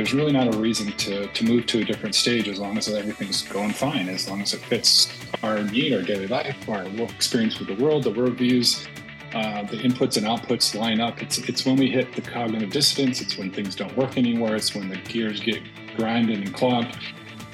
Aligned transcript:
there's 0.00 0.14
really 0.14 0.32
not 0.32 0.54
a 0.54 0.56
reason 0.56 0.90
to, 0.92 1.26
to 1.26 1.44
move 1.44 1.66
to 1.66 1.80
a 1.80 1.84
different 1.84 2.14
stage 2.14 2.48
as 2.48 2.58
long 2.58 2.78
as 2.78 2.88
everything's 2.88 3.42
going 3.42 3.70
fine, 3.70 4.08
as 4.08 4.30
long 4.30 4.40
as 4.40 4.54
it 4.54 4.60
fits 4.60 5.12
our 5.42 5.62
need, 5.64 5.92
our 5.92 6.00
daily 6.00 6.26
life, 6.26 6.56
our 6.70 6.86
experience 7.02 7.58
with 7.58 7.68
the 7.68 7.84
world, 7.84 8.04
the 8.04 8.10
worldviews, 8.10 8.88
uh, 9.34 9.62
the 9.64 9.76
inputs 9.76 10.16
and 10.16 10.24
outputs 10.24 10.74
line 10.74 11.00
up. 11.00 11.20
It's, 11.20 11.36
it's 11.36 11.66
when 11.66 11.76
we 11.76 11.90
hit 11.90 12.14
the 12.16 12.22
cognitive 12.22 12.70
dissonance, 12.70 13.20
it's 13.20 13.36
when 13.36 13.50
things 13.50 13.76
don't 13.76 13.94
work 13.94 14.16
anymore, 14.16 14.56
it's 14.56 14.74
when 14.74 14.88
the 14.88 14.96
gears 14.96 15.38
get 15.38 15.60
grinded 15.98 16.38
and 16.38 16.54
clogged 16.54 16.96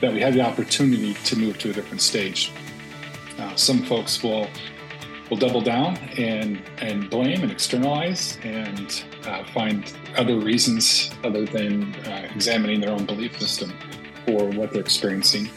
that 0.01 0.13
we 0.13 0.21
have 0.21 0.35
the 0.35 0.43
opportunity 0.43 1.15
to 1.15 1.35
move 1.37 1.59
to 1.59 1.71
a 1.71 1.73
different 1.73 2.01
stage. 2.01 2.53
Uh, 3.41 3.57
some 3.57 3.83
folks 3.83 4.23
will 4.23 4.47
will 5.31 5.37
double 5.37 5.61
down 5.61 5.97
and 6.17 6.63
and 6.79 7.11
blame 7.11 7.43
and 7.43 7.51
externalize 7.51 8.39
and 8.43 9.05
uh, 9.27 9.45
find 9.53 9.93
other 10.17 10.39
reasons 10.39 11.11
other 11.25 11.45
than 11.45 11.95
uh, 12.07 12.29
examining 12.35 12.81
their 12.81 12.91
own 12.91 13.05
belief 13.05 13.39
system 13.39 13.73
for 14.25 14.49
what 14.51 14.73
they're 14.73 14.83
experiencing. 14.83 15.49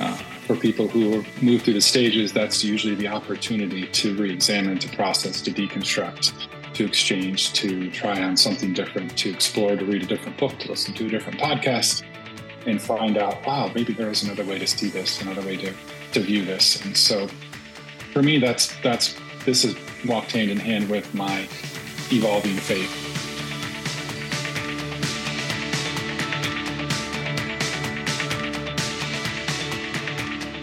Uh, 0.00 0.16
for 0.46 0.54
people 0.56 0.86
who 0.88 1.24
move 1.42 1.62
through 1.62 1.74
the 1.74 1.80
stages, 1.80 2.32
that's 2.32 2.64
usually 2.64 2.94
the 2.94 3.08
opportunity 3.08 3.86
to 3.88 4.16
re-examine, 4.16 4.78
to 4.78 4.88
process, 4.96 5.42
to 5.42 5.50
deconstruct, 5.50 6.32
to 6.72 6.84
exchange, 6.86 7.52
to 7.52 7.90
try 7.90 8.22
on 8.22 8.36
something 8.36 8.72
different, 8.72 9.14
to 9.18 9.28
explore, 9.28 9.76
to 9.76 9.84
read 9.84 10.02
a 10.02 10.06
different 10.06 10.38
book, 10.38 10.56
to 10.60 10.70
listen 10.70 10.94
to 10.94 11.06
a 11.06 11.08
different 11.08 11.38
podcast, 11.38 12.04
and 12.66 12.80
find 12.80 13.18
out, 13.18 13.44
wow, 13.44 13.70
maybe 13.74 13.92
there 13.92 14.08
is 14.08 14.22
another 14.22 14.44
way 14.44 14.58
to 14.58 14.66
see 14.66 14.88
this, 14.88 15.20
another 15.20 15.42
way 15.42 15.56
to, 15.56 15.72
to 16.12 16.20
view 16.20 16.44
this. 16.44 16.82
And 16.84 16.96
so 16.96 17.28
for 18.12 18.22
me, 18.22 18.38
that's 18.38 18.74
that's 18.82 19.16
this 19.44 19.62
has 19.62 19.76
walked 20.06 20.32
hand 20.32 20.50
in 20.50 20.58
hand 20.58 20.88
with 20.88 21.12
my 21.14 21.48
evolving 22.10 22.56
faith. 22.56 23.04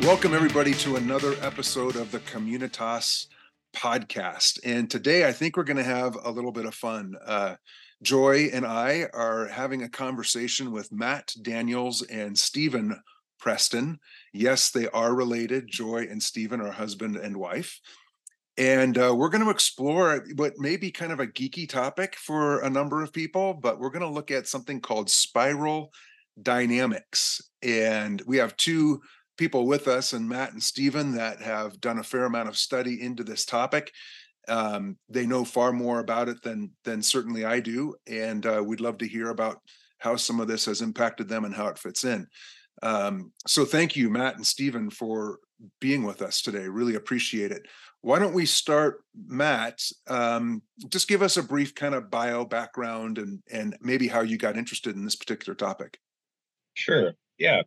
Welcome 0.04 0.34
everybody 0.36 0.74
to 0.76 0.98
another 0.98 1.36
episode 1.42 1.96
of 1.96 2.12
the 2.12 2.20
Communitas 2.20 3.26
podcast. 3.76 4.60
And 4.64 4.90
today 4.90 5.28
I 5.28 5.32
think 5.32 5.58
we're 5.58 5.64
going 5.64 5.78
to 5.78 5.84
have 5.84 6.16
a 6.24 6.30
little 6.30 6.52
bit 6.52 6.66
of 6.66 6.76
fun. 6.76 7.16
Uh, 7.26 7.56
Joy 8.04 8.50
and 8.54 8.66
I 8.66 9.08
are 9.14 9.48
having 9.48 9.82
a 9.82 9.90
conversation 9.90 10.72
with 10.72 10.92
Matt 10.92 11.34
Daniels 11.42 12.04
and 12.04 12.38
Stephen 12.38 13.02
Preston. 13.40 14.00
Yes, 14.34 14.70
they 14.70 14.88
are 14.90 15.14
related. 15.14 15.68
Joy 15.68 16.08
and 16.10 16.22
Stephen 16.22 16.62
are 16.62 16.72
husband 16.72 17.16
and 17.16 17.38
wife. 17.38 17.80
And 18.58 18.98
uh, 18.98 19.14
we're 19.16 19.30
going 19.30 19.44
to 19.44 19.50
explore 19.50 20.26
what 20.36 20.54
may 20.58 20.78
be 20.78 20.90
kind 20.90 21.12
of 21.12 21.20
a 21.20 21.28
geeky 21.28 21.68
topic 21.68 22.16
for 22.16 22.60
a 22.60 22.70
number 22.70 23.04
of 23.04 23.12
people, 23.12 23.54
but 23.54 23.80
we're 23.80 23.90
going 23.90 24.02
to 24.02 24.08
look 24.08 24.32
at 24.32 24.48
something 24.48 24.80
called 24.80 25.10
spiral 25.10 25.92
dynamics. 26.42 27.42
And 27.62 28.22
we 28.26 28.38
have 28.38 28.56
two 28.56 29.02
people 29.38 29.66
with 29.66 29.88
us, 29.88 30.14
and 30.14 30.30
Matt 30.30 30.54
and 30.54 30.64
Stephen, 30.64 31.16
that 31.16 31.42
have 31.42 31.82
done 31.82 32.00
a 32.00 32.04
fair 32.04 32.26
amount 32.26 32.48
of 32.48 32.58
study 32.58 33.02
into 33.02 33.24
this 33.24 33.44
topic. 33.44 33.92
Um, 34.48 34.98
they 35.10 35.26
know 35.26 35.44
far 35.44 35.74
more 35.74 36.00
about 36.00 36.30
it 36.30 36.42
than 36.42 36.72
than 36.84 37.02
certainly 37.02 37.46
I 37.46 37.60
do, 37.60 37.96
and 38.08 38.46
uh, 38.46 38.64
we'd 38.64 38.80
love 38.80 39.00
to 39.00 39.08
hear 39.08 39.30
about 39.30 39.58
how 39.98 40.16
some 40.16 40.40
of 40.40 40.48
this 40.48 40.66
has 40.66 40.82
impacted 40.82 41.28
them 41.28 41.46
and 41.46 41.54
how 41.54 41.68
it 41.68 41.80
fits 41.80 42.04
in. 42.04 42.28
Um, 42.84 43.32
so 43.48 43.66
thank 43.66 43.96
you, 43.96 44.10
Matt 44.10 44.36
and 44.36 44.46
Stephen, 44.46 44.90
for 44.90 45.40
being 45.80 46.04
with 46.04 46.22
us 46.22 46.42
today. 46.42 46.68
Really 46.68 46.96
appreciate 46.96 47.52
it. 47.52 47.68
Why 48.02 48.20
don't 48.20 48.34
we 48.34 48.46
start, 48.46 49.04
Matt? 49.28 49.82
Um, 50.08 50.62
just 50.90 51.08
give 51.08 51.22
us 51.22 51.38
a 51.38 51.44
brief 51.44 51.74
kind 51.74 51.96
of 51.96 52.12
bio 52.12 52.46
background 52.46 53.18
and 53.18 53.42
and 53.52 53.76
maybe 53.82 54.08
how 54.08 54.22
you 54.22 54.38
got 54.38 54.58
interested 54.58 54.96
in 54.96 55.04
this 55.04 55.16
particular 55.16 55.56
topic. 55.56 55.98
Sure. 56.76 57.14
Yeah. 57.40 57.64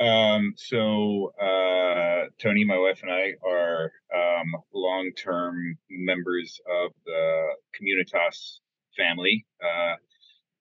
Um, 0.00 0.54
so 0.56 1.32
uh, 1.40 2.26
Tony, 2.40 2.64
my 2.64 2.78
wife, 2.78 3.00
and 3.02 3.10
I 3.10 3.32
are 3.46 3.92
um, 4.14 4.62
long-term 4.72 5.78
members 5.90 6.60
of 6.84 6.92
the 7.04 7.46
Communitas 7.74 8.58
family, 8.96 9.46
uh, 9.62 9.94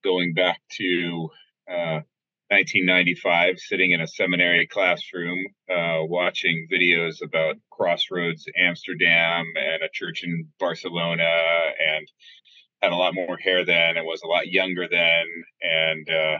going 0.04 0.34
back 0.34 0.62
to 0.78 1.30
uh, 1.72 2.00
1995, 2.50 3.60
sitting 3.60 3.92
in 3.92 4.02
a 4.02 4.08
seminary 4.08 4.68
classroom, 4.68 5.46
uh, 5.70 6.00
watching 6.04 6.68
videos 6.72 7.22
about 7.22 7.58
Crossroads 7.70 8.46
Amsterdam 8.58 9.46
and 9.56 9.84
a 9.84 9.90
church 9.92 10.24
in 10.24 10.48
Barcelona, 10.60 11.24
and 11.24 12.08
had 12.82 12.92
a 12.92 12.96
lot 12.96 13.14
more 13.14 13.38
hair 13.38 13.66
then 13.66 13.98
and 13.98 14.06
was 14.06 14.22
a 14.24 14.28
lot 14.28 14.48
younger 14.48 14.88
then, 14.90 15.26
and 15.62 16.10
uh, 16.10 16.38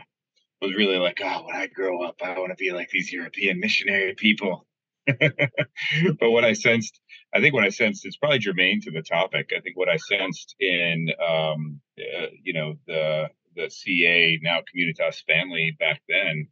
was 0.62 0.74
really 0.74 0.98
like, 0.98 1.18
oh, 1.22 1.44
when 1.46 1.56
I 1.56 1.66
grow 1.66 2.02
up, 2.02 2.16
I 2.24 2.38
want 2.38 2.50
to 2.50 2.56
be 2.56 2.72
like 2.72 2.88
these 2.90 3.12
European 3.12 3.60
missionary 3.60 4.14
people. 4.14 4.66
but 5.06 6.30
what 6.30 6.44
I 6.44 6.52
sensed, 6.52 7.00
I 7.34 7.40
think 7.40 7.54
what 7.54 7.64
I 7.64 7.70
sensed, 7.70 8.04
it's 8.04 8.16
probably 8.16 8.38
germane 8.38 8.80
to 8.82 8.90
the 8.90 9.02
topic. 9.02 9.50
I 9.56 9.60
think 9.60 9.76
what 9.76 9.88
I 9.88 9.96
sensed 9.96 10.54
in, 10.60 11.08
um, 11.20 11.80
uh, 11.98 12.26
you 12.42 12.52
know, 12.52 12.74
the 12.86 13.28
the 13.58 13.70
CA 13.70 14.38
now 14.42 14.60
Communitas 14.60 15.22
family 15.26 15.76
back 15.78 16.00
then 16.08 16.48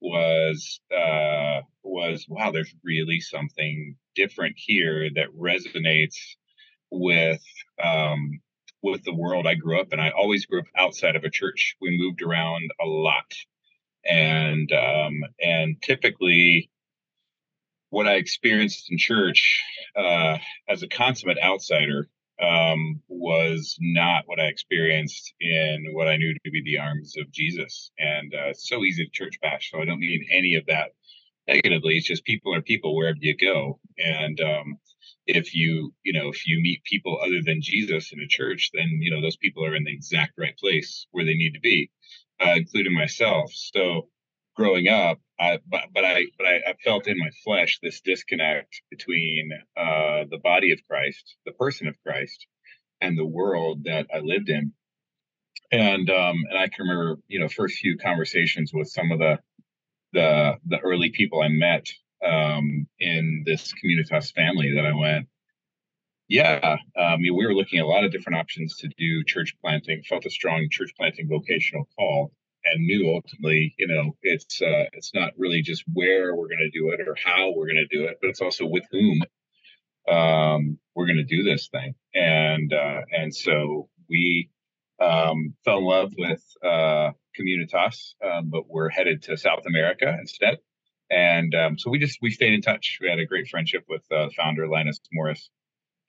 was 0.00 0.80
uh, 0.94 1.60
was 1.82 2.26
wow, 2.28 2.50
there's 2.50 2.74
really 2.84 3.20
something 3.20 3.96
different 4.14 4.56
here 4.58 5.08
that 5.14 5.28
resonates 5.38 6.16
with 6.90 7.42
um, 7.82 8.40
with 8.82 9.04
the 9.04 9.14
world 9.14 9.46
I 9.46 9.54
grew 9.54 9.80
up 9.80 9.92
in. 9.92 10.00
I 10.00 10.10
always 10.10 10.46
grew 10.46 10.60
up 10.60 10.66
outside 10.76 11.16
of 11.16 11.24
a 11.24 11.30
church. 11.30 11.76
We 11.80 11.96
moved 11.96 12.22
around 12.22 12.70
a 12.80 12.86
lot, 12.86 13.32
and 14.04 14.70
um, 14.72 15.24
and 15.40 15.80
typically 15.80 16.70
what 17.90 18.06
I 18.06 18.14
experienced 18.14 18.90
in 18.90 18.98
church 18.98 19.64
uh, 19.96 20.36
as 20.68 20.82
a 20.82 20.88
consummate 20.88 21.38
outsider 21.42 22.08
um, 22.40 23.00
was 23.08 23.76
not 23.80 24.24
what 24.26 24.40
I 24.40 24.44
experienced 24.44 25.34
in 25.40 25.86
what 25.92 26.08
I 26.08 26.16
knew 26.16 26.34
to 26.34 26.50
be 26.50 26.62
the 26.64 26.78
arms 26.78 27.14
of 27.18 27.30
Jesus. 27.32 27.90
And 27.98 28.32
uh, 28.34 28.50
it's 28.50 28.68
so 28.68 28.84
easy 28.84 29.04
to 29.04 29.10
church 29.10 29.38
bash. 29.40 29.70
So 29.70 29.80
I 29.80 29.84
don't 29.84 30.00
mean 30.00 30.26
any 30.30 30.54
of 30.54 30.66
that 30.66 30.90
negatively. 31.46 31.96
It's 31.96 32.06
just 32.06 32.24
people 32.24 32.54
are 32.54 32.62
people 32.62 32.94
wherever 32.94 33.18
you 33.20 33.36
go. 33.36 33.80
And 33.98 34.40
um, 34.40 34.78
if 35.26 35.54
you, 35.54 35.92
you 36.04 36.12
know, 36.12 36.28
if 36.28 36.46
you 36.46 36.60
meet 36.62 36.84
people 36.84 37.18
other 37.20 37.40
than 37.44 37.60
Jesus 37.60 38.12
in 38.12 38.20
a 38.20 38.28
church, 38.28 38.70
then, 38.72 38.98
you 39.00 39.10
know, 39.10 39.20
those 39.20 39.36
people 39.36 39.64
are 39.64 39.74
in 39.74 39.84
the 39.84 39.92
exact 39.92 40.32
right 40.38 40.56
place 40.58 41.06
where 41.10 41.24
they 41.24 41.34
need 41.34 41.54
to 41.54 41.60
be, 41.60 41.90
uh, 42.40 42.54
including 42.56 42.94
myself. 42.94 43.50
So 43.52 44.08
growing 44.54 44.88
up, 44.88 45.18
I, 45.40 45.58
but, 45.66 45.84
but 45.94 46.04
I 46.04 46.26
but 46.36 46.46
I, 46.46 46.56
I, 46.70 46.74
felt 46.84 47.06
in 47.06 47.16
my 47.18 47.30
flesh 47.44 47.78
this 47.82 48.00
disconnect 48.00 48.82
between 48.90 49.50
uh, 49.76 50.24
the 50.30 50.38
body 50.42 50.72
of 50.72 50.80
Christ, 50.88 51.36
the 51.46 51.52
person 51.52 51.86
of 51.86 51.94
Christ, 52.04 52.46
and 53.00 53.16
the 53.16 53.26
world 53.26 53.84
that 53.84 54.06
I 54.12 54.18
lived 54.18 54.48
in. 54.48 54.72
And 55.70 56.10
um, 56.10 56.44
and 56.48 56.58
I 56.58 56.68
can 56.68 56.86
remember, 56.86 57.20
you 57.28 57.38
know, 57.38 57.48
first 57.48 57.78
few 57.78 57.98
conversations 57.98 58.72
with 58.72 58.88
some 58.88 59.12
of 59.12 59.18
the 59.18 59.38
the 60.12 60.56
the 60.66 60.78
early 60.78 61.10
people 61.10 61.42
I 61.42 61.48
met 61.48 61.86
um, 62.24 62.86
in 62.98 63.44
this 63.46 63.72
Communitas 63.74 64.32
family 64.32 64.74
that 64.74 64.86
I 64.86 64.92
went. 64.92 65.28
Yeah, 66.26 66.76
I 66.96 67.16
mean, 67.16 67.34
we 67.34 67.46
were 67.46 67.54
looking 67.54 67.78
at 67.78 67.86
a 67.86 67.88
lot 67.88 68.04
of 68.04 68.12
different 68.12 68.38
options 68.38 68.76
to 68.78 68.88
do 68.98 69.24
church 69.24 69.56
planting. 69.62 70.02
Felt 70.02 70.26
a 70.26 70.30
strong 70.30 70.68
church 70.70 70.92
planting 70.98 71.26
vocational 71.28 71.88
call, 71.98 72.32
and 72.64 72.84
knew 72.84 73.12
ultimately, 73.14 73.74
you 73.78 73.86
know, 73.86 74.16
it's 74.22 74.60
uh, 74.60 74.84
it's 74.92 75.12
not 75.14 75.32
really 75.36 75.62
just 75.62 75.84
where 75.92 76.34
we're 76.34 76.48
going 76.48 76.70
to 76.70 76.78
do 76.78 76.90
it 76.90 77.00
or 77.06 77.16
how 77.22 77.52
we're 77.54 77.66
going 77.66 77.86
to 77.88 77.96
do 77.96 78.04
it, 78.04 78.18
but 78.20 78.28
it's 78.28 78.40
also 78.40 78.66
with 78.66 78.84
whom 78.90 79.22
um, 80.10 80.78
we're 80.94 81.06
going 81.06 81.16
to 81.16 81.24
do 81.24 81.42
this 81.42 81.68
thing. 81.68 81.94
And 82.14 82.72
uh, 82.72 83.02
and 83.12 83.34
so 83.34 83.88
we 84.08 84.50
um, 85.00 85.54
fell 85.64 85.78
in 85.78 85.84
love 85.84 86.12
with 86.16 86.42
uh, 86.64 87.10
Communitas, 87.38 88.14
um, 88.24 88.50
but 88.50 88.68
we're 88.68 88.88
headed 88.88 89.22
to 89.24 89.36
South 89.36 89.64
America 89.66 90.16
instead. 90.18 90.58
And 91.10 91.54
um, 91.54 91.78
so 91.78 91.90
we 91.90 91.98
just 91.98 92.18
we 92.20 92.30
stayed 92.30 92.52
in 92.52 92.60
touch. 92.60 92.98
We 93.00 93.08
had 93.08 93.18
a 93.18 93.26
great 93.26 93.48
friendship 93.48 93.84
with 93.88 94.02
uh, 94.10 94.28
founder 94.36 94.68
Linus 94.68 95.00
Morris, 95.12 95.48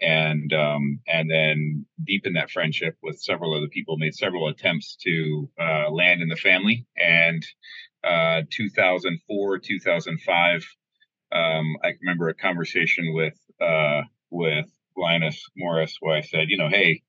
and 0.01 0.53
um, 0.53 0.99
and 1.07 1.29
then 1.29 1.85
deepen 2.03 2.33
that 2.33 2.51
friendship 2.51 2.95
with 3.01 3.19
several 3.19 3.55
other 3.55 3.67
people. 3.67 3.97
Made 3.97 4.15
several 4.15 4.47
attempts 4.47 4.95
to 5.03 5.49
uh, 5.59 5.89
land 5.89 6.21
in 6.21 6.29
the 6.29 6.35
family, 6.35 6.85
and 6.97 7.45
uh, 8.03 8.41
2004, 8.51 9.59
2005. 9.59 10.65
Um, 11.31 11.75
I 11.83 11.93
remember 12.01 12.29
a 12.29 12.33
conversation 12.33 13.13
with 13.13 13.37
uh, 13.61 14.01
with 14.29 14.67
Linus 14.95 15.43
Morris 15.55 15.97
where 15.99 16.17
I 16.17 16.21
said, 16.21 16.49
you 16.49 16.57
know, 16.57 16.69
hey, 16.69 17.01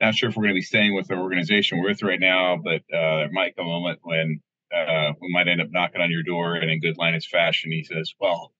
not 0.00 0.14
sure 0.14 0.28
if 0.28 0.36
we're 0.36 0.44
going 0.44 0.54
to 0.54 0.58
be 0.58 0.62
staying 0.62 0.94
with 0.94 1.08
the 1.08 1.14
organization 1.14 1.78
we're 1.78 1.88
with 1.88 2.02
right 2.02 2.20
now, 2.20 2.56
but 2.62 2.82
uh, 2.94 3.16
there 3.18 3.32
might 3.32 3.56
come 3.56 3.66
a 3.66 3.70
moment 3.70 4.00
when 4.02 4.40
uh, 4.74 5.12
we 5.20 5.32
might 5.32 5.48
end 5.48 5.60
up 5.60 5.68
knocking 5.70 6.00
on 6.00 6.10
your 6.10 6.22
door, 6.22 6.54
and 6.54 6.70
in 6.70 6.80
good 6.80 6.96
Linus 6.98 7.26
fashion, 7.26 7.72
he 7.72 7.84
says, 7.84 8.14
well 8.20 8.52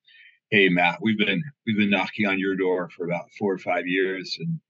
hey 0.50 0.70
Matt, 0.70 0.98
we've 1.02 1.18
been 1.18 1.42
we've 1.66 1.76
been 1.76 1.90
knocking 1.90 2.26
on 2.26 2.38
your 2.38 2.56
door 2.56 2.88
for 2.88 3.04
about 3.04 3.30
four 3.38 3.52
or 3.52 3.58
five 3.58 3.86
years, 3.86 4.38
and 4.40 4.60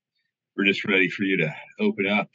we're 0.57 0.65
just 0.65 0.85
ready 0.85 1.09
for 1.09 1.23
you 1.23 1.37
to 1.39 1.55
open 1.79 2.07
up. 2.07 2.31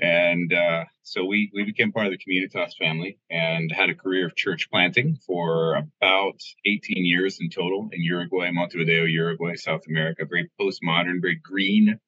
And 0.00 0.52
uh, 0.52 0.84
so 1.02 1.24
we 1.24 1.50
we 1.54 1.64
became 1.64 1.92
part 1.92 2.06
of 2.06 2.12
the 2.12 2.18
Communitas 2.18 2.76
family 2.76 3.18
and 3.30 3.70
had 3.70 3.90
a 3.90 3.94
career 3.94 4.26
of 4.26 4.36
church 4.36 4.68
planting 4.70 5.18
for 5.26 5.76
about 5.76 6.40
18 6.66 7.04
years 7.04 7.38
in 7.40 7.50
total 7.50 7.90
in 7.92 8.02
Uruguay, 8.02 8.50
Montevideo, 8.50 9.04
Uruguay, 9.04 9.54
South 9.54 9.82
America. 9.88 10.24
Very 10.28 10.50
postmodern, 10.60 11.20
very 11.20 11.36
green. 11.36 12.00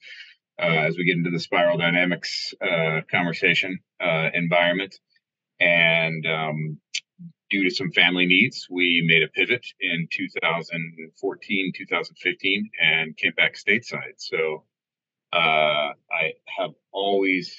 Uh, 0.61 0.67
as 0.67 0.99
we 0.99 1.05
get 1.05 1.17
into 1.17 1.31
the 1.31 1.41
spiral 1.41 1.79
dynamics 1.79 2.53
uh, 2.61 3.01
conversation 3.11 3.79
uh, 3.99 4.29
environment, 4.35 4.95
and 5.59 6.27
um, 6.27 6.79
due 7.51 7.65
to 7.65 7.71
some 7.71 7.91
family 7.91 8.27
needs, 8.27 8.67
we 8.71 9.03
made 9.07 9.23
a 9.23 9.29
pivot 9.29 9.67
in 9.81 10.09
2014, 10.11 11.73
2015, 11.77 12.71
and 12.81 13.17
came 13.17 13.33
back 13.37 13.55
stateside. 13.55 14.15
So 14.19 14.65
uh, 15.33 15.93
I 16.13 16.33
have 16.59 16.71
always 16.93 17.57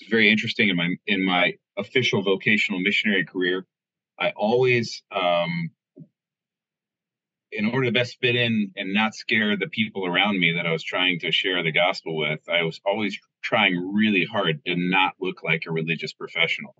it's 0.00 0.10
very 0.10 0.30
interesting 0.30 0.68
in 0.68 0.76
my 0.76 0.96
in 1.06 1.24
my 1.24 1.54
official 1.76 2.22
vocational 2.22 2.80
missionary 2.80 3.24
career. 3.24 3.66
I 4.18 4.30
always, 4.30 5.02
um, 5.10 5.70
in 7.50 7.66
order 7.66 7.86
to 7.86 7.92
best 7.92 8.18
fit 8.20 8.36
in 8.36 8.72
and 8.76 8.94
not 8.94 9.14
scare 9.14 9.56
the 9.56 9.68
people 9.68 10.06
around 10.06 10.38
me 10.38 10.54
that 10.56 10.66
I 10.66 10.72
was 10.72 10.84
trying 10.84 11.20
to 11.20 11.32
share 11.32 11.62
the 11.62 11.72
gospel 11.72 12.16
with, 12.16 12.40
I 12.48 12.62
was 12.62 12.80
always 12.84 13.18
trying 13.42 13.92
really 13.94 14.24
hard 14.24 14.64
to 14.66 14.74
not 14.76 15.14
look 15.20 15.42
like 15.42 15.64
a 15.66 15.72
religious 15.72 16.12
professional. 16.12 16.74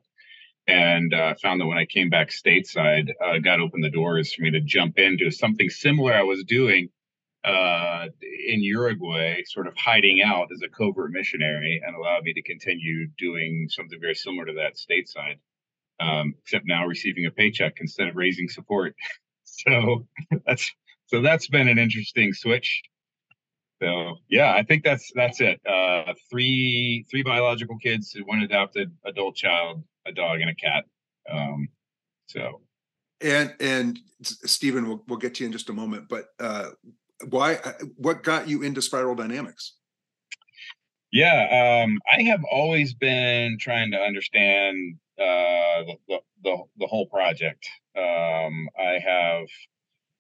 And 0.67 1.13
uh, 1.13 1.35
found 1.43 1.61
that 1.61 1.67
when 1.67 1.79
I 1.79 1.85
came 1.85 2.09
back 2.09 2.31
stateside, 2.31 3.11
uh, 3.23 3.39
God 3.39 3.61
opened 3.61 3.85
the 3.85 3.91
doors 3.91 4.33
for 4.33 4.43
me 4.43 4.51
to 4.53 4.61
jump 4.61 4.99
into 4.99 5.31
something 5.31 5.69
similar 5.69 6.15
I 6.15 6.23
was 6.23 6.43
doing 6.45 6.89
uh, 7.45 8.07
in 8.23 8.63
Uruguay, 8.63 9.43
sort 9.45 9.67
of 9.67 9.75
hiding 9.77 10.23
out 10.23 10.49
as 10.53 10.63
a 10.63 10.69
covert 10.69 11.11
missionary, 11.11 11.83
and 11.85 11.95
allowed 11.95 12.25
me 12.25 12.33
to 12.33 12.43
continue 12.43 13.09
doing 13.19 13.67
something 13.69 14.01
very 14.01 14.15
similar 14.15 14.47
to 14.47 14.55
that 14.55 14.77
stateside, 14.77 15.37
um, 16.01 16.35
except 16.43 16.65
now 16.67 16.87
receiving 16.87 17.27
a 17.27 17.31
paycheck 17.31 17.75
instead 17.81 18.09
of 18.09 18.17
raising 18.17 18.49
support. 18.49 18.95
so 19.45 20.07
that's 20.47 20.73
so 21.07 21.21
that's 21.21 21.49
been 21.49 21.69
an 21.69 21.79
interesting 21.79 22.33
switch. 22.33 22.83
So 23.85 24.17
yeah, 24.29 24.53
I 24.55 24.63
think 24.63 24.85
that's 24.85 25.11
that's 25.15 25.41
it. 25.41 25.61
Uh, 25.67 26.15
three 26.31 27.05
three 27.11 27.23
biological 27.23 27.79
kids, 27.79 28.17
one 28.25 28.41
adopted 28.41 28.93
adult 29.05 29.37
child, 29.37 29.83
a 30.07 30.13
dog, 30.13 30.41
and 30.41 30.51
a 30.51 30.55
cat. 30.55 30.85
Um, 31.31 31.69
so 32.27 32.61
and 33.21 33.55
and 33.61 33.99
Stephen, 34.23 34.89
we'll 34.89 35.05
we'll 35.07 35.19
get 35.19 35.35
to 35.37 35.45
you 35.45 35.47
in 35.47 35.53
just 35.53 35.69
a 35.69 35.73
moment, 35.73 36.09
but 36.09 36.27
uh, 36.41 36.71
why 37.31 37.57
uh, 37.57 37.73
what 37.97 38.23
got 38.23 38.49
you 38.49 38.63
into 38.63 38.83
spiral 38.83 39.15
dynamics 39.15 39.75
yeah 41.13 41.85
um, 41.85 41.99
i 42.17 42.23
have 42.23 42.43
always 42.51 42.95
been 42.95 43.57
trying 43.59 43.91
to 43.91 43.99
understand 43.99 44.97
uh, 45.19 45.85
the, 46.09 46.19
the, 46.43 46.57
the, 46.79 46.87
whole 46.87 47.07
project 47.07 47.69
um, 47.97 48.69
i 48.79 48.99
have 49.05 49.47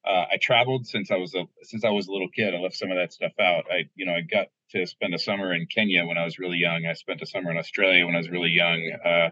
uh, 0.07 0.25
i 0.33 0.37
traveled 0.41 0.87
since 0.87 1.11
i 1.11 1.17
was 1.17 1.35
a 1.35 1.45
since 1.63 1.85
i 1.85 1.91
was 1.91 2.09
a 2.09 2.13
little 2.13 2.29
kid. 2.29 2.55
I 2.55 2.59
left 2.59 2.77
some 2.77 2.91
of 2.91 2.97
that 2.97 3.13
stuff 3.13 3.33
out. 3.41 3.65
I 3.71 3.89
you 3.95 4.07
know 4.07 4.13
i 4.15 4.21
got 4.21 4.49
to 4.71 4.87
spend 4.87 5.15
a 5.15 5.19
summer 5.19 5.53
in 5.55 5.67
kenya 5.67 6.05
when 6.05 6.19
i 6.19 6.25
was 6.25 6.39
really 6.39 6.59
young. 6.59 6.87
I 6.89 6.95
spent 6.95 7.23
a 7.23 7.27
summer 7.27 7.51
in 7.51 7.59
australia 7.59 8.07
when 8.07 8.15
i 8.15 8.19
was 8.19 8.31
really 8.31 8.51
young. 8.51 8.81
Uh, 9.05 9.31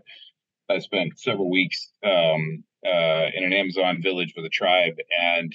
i 0.73 0.79
spent 0.79 1.19
several 1.19 1.51
weeks 1.51 1.91
um, 2.05 2.65
uh, 2.87 3.27
in 3.35 3.45
an 3.45 3.53
amazon 3.53 4.01
village 4.03 4.35
with 4.37 4.47
a 4.47 4.51
tribe. 4.51 4.95
And 5.21 5.53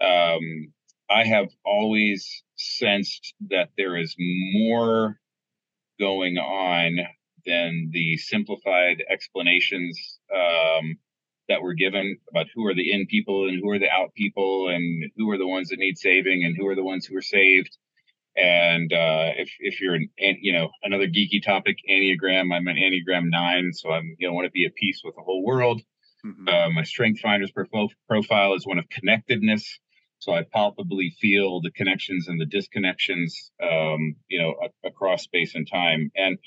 um, 0.00 0.72
I 1.08 1.24
have 1.24 1.48
always 1.64 2.42
sensed 2.56 3.34
that 3.50 3.70
there 3.76 3.96
is 3.96 4.14
more 4.18 5.18
going 5.98 6.36
on 6.36 6.98
than 7.46 7.90
the 7.92 8.16
simplified 8.16 9.02
explanations 9.08 10.18
um, 10.34 10.98
that 11.48 11.62
were 11.62 11.74
given 11.74 12.18
about 12.30 12.46
who 12.54 12.66
are 12.66 12.74
the 12.74 12.92
in 12.92 13.06
people 13.06 13.48
and 13.48 13.60
who 13.62 13.70
are 13.70 13.78
the 13.78 13.90
out 13.90 14.14
people 14.14 14.68
and 14.68 15.10
who 15.16 15.30
are 15.30 15.38
the 15.38 15.46
ones 15.46 15.68
that 15.68 15.78
need 15.78 15.98
saving 15.98 16.44
and 16.44 16.56
who 16.56 16.66
are 16.66 16.74
the 16.74 16.84
ones 16.84 17.06
who 17.06 17.16
are 17.16 17.22
saved. 17.22 17.76
And 18.36 18.92
uh, 18.92 19.32
if 19.36 19.50
if 19.60 19.80
you're 19.80 19.94
an 19.94 20.10
you 20.18 20.52
know 20.52 20.70
another 20.82 21.06
geeky 21.06 21.42
topic, 21.42 21.76
Enneagram, 21.88 22.54
I'm 22.54 22.68
an 22.68 22.76
Enneagram 22.76 23.30
nine, 23.30 23.72
so 23.72 23.90
I'm 23.90 24.14
you 24.18 24.28
know 24.28 24.34
want 24.34 24.46
to 24.46 24.50
be 24.50 24.66
at 24.66 24.74
peace 24.74 25.00
with 25.02 25.14
the 25.14 25.22
whole 25.22 25.44
world. 25.44 25.80
Mm-hmm. 26.24 26.48
Uh, 26.48 26.70
my 26.70 26.82
Strength 26.82 27.20
Finders 27.20 27.52
profile 27.52 28.54
is 28.54 28.66
one 28.66 28.78
of 28.78 28.88
connectedness. 28.88 29.78
So 30.18 30.32
I 30.32 30.42
palpably 30.42 31.14
feel 31.20 31.60
the 31.60 31.70
connections 31.70 32.26
and 32.26 32.40
the 32.40 32.46
disconnections, 32.46 33.32
um, 33.62 34.16
you 34.28 34.40
know, 34.40 34.54
a- 34.62 34.88
across 34.88 35.22
space 35.22 35.54
and 35.54 35.68
time, 35.70 36.10
and 36.16 36.38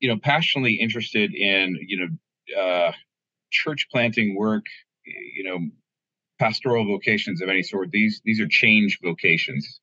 you 0.00 0.08
know, 0.08 0.18
passionately 0.18 0.74
interested 0.74 1.34
in 1.34 1.78
you 1.86 1.98
know, 1.98 2.60
uh, 2.60 2.92
church 3.54 3.86
planting 3.90 4.36
work, 4.36 4.64
you 5.06 5.44
know, 5.44 5.58
pastoral 6.38 6.84
vocations 6.86 7.40
of 7.40 7.48
any 7.48 7.62
sort. 7.62 7.90
These 7.90 8.20
these 8.24 8.40
are 8.40 8.48
change 8.48 8.98
vocations, 9.02 9.80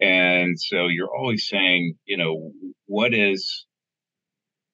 and 0.00 0.58
so 0.58 0.86
you're 0.86 1.14
always 1.14 1.48
saying, 1.48 1.96
you 2.04 2.16
know, 2.16 2.52
what 2.86 3.12
is 3.14 3.66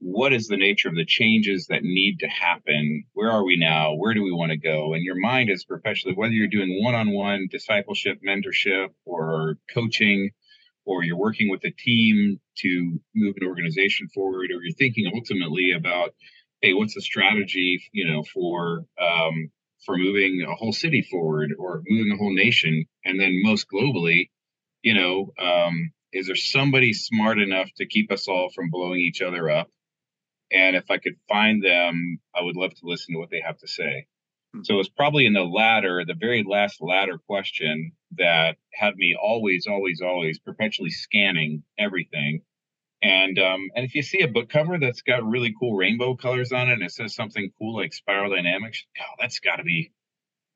what 0.00 0.32
is 0.32 0.46
the 0.46 0.56
nature 0.56 0.88
of 0.88 0.94
the 0.94 1.04
changes 1.04 1.66
that 1.68 1.82
need 1.82 2.18
to 2.20 2.28
happen? 2.28 3.04
Where 3.14 3.30
are 3.30 3.44
we 3.44 3.58
now? 3.58 3.94
Where 3.94 4.14
do 4.14 4.22
we 4.22 4.32
want 4.32 4.52
to 4.52 4.58
go? 4.58 4.94
And 4.94 5.02
your 5.02 5.18
mind 5.18 5.50
is 5.50 5.64
perpetually, 5.64 6.14
whether 6.14 6.32
you're 6.32 6.46
doing 6.46 6.80
one 6.84 6.94
on 6.94 7.10
one 7.10 7.48
discipleship, 7.50 8.18
mentorship, 8.26 8.88
or 9.04 9.56
coaching, 9.74 10.30
or 10.84 11.02
you're 11.02 11.18
working 11.18 11.50
with 11.50 11.64
a 11.64 11.72
team 11.72 12.40
to 12.58 13.00
move 13.14 13.34
an 13.40 13.46
organization 13.46 14.08
forward, 14.14 14.50
or 14.52 14.62
you're 14.62 14.74
thinking 14.78 15.10
ultimately 15.12 15.72
about, 15.72 16.14
hey, 16.60 16.74
what's 16.74 16.94
the 16.94 17.00
strategy, 17.00 17.82
you 17.92 18.06
know, 18.06 18.22
for 18.22 18.84
um, 19.00 19.50
for 19.84 19.96
moving 19.96 20.44
a 20.48 20.54
whole 20.54 20.72
city 20.72 21.02
forward 21.02 21.54
or 21.58 21.82
moving 21.86 22.12
a 22.12 22.16
whole 22.16 22.34
nation, 22.34 22.84
and 23.04 23.20
then 23.20 23.42
most 23.42 23.66
globally, 23.72 24.30
you 24.82 24.94
know, 24.94 25.32
um, 25.38 25.92
is 26.12 26.26
there 26.26 26.36
somebody 26.36 26.92
smart 26.92 27.38
enough 27.38 27.68
to 27.76 27.86
keep 27.86 28.10
us 28.10 28.28
all 28.28 28.50
from 28.54 28.70
blowing 28.70 29.00
each 29.00 29.22
other 29.22 29.50
up? 29.50 29.70
And 30.50 30.76
if 30.76 30.90
I 30.90 30.98
could 30.98 31.16
find 31.28 31.62
them, 31.62 32.18
I 32.34 32.42
would 32.42 32.56
love 32.56 32.74
to 32.74 32.86
listen 32.86 33.14
to 33.14 33.20
what 33.20 33.30
they 33.30 33.42
have 33.44 33.58
to 33.58 33.68
say. 33.68 34.06
Hmm. 34.54 34.62
So 34.64 34.80
it's 34.80 34.88
probably 34.88 35.26
in 35.26 35.34
the 35.34 35.44
latter, 35.44 36.04
the 36.06 36.14
very 36.14 36.44
last 36.48 36.80
latter 36.80 37.18
question 37.18 37.92
that 38.16 38.56
had 38.72 38.96
me 38.96 39.14
always, 39.20 39.66
always, 39.66 40.00
always 40.00 40.38
perpetually 40.38 40.90
scanning 40.90 41.64
everything. 41.78 42.42
And 43.02 43.38
um, 43.38 43.68
and 43.76 43.84
if 43.84 43.94
you 43.94 44.02
see 44.02 44.20
a 44.22 44.28
book 44.28 44.48
cover 44.48 44.78
that's 44.78 45.02
got 45.02 45.24
really 45.24 45.54
cool 45.58 45.76
rainbow 45.76 46.16
colors 46.16 46.50
on 46.50 46.68
it 46.68 46.74
and 46.74 46.82
it 46.82 46.90
says 46.90 47.14
something 47.14 47.50
cool 47.58 47.76
like 47.76 47.92
spiral 47.92 48.34
dynamics, 48.34 48.84
God, 48.96 49.16
that's 49.20 49.38
gotta 49.38 49.62
be 49.62 49.92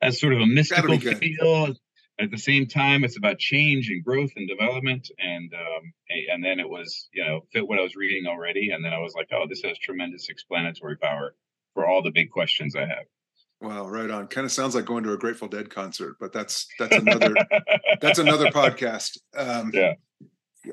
that's 0.00 0.20
sort 0.20 0.32
of 0.32 0.40
a 0.40 0.46
mystical 0.46 0.98
feel. 0.98 1.74
At 2.20 2.30
the 2.30 2.38
same 2.38 2.66
time 2.66 3.04
it's 3.04 3.16
about 3.16 3.38
change 3.38 3.88
and 3.88 4.04
growth 4.04 4.32
and 4.36 4.48
development 4.48 5.08
and 5.18 5.52
um, 5.54 5.92
and 6.32 6.44
then 6.44 6.58
it 6.58 6.68
was 6.68 7.08
you 7.12 7.24
know 7.24 7.40
fit 7.52 7.66
what 7.66 7.78
i 7.78 7.82
was 7.82 7.96
reading 7.96 8.26
already. 8.26 8.70
And 8.70 8.84
then 8.84 8.92
i 8.92 8.98
was 8.98 9.14
like 9.14 9.28
oh 9.32 9.46
this 9.48 9.62
has 9.62 9.78
tremendous 9.78 10.28
explanatory 10.28 10.96
power 10.96 11.34
for 11.74 11.86
all 11.86 12.02
the 12.02 12.10
big 12.10 12.30
questions 12.30 12.74
i 12.74 12.80
have. 12.80 13.06
Wow 13.60 13.88
right 13.88 14.10
on. 14.10 14.26
Kind 14.26 14.44
of 14.44 14.50
sounds 14.50 14.74
like 14.74 14.84
going 14.84 15.04
to 15.04 15.12
a 15.12 15.16
grateful 15.16 15.46
dead 15.46 15.70
concert 15.70 16.16
but 16.18 16.32
that's 16.32 16.66
that's 16.78 16.96
another 16.96 17.34
that's 18.00 18.18
another 18.18 18.46
podcast. 18.50 19.18
Um, 19.36 19.70
yeah 19.72 19.94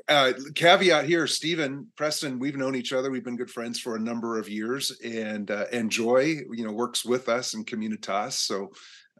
uh, 0.08 0.32
caveat 0.54 1.04
here, 1.04 1.26
Stephen 1.26 1.88
Preston. 1.96 2.38
We've 2.38 2.56
known 2.56 2.74
each 2.74 2.92
other. 2.92 3.10
We've 3.10 3.24
been 3.24 3.36
good 3.36 3.50
friends 3.50 3.80
for 3.80 3.96
a 3.96 4.00
number 4.00 4.38
of 4.38 4.48
years, 4.48 4.96
and 5.04 5.50
uh, 5.50 5.66
and 5.72 5.90
Joy, 5.90 6.40
you 6.52 6.64
know, 6.64 6.72
works 6.72 7.04
with 7.04 7.28
us 7.28 7.54
in 7.54 7.64
Communitas. 7.64 8.32
So 8.32 8.70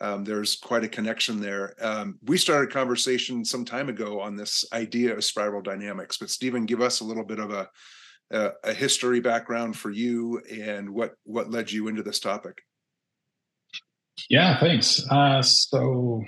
um, 0.00 0.24
there's 0.24 0.56
quite 0.56 0.84
a 0.84 0.88
connection 0.88 1.40
there. 1.40 1.74
Um, 1.80 2.18
we 2.24 2.38
started 2.38 2.70
a 2.70 2.72
conversation 2.72 3.44
some 3.44 3.64
time 3.64 3.88
ago 3.88 4.20
on 4.20 4.36
this 4.36 4.64
idea 4.72 5.14
of 5.14 5.24
spiral 5.24 5.60
dynamics, 5.60 6.18
but 6.18 6.30
Stephen, 6.30 6.66
give 6.66 6.80
us 6.80 7.00
a 7.00 7.04
little 7.04 7.24
bit 7.24 7.38
of 7.38 7.50
a, 7.50 7.68
a, 8.30 8.50
a 8.64 8.72
history 8.72 9.20
background 9.20 9.76
for 9.76 9.90
you 9.90 10.40
and 10.50 10.88
what 10.88 11.14
what 11.24 11.50
led 11.50 11.70
you 11.70 11.88
into 11.88 12.02
this 12.02 12.20
topic. 12.20 12.62
Yeah, 14.28 14.58
thanks. 14.60 15.04
Uh, 15.10 15.42
so 15.42 16.22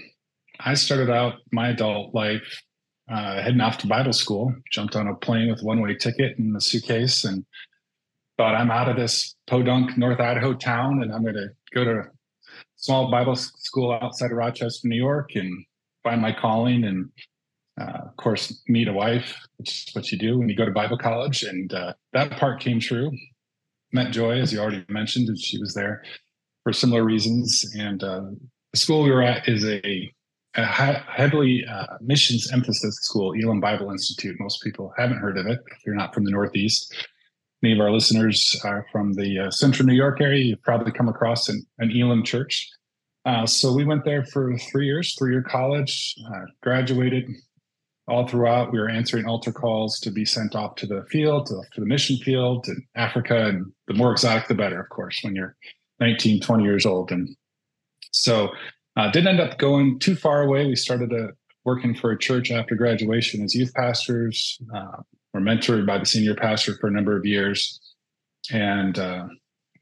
I 0.59 0.75
started 0.75 1.11
out 1.11 1.35
my 1.53 1.69
adult 1.69 2.15
life 2.15 2.63
uh, 3.13 3.43
heading 3.43 3.61
off 3.61 3.79
to 3.79 3.87
Bible 3.87 4.13
school, 4.13 4.55
jumped 4.71 4.97
on 4.97 5.07
a 5.07 5.15
plane 5.15 5.51
with 5.51 5.63
one 5.63 5.83
way 5.83 5.95
ticket 5.95 6.39
and 6.39 6.57
a 6.57 6.61
suitcase, 6.61 7.25
and 7.25 7.45
thought 8.39 8.55
I'm 8.55 8.71
out 8.71 8.89
of 8.89 8.97
this 8.97 9.35
podunk 9.47 9.99
North 9.99 10.19
Idaho 10.19 10.55
town, 10.55 11.03
and 11.03 11.13
I'm 11.13 11.23
going 11.23 11.35
to 11.35 11.49
go 11.75 11.85
to 11.85 12.01
a 12.01 12.05
small 12.77 13.11
Bible 13.11 13.37
school 13.37 13.93
outside 13.93 14.31
of 14.31 14.39
Rochester, 14.39 14.89
New 14.89 14.97
York, 14.97 15.35
and 15.35 15.65
find 16.03 16.23
my 16.23 16.33
calling, 16.33 16.85
and 16.85 17.11
uh, 17.79 18.09
of 18.09 18.17
course 18.17 18.63
meet 18.67 18.89
a 18.89 18.93
wife, 18.93 19.37
which 19.59 19.89
is 19.89 19.95
what 19.95 20.11
you 20.11 20.19
do 20.19 20.39
when 20.39 20.49
you 20.49 20.57
go 20.57 20.65
to 20.65 20.71
Bible 20.71 20.99
college. 20.99 21.43
And 21.43 21.73
uh, 21.75 21.93
that 22.15 22.33
part 22.39 22.61
came 22.61 22.81
true. 22.81 23.13
Met 23.93 24.13
Joy, 24.13 24.41
as 24.41 24.55
you 24.55 24.59
already 24.59 24.87
mentioned, 24.89 25.29
and 25.29 25.39
she 25.39 25.59
was 25.59 25.75
there 25.75 26.03
for 26.63 26.73
similar 26.73 27.05
reasons. 27.05 27.71
And 27.77 28.03
uh, 28.03 28.23
the 28.73 28.79
school 28.79 29.03
we 29.03 29.11
were 29.11 29.23
at 29.23 29.47
is 29.49 29.67
a, 29.67 30.11
a 30.55 30.65
heavily 30.65 31.65
uh, 31.67 31.97
missions 32.01 32.53
emphasis 32.53 32.97
school, 33.03 33.33
Elim 33.33 33.61
Bible 33.61 33.91
Institute. 33.91 34.37
Most 34.39 34.63
people 34.63 34.93
haven't 34.99 35.19
heard 35.19 35.39
of 35.39 35.47
it 35.47 35.61
if 35.71 35.79
you're 35.87 35.95
not 35.95 36.13
from 36.13 36.25
the 36.25 36.31
Northeast. 36.31 36.95
Many 37.63 37.75
of 37.75 37.81
our 37.81 37.91
listeners 37.91 38.61
are 38.65 38.87
from 38.91 39.15
the 39.15 39.39
uh, 39.39 39.51
central 39.51 39.87
New 39.87 39.95
York 39.95 40.21
area, 40.21 40.45
you've 40.45 40.63
probably 40.63 40.93
come 40.93 41.09
across 41.09 41.49
an, 41.49 41.65
an 41.79 41.91
Elim 41.91 42.25
church. 42.25 42.69
Uh, 43.25 43.47
so 43.47 43.73
we 43.73 43.85
went 43.85 44.05
there 44.05 44.25
for 44.25 44.57
three 44.59 44.87
years, 44.87 45.15
three 45.17 45.31
year 45.33 45.43
college, 45.43 46.17
uh, 46.27 46.47
graduated. 46.63 47.31
All 48.09 48.27
throughout, 48.27 48.73
we 48.73 48.81
were 48.81 48.89
answering 48.89 49.27
altar 49.27 49.53
calls 49.53 50.01
to 50.01 50.11
be 50.11 50.25
sent 50.25 50.57
off 50.57 50.75
to 50.77 50.87
the 50.87 51.05
field, 51.09 51.47
to, 51.47 51.63
to 51.73 51.81
the 51.81 51.87
mission 51.87 52.17
field, 52.17 52.65
to 52.65 52.75
Africa. 52.97 53.47
And 53.47 53.73
the 53.87 53.95
more 53.95 54.11
exotic, 54.11 54.49
the 54.49 54.55
better, 54.55 54.81
of 54.81 54.89
course, 54.89 55.21
when 55.23 55.37
you're 55.37 55.55
19, 56.01 56.41
20 56.41 56.65
years 56.65 56.85
old. 56.85 57.13
And 57.13 57.29
so 58.11 58.51
uh, 58.97 59.11
didn't 59.11 59.29
end 59.29 59.41
up 59.41 59.59
going 59.59 59.99
too 59.99 60.17
far 60.17 60.43
away. 60.43 60.67
We 60.67 60.77
started 60.77 61.13
a, 61.13 61.31
working 61.65 61.95
for 61.95 62.11
a 62.11 62.19
church 62.19 62.51
after 62.51 62.75
graduation 62.75 63.43
as 63.43 63.55
youth 63.55 63.73
pastors. 63.75 64.59
Uh, 64.75 65.03
were 65.33 65.41
mentored 65.41 65.87
by 65.87 65.99
the 65.99 66.07
senior 66.07 66.35
pastor 66.35 66.77
for 66.77 66.89
a 66.89 66.91
number 66.91 67.17
of 67.17 67.25
years, 67.25 67.81
and 68.51 68.99
uh, 68.99 69.27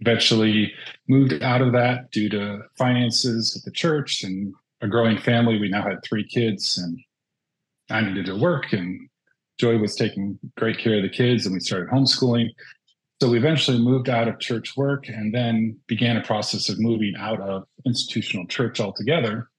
eventually 0.01 0.73
moved 1.09 1.43
out 1.43 1.61
of 1.61 1.73
that 1.73 2.11
due 2.11 2.29
to 2.29 2.63
finances 2.79 3.57
at 3.57 3.65
the 3.65 3.71
church 3.73 4.23
and 4.23 4.55
a 4.81 4.89
growing 4.89 5.19
family. 5.19 5.59
We 5.59 5.69
now 5.69 5.83
had 5.83 6.03
three 6.05 6.27
kids, 6.27 6.79
and 6.79 6.99
I 7.91 8.01
needed 8.03 8.27
to 8.27 8.37
work, 8.37 8.73
and 8.73 9.09
Joy 9.59 9.79
was 9.79 9.95
taking 9.97 10.39
great 10.57 10.79
care 10.79 10.97
of 10.97 11.03
the 11.03 11.09
kids, 11.09 11.47
and 11.47 11.53
we 11.53 11.61
started 11.61 11.89
homeschooling. 11.89 12.49
So 13.21 13.29
we 13.29 13.37
eventually 13.37 13.79
moved 13.79 14.09
out 14.09 14.29
of 14.29 14.39
church 14.39 14.77
work 14.79 15.09
and 15.09 15.35
then 15.35 15.79
began 15.87 16.17
a 16.17 16.23
process 16.23 16.71
of 16.71 16.81
moving 16.81 17.15
out 17.19 17.41
of 17.41 17.65
institutional 17.85 18.47
church 18.47 18.81
altogether 18.81 19.51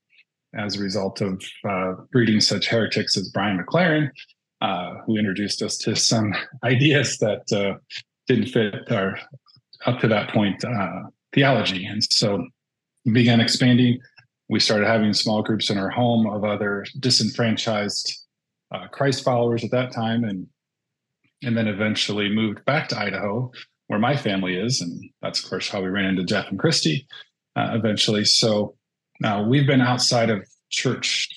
as 0.54 0.76
a 0.76 0.80
result 0.80 1.20
of 1.20 1.40
uh, 1.68 1.92
breeding 2.10 2.40
such 2.40 2.66
heretics 2.66 3.16
as 3.16 3.28
Brian 3.28 3.58
McLaren, 3.58 4.10
uh, 4.60 4.94
who 5.06 5.16
introduced 5.16 5.62
us 5.62 5.76
to 5.78 5.94
some 5.94 6.34
ideas 6.64 7.18
that 7.18 7.50
uh, 7.52 7.78
didn't 8.26 8.46
fit 8.46 8.90
our 8.90 9.16
up 9.86 10.00
to 10.00 10.08
that 10.08 10.30
point 10.30 10.64
uh, 10.64 11.02
theology. 11.32 11.86
And 11.86 12.02
so 12.10 12.44
we 13.04 13.12
began 13.12 13.40
expanding. 13.40 14.00
We 14.48 14.58
started 14.58 14.86
having 14.86 15.12
small 15.12 15.42
groups 15.42 15.70
in 15.70 15.78
our 15.78 15.90
home 15.90 16.26
of 16.26 16.44
other 16.44 16.84
disenfranchised 16.98 18.26
uh, 18.72 18.88
Christ 18.88 19.24
followers 19.24 19.62
at 19.64 19.70
that 19.70 19.92
time, 19.92 20.24
and 20.24 20.46
and 21.42 21.56
then 21.56 21.66
eventually 21.66 22.28
moved 22.28 22.64
back 22.64 22.88
to 22.88 22.98
Idaho, 22.98 23.50
where 23.88 23.98
my 23.98 24.16
family 24.16 24.56
is, 24.56 24.80
and 24.80 25.10
that's 25.20 25.42
of 25.42 25.50
course 25.50 25.68
how 25.68 25.80
we 25.80 25.88
ran 25.88 26.04
into 26.06 26.24
Geoff 26.24 26.48
and 26.50 26.58
Christy 26.58 27.06
uh, 27.56 27.70
eventually. 27.72 28.24
So 28.24 28.74
now 29.20 29.42
we've 29.42 29.66
been 29.66 29.80
outside 29.80 30.30
of 30.30 30.46
church 30.70 31.28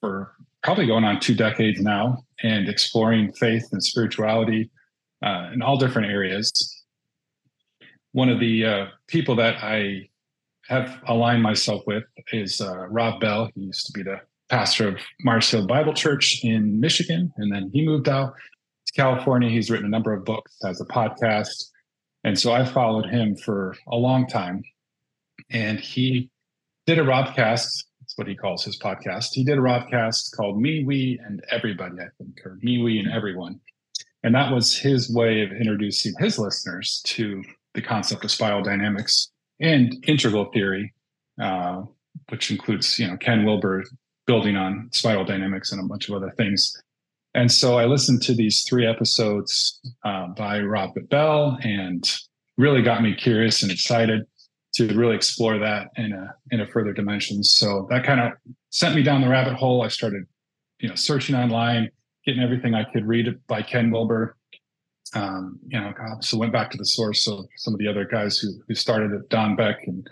for 0.00 0.32
probably 0.62 0.86
going 0.86 1.04
on 1.04 1.20
two 1.20 1.34
decades 1.34 1.80
now, 1.80 2.24
and 2.42 2.68
exploring 2.68 3.32
faith 3.32 3.66
and 3.72 3.82
spirituality 3.82 4.70
uh, 5.24 5.50
in 5.52 5.62
all 5.62 5.76
different 5.76 6.10
areas. 6.10 6.84
One 8.12 8.28
of 8.28 8.40
the 8.40 8.64
uh, 8.64 8.86
people 9.06 9.36
that 9.36 9.62
I 9.62 10.08
have 10.68 11.00
aligned 11.06 11.42
myself 11.42 11.82
with 11.86 12.04
is 12.32 12.60
uh, 12.60 12.86
Rob 12.88 13.20
Bell. 13.20 13.50
He 13.54 13.62
used 13.62 13.86
to 13.86 13.92
be 13.92 14.02
the 14.02 14.20
pastor 14.48 14.88
of 14.88 14.98
Mars 15.22 15.50
Hill 15.50 15.66
Bible 15.66 15.94
Church 15.94 16.40
in 16.42 16.80
Michigan, 16.80 17.32
and 17.36 17.52
then 17.52 17.70
he 17.72 17.84
moved 17.84 18.08
out 18.08 18.34
to 18.88 19.00
California. 19.00 19.48
He's 19.48 19.70
written 19.70 19.86
a 19.86 19.90
number 19.90 20.12
of 20.12 20.24
books, 20.24 20.56
has 20.62 20.80
a 20.80 20.84
podcast, 20.86 21.70
and 22.24 22.38
so 22.38 22.52
I 22.52 22.64
followed 22.64 23.06
him 23.06 23.36
for 23.36 23.76
a 23.88 23.96
long 23.96 24.26
time. 24.26 24.62
And 25.50 25.78
he 25.78 26.30
did 26.86 26.98
a 26.98 27.04
Robcast. 27.04 27.84
That's 28.00 28.16
what 28.16 28.26
he 28.26 28.34
calls 28.34 28.64
his 28.64 28.78
podcast. 28.78 29.28
He 29.32 29.44
did 29.44 29.58
a 29.58 29.62
Robcast 29.62 30.34
called 30.36 30.60
Me, 30.60 30.84
We, 30.84 31.20
and 31.24 31.42
Everybody, 31.50 31.96
I 32.00 32.08
think, 32.18 32.40
or 32.44 32.58
Me, 32.62 32.82
We, 32.82 32.98
and 32.98 33.10
Everyone. 33.10 33.60
And 34.24 34.34
that 34.34 34.52
was 34.52 34.76
his 34.76 35.10
way 35.14 35.42
of 35.42 35.52
introducing 35.52 36.12
his 36.18 36.38
listeners 36.38 37.00
to 37.04 37.42
the 37.74 37.82
concept 37.82 38.24
of 38.24 38.30
spiral 38.30 38.62
dynamics 38.62 39.30
and 39.60 39.94
integral 40.08 40.46
theory, 40.46 40.92
uh, 41.40 41.82
which 42.30 42.50
includes, 42.50 42.98
you 42.98 43.06
know, 43.06 43.16
Ken 43.16 43.44
Wilber 43.44 43.84
building 44.26 44.56
on 44.56 44.88
spiral 44.92 45.24
dynamics 45.24 45.72
and 45.72 45.80
a 45.80 45.86
bunch 45.86 46.08
of 46.08 46.16
other 46.16 46.32
things. 46.36 46.76
And 47.34 47.52
so 47.52 47.78
I 47.78 47.84
listened 47.84 48.22
to 48.22 48.34
these 48.34 48.64
three 48.68 48.86
episodes 48.86 49.80
uh, 50.04 50.28
by 50.28 50.60
Robert 50.60 51.08
Bell 51.08 51.58
and 51.62 52.10
really 52.56 52.82
got 52.82 53.02
me 53.02 53.14
curious 53.14 53.62
and 53.62 53.70
excited 53.70 54.22
to 54.74 54.86
really 54.94 55.16
explore 55.16 55.58
that 55.58 55.88
in 55.96 56.12
a 56.12 56.34
in 56.50 56.60
a 56.60 56.66
further 56.66 56.92
dimension. 56.92 57.42
So 57.42 57.86
that 57.90 58.04
kind 58.04 58.20
of 58.20 58.32
sent 58.70 58.94
me 58.94 59.02
down 59.02 59.20
the 59.20 59.28
rabbit 59.28 59.54
hole. 59.54 59.82
I 59.82 59.88
started, 59.88 60.24
you 60.80 60.88
know, 60.88 60.94
searching 60.94 61.34
online, 61.34 61.90
getting 62.24 62.42
everything 62.42 62.74
I 62.74 62.84
could 62.84 63.06
read 63.06 63.26
by 63.46 63.62
Ken 63.62 63.90
Wilber. 63.90 64.36
Um, 65.14 65.58
you 65.66 65.80
know, 65.80 65.92
so 66.20 66.36
went 66.36 66.52
back 66.52 66.70
to 66.72 66.76
the 66.76 66.84
source 66.84 67.26
of 67.26 67.46
some 67.56 67.72
of 67.72 67.78
the 67.78 67.88
other 67.88 68.04
guys 68.04 68.38
who 68.38 68.48
who 68.66 68.74
started 68.74 69.12
it, 69.12 69.28
Don 69.30 69.56
Beck 69.56 69.78
and 69.86 70.06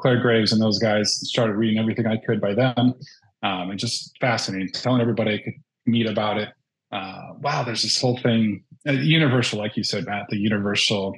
Clare 0.00 0.20
Graves 0.20 0.52
and 0.52 0.60
those 0.60 0.78
guys. 0.78 1.20
Started 1.28 1.54
reading 1.54 1.78
everything 1.78 2.06
I 2.06 2.18
could 2.18 2.40
by 2.40 2.54
them, 2.54 2.94
um, 3.42 3.70
and 3.70 3.78
just 3.78 4.16
fascinating. 4.20 4.68
Telling 4.68 5.00
everybody 5.00 5.34
I 5.34 5.38
could 5.38 5.54
meet 5.86 6.06
about 6.06 6.38
it. 6.38 6.50
Uh, 6.92 7.34
wow, 7.40 7.62
there's 7.62 7.82
this 7.82 8.00
whole 8.00 8.16
thing, 8.18 8.62
uh, 8.86 8.92
universal, 8.92 9.58
like 9.58 9.76
you 9.76 9.82
said, 9.82 10.06
Matt, 10.06 10.26
the 10.28 10.36
universal 10.36 11.16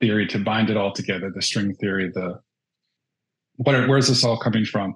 theory 0.00 0.26
to 0.28 0.38
bind 0.38 0.70
it 0.70 0.76
all 0.76 0.92
together, 0.92 1.30
the 1.30 1.42
string 1.42 1.74
theory, 1.74 2.10
the 2.14 2.40
what 3.56 3.88
where's 3.88 4.08
this 4.08 4.24
all 4.24 4.38
coming 4.38 4.64
from? 4.64 4.94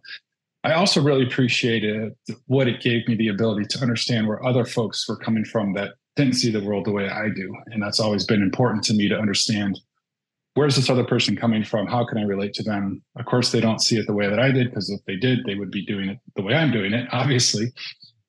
I 0.63 0.75
also 0.75 1.01
really 1.01 1.25
appreciated 1.25 2.15
what 2.47 2.69
it 2.69 2.83
gave 2.83 3.09
me 3.09 3.15
the 3.15 3.29
ability 3.29 3.65
to 3.71 3.79
understand 3.81 4.29
where 4.29 4.45
other 4.45 4.67
folks 4.67 5.09
were 5.09 5.17
coming 5.17 5.45
from 5.45 5.73
that 5.75 5.95
didn't 6.17 6.35
see 6.35 6.51
the 6.51 6.63
world 6.63 6.85
the 6.85 6.93
way 6.93 7.09
I 7.09 7.31
do. 7.31 7.55
And 7.69 7.83
that's 7.83 7.99
always 7.99 8.27
been 8.27 8.43
important 8.43 8.85
to 8.85 8.95
me 8.95 9.09
to 9.09 9.19
understand 9.19 9.81
where's 10.55 10.77
this 10.77 10.91
other 10.91 11.05
person 11.05 11.37
coming 11.37 11.65
from? 11.65 11.87
How 11.87 12.05
can 12.05 12.19
I 12.19 12.25
relate 12.25 12.53
to 12.55 12.63
them? 12.63 13.03
Of 13.17 13.25
course, 13.25 13.53
they 13.53 13.61
don't 13.61 13.81
see 13.81 13.97
it 13.97 14.07
the 14.07 14.13
way 14.13 14.29
that 14.29 14.39
I 14.39 14.51
did, 14.51 14.69
because 14.69 14.91
if 14.91 15.01
they 15.07 15.17
did, 15.17 15.45
they 15.47 15.55
would 15.55 15.71
be 15.71 15.87
doing 15.87 16.11
it 16.11 16.19
the 16.37 16.43
way 16.43 16.55
I'm 16.55 16.71
doing 16.71 16.93
it, 16.93 17.09
obviously. 17.13 17.73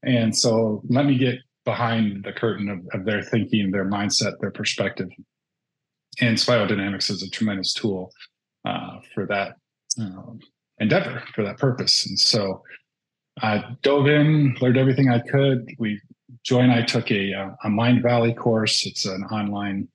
And 0.03 0.35
so 0.35 0.81
let 0.89 1.05
me 1.05 1.17
get 1.17 1.39
behind 1.65 2.23
the 2.23 2.33
curtain 2.33 2.69
of, 2.69 2.99
of 2.99 3.05
their 3.05 3.21
thinking, 3.21 3.71
their 3.71 3.85
mindset, 3.85 4.39
their 4.39 4.51
perspective. 4.51 5.09
And 6.19 6.43
dynamics 6.45 7.09
is 7.09 7.23
a 7.23 7.29
tremendous 7.29 7.73
tool 7.73 8.11
uh, 8.65 8.99
for 9.13 9.25
that 9.27 9.55
um, 9.99 10.39
endeavor, 10.79 11.23
for 11.33 11.43
that 11.43 11.57
purpose. 11.57 12.05
And 12.05 12.19
so 12.19 12.63
I 13.41 13.63
dove 13.81 14.07
in, 14.07 14.55
learned 14.59 14.77
everything 14.77 15.09
I 15.09 15.19
could. 15.19 15.69
We, 15.79 16.01
Joy 16.43 16.59
and 16.61 16.71
I 16.71 16.81
took 16.81 17.11
a, 17.11 17.33
uh, 17.33 17.49
a 17.63 17.69
Mindvalley 17.69 18.35
course. 18.35 18.85
It's 18.85 19.05
an 19.05 19.23
online 19.25 19.87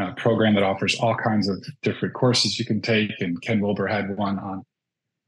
uh, 0.00 0.12
program 0.14 0.54
that 0.54 0.64
offers 0.64 0.98
all 0.98 1.14
kinds 1.14 1.48
of 1.48 1.64
different 1.82 2.14
courses 2.14 2.58
you 2.58 2.64
can 2.64 2.80
take. 2.80 3.10
And 3.20 3.40
Ken 3.42 3.60
Wilber 3.60 3.86
had 3.86 4.16
one 4.16 4.38
on, 4.38 4.64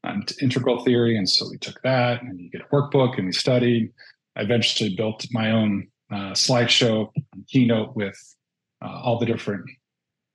on 0.07 0.25
integral 0.41 0.85
theory. 0.85 1.17
And 1.17 1.29
so 1.29 1.49
we 1.51 1.59
took 1.59 1.81
that 1.83 2.23
and 2.23 2.41
you 2.41 2.51
get 2.51 2.63
a 2.63 2.75
workbook 2.75 3.17
and 3.17 3.27
we 3.27 3.33
studied. 3.33 3.93
I 4.37 4.43
eventually 4.43 4.95
built 4.95 5.27
my 5.31 5.51
own 5.51 5.89
uh, 6.11 6.33
slideshow 6.33 7.11
keynote 7.49 7.97
with 7.97 8.17
uh, 8.85 9.01
all 9.03 9.19
the 9.19 9.27
different 9.27 9.65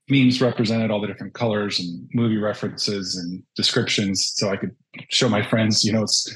memes 0.10 0.42
represented, 0.42 0.92
all 0.92 1.00
the 1.00 1.08
different 1.08 1.34
colors 1.34 1.80
and 1.80 2.10
movie 2.13 2.38
references 2.38 3.16
and 3.16 3.44
descriptions. 3.56 4.34
So 4.36 4.50
I 4.50 4.58
could 4.58 4.75
show 5.10 5.30
my 5.30 5.42
friends, 5.42 5.84
you 5.86 5.94
know, 5.94 6.04
it's 6.04 6.34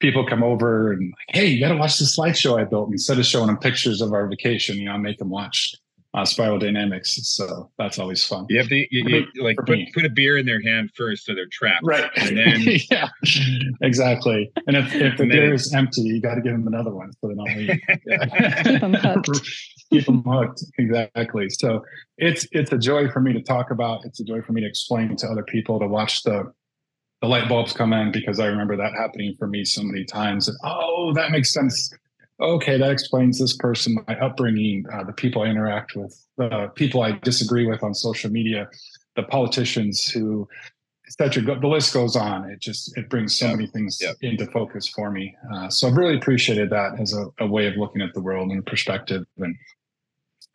people 0.00 0.26
come 0.26 0.42
over 0.42 0.92
and 0.92 1.12
like, 1.12 1.36
hey, 1.36 1.46
you 1.46 1.60
got 1.60 1.72
to 1.72 1.78
watch 1.78 1.98
the 1.98 2.04
slideshow 2.04 2.60
I 2.60 2.64
built. 2.64 2.90
Instead 2.90 3.18
of 3.18 3.24
showing 3.24 3.46
them 3.46 3.56
pictures 3.56 4.02
of 4.02 4.12
our 4.12 4.28
vacation, 4.28 4.76
you 4.76 4.84
know, 4.84 4.92
I 4.92 4.98
make 4.98 5.18
them 5.18 5.30
watch 5.30 5.74
uh, 6.14 6.24
spiral 6.24 6.58
dynamics. 6.58 7.18
So 7.22 7.70
that's 7.76 7.98
always 7.98 8.24
fun. 8.24 8.46
You 8.48 8.58
have 8.58 8.68
to 8.68 8.76
you, 8.76 8.86
you, 9.34 9.42
like 9.42 9.56
put, 9.66 9.78
put 9.92 10.04
a 10.04 10.08
beer 10.08 10.38
in 10.38 10.46
their 10.46 10.62
hand 10.62 10.90
first, 10.96 11.26
so 11.26 11.34
they're 11.34 11.48
trapped. 11.50 11.84
Right. 11.84 12.08
And 12.16 12.36
then 12.38 12.78
yeah, 12.90 13.08
exactly. 13.82 14.50
And 14.66 14.76
if, 14.76 14.94
if 14.94 15.18
the 15.18 15.26
beer 15.26 15.52
is 15.52 15.74
empty, 15.74 16.02
you 16.02 16.20
got 16.20 16.36
to 16.36 16.40
give 16.40 16.52
them 16.52 16.66
another 16.68 16.94
one 16.94 17.12
so 17.20 17.28
they 17.28 17.34
don't 17.34 17.56
leave. 17.56 17.80
Yeah. 18.06 18.62
Keep 18.62 18.80
them 18.80 18.94
hooked. 18.94 19.40
Keep 19.90 20.06
them 20.06 20.22
hooked. 20.26 20.64
Exactly. 20.78 21.48
So 21.50 21.84
it's 22.18 22.46
it's 22.52 22.72
a 22.72 22.78
joy 22.78 23.08
for 23.10 23.20
me 23.20 23.32
to 23.32 23.42
talk 23.42 23.70
about. 23.70 24.04
It's 24.04 24.20
a 24.20 24.24
joy 24.24 24.42
for 24.42 24.52
me 24.52 24.60
to 24.60 24.66
explain 24.66 25.16
to 25.16 25.26
other 25.26 25.42
people 25.42 25.78
to 25.80 25.86
watch 25.86 26.22
the 26.22 26.52
the 27.22 27.28
light 27.28 27.48
bulbs 27.48 27.72
come 27.72 27.92
in 27.92 28.12
because 28.12 28.38
I 28.38 28.46
remember 28.46 28.76
that 28.76 28.92
happening 28.92 29.34
for 29.38 29.46
me 29.46 29.64
so 29.64 29.82
many 29.82 30.04
times. 30.04 30.48
And, 30.48 30.56
oh, 30.64 31.12
that 31.14 31.30
makes 31.30 31.52
sense 31.52 31.90
okay, 32.40 32.78
that 32.78 32.90
explains 32.90 33.38
this 33.38 33.56
person, 33.56 33.96
my 34.06 34.18
upbringing, 34.18 34.84
uh, 34.92 35.04
the 35.04 35.12
people 35.12 35.42
I 35.42 35.46
interact 35.46 35.94
with, 35.94 36.20
the 36.36 36.70
people 36.74 37.02
I 37.02 37.12
disagree 37.22 37.66
with 37.66 37.82
on 37.82 37.94
social 37.94 38.30
media, 38.30 38.68
the 39.16 39.22
politicians 39.22 40.08
who, 40.08 40.48
etc. 41.06 41.60
The 41.60 41.66
list 41.66 41.94
goes 41.94 42.16
on. 42.16 42.50
It 42.50 42.60
just 42.60 42.96
it 42.96 43.08
brings 43.08 43.36
so 43.36 43.48
many 43.48 43.66
things 43.66 43.98
yep. 44.00 44.16
into 44.22 44.46
focus 44.46 44.88
for 44.88 45.10
me. 45.10 45.36
Uh, 45.52 45.68
so 45.68 45.88
I've 45.88 45.96
really 45.96 46.16
appreciated 46.16 46.70
that 46.70 46.98
as 47.00 47.14
a, 47.14 47.26
a, 47.38 47.46
way 47.46 47.66
of 47.66 47.76
looking 47.76 48.02
at 48.02 48.14
the 48.14 48.20
world 48.20 48.50
and 48.50 48.64
perspective. 48.64 49.24
And 49.38 49.56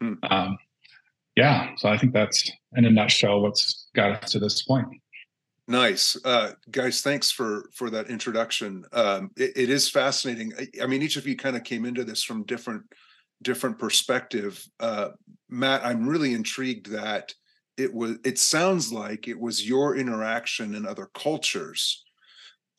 hmm. 0.01 0.13
um, 0.29 0.57
yeah, 1.35 1.69
so 1.77 1.89
I 1.89 1.97
think 1.97 2.13
that's 2.13 2.51
in 2.75 2.85
a 2.85 2.91
nutshell 2.91 3.41
what's 3.41 3.87
got 3.95 4.23
us 4.23 4.31
to 4.31 4.39
this 4.39 4.63
point. 4.63 4.87
Nice, 5.69 6.17
uh, 6.25 6.53
guys. 6.71 7.01
Thanks 7.01 7.29
for 7.29 7.69
for 7.75 7.91
that 7.91 8.09
introduction. 8.09 8.85
Um, 8.91 9.29
it, 9.37 9.51
it 9.55 9.69
is 9.69 9.87
fascinating. 9.87 10.51
I, 10.59 10.83
I, 10.83 10.87
mean, 10.87 11.03
each 11.03 11.15
of 11.15 11.27
you 11.27 11.37
kind 11.37 11.55
of 11.55 11.63
came 11.63 11.85
into 11.85 12.03
this 12.03 12.23
from 12.23 12.43
different 12.45 12.81
different 13.43 13.77
perspective. 13.77 14.65
Uh, 14.79 15.09
Matt, 15.47 15.85
I'm 15.85 16.09
really 16.09 16.33
intrigued 16.33 16.87
that 16.87 17.35
it 17.77 17.93
was. 17.93 18.17
It 18.25 18.39
sounds 18.39 18.91
like 18.91 19.27
it 19.27 19.39
was 19.39 19.67
your 19.67 19.95
interaction 19.95 20.73
in 20.73 20.87
other 20.87 21.07
cultures 21.13 22.03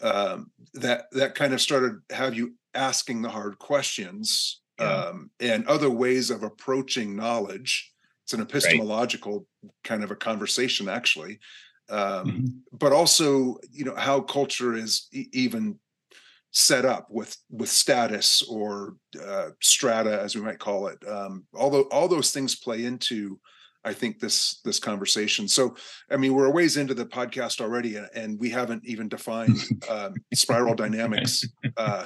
um, 0.01 0.51
that 0.75 1.05
that 1.13 1.37
kind 1.37 1.55
of 1.55 1.61
started 1.61 1.93
have 2.11 2.35
you 2.35 2.57
asking 2.75 3.23
the 3.23 3.29
hard 3.29 3.57
questions 3.61 4.63
yeah. 4.81 4.87
um, 4.87 5.31
and 5.39 5.65
other 5.69 5.91
ways 5.91 6.29
of 6.29 6.43
approaching 6.43 7.15
knowledge. 7.15 7.93
It's 8.25 8.33
an 8.33 8.41
epistemological 8.41 9.47
right. 9.63 9.73
kind 9.85 10.03
of 10.03 10.11
a 10.11 10.17
conversation, 10.17 10.89
actually, 10.89 11.39
um, 11.91 12.27
mm-hmm. 12.27 12.47
but 12.73 12.93
also 12.93 13.59
you 13.73 13.85
know 13.85 13.97
how 13.97 14.21
culture 14.21 14.75
is 14.75 15.09
e- 15.13 15.29
even 15.33 15.79
set 16.53 16.85
up 16.85 17.09
with 17.11 17.37
with 17.51 17.69
status 17.69 18.43
or 18.43 18.97
uh, 19.25 19.51
strata, 19.61 20.21
as 20.21 20.35
we 20.35 20.41
might 20.41 20.59
call 20.59 20.89
it. 20.89 20.99
Um, 21.07 21.45
although 21.55 21.83
all 21.93 22.09
those 22.09 22.33
things 22.33 22.57
play 22.57 22.85
into, 22.85 23.39
I 23.85 23.93
think 23.93 24.19
this 24.19 24.61
this 24.65 24.79
conversation. 24.79 25.49
So, 25.49 25.77
I 26.11 26.17
mean, 26.17 26.35
we're 26.35 26.47
a 26.47 26.51
ways 26.51 26.77
into 26.77 26.95
the 26.95 27.07
podcast 27.07 27.61
already, 27.61 27.97
and, 27.97 28.09
and 28.15 28.41
we 28.41 28.51
haven't 28.51 28.85
even 28.85 29.09
defined 29.09 29.59
uh, 29.89 30.11
spiral 30.35 30.75
dynamics. 30.75 31.45
Uh, 31.77 32.05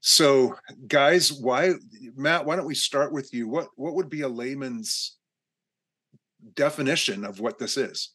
so, 0.00 0.54
guys, 0.86 1.32
why, 1.32 1.72
Matt? 2.14 2.44
Why 2.46 2.56
don't 2.56 2.66
we 2.66 2.74
start 2.74 3.12
with 3.12 3.32
you? 3.34 3.48
What 3.48 3.68
what 3.76 3.94
would 3.94 4.08
be 4.08 4.20
a 4.22 4.28
layman's 4.28 5.16
definition 6.54 7.24
of 7.24 7.40
what 7.40 7.58
this 7.58 7.76
is? 7.76 8.12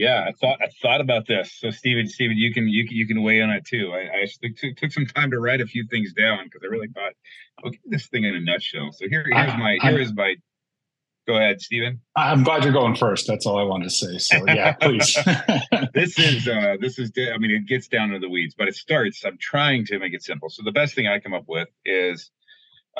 Yeah, 0.00 0.24
I 0.26 0.32
thought 0.32 0.58
I 0.62 0.68
thought 0.80 1.02
about 1.02 1.26
this. 1.26 1.52
So, 1.58 1.70
Stephen, 1.70 2.08
Stephen, 2.08 2.38
you 2.38 2.54
can 2.54 2.66
you 2.66 2.88
can 2.88 2.96
you 2.96 3.06
can 3.06 3.22
weigh 3.22 3.40
in 3.40 3.50
on 3.50 3.56
it 3.56 3.66
too. 3.66 3.92
I, 3.92 4.22
I 4.22 4.26
took, 4.58 4.76
took 4.78 4.92
some 4.92 5.04
time 5.04 5.30
to 5.30 5.38
write 5.38 5.60
a 5.60 5.66
few 5.66 5.86
things 5.90 6.14
down 6.14 6.44
because 6.44 6.62
I 6.64 6.68
really 6.68 6.88
thought, 6.88 7.12
okay, 7.66 7.78
this 7.84 8.06
thing 8.06 8.24
in 8.24 8.34
a 8.34 8.40
nutshell. 8.40 8.92
So 8.92 9.04
here 9.10 9.26
here's 9.30 9.52
my 9.58 9.76
here 9.82 9.98
is 9.98 10.14
my. 10.14 10.36
Go 11.28 11.36
ahead, 11.36 11.60
Stephen. 11.60 12.00
I'm 12.16 12.42
glad 12.44 12.64
you're 12.64 12.72
going 12.72 12.96
first. 12.96 13.26
That's 13.26 13.44
all 13.44 13.58
I 13.58 13.62
wanted 13.62 13.84
to 13.84 13.90
say. 13.90 14.16
So 14.16 14.42
yeah, 14.46 14.72
please. 14.80 15.18
this 15.94 16.18
is 16.18 16.48
uh 16.48 16.76
this 16.80 16.98
is 16.98 17.12
I 17.18 17.36
mean 17.36 17.50
it 17.50 17.66
gets 17.66 17.86
down 17.86 18.08
to 18.08 18.18
the 18.18 18.30
weeds, 18.30 18.54
but 18.56 18.68
it 18.68 18.76
starts. 18.76 19.22
I'm 19.26 19.36
trying 19.38 19.84
to 19.84 19.98
make 19.98 20.14
it 20.14 20.22
simple. 20.22 20.48
So 20.48 20.62
the 20.64 20.72
best 20.72 20.94
thing 20.94 21.08
I 21.08 21.20
come 21.20 21.34
up 21.34 21.44
with 21.46 21.68
is 21.84 22.30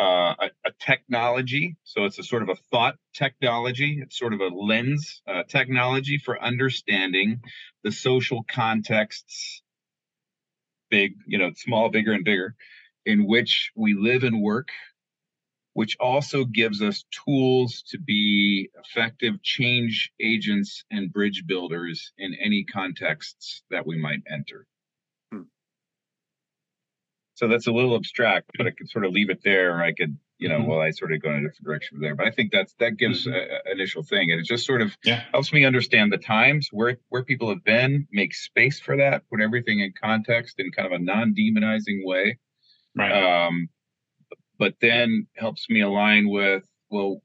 uh, 0.00 0.34
a, 0.40 0.50
a, 0.64 0.70
technology. 0.80 1.76
So 1.84 2.06
it's 2.06 2.18
a 2.18 2.22
sort 2.22 2.42
of 2.42 2.48
a 2.48 2.54
thought 2.70 2.96
technology. 3.12 4.00
It's 4.02 4.18
sort 4.18 4.32
of 4.32 4.40
a 4.40 4.48
lens 4.48 5.20
uh, 5.28 5.42
technology 5.46 6.16
for 6.16 6.42
understanding 6.42 7.42
the 7.84 7.92
social 7.92 8.42
contexts, 8.50 9.60
big, 10.90 11.16
you 11.26 11.36
know, 11.36 11.50
small, 11.54 11.90
bigger, 11.90 12.12
and 12.12 12.24
bigger, 12.24 12.54
in 13.04 13.26
which 13.26 13.72
we 13.76 13.92
live 13.92 14.24
and 14.24 14.40
work, 14.40 14.68
which 15.74 15.98
also 16.00 16.44
gives 16.46 16.80
us 16.80 17.04
tools 17.26 17.82
to 17.90 17.98
be 17.98 18.70
effective 18.82 19.42
change 19.42 20.12
agents 20.18 20.82
and 20.90 21.12
bridge 21.12 21.44
builders 21.46 22.12
in 22.16 22.34
any 22.42 22.64
contexts 22.64 23.62
that 23.70 23.86
we 23.86 23.98
might 23.98 24.22
enter. 24.26 24.66
So 27.40 27.48
that's 27.48 27.66
a 27.66 27.72
little 27.72 27.96
abstract, 27.96 28.50
but 28.58 28.66
I 28.66 28.70
could 28.70 28.90
sort 28.90 29.06
of 29.06 29.12
leave 29.12 29.30
it 29.30 29.40
there. 29.42 29.78
Or 29.78 29.82
I 29.82 29.94
could, 29.94 30.18
you 30.36 30.50
know, 30.50 30.58
mm-hmm. 30.58 30.66
while 30.66 30.80
I 30.80 30.90
sort 30.90 31.10
of 31.14 31.22
go 31.22 31.30
in 31.30 31.36
a 31.36 31.38
different 31.38 31.64
direction 31.64 31.98
there. 31.98 32.14
But 32.14 32.26
I 32.26 32.32
think 32.32 32.52
that's 32.52 32.74
that 32.80 32.98
gives 32.98 33.26
mm-hmm. 33.26 33.34
a, 33.34 33.70
a 33.70 33.72
initial 33.72 34.02
thing, 34.02 34.30
and 34.30 34.38
it 34.38 34.44
just 34.44 34.66
sort 34.66 34.82
of 34.82 34.94
yeah. 35.04 35.22
helps 35.32 35.50
me 35.50 35.64
understand 35.64 36.12
the 36.12 36.18
times 36.18 36.68
where 36.70 36.98
where 37.08 37.24
people 37.24 37.48
have 37.48 37.64
been, 37.64 38.06
make 38.12 38.34
space 38.34 38.78
for 38.78 38.98
that, 38.98 39.22
put 39.30 39.40
everything 39.40 39.80
in 39.80 39.94
context 39.98 40.56
in 40.58 40.70
kind 40.70 40.84
of 40.84 40.92
a 40.92 41.02
non-demonizing 41.02 42.04
way. 42.04 42.38
Right. 42.94 43.46
Um, 43.46 43.70
but 44.58 44.74
then 44.82 45.26
helps 45.34 45.70
me 45.70 45.80
align 45.80 46.28
with 46.28 46.64
well, 46.90 47.22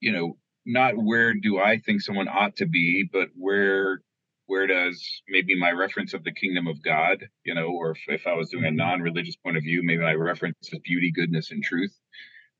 you 0.00 0.10
know, 0.10 0.38
not 0.66 0.94
where 0.96 1.34
do 1.34 1.60
I 1.60 1.78
think 1.78 2.00
someone 2.00 2.26
ought 2.26 2.56
to 2.56 2.66
be, 2.66 3.08
but 3.12 3.28
where 3.36 4.00
where 4.46 4.66
does 4.66 5.22
maybe 5.28 5.58
my 5.58 5.70
reference 5.70 6.14
of 6.14 6.24
the 6.24 6.32
kingdom 6.32 6.66
of 6.66 6.82
God, 6.82 7.28
you 7.44 7.54
know, 7.54 7.68
or 7.68 7.92
if, 7.92 7.98
if 8.08 8.26
I 8.26 8.34
was 8.34 8.50
doing 8.50 8.64
a 8.64 8.68
mm-hmm. 8.68 8.76
non 8.76 9.00
religious 9.00 9.36
point 9.36 9.56
of 9.56 9.62
view, 9.62 9.82
maybe 9.82 10.02
my 10.02 10.14
reference 10.14 10.56
is 10.62 10.78
beauty, 10.80 11.10
goodness, 11.10 11.50
and 11.50 11.62
truth. 11.62 11.94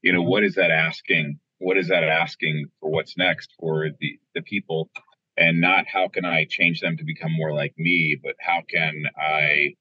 You 0.03 0.12
know, 0.12 0.20
mm-hmm. 0.20 0.31
what 0.31 0.44
is 0.44 0.55
that 0.55 0.70
asking? 0.70 1.38
What 1.59 1.79
is 1.79 1.88
that 1.88 2.05
asking 2.05 2.66
for 2.81 2.90
what's 2.90 3.16
next 3.16 3.53
for 3.59 3.88
the, 4.01 4.18
the 4.35 4.42
people? 4.42 4.90
And 5.37 5.61
not 5.61 5.87
how 5.87 6.09
can 6.09 6.25
I 6.25 6.47
change 6.49 6.81
them 6.81 6.97
to 6.97 7.05
become 7.05 7.33
more 7.33 7.53
like 7.53 7.75
me, 7.77 8.16
but 8.23 8.37
how 8.38 8.62
can 8.68 9.05
I 9.18 9.75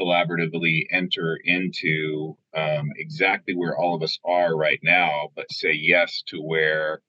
collaboratively 0.00 0.86
enter 0.90 1.38
into 1.44 2.36
um, 2.54 2.90
exactly 2.96 3.54
where 3.54 3.76
all 3.76 3.94
of 3.94 4.02
us 4.02 4.18
are 4.24 4.56
right 4.56 4.80
now, 4.82 5.28
but 5.34 5.50
say 5.50 5.72
yes 5.72 6.22
to 6.28 6.38
where 6.38 7.00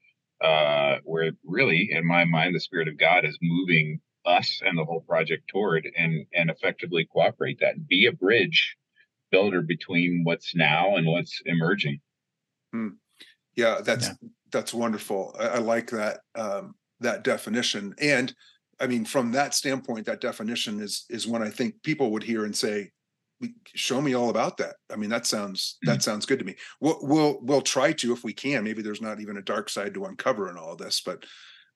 uh, 0.42 0.98
where 1.04 1.32
really, 1.44 1.90
in 1.92 2.06
my 2.06 2.24
mind, 2.24 2.56
the 2.56 2.60
Spirit 2.60 2.88
of 2.88 2.98
God 3.00 3.26
is 3.26 3.38
moving 3.42 4.00
us 4.28 4.62
and 4.64 4.78
the 4.78 4.86
whole 4.86 5.02
project 5.02 5.48
toward 5.48 5.88
and 5.98 6.26
and 6.34 6.50
effectively 6.50 7.08
cooperate 7.12 7.60
that 7.60 7.88
be 7.88 8.06
a 8.06 8.12
bridge 8.12 8.76
builder 9.32 9.62
between 9.62 10.24
what's 10.24 10.56
now 10.56 10.96
and 10.98 11.08
what's 11.08 11.42
emerging 11.46 12.00
hmm. 12.74 12.90
yeah 13.56 13.80
that's 13.84 14.08
yeah. 14.08 14.30
that's 14.52 14.74
wonderful 14.74 15.36
I, 15.40 15.48
I, 15.48 15.58
like 15.60 15.90
that 15.92 16.20
um 16.36 16.76
that 17.00 17.24
definition 17.24 17.96
and 18.00 18.34
i 18.80 18.88
mean 18.88 19.06
from 19.06 19.32
that 19.32 19.54
standpoint 19.54 20.06
that 20.06 20.22
definition 20.22 20.80
is 20.80 21.06
is 21.10 21.28
one 21.28 21.42
i 21.42 21.50
think 21.50 21.82
people 21.84 22.12
would 22.12 22.24
hear 22.24 22.46
and 22.46 22.56
say 22.56 22.92
show 23.76 24.02
me 24.02 24.14
all 24.14 24.30
about 24.30 24.58
that 24.58 24.76
i 24.92 24.96
mean 24.96 25.10
that 25.10 25.26
sounds 25.26 25.78
that 25.84 25.94
mm-hmm. 25.94 26.02
sounds 26.02 26.26
good 26.26 26.40
to 26.40 26.46
me 26.46 26.56
we'll, 26.82 27.00
we'll 27.02 27.40
we'll 27.42 27.62
try 27.62 27.92
to 27.94 28.12
if 28.12 28.24
we 28.24 28.34
can 28.34 28.64
maybe 28.64 28.82
there's 28.82 29.02
not 29.02 29.20
even 29.22 29.38
a 29.38 29.42
dark 29.42 29.70
side 29.70 29.94
to 29.94 30.06
uncover 30.06 30.50
in 30.50 30.58
all 30.58 30.76
this 30.76 31.02
but 31.02 31.24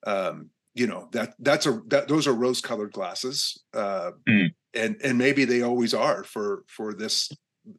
um 0.06 0.50
you 0.74 0.86
know 0.86 1.08
that 1.12 1.34
that's 1.38 1.66
a 1.66 1.80
that 1.88 2.08
those 2.08 2.26
are 2.26 2.32
rose 2.32 2.60
colored 2.60 2.92
glasses 2.92 3.62
uh 3.74 4.10
mm. 4.28 4.48
and 4.74 4.96
and 5.02 5.18
maybe 5.18 5.44
they 5.44 5.62
always 5.62 5.94
are 5.94 6.24
for 6.24 6.64
for 6.68 6.94
this 6.94 7.30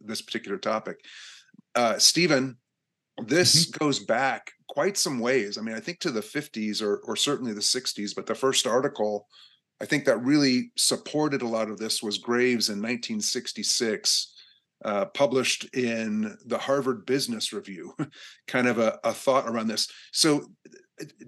this 0.01 0.21
particular 0.21 0.57
topic 0.57 0.97
uh 1.75 1.97
stephen 1.97 2.57
this 3.25 3.65
mm-hmm. 3.65 3.83
goes 3.83 3.99
back 3.99 4.51
quite 4.69 4.97
some 4.97 5.19
ways 5.19 5.57
i 5.57 5.61
mean 5.61 5.75
i 5.75 5.79
think 5.79 5.99
to 5.99 6.11
the 6.11 6.21
50s 6.21 6.81
or 6.81 6.97
or 7.05 7.15
certainly 7.15 7.53
the 7.53 7.59
60s 7.59 8.11
but 8.15 8.25
the 8.25 8.35
first 8.35 8.67
article 8.67 9.27
i 9.81 9.85
think 9.85 10.05
that 10.05 10.17
really 10.23 10.71
supported 10.77 11.41
a 11.41 11.47
lot 11.47 11.69
of 11.69 11.77
this 11.77 12.03
was 12.03 12.17
graves 12.17 12.69
in 12.69 12.77
1966 12.77 14.33
uh, 14.85 15.05
published 15.05 15.63
in 15.73 16.37
the 16.45 16.57
Harvard 16.57 17.05
Business 17.05 17.53
Review, 17.53 17.95
kind 18.47 18.67
of 18.67 18.79
a, 18.79 18.99
a, 19.05 19.13
thought 19.13 19.47
around 19.47 19.67
this. 19.67 19.87
So 20.11 20.47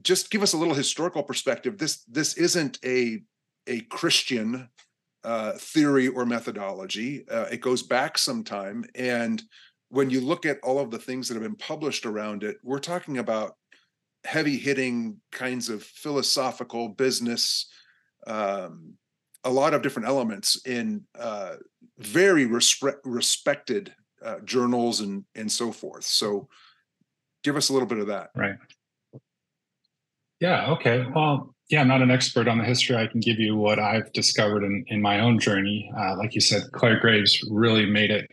just 0.01 0.29
give 0.29 0.43
us 0.43 0.53
a 0.53 0.57
little 0.57 0.73
historical 0.73 1.23
perspective. 1.23 1.77
This 1.77 2.03
this 2.05 2.38
isn't 2.38 2.79
a 2.83 3.23
a 3.67 3.81
Christian 3.81 4.69
uh, 5.23 5.53
theory 5.53 6.07
or 6.07 6.25
methodology. 6.25 7.25
Uh, 7.29 7.47
it 7.51 7.61
goes 7.61 7.81
back 7.81 8.17
some 8.17 8.43
time, 8.43 8.85
and 8.95 9.41
when 9.89 10.09
you 10.09 10.21
look 10.21 10.45
at 10.45 10.59
all 10.63 10.79
of 10.79 10.91
the 10.91 10.99
things 10.99 11.27
that 11.27 11.35
have 11.35 11.43
been 11.43 11.55
published 11.55 12.05
around 12.05 12.43
it, 12.43 12.57
we're 12.63 12.79
talking 12.79 13.17
about 13.17 13.55
heavy 14.25 14.57
hitting 14.57 15.19
kinds 15.31 15.69
of 15.69 15.83
philosophical 15.83 16.89
business. 16.89 17.67
Um, 18.27 18.95
a 19.43 19.49
lot 19.49 19.75
of 19.75 19.83
different 19.83 20.07
elements 20.07 20.65
in 20.65 21.05
uh, 21.19 21.55
very 21.99 22.47
respe- 22.47 22.97
respected 23.03 23.93
uh, 24.23 24.39
journals 24.43 25.01
and 25.01 25.23
and 25.35 25.51
so 25.51 25.71
forth. 25.71 26.03
So, 26.03 26.49
give 27.43 27.55
us 27.55 27.69
a 27.69 27.73
little 27.73 27.88
bit 27.88 27.99
of 27.99 28.07
that. 28.07 28.31
Right. 28.35 28.55
Yeah. 30.39 30.71
Okay. 30.71 31.05
Well, 31.13 31.55
yeah, 31.69 31.81
I'm 31.81 31.87
not 31.87 32.01
an 32.01 32.11
expert 32.11 32.47
on 32.47 32.59
the 32.59 32.63
history. 32.63 32.95
I 32.95 33.07
can 33.07 33.19
give 33.19 33.39
you 33.39 33.55
what 33.55 33.79
I've 33.79 34.11
discovered 34.13 34.63
in, 34.63 34.85
in 34.87 35.01
my 35.01 35.19
own 35.19 35.39
journey. 35.39 35.91
Uh, 35.97 36.15
like 36.17 36.35
you 36.35 36.41
said, 36.41 36.63
Clare 36.73 36.99
Graves 36.99 37.41
really 37.49 37.85
made 37.85 38.11
it, 38.11 38.29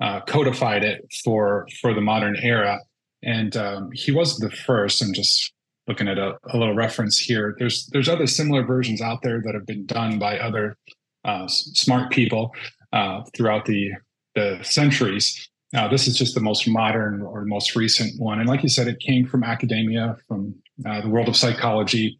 uh, 0.00 0.20
codified 0.22 0.82
it 0.82 1.04
for 1.24 1.68
for 1.80 1.94
the 1.94 2.00
modern 2.00 2.36
era, 2.42 2.80
and 3.22 3.56
um, 3.56 3.90
he 3.92 4.10
wasn't 4.10 4.50
the 4.50 4.56
first. 4.56 5.00
I'm 5.00 5.12
just 5.12 5.52
looking 5.86 6.08
at 6.08 6.18
a, 6.18 6.36
a, 6.52 6.56
little 6.56 6.74
reference 6.74 7.18
here. 7.18 7.54
There's 7.58 7.86
there's 7.92 8.08
other 8.08 8.26
similar 8.26 8.64
versions 8.64 9.00
out 9.00 9.22
there 9.22 9.40
that 9.44 9.54
have 9.54 9.66
been 9.66 9.86
done 9.86 10.18
by 10.18 10.38
other 10.38 10.76
uh, 11.24 11.46
smart 11.46 12.10
people 12.10 12.52
uh, 12.92 13.22
throughout 13.36 13.66
the 13.66 13.92
the 14.34 14.58
centuries. 14.62 15.48
Now, 15.72 15.88
this 15.88 16.06
is 16.06 16.18
just 16.18 16.34
the 16.34 16.40
most 16.40 16.68
modern 16.68 17.22
or 17.22 17.44
most 17.44 17.76
recent 17.76 18.20
one, 18.20 18.40
and 18.40 18.48
like 18.48 18.64
you 18.64 18.68
said, 18.68 18.88
it 18.88 18.98
came 18.98 19.24
from 19.24 19.44
academia, 19.44 20.16
from 20.26 20.54
uh, 20.86 21.00
the 21.00 21.08
world 21.08 21.28
of 21.28 21.36
psychology, 21.36 22.18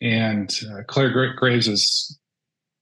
and 0.00 0.54
uh, 0.70 0.82
Clare 0.86 1.34
Graves' 1.34 2.18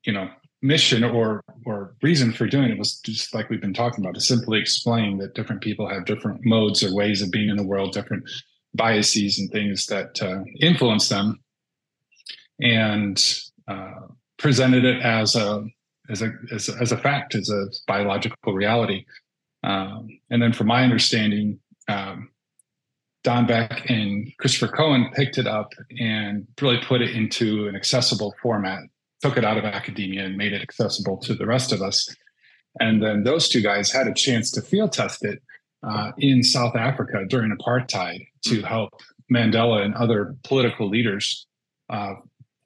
you 0.05 0.13
know 0.13 0.29
mission 0.63 1.05
or 1.05 1.43
or 1.67 1.95
reason 2.03 2.33
for 2.33 2.47
doing 2.47 2.71
it 2.71 2.79
was 2.79 2.99
just 3.01 3.35
like 3.35 3.51
we've 3.51 3.61
been 3.61 3.75
talking 3.75 4.03
about 4.03 4.15
to 4.15 4.21
simply 4.21 4.59
explain 4.59 5.19
that 5.19 5.35
different 5.35 5.63
people 5.63 5.89
have 5.89 6.07
different 6.07 6.41
modes 6.45 6.83
or 6.83 6.95
ways 6.95 7.21
of 7.21 7.31
being 7.31 7.51
in 7.51 7.57
the 7.57 7.67
world, 7.67 7.93
different 7.93 8.25
biases 8.75 9.39
and 9.39 9.51
things 9.51 9.87
that 9.87 10.21
uh, 10.23 10.43
influence 10.61 11.09
them, 11.09 11.39
and 12.61 13.23
uh, 13.69 14.07
presented 14.39 14.85
it 14.85 15.03
as 15.03 15.37
a 15.37 15.65
as 16.11 16.23
a 16.23 16.33
as 16.53 16.69
a, 16.69 16.77
as 16.81 16.93
a 16.93 16.99
fact, 16.99 17.35
as 17.35 17.51
a 17.51 17.67
biological 17.87 18.53
reality. 18.53 19.05
Um, 19.63 20.09
and 20.31 20.43
then, 20.43 20.53
from 20.53 20.67
my 20.67 20.83
understanding, 20.83 21.59
Don 23.25 23.47
Beck 23.47 23.89
and 23.89 24.31
Christopher 24.39 24.69
Cowan 24.69 25.11
picked 25.15 25.39
it 25.39 25.47
up 25.47 25.73
and 25.99 26.47
really 26.61 26.79
put 26.87 27.01
it 27.01 27.17
into 27.17 27.67
an 27.67 27.75
accessible 27.75 28.35
format, 28.41 28.81
took 29.23 29.39
it 29.39 29.45
out 29.45 29.57
of 29.57 29.65
academia 29.65 30.25
and 30.27 30.37
made 30.37 30.53
it 30.53 30.63
accessible 30.63 31.17
to 31.19 31.35
the 31.35 31.47
rest 31.47 31.73
of 31.73 31.81
us. 31.81 32.07
And 32.81 33.03
then 33.03 33.25
those 33.25 33.49
two 33.49 33.63
guys 33.63 33.91
had 33.91 34.07
a 34.07 34.15
chance 34.15 34.51
to 34.53 34.63
field 34.63 34.93
test 34.93 35.25
it 35.25 35.43
uh, 35.83 36.13
in 36.19 36.43
South 36.43 36.77
Africa 36.77 37.25
during 37.29 37.57
apartheid 37.57 38.27
to 38.45 38.61
hmm. 38.61 38.67
help 38.67 38.91
Mandela 39.33 39.83
and 39.83 39.95
other 39.95 40.37
political 40.45 40.89
leaders 40.89 41.47
uh, 41.89 42.15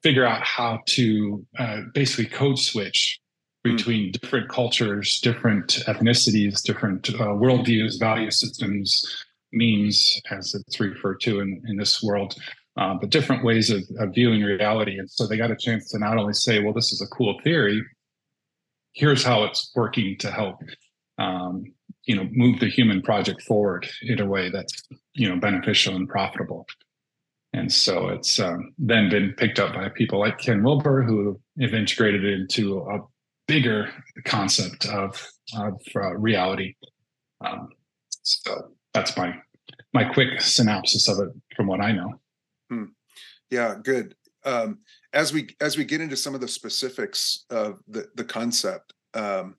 figure 0.03 0.25
out 0.25 0.43
how 0.43 0.79
to 0.87 1.45
uh, 1.57 1.81
basically 1.93 2.25
code 2.25 2.59
switch 2.59 3.17
hmm. 3.63 3.75
between 3.75 4.11
different 4.11 4.49
cultures, 4.49 5.21
different 5.21 5.83
ethnicities, 5.87 6.61
different 6.61 7.09
uh, 7.11 7.27
worldviews, 7.27 7.97
value 7.97 8.31
systems, 8.31 9.05
memes, 9.51 10.19
as 10.31 10.53
it's 10.55 10.79
referred 10.79 11.21
to 11.21 11.39
in, 11.39 11.61
in 11.67 11.77
this 11.77 12.01
world, 12.03 12.35
uh, 12.77 12.93
but 12.93 13.09
different 13.09 13.43
ways 13.43 13.69
of, 13.69 13.81
of 13.99 14.13
viewing 14.13 14.41
reality. 14.41 14.97
And 14.97 15.09
so 15.09 15.27
they 15.27 15.37
got 15.37 15.51
a 15.51 15.55
chance 15.55 15.89
to 15.91 15.99
not 15.99 16.17
only 16.17 16.33
say, 16.33 16.59
well, 16.59 16.73
this 16.73 16.91
is 16.91 17.01
a 17.01 17.07
cool 17.07 17.39
theory, 17.43 17.83
here's 18.93 19.23
how 19.23 19.43
it's 19.43 19.71
working 19.75 20.17
to 20.19 20.31
help 20.31 20.59
um, 21.17 21.63
you 22.03 22.15
know 22.15 22.27
move 22.31 22.59
the 22.59 22.69
human 22.69 23.01
project 23.01 23.41
forward 23.43 23.87
in 24.01 24.19
a 24.19 24.25
way 24.25 24.49
that's 24.49 24.83
you 25.13 25.27
know 25.29 25.39
beneficial 25.39 25.95
and 25.95 26.09
profitable 26.09 26.65
and 27.53 27.71
so 27.71 28.09
it's 28.09 28.39
um, 28.39 28.73
then 28.77 29.09
been 29.09 29.33
picked 29.37 29.59
up 29.59 29.73
by 29.73 29.89
people 29.89 30.19
like 30.19 30.37
ken 30.37 30.63
wilber 30.63 31.03
who 31.03 31.39
have 31.59 31.73
integrated 31.73 32.23
it 32.23 32.33
into 32.33 32.79
a 32.79 32.99
bigger 33.47 33.89
concept 34.25 34.85
of, 34.87 35.27
of 35.57 35.73
uh, 35.95 36.15
reality 36.15 36.75
um, 37.45 37.69
so 38.23 38.71
that's 38.99 39.17
my 39.17 39.35
my 39.93 40.03
quick 40.03 40.41
synopsis 40.41 41.07
of 41.07 41.19
it 41.19 41.29
from 41.55 41.67
what 41.67 41.81
i 41.81 41.91
know 41.91 42.13
hmm. 42.69 42.85
yeah 43.49 43.75
good 43.81 44.15
um, 44.45 44.79
as 45.11 45.33
we 45.33 45.49
as 45.59 45.77
we 45.77 45.83
get 45.83 45.99
into 45.99 46.15
some 46.15 46.33
of 46.33 46.41
the 46.41 46.47
specifics 46.47 47.45
of 47.49 47.79
the 47.87 48.07
the 48.15 48.23
concept 48.23 48.93
um, 49.13 49.55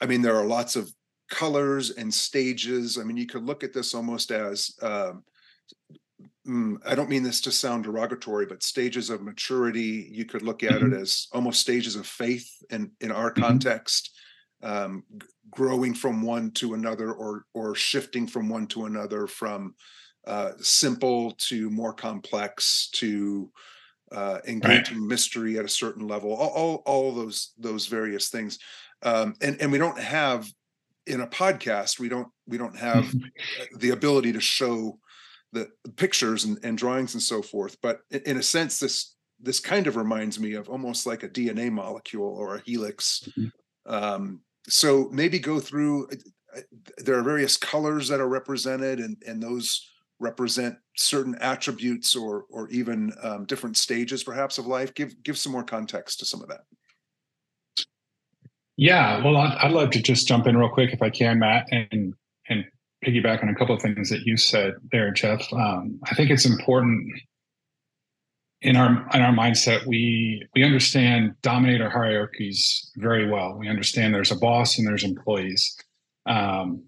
i 0.00 0.06
mean 0.06 0.20
there 0.20 0.36
are 0.36 0.44
lots 0.44 0.74
of 0.74 0.90
colors 1.30 1.90
and 1.90 2.12
stages. 2.12 2.98
I 2.98 3.04
mean, 3.04 3.16
you 3.16 3.26
could 3.26 3.44
look 3.44 3.64
at 3.64 3.72
this 3.72 3.94
almost 3.94 4.30
as 4.30 4.76
um, 4.82 5.24
mm, 6.46 6.76
I 6.86 6.94
don't 6.94 7.10
mean 7.10 7.22
this 7.22 7.40
to 7.42 7.52
sound 7.52 7.84
derogatory, 7.84 8.46
but 8.46 8.62
stages 8.62 9.10
of 9.10 9.22
maturity. 9.22 10.08
You 10.10 10.24
could 10.24 10.42
look 10.42 10.62
at 10.62 10.72
mm-hmm. 10.72 10.92
it 10.92 11.00
as 11.00 11.28
almost 11.32 11.60
stages 11.60 11.96
of 11.96 12.06
faith 12.06 12.48
in 12.70 12.92
in 13.00 13.10
our 13.10 13.30
mm-hmm. 13.30 13.42
context, 13.42 14.10
um, 14.64 15.04
growing 15.50 15.94
from 15.94 16.22
one 16.22 16.50
to 16.52 16.74
another, 16.74 17.12
or 17.12 17.44
or 17.54 17.74
shifting 17.74 18.26
from 18.26 18.48
one 18.48 18.66
to 18.68 18.86
another, 18.86 19.26
from 19.26 19.74
uh, 20.26 20.52
simple 20.58 21.32
to 21.32 21.70
more 21.70 21.92
complex 21.92 22.88
to 22.94 23.50
uh, 24.10 24.38
engaging 24.48 24.98
right. 24.98 25.08
mystery 25.08 25.58
at 25.58 25.64
a 25.64 25.68
certain 25.68 26.08
level. 26.08 26.32
All, 26.32 26.50
all 26.50 26.82
all 26.86 27.14
those 27.14 27.52
those 27.58 27.86
various 27.86 28.30
things, 28.30 28.58
um, 29.02 29.34
and 29.40 29.60
and 29.60 29.70
we 29.70 29.78
don't 29.78 30.00
have 30.00 30.48
in 31.06 31.20
a 31.20 31.26
podcast 31.26 31.98
we 31.98 32.08
don't 32.08 32.28
we 32.46 32.58
don't 32.58 32.76
have 32.76 33.12
the 33.78 33.90
ability 33.90 34.32
to 34.32 34.40
show 34.40 34.98
the 35.52 35.68
pictures 35.96 36.44
and, 36.44 36.58
and, 36.64 36.78
drawings 36.78 37.14
and 37.14 37.22
so 37.22 37.42
forth 37.42 37.76
but 37.80 38.00
in 38.10 38.38
a 38.38 38.42
sense 38.42 38.78
this 38.78 39.14
this 39.40 39.60
kind 39.60 39.86
of 39.86 39.96
reminds 39.96 40.40
me 40.40 40.54
of 40.54 40.68
almost 40.68 41.06
like 41.06 41.22
a 41.22 41.28
dna 41.28 41.70
molecule 41.70 42.26
or 42.26 42.56
a 42.56 42.62
helix 42.62 43.28
mm-hmm. 43.38 43.94
um, 43.94 44.40
so 44.68 45.08
maybe 45.12 45.38
go 45.38 45.60
through 45.60 46.08
uh, 46.56 46.60
there 46.98 47.18
are 47.18 47.22
various 47.22 47.56
colors 47.56 48.08
that 48.08 48.20
are 48.20 48.28
represented 48.28 48.98
and 49.00 49.16
and 49.26 49.42
those 49.42 49.90
represent 50.20 50.76
certain 50.96 51.36
attributes 51.40 52.14
or 52.14 52.44
or 52.50 52.68
even 52.70 53.12
um, 53.22 53.44
different 53.44 53.76
stages 53.76 54.22
perhaps 54.22 54.58
of 54.58 54.66
life 54.66 54.94
give 54.94 55.22
give 55.22 55.36
some 55.36 55.52
more 55.52 55.64
context 55.64 56.18
to 56.18 56.24
some 56.24 56.40
of 56.40 56.48
that 56.48 56.60
yeah, 58.76 59.24
well, 59.24 59.36
I'd, 59.36 59.56
I'd 59.58 59.72
love 59.72 59.90
to 59.90 60.02
just 60.02 60.26
jump 60.26 60.46
in 60.46 60.56
real 60.56 60.68
quick 60.68 60.92
if 60.92 61.02
I 61.02 61.10
can, 61.10 61.38
Matt, 61.38 61.68
and 61.70 62.14
and 62.48 62.64
piggyback 63.04 63.42
on 63.42 63.48
a 63.48 63.54
couple 63.54 63.74
of 63.74 63.82
things 63.82 64.10
that 64.10 64.22
you 64.24 64.36
said 64.36 64.74
there, 64.90 65.12
Geoff. 65.12 65.46
Um, 65.52 66.00
I 66.10 66.14
think 66.14 66.30
it's 66.30 66.46
important 66.46 67.06
in 68.64 68.76
our 68.76 69.06
in 69.14 69.20
our 69.20 69.32
mindset 69.32 69.86
we 69.86 70.42
we 70.54 70.64
understand 70.64 71.34
dominator 71.42 71.90
hierarchies 71.90 72.90
very 72.96 73.30
well. 73.30 73.56
We 73.58 73.68
understand 73.68 74.14
there's 74.14 74.32
a 74.32 74.38
boss 74.38 74.78
and 74.78 74.86
there's 74.86 75.04
employees. 75.04 75.76
Um, 76.26 76.82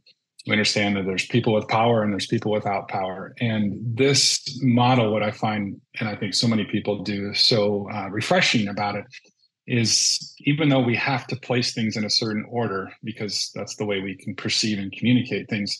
we 0.47 0.53
understand 0.53 0.97
that 0.97 1.05
there's 1.05 1.27
people 1.27 1.53
with 1.53 1.69
power 1.69 2.03
and 2.03 2.12
there's 2.12 2.29
people 2.29 2.51
without 2.51 2.89
power. 2.89 3.35
And 3.41 3.79
this 3.97 4.59
model, 4.62 5.12
what 5.12 5.23
I 5.23 5.33
find, 5.33 5.79
and 5.99 6.09
I 6.09 6.15
think 6.15 6.35
so 6.35 6.47
many 6.47 6.65
people 6.65 7.03
do, 7.03 7.35
so 7.35 7.91
uh, 7.93 8.09
refreshing 8.11 8.69
about 8.69 8.95
it, 8.95 9.05
is 9.67 10.35
even 10.41 10.69
though 10.69 10.81
we 10.81 10.95
have 10.95 11.27
to 11.27 11.37
place 11.37 11.75
things 11.75 11.97
in 11.97 12.05
a 12.05 12.11
certain 12.11 12.47
order 12.49 12.89
because 13.03 13.51
that's 13.55 13.75
the 13.77 13.85
way 13.85 14.01
we 14.01 14.17
can 14.17 14.35
perceive 14.37 14.79
and 14.79 14.93
communicate 14.93 15.51
things 15.51 15.77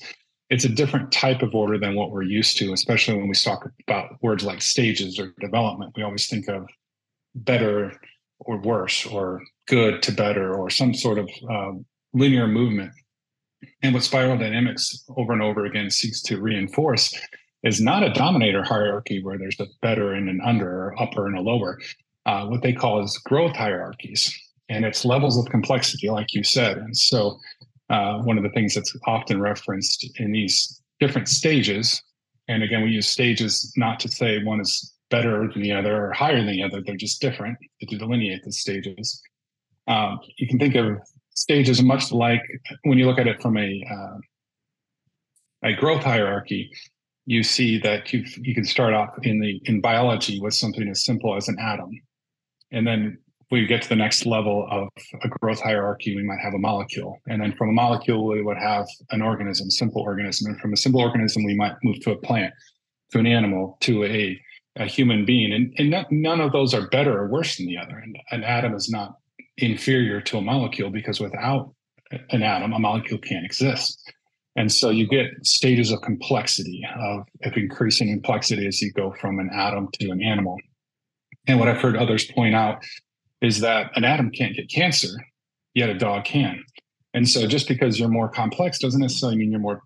it's 0.51 0.65
a 0.65 0.69
different 0.69 1.11
type 1.13 1.43
of 1.43 1.55
order 1.55 1.79
than 1.79 1.95
what 1.97 2.11
we're 2.11 2.23
used 2.23 2.57
to 2.59 2.73
especially 2.73 3.17
when 3.17 3.29
we 3.29 3.35
talk 3.35 3.69
about 3.87 4.23
words 4.23 4.45
like 4.45 4.63
stages 4.63 5.19
or 5.19 5.33
development. 5.41 5.93
We 5.97 6.03
always 6.03 6.29
think 6.29 6.49
of 6.49 6.67
better 7.35 7.93
or 8.41 8.61
worse 8.61 9.07
or 9.07 9.43
good 9.67 10.03
to 10.03 10.13
better 10.13 10.55
or 10.55 10.71
some 10.71 10.95
sort 10.95 11.19
of 11.19 11.29
uh, 11.51 11.73
linear 12.13 12.47
movement. 12.47 12.93
And 13.83 13.95
what 13.95 14.03
spiral 14.03 14.39
dynamics 14.39 15.05
over 15.17 15.33
and 15.33 15.43
over 15.43 15.65
again 15.65 15.91
seeks 15.91 16.23
to 16.23 16.41
reinforce 16.41 17.19
is 17.63 17.81
not 17.81 18.03
a 18.03 18.13
dominator 18.13 18.63
hierarchy 18.63 19.23
where 19.23 19.39
there's 19.39 19.59
a 19.59 19.67
better 19.83 20.13
and 20.13 20.29
an 20.29 20.41
under 20.45 20.69
or 20.69 21.03
upper 21.03 21.27
and 21.27 21.37
a 21.37 21.41
lower 21.41 21.79
uh, 22.27 22.45
what 22.47 22.63
they 22.63 22.73
call 22.73 23.03
is 23.03 23.17
growth 23.19 23.55
hierarchies, 23.55 24.37
and 24.69 24.85
it's 24.85 25.05
levels 25.05 25.39
of 25.39 25.51
complexity, 25.51 26.11
like 26.11 26.35
you 26.35 26.43
said. 26.43 26.77
And 26.77 26.97
so, 26.97 27.39
uh, 27.91 28.19
one 28.23 28.37
of 28.37 28.43
the 28.43 28.51
things 28.51 28.75
that's 28.75 28.95
often 29.07 29.41
referenced 29.41 30.09
in 30.19 30.33
these 30.33 30.83
different 31.01 31.29
stages, 31.29 32.03
and 32.49 32.63
again, 32.63 32.83
we 32.83 32.91
use 32.91 33.09
stages 33.09 33.73
not 33.77 34.01
to 34.01 34.09
say 34.09 34.43
one 34.43 34.61
is 34.61 34.95
better 35.11 35.49
than 35.53 35.63
the 35.63 35.73
other 35.73 36.07
or 36.07 36.13
higher 36.13 36.37
than 36.37 36.47
the 36.47 36.63
other; 36.63 36.83
they're 36.85 36.97
just 36.97 37.21
different 37.21 37.59
to 37.81 37.97
delineate 37.99 38.43
the 38.45 38.53
stages. 38.53 39.21
Um, 39.89 40.19
you 40.39 40.49
can 40.49 40.59
think 40.59 40.75
of 40.75 40.99
stages 41.31 41.83
much 41.83 42.11
like 42.13 42.43
when 42.83 42.99
you 42.99 43.07
look 43.07 43.19
at 43.19 43.29
it 43.29 43.41
from 43.41 43.57
a 43.57 43.85
uh, 43.91 44.19
a 45.63 45.73
growth 45.75 46.03
hierarchy 46.03 46.71
you 47.27 47.43
see 47.43 47.79
that 47.79 48.13
you 48.13 48.25
you 48.41 48.55
can 48.55 48.65
start 48.65 48.95
off 48.95 49.11
in 49.25 49.41
the 49.41 49.61
in 49.65 49.81
biology 49.81 50.41
with 50.41 50.55
something 50.55 50.89
as 50.89 51.05
simple 51.05 51.37
as 51.37 51.49
an 51.49 51.59
atom. 51.61 51.91
And 52.71 52.87
then 52.87 53.19
we 53.51 53.67
get 53.67 53.83
to 53.83 53.89
the 53.89 53.97
next 53.97 54.27
level 54.27 54.67
of 54.71 54.89
a 55.23 55.29
growth 55.29 55.61
hierarchy, 55.61 56.17
we 56.17 56.25
might 56.25 56.41
have 56.41 56.55
a 56.55 56.59
molecule. 56.59 57.21
And 57.29 57.41
then 57.41 57.55
from 57.57 57.69
a 57.69 57.73
molecule, 57.73 58.27
we 58.27 58.43
would 58.43 58.57
have 58.57 58.87
an 59.11 59.23
organism, 59.23 59.71
simple 59.71 60.03
organism. 60.03 60.51
And 60.51 60.61
from 60.61 60.73
a 60.73 60.77
simple 60.77 61.01
organism, 61.01 61.45
we 61.45 61.55
might 61.55 61.75
move 61.85 62.01
to 62.01 62.11
a 62.11 62.17
plant, 62.17 62.53
to 63.13 63.19
an 63.19 63.27
animal, 63.27 63.79
to 63.83 64.05
a, 64.05 64.41
a 64.77 64.87
human 64.87 65.25
being. 65.25 65.53
And, 65.53 65.73
and 65.79 65.91
not, 65.91 66.11
none 66.11 66.41
of 66.41 66.51
those 66.51 66.75
are 66.75 66.89
better 66.89 67.17
or 67.17 67.29
worse 67.29 67.57
than 67.57 67.67
the 67.67 67.79
other. 67.79 67.97
And 67.99 68.19
an 68.33 68.43
atom 68.43 68.75
is 68.75 68.91
not 68.91 69.17
inferior 69.59 70.21
to 70.23 70.39
a 70.39 70.43
molecule 70.43 70.91
because 70.91 71.21
without 71.21 71.73
an 72.31 72.43
atom, 72.43 72.73
a 72.73 72.79
molecule 72.81 73.19
can't 73.19 73.45
exist. 73.45 74.13
And 74.57 74.73
so 74.73 74.91
you 74.91 75.07
get 75.07 75.27
stages 75.47 75.93
of 75.93 76.01
complexity, 76.01 76.83
of, 76.99 77.27
of 77.45 77.57
increasing 77.57 78.09
complexity 78.09 78.67
as 78.67 78.81
you 78.81 78.91
go 78.93 79.15
from 79.21 79.39
an 79.39 79.51
atom 79.53 79.89
to 80.01 80.11
an 80.11 80.23
animal. 80.23 80.57
And 81.47 81.61
what 81.61 81.69
I've 81.69 81.81
heard 81.81 81.97
others 81.97 82.25
point 82.33 82.55
out 82.55 82.83
is 83.41 83.61
that 83.61 83.91
an 83.97 84.05
atom 84.05 84.31
can't 84.31 84.57
get 84.57 84.71
cancer, 84.71 85.09
yet 85.75 85.91
a 85.91 85.95
dog 85.95 86.25
can. 86.25 86.63
And 87.15 87.29
so 87.29 87.47
just 87.47 87.69
because 87.69 87.99
you're 87.99 88.09
more 88.09 88.29
complex 88.29 88.79
doesn't 88.79 89.01
necessarily 89.01 89.39
mean 89.39 89.51
you're 89.51 89.61
more, 89.61 89.83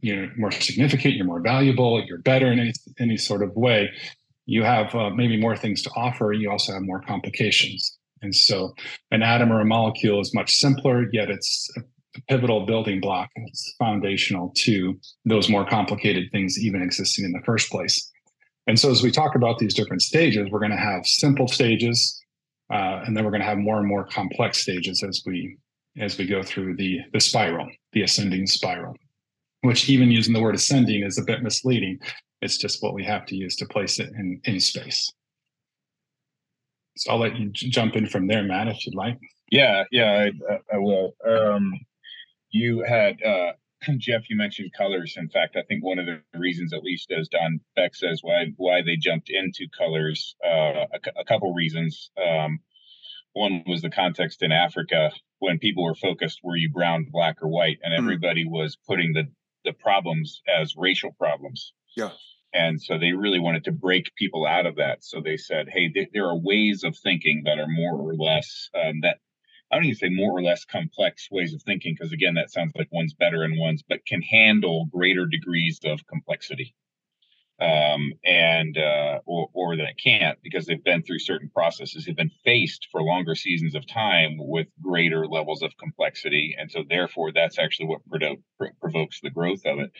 you 0.00 0.16
know, 0.16 0.30
more 0.36 0.50
significant, 0.50 1.14
you're 1.14 1.26
more 1.26 1.40
valuable, 1.40 2.02
you're 2.04 2.18
better 2.18 2.50
in 2.50 2.58
any, 2.58 2.72
any 2.98 3.16
sort 3.16 3.42
of 3.42 3.54
way. 3.54 3.90
You 4.46 4.64
have 4.64 4.94
uh, 4.94 5.10
maybe 5.10 5.40
more 5.40 5.56
things 5.56 5.82
to 5.82 5.90
offer. 5.90 6.32
You 6.32 6.50
also 6.50 6.72
have 6.72 6.82
more 6.82 7.00
complications. 7.00 7.96
And 8.22 8.34
so 8.34 8.74
an 9.10 9.22
atom 9.22 9.52
or 9.52 9.60
a 9.60 9.64
molecule 9.64 10.20
is 10.20 10.34
much 10.34 10.52
simpler, 10.54 11.06
yet 11.12 11.30
it's 11.30 11.70
a 11.76 11.82
pivotal 12.28 12.66
building 12.66 13.00
block. 13.00 13.30
It's 13.36 13.74
foundational 13.78 14.52
to 14.58 14.98
those 15.24 15.48
more 15.48 15.66
complicated 15.66 16.30
things 16.30 16.58
even 16.58 16.82
existing 16.82 17.24
in 17.24 17.32
the 17.32 17.42
first 17.44 17.70
place. 17.70 18.10
And 18.66 18.78
so 18.78 18.90
as 18.90 19.02
we 19.02 19.10
talk 19.10 19.34
about 19.34 19.58
these 19.58 19.74
different 19.74 20.02
stages, 20.02 20.48
we're 20.50 20.60
going 20.60 20.70
to 20.70 20.76
have 20.76 21.06
simple 21.06 21.48
stages, 21.48 22.21
uh, 22.72 23.02
and 23.06 23.16
then 23.16 23.24
we're 23.24 23.30
going 23.30 23.42
to 23.42 23.46
have 23.46 23.58
more 23.58 23.78
and 23.78 23.86
more 23.86 24.04
complex 24.04 24.58
stages 24.62 25.02
as 25.02 25.22
we 25.26 25.56
as 26.00 26.16
we 26.16 26.26
go 26.26 26.42
through 26.42 26.76
the 26.76 27.00
the 27.12 27.20
spiral, 27.20 27.68
the 27.92 28.02
ascending 28.02 28.46
spiral. 28.46 28.96
Which 29.60 29.88
even 29.88 30.10
using 30.10 30.32
the 30.32 30.40
word 30.40 30.56
ascending 30.56 31.04
is 31.04 31.18
a 31.18 31.22
bit 31.22 31.42
misleading. 31.42 32.00
It's 32.40 32.58
just 32.58 32.82
what 32.82 32.94
we 32.94 33.04
have 33.04 33.26
to 33.26 33.36
use 33.36 33.54
to 33.56 33.66
place 33.66 34.00
it 34.00 34.10
in 34.16 34.40
in 34.44 34.58
space. 34.58 35.12
So 36.96 37.12
I'll 37.12 37.18
let 37.18 37.36
you 37.36 37.50
j- 37.50 37.68
jump 37.68 37.94
in 37.94 38.06
from 38.06 38.26
there, 38.26 38.42
Matt, 38.42 38.68
if 38.68 38.84
you'd 38.84 38.94
like. 38.94 39.18
Yeah, 39.50 39.84
yeah, 39.90 40.28
I, 40.50 40.74
I 40.74 40.78
will. 40.78 41.14
Um, 41.28 41.72
you 42.50 42.82
had 42.82 43.22
uh, 43.22 43.52
Geoff, 43.98 44.28
you 44.28 44.36
mentioned 44.36 44.72
colors. 44.76 45.14
In 45.16 45.28
fact, 45.28 45.56
I 45.56 45.62
think 45.62 45.84
one 45.84 45.98
of 45.98 46.06
the 46.06 46.22
reasons, 46.38 46.72
at 46.72 46.82
least 46.82 47.10
as 47.10 47.28
Don 47.28 47.60
Beck 47.76 47.94
says, 47.94 48.20
why 48.22 48.46
why 48.56 48.82
they 48.82 48.96
jumped 48.96 49.30
into 49.30 49.66
colors, 49.76 50.36
uh, 50.44 50.86
a, 50.92 51.20
a, 51.20 51.24
couple 51.24 51.52
reasons. 51.52 52.10
Um, 52.16 52.60
one 53.32 53.64
was 53.66 53.82
the 53.82 53.90
context 53.90 54.42
in 54.42 54.52
Africa 54.52 55.10
when 55.38 55.58
people 55.58 55.84
were 55.84 55.94
focused, 55.94 56.40
were 56.42 56.56
you 56.56 56.70
brown, 56.70 57.06
black, 57.10 57.42
or 57.42 57.48
white, 57.48 57.78
and 57.82 57.94
hmm. 57.94 58.04
everybody 58.04 58.44
mm-hmm. 58.44 58.54
was 58.54 58.76
putting 58.86 59.12
the 59.12 59.24
the 59.64 59.72
problems 59.72 60.42
as 60.48 60.74
racial 60.76 61.12
problems. 61.12 61.72
Yeah. 61.96 62.10
And 62.54 62.82
so 62.82 62.98
they 62.98 63.12
really 63.12 63.38
wanted 63.38 63.64
to 63.64 63.72
break 63.72 64.14
people 64.16 64.46
out 64.46 64.66
of 64.66 64.76
that. 64.76 65.02
So 65.02 65.20
they 65.20 65.36
said, 65.36 65.68
hey, 65.70 65.88
th- 65.88 66.10
there 66.12 66.26
are 66.26 66.36
ways 66.36 66.84
of 66.84 66.96
thinking 66.98 67.42
that 67.46 67.58
are 67.58 67.68
more 67.68 67.96
or 67.96 68.14
less 68.14 68.68
um, 68.74 69.00
that 69.02 69.18
I 69.72 69.76
don't 69.76 69.86
even 69.86 69.96
say 69.96 70.08
more 70.10 70.36
or 70.36 70.42
less 70.42 70.66
complex 70.66 71.28
ways 71.30 71.54
of 71.54 71.62
thinking, 71.62 71.94
because 71.94 72.12
again, 72.12 72.34
that 72.34 72.50
sounds 72.50 72.72
like 72.76 72.88
one's 72.92 73.14
better 73.14 73.42
and 73.42 73.58
one's, 73.58 73.82
but 73.82 74.04
can 74.04 74.20
handle 74.20 74.84
greater 74.92 75.24
degrees 75.24 75.80
of 75.84 76.06
complexity. 76.06 76.74
Um, 77.60 78.14
and 78.24 78.76
uh, 78.76 79.20
or, 79.24 79.48
or 79.52 79.76
that 79.76 79.86
it 79.90 80.00
can't 80.02 80.36
because 80.42 80.66
they've 80.66 80.82
been 80.82 81.02
through 81.02 81.20
certain 81.20 81.48
processes, 81.48 82.04
they've 82.04 82.16
been 82.16 82.30
faced 82.44 82.88
for 82.90 83.02
longer 83.02 83.36
seasons 83.36 83.76
of 83.76 83.86
time 83.86 84.36
with 84.38 84.66
greater 84.82 85.28
levels 85.28 85.62
of 85.62 85.76
complexity, 85.78 86.56
and 86.58 86.72
so 86.72 86.82
therefore 86.88 87.30
that's 87.32 87.60
actually 87.60 87.86
what 87.86 88.04
provo- 88.08 88.42
provokes 88.80 89.20
the 89.20 89.30
growth 89.30 89.64
of 89.64 89.78
it. 89.78 89.92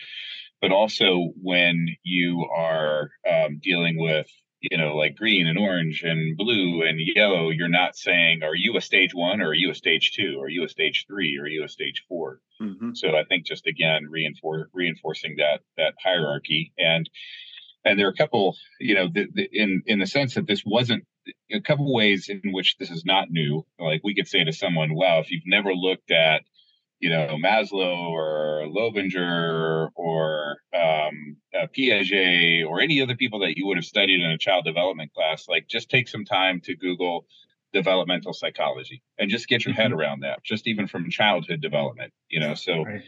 But 0.61 0.73
also 0.73 1.33
when 1.41 1.87
you 2.03 2.49
are 2.53 3.11
um, 3.31 3.61
dealing 3.63 3.97
with 3.97 4.27
you 4.63 4.79
know, 4.79 4.97
like 4.97 5.17
green 5.17 5.49
and 5.49 5.59
orange 5.59 6.03
and 6.05 6.37
blue 6.37 6.83
and 6.83 7.01
yellow, 7.01 7.51
you're 7.51 7.69
not 7.69 7.97
saying, 7.97 8.43
are 8.43 8.55
you 8.55 8.77
a 8.77 8.81
stage 8.81 9.13
one 9.13 9.41
or 9.41 9.49
are 9.49 9.55
you 9.55 9.71
a 9.71 9.75
stage 9.75 10.13
two? 10.13 10.37
Or 10.39 10.47
are 10.47 10.49
you 10.49 10.65
a 10.65 10.69
stage 10.69 11.05
three 11.09 11.37
or 11.39 11.45
are 11.45 11.49
you 11.49 11.65
a 11.65 11.69
stage 11.69 12.05
4 12.09 12.41
mm-hmm. 12.61 12.91
So 12.95 13.09
I 13.17 13.25
think 13.25 13.45
just 13.45 13.67
again 13.67 14.07
reinforce 14.09 14.69
reinforcing 14.73 15.37
that 15.39 15.61
that 15.77 15.95
hierarchy 16.03 16.73
and 16.79 17.09
and 17.85 17.99
there 17.99 18.07
are 18.07 18.11
a 18.11 18.17
couple, 18.17 18.57
you 18.79 18.95
know, 18.95 19.09
the, 19.13 19.27
the, 19.35 19.49
in 19.53 19.83
in 19.87 19.99
the 19.99 20.07
sense 20.07 20.35
that 20.35 20.47
this 20.47 20.63
wasn't 20.65 21.05
a 21.51 21.61
couple 21.61 21.93
ways 21.93 22.29
in 22.29 22.53
which 22.53 22.77
this 22.79 22.91
is 22.91 23.05
not 23.05 23.31
new. 23.31 23.67
Like 23.79 24.03
we 24.05 24.15
could 24.15 24.29
say 24.29 24.45
to 24.45 24.53
someone, 24.53 24.95
"Wow, 24.95 25.19
if 25.19 25.31
you've 25.31 25.43
never 25.47 25.75
looked 25.75 26.13
at 26.13 26.43
you 27.03 27.11
know 27.11 27.37
Maslow 27.45 28.11
or 28.11 28.67
Loevinger 28.67 29.91
or 29.95 30.57
um, 30.75 31.37
uh, 31.55 31.67
Piaget 31.77 32.67
or 32.67 32.81
any 32.81 33.03
other 33.03 33.17
people 33.17 33.41
that 33.41 33.59
you 33.59 33.67
would 33.67 33.77
have 33.77 33.85
studied 33.85 34.23
in 34.23 34.31
a 34.31 34.39
child 34.39 34.65
development 34.65 35.13
class, 35.13 35.47
like 35.49 35.67
just 35.69 35.91
take 35.91 36.09
some 36.09 36.25
time 36.25 36.61
to 36.65 36.77
Google 36.77 37.27
developmental 37.73 38.33
psychology 38.33 39.03
and 39.19 39.31
just 39.31 39.49
get 39.49 39.65
your 39.65 39.75
head 39.75 39.91
mm-hmm. 39.91 40.01
around 40.01 40.21
that, 40.21 40.43
just 40.45 40.67
even 40.67 40.87
from 40.87 41.11
childhood 41.11 41.61
development. 41.61 42.13
You 42.31 42.41
know, 42.41 42.55
so 42.55 42.85
right 42.85 43.03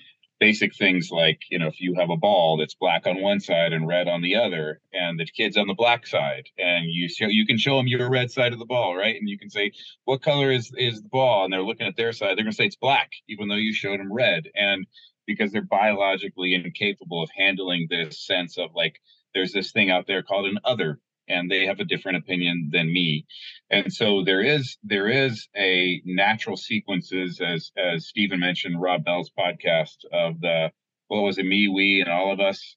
basic 0.45 0.77
things 0.77 1.09
like 1.11 1.41
you 1.51 1.59
know 1.59 1.69
if 1.69 1.81
you 1.81 1.95
have 1.95 2.11
a 2.11 2.19
ball 2.19 2.59
that's 2.59 2.75
black 2.75 3.07
on 3.07 3.23
one 3.23 3.41
side 3.41 3.73
and 3.73 3.89
red 3.89 4.09
on 4.09 4.21
the 4.21 4.35
other 4.35 4.79
and 4.93 5.19
the 5.19 5.25
kid's 5.25 5.57
on 5.57 5.67
the 5.67 5.73
black 5.73 6.07
side 6.07 6.45
and 6.59 6.85
you 6.91 7.09
show 7.09 7.29
you 7.29 7.47
can 7.47 7.57
show 7.57 7.79
them 7.79 7.87
your 7.87 8.11
red 8.11 8.31
side 8.31 8.53
of 8.53 8.59
the 8.59 8.67
ball 8.67 8.95
right? 8.95 9.17
And 9.17 9.27
you 9.27 9.39
can 9.39 9.49
say 9.49 9.73
what 10.05 10.21
color 10.21 10.51
is 10.51 10.71
is 10.77 11.01
the 11.01 11.09
ball? 11.09 11.45
And 11.45 11.53
they're 11.53 11.63
looking 11.63 11.87
at 11.87 11.97
their 11.97 12.13
side 12.13 12.37
they're 12.37 12.45
going 12.45 12.53
to 12.53 12.57
say 12.57 12.67
it's 12.67 12.77
black 12.77 13.13
even 13.27 13.49
though 13.49 13.55
you 13.55 13.73
showed 13.73 14.01
them 14.01 14.13
red. 14.13 14.51
And 14.55 14.87
because 15.27 15.51
they're 15.51 15.63
biologically 15.63 16.53
incapable 16.53 17.23
of 17.23 17.31
handling 17.35 17.87
this 17.89 18.21
sense 18.27 18.59
of 18.59 18.75
like 18.75 19.01
there's 19.33 19.55
this 19.55 19.73
thing 19.73 19.91
out 19.91 20.07
there 20.07 20.23
called 20.23 20.45
an 20.45 20.59
other 20.63 21.01
and 21.29 21.51
they 21.51 21.67
have 21.67 21.81
a 21.81 21.85
different 21.85 22.19
opinion 22.19 22.71
than 22.73 22.93
me. 22.93 23.27
And 23.71 23.93
so 23.93 24.25
there 24.25 24.43
is 24.43 24.77
there 24.83 25.09
is 25.09 25.49
a 25.57 26.03
natural 26.05 26.57
sequences 26.57 27.41
as 27.41 27.71
as 27.77 28.07
stephen 28.07 28.41
mentioned 28.41 28.81
rob 28.81 29.05
bell's 29.05 29.31
podcast 29.39 29.97
of 30.13 30.41
the 30.41 30.71
what 31.09 31.23
was 31.23 31.39
it 31.39 31.47
me 31.47 31.69
we 31.69 32.01
and 32.01 32.11
all 32.11 32.33
of 32.33 32.41
us? 32.41 32.77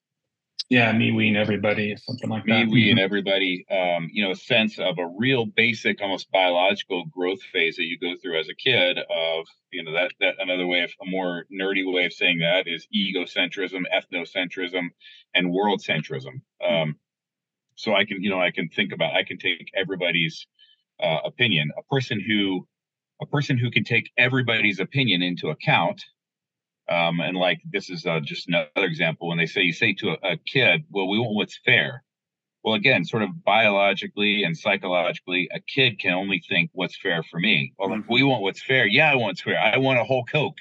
Yeah 0.70 0.92
me 0.92 1.12
we 1.12 1.28
and 1.28 1.36
everybody 1.36 1.96
something 1.96 2.28
like 2.28 2.44
me, 2.44 2.52
that. 2.52 2.66
Me 2.66 2.72
we 2.72 2.90
and 2.90 3.00
everybody 3.00 3.64
um 3.70 4.08
you 4.12 4.22
know 4.22 4.32
a 4.32 4.36
sense 4.36 4.78
of 4.78 4.98
a 4.98 5.06
real 5.18 5.46
basic 5.46 6.00
almost 6.02 6.30
biological 6.30 7.06
growth 7.06 7.42
phase 7.52 7.76
that 7.76 7.84
you 7.84 7.98
go 7.98 8.14
through 8.20 8.38
as 8.38 8.48
a 8.48 8.54
kid 8.54 8.98
of 8.98 9.46
you 9.72 9.82
know 9.82 9.92
that 9.92 10.12
that 10.20 10.34
another 10.38 10.66
way 10.66 10.82
of 10.82 10.90
a 11.00 11.10
more 11.10 11.46
nerdy 11.50 11.90
way 11.90 12.04
of 12.04 12.12
saying 12.12 12.40
that 12.40 12.66
is 12.66 12.86
egocentrism 12.94 13.82
ethnocentrism 13.94 14.88
and 15.34 15.50
world 15.50 15.80
centrism. 15.80 16.42
Um 16.62 16.96
so 17.78 17.94
I 17.94 18.04
can, 18.04 18.20
you 18.20 18.28
know, 18.28 18.40
I 18.40 18.50
can 18.50 18.68
think 18.68 18.92
about, 18.92 19.14
I 19.14 19.22
can 19.22 19.38
take 19.38 19.70
everybody's 19.72 20.48
uh, 21.00 21.18
opinion. 21.24 21.70
A 21.78 21.82
person 21.84 22.20
who, 22.20 22.66
a 23.22 23.26
person 23.26 23.56
who 23.56 23.70
can 23.70 23.84
take 23.84 24.10
everybody's 24.18 24.80
opinion 24.80 25.22
into 25.22 25.50
account. 25.50 26.04
Um, 26.90 27.20
and 27.20 27.36
like 27.36 27.60
this 27.70 27.88
is 27.88 28.04
uh, 28.04 28.18
just 28.18 28.48
another 28.48 28.68
example 28.76 29.28
when 29.28 29.38
they 29.38 29.46
say 29.46 29.60
you 29.60 29.72
say 29.72 29.92
to 29.94 30.08
a, 30.10 30.32
a 30.32 30.36
kid, 30.38 30.84
"Well, 30.90 31.08
we 31.08 31.20
want 31.20 31.36
what's 31.36 31.58
fair." 31.64 32.02
Well, 32.64 32.74
again, 32.74 33.04
sort 33.04 33.22
of 33.22 33.44
biologically 33.44 34.42
and 34.42 34.56
psychologically, 34.58 35.48
a 35.54 35.60
kid 35.60 36.00
can 36.00 36.14
only 36.14 36.42
think 36.48 36.70
what's 36.72 36.98
fair 36.98 37.22
for 37.22 37.38
me. 37.38 37.74
Well, 37.78 37.90
like, 37.90 38.10
we 38.10 38.24
want 38.24 38.42
what's 38.42 38.62
fair. 38.62 38.86
Yeah, 38.86 39.12
I 39.12 39.14
want 39.14 39.30
what's 39.30 39.42
fair. 39.42 39.58
I 39.58 39.78
want 39.78 40.00
a 40.00 40.04
whole 40.04 40.24
Coke. 40.24 40.58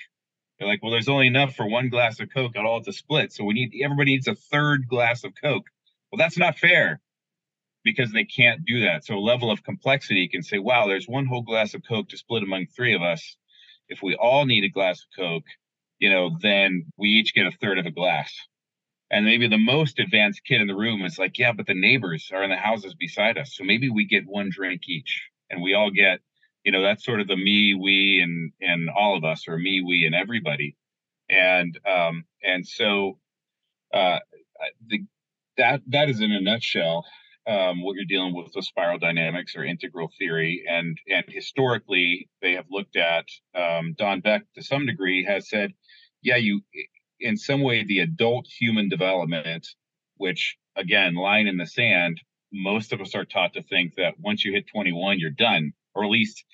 They're 0.60 0.68
like, 0.68 0.84
well, 0.84 0.92
there's 0.92 1.10
only 1.10 1.28
enough 1.28 1.56
for 1.56 1.68
one 1.68 1.90
glass 1.90 2.20
of 2.20 2.30
Coke 2.32 2.56
at 2.56 2.66
all 2.66 2.84
to 2.84 2.94
split. 2.94 3.34
So 3.34 3.44
we 3.44 3.56
need 3.56 3.74
everybody 3.84 4.12
needs 4.12 4.28
a 4.28 4.36
third 4.36 4.88
glass 4.88 5.24
of 5.24 5.34
Coke. 5.42 5.66
Well, 6.12 6.18
that's 6.18 6.38
not 6.38 6.60
fair 6.60 7.02
because 7.88 8.12
they 8.12 8.26
can't 8.26 8.66
do 8.66 8.82
that. 8.82 9.06
So 9.06 9.16
a 9.16 9.20
level 9.20 9.50
of 9.52 9.64
complexity 9.64 10.28
can 10.28 10.44
say, 10.44 10.60
wow, 10.60 10.88
there's 10.88 11.08
one 11.08 11.26
whole 11.26 11.42
glass 11.42 11.74
of 11.74 11.84
Coke 11.88 12.10
to 12.10 12.18
split 12.18 12.44
among 12.44 12.68
three 12.68 12.94
of 12.94 13.02
us. 13.02 13.38
If 13.88 14.04
we 14.04 14.16
all 14.16 14.46
need 14.46 14.64
a 14.64 14.70
glass 14.70 15.00
of 15.00 15.08
Coke, 15.18 15.46
you 16.00 16.10
know, 16.10 16.38
then 16.42 16.86
we 16.98 17.10
each 17.10 17.34
get 17.34 17.48
a 17.48 17.58
third 17.62 17.80
of 17.80 17.86
a 17.86 17.92
glass. 17.92 18.34
And 19.10 19.26
maybe 19.26 19.48
the 19.48 19.58
most 19.58 20.00
advanced 20.00 20.42
kid 20.46 20.60
in 20.60 20.68
the 20.68 20.76
room 20.76 21.06
is 21.06 21.18
like, 21.18 21.38
yeah, 21.38 21.54
but 21.54 21.66
the 21.66 21.74
neighbors 21.74 22.30
are 22.34 22.44
in 22.44 22.50
the 22.50 22.58
houses 22.58 22.94
beside 22.94 23.38
us. 23.38 23.56
So 23.56 23.64
maybe 23.64 23.90
we 23.90 24.06
get 24.06 24.28
one 24.28 24.50
drink 24.52 24.82
each 24.88 25.30
and 25.50 25.62
we 25.62 25.74
all 25.74 25.92
get, 25.92 26.20
you 26.66 26.74
know, 26.74 26.82
that's 26.82 27.06
sort 27.06 27.22
of 27.22 27.28
the 27.28 27.38
me, 27.38 27.74
we, 27.74 28.20
and 28.22 28.52
and 28.60 28.90
all 28.90 29.16
of 29.16 29.24
us, 29.24 29.48
or 29.48 29.58
me, 29.58 29.82
we, 29.82 30.06
and 30.06 30.14
everybody. 30.14 30.76
And 31.30 31.80
um, 31.86 32.26
and 32.44 32.68
so 32.68 33.18
uh 33.94 34.20
the 34.88 35.06
that 35.58 35.82
that 35.88 36.10
is 36.10 36.20
in 36.20 36.32
a 36.32 36.42
nutshell 36.42 37.06
um, 37.48 37.82
what 37.82 37.96
you're 37.96 38.06
dealing 38.06 38.36
with 38.36 38.52
with 38.54 38.66
spiral 38.66 39.00
dynamics 39.00 39.56
or 39.56 39.64
integral 39.64 40.12
theory. 40.18 40.64
And 40.70 40.98
and 41.10 41.26
historically, 41.28 42.30
they 42.42 42.54
have 42.54 42.66
looked 42.70 42.96
at 42.96 43.26
um, 43.56 43.96
Don 43.98 44.20
Beck 44.20 44.44
to 44.56 44.64
some 44.64 44.86
degree 44.86 45.24
has 45.26 45.50
said, 45.50 45.74
yeah, 46.22 46.38
you 46.38 46.62
in 47.20 47.38
some 47.38 47.62
way 47.62 47.84
the 47.84 48.00
adult 48.00 48.48
human 48.48 48.90
development, 48.90 49.68
which 50.18 50.58
again, 50.76 51.16
line 51.16 51.48
in 51.48 51.58
the 51.58 51.66
sand. 51.66 52.22
Most 52.54 52.94
of 52.94 53.02
us 53.02 53.14
are 53.14 53.26
taught 53.26 53.54
to 53.54 53.64
think 53.64 53.96
that 53.96 54.14
once 54.20 54.46
you 54.46 54.54
hit 54.54 54.68
21, 54.74 55.20
you're 55.20 55.32
done, 55.32 55.74
or 55.94 56.06
at 56.06 56.10
least 56.10 56.46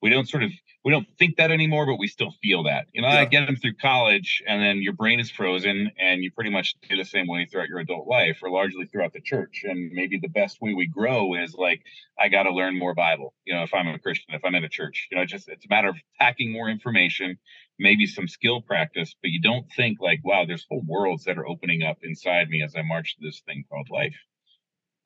we 0.00 0.10
don't 0.10 0.28
sort 0.28 0.44
of 0.44 0.52
we 0.84 0.90
don't 0.90 1.06
think 1.18 1.36
that 1.36 1.50
anymore, 1.52 1.86
but 1.86 1.98
we 1.98 2.08
still 2.08 2.32
feel 2.42 2.64
that. 2.64 2.86
You 2.92 3.02
know, 3.02 3.08
yeah. 3.08 3.20
I 3.20 3.24
get 3.24 3.46
them 3.46 3.56
through 3.56 3.74
college, 3.74 4.42
and 4.46 4.60
then 4.60 4.82
your 4.82 4.94
brain 4.94 5.20
is 5.20 5.30
frozen, 5.30 5.92
and 5.98 6.24
you 6.24 6.32
pretty 6.32 6.50
much 6.50 6.74
do 6.88 6.96
the 6.96 7.04
same 7.04 7.28
way 7.28 7.46
throughout 7.46 7.68
your 7.68 7.78
adult 7.78 8.08
life, 8.08 8.38
or 8.42 8.50
largely 8.50 8.86
throughout 8.86 9.12
the 9.12 9.20
church. 9.20 9.62
And 9.64 9.92
maybe 9.92 10.18
the 10.18 10.28
best 10.28 10.60
way 10.60 10.74
we 10.74 10.88
grow 10.88 11.34
is 11.34 11.54
like, 11.54 11.82
I 12.18 12.28
got 12.28 12.44
to 12.44 12.52
learn 12.52 12.78
more 12.78 12.94
Bible. 12.94 13.32
You 13.44 13.54
know, 13.54 13.62
if 13.62 13.72
I'm 13.72 13.86
a 13.86 13.98
Christian, 13.98 14.34
if 14.34 14.44
I'm 14.44 14.54
in 14.56 14.64
a 14.64 14.68
church, 14.68 15.08
you 15.10 15.16
know, 15.16 15.24
just 15.24 15.48
it's 15.48 15.64
a 15.64 15.68
matter 15.68 15.88
of 15.88 15.96
packing 16.18 16.52
more 16.52 16.68
information, 16.68 17.38
maybe 17.78 18.06
some 18.06 18.26
skill 18.26 18.60
practice, 18.60 19.14
but 19.22 19.30
you 19.30 19.40
don't 19.40 19.66
think 19.76 20.00
like, 20.00 20.20
wow, 20.24 20.44
there's 20.44 20.66
whole 20.68 20.82
worlds 20.86 21.24
that 21.24 21.38
are 21.38 21.46
opening 21.46 21.82
up 21.82 21.98
inside 22.02 22.48
me 22.48 22.62
as 22.62 22.74
I 22.76 22.82
march 22.82 23.16
this 23.20 23.40
thing 23.46 23.64
called 23.70 23.88
life 23.90 24.16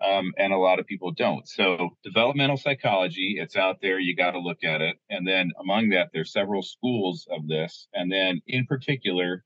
um, 0.04 0.32
and 0.36 0.52
a 0.52 0.58
lot 0.58 0.78
of 0.78 0.86
people 0.86 1.12
don't. 1.12 1.46
So 1.48 1.90
developmental 2.04 2.56
psychology, 2.56 3.36
it's 3.38 3.56
out 3.56 3.78
there. 3.80 3.98
You 3.98 4.14
got 4.14 4.32
to 4.32 4.40
look 4.40 4.62
at 4.64 4.82
it. 4.82 4.96
And 5.08 5.26
then 5.26 5.52
among 5.60 5.90
that, 5.90 6.10
there's 6.12 6.32
several 6.32 6.62
schools 6.62 7.26
of 7.30 7.46
this. 7.48 7.88
And 7.94 8.12
then 8.12 8.40
in 8.46 8.66
particular, 8.66 9.44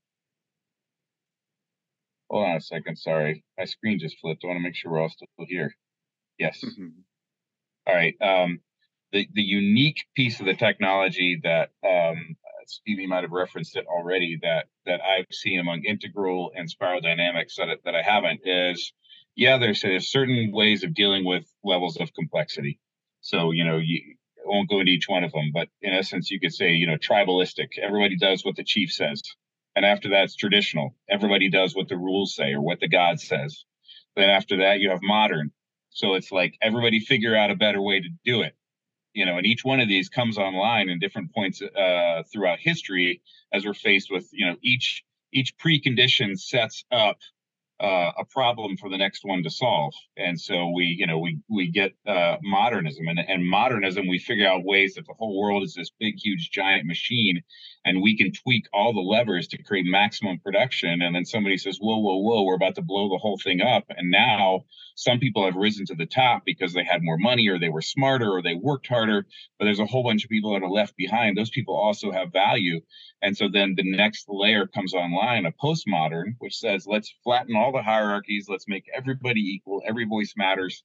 hold 2.29 2.47
on 2.47 2.57
a 2.57 2.61
second. 2.61 2.97
Sorry, 2.97 3.43
my 3.57 3.65
screen 3.65 3.99
just 3.99 4.19
flipped. 4.19 4.43
I 4.43 4.47
want 4.47 4.57
to 4.57 4.63
make 4.63 4.75
sure 4.75 4.91
we're 4.91 5.01
all 5.01 5.09
still 5.09 5.27
here. 5.47 5.75
Yes. 6.37 6.63
Mm-hmm. 6.63 6.87
All 7.87 7.95
right. 7.95 8.15
Um, 8.21 8.59
the 9.11 9.27
the 9.33 9.41
unique 9.41 10.05
piece 10.15 10.39
of 10.39 10.45
the 10.45 10.53
technology 10.53 11.39
that 11.43 11.69
um, 11.85 12.35
Stevie 12.67 13.07
might 13.07 13.23
have 13.23 13.31
referenced 13.31 13.75
it 13.75 13.85
already 13.87 14.39
that 14.41 14.67
that 14.85 15.01
I've 15.01 15.25
seen 15.31 15.59
among 15.59 15.83
integral 15.83 16.51
and 16.55 16.69
spiral 16.69 17.01
dynamics 17.01 17.55
that 17.57 17.67
that 17.85 17.95
I 17.95 18.01
haven't 18.01 18.41
is 18.45 18.93
yeah, 19.35 19.57
there's, 19.57 19.81
there's 19.81 20.09
certain 20.09 20.51
ways 20.51 20.83
of 20.83 20.93
dealing 20.93 21.25
with 21.25 21.45
levels 21.63 21.97
of 21.97 22.13
complexity. 22.13 22.79
So, 23.21 23.51
you 23.51 23.63
know, 23.63 23.77
you 23.77 24.15
won't 24.45 24.69
go 24.69 24.79
into 24.79 24.91
each 24.91 25.07
one 25.07 25.23
of 25.23 25.31
them, 25.31 25.51
but 25.53 25.69
in 25.81 25.93
essence, 25.93 26.31
you 26.31 26.39
could 26.39 26.53
say, 26.53 26.71
you 26.71 26.87
know, 26.87 26.97
tribalistic. 26.97 27.77
Everybody 27.81 28.17
does 28.17 28.43
what 28.43 28.55
the 28.55 28.63
chief 28.63 28.91
says. 28.91 29.21
And 29.75 29.85
after 29.85 30.09
that, 30.09 30.25
it's 30.25 30.35
traditional. 30.35 30.95
Everybody 31.09 31.49
does 31.49 31.75
what 31.75 31.87
the 31.87 31.97
rules 31.97 32.35
say 32.35 32.51
or 32.51 32.61
what 32.61 32.79
the 32.79 32.89
God 32.89 33.19
says. 33.19 33.63
Then 34.15 34.29
after 34.29 34.57
that, 34.57 34.79
you 34.79 34.89
have 34.89 34.99
modern. 35.01 35.51
So 35.91 36.15
it's 36.15 36.31
like 36.31 36.57
everybody 36.61 36.99
figure 36.99 37.35
out 37.35 37.51
a 37.51 37.55
better 37.55 37.81
way 37.81 38.01
to 38.01 38.09
do 38.25 38.41
it. 38.41 38.55
You 39.13 39.25
know, 39.25 39.37
and 39.37 39.45
each 39.45 39.63
one 39.63 39.79
of 39.79 39.89
these 39.89 40.09
comes 40.09 40.37
online 40.37 40.89
in 40.89 40.99
different 40.99 41.33
points 41.33 41.61
uh, 41.61 42.23
throughout 42.31 42.59
history 42.59 43.21
as 43.53 43.65
we're 43.65 43.73
faced 43.73 44.09
with, 44.09 44.29
you 44.31 44.45
know, 44.45 44.55
each 44.61 45.03
each 45.33 45.57
precondition 45.57 46.37
sets 46.37 46.83
up 46.91 47.17
uh, 47.81 48.11
a 48.19 48.25
problem 48.25 48.77
for 48.77 48.89
the 48.89 48.97
next 48.97 49.25
one 49.25 49.41
to 49.43 49.49
solve. 49.49 49.93
And 50.15 50.39
so 50.39 50.69
we, 50.69 50.95
you 50.99 51.07
know, 51.07 51.17
we 51.17 51.39
we 51.49 51.71
get 51.71 51.93
uh, 52.07 52.37
modernism, 52.43 53.07
and 53.07 53.19
and 53.19 53.47
modernism, 53.47 54.07
we 54.07 54.19
figure 54.19 54.47
out 54.47 54.63
ways 54.63 54.95
that 54.95 55.07
the 55.07 55.15
whole 55.17 55.39
world 55.39 55.63
is 55.63 55.73
this 55.73 55.91
big, 55.99 56.15
huge, 56.23 56.51
giant 56.51 56.85
machine, 56.85 57.41
and 57.83 58.01
we 58.01 58.15
can 58.15 58.31
tweak 58.31 58.65
all 58.71 58.93
the 58.93 58.99
levers 58.99 59.47
to 59.47 59.63
create 59.63 59.85
maximum 59.85 60.39
production. 60.39 61.01
And 61.01 61.15
then 61.15 61.25
somebody 61.25 61.57
says, 61.57 61.79
"Whoa, 61.79 61.97
whoa, 61.97 62.17
whoa, 62.17 62.43
we're 62.43 62.55
about 62.55 62.75
to 62.75 62.83
blow 62.83 63.09
the 63.09 63.17
whole 63.17 63.39
thing 63.43 63.61
up." 63.61 63.85
And 63.89 64.11
now 64.11 64.65
some 64.95 65.19
people 65.19 65.43
have 65.45 65.55
risen 65.55 65.85
to 65.87 65.95
the 65.95 66.05
top 66.05 66.43
because 66.45 66.73
they 66.73 66.83
had 66.83 67.01
more 67.01 67.17
money, 67.17 67.49
or 67.49 67.57
they 67.57 67.69
were 67.69 67.81
smarter, 67.81 68.29
or 68.29 68.43
they 68.43 68.53
worked 68.53 68.87
harder. 68.87 69.25
But 69.57 69.65
there's 69.65 69.79
a 69.79 69.87
whole 69.87 70.03
bunch 70.03 70.23
of 70.23 70.29
people 70.29 70.53
that 70.53 70.63
are 70.63 70.69
left 70.69 70.95
behind. 70.95 71.35
Those 71.35 71.49
people 71.49 71.75
also 71.75 72.11
have 72.11 72.31
value. 72.31 72.81
And 73.23 73.37
so 73.37 73.47
then 73.47 73.75
the 73.75 73.83
next 73.83 74.25
layer 74.29 74.67
comes 74.67 74.93
online, 74.93 75.45
a 75.45 75.51
postmodern, 75.51 76.35
which 76.39 76.57
says, 76.57 76.87
let's 76.87 77.13
flatten 77.23 77.55
all 77.55 77.70
the 77.71 77.81
hierarchies, 77.83 78.47
let's 78.49 78.67
make 78.67 78.85
everybody 78.93 79.41
equal, 79.41 79.81
every 79.85 80.05
voice 80.05 80.33
matters. 80.35 80.83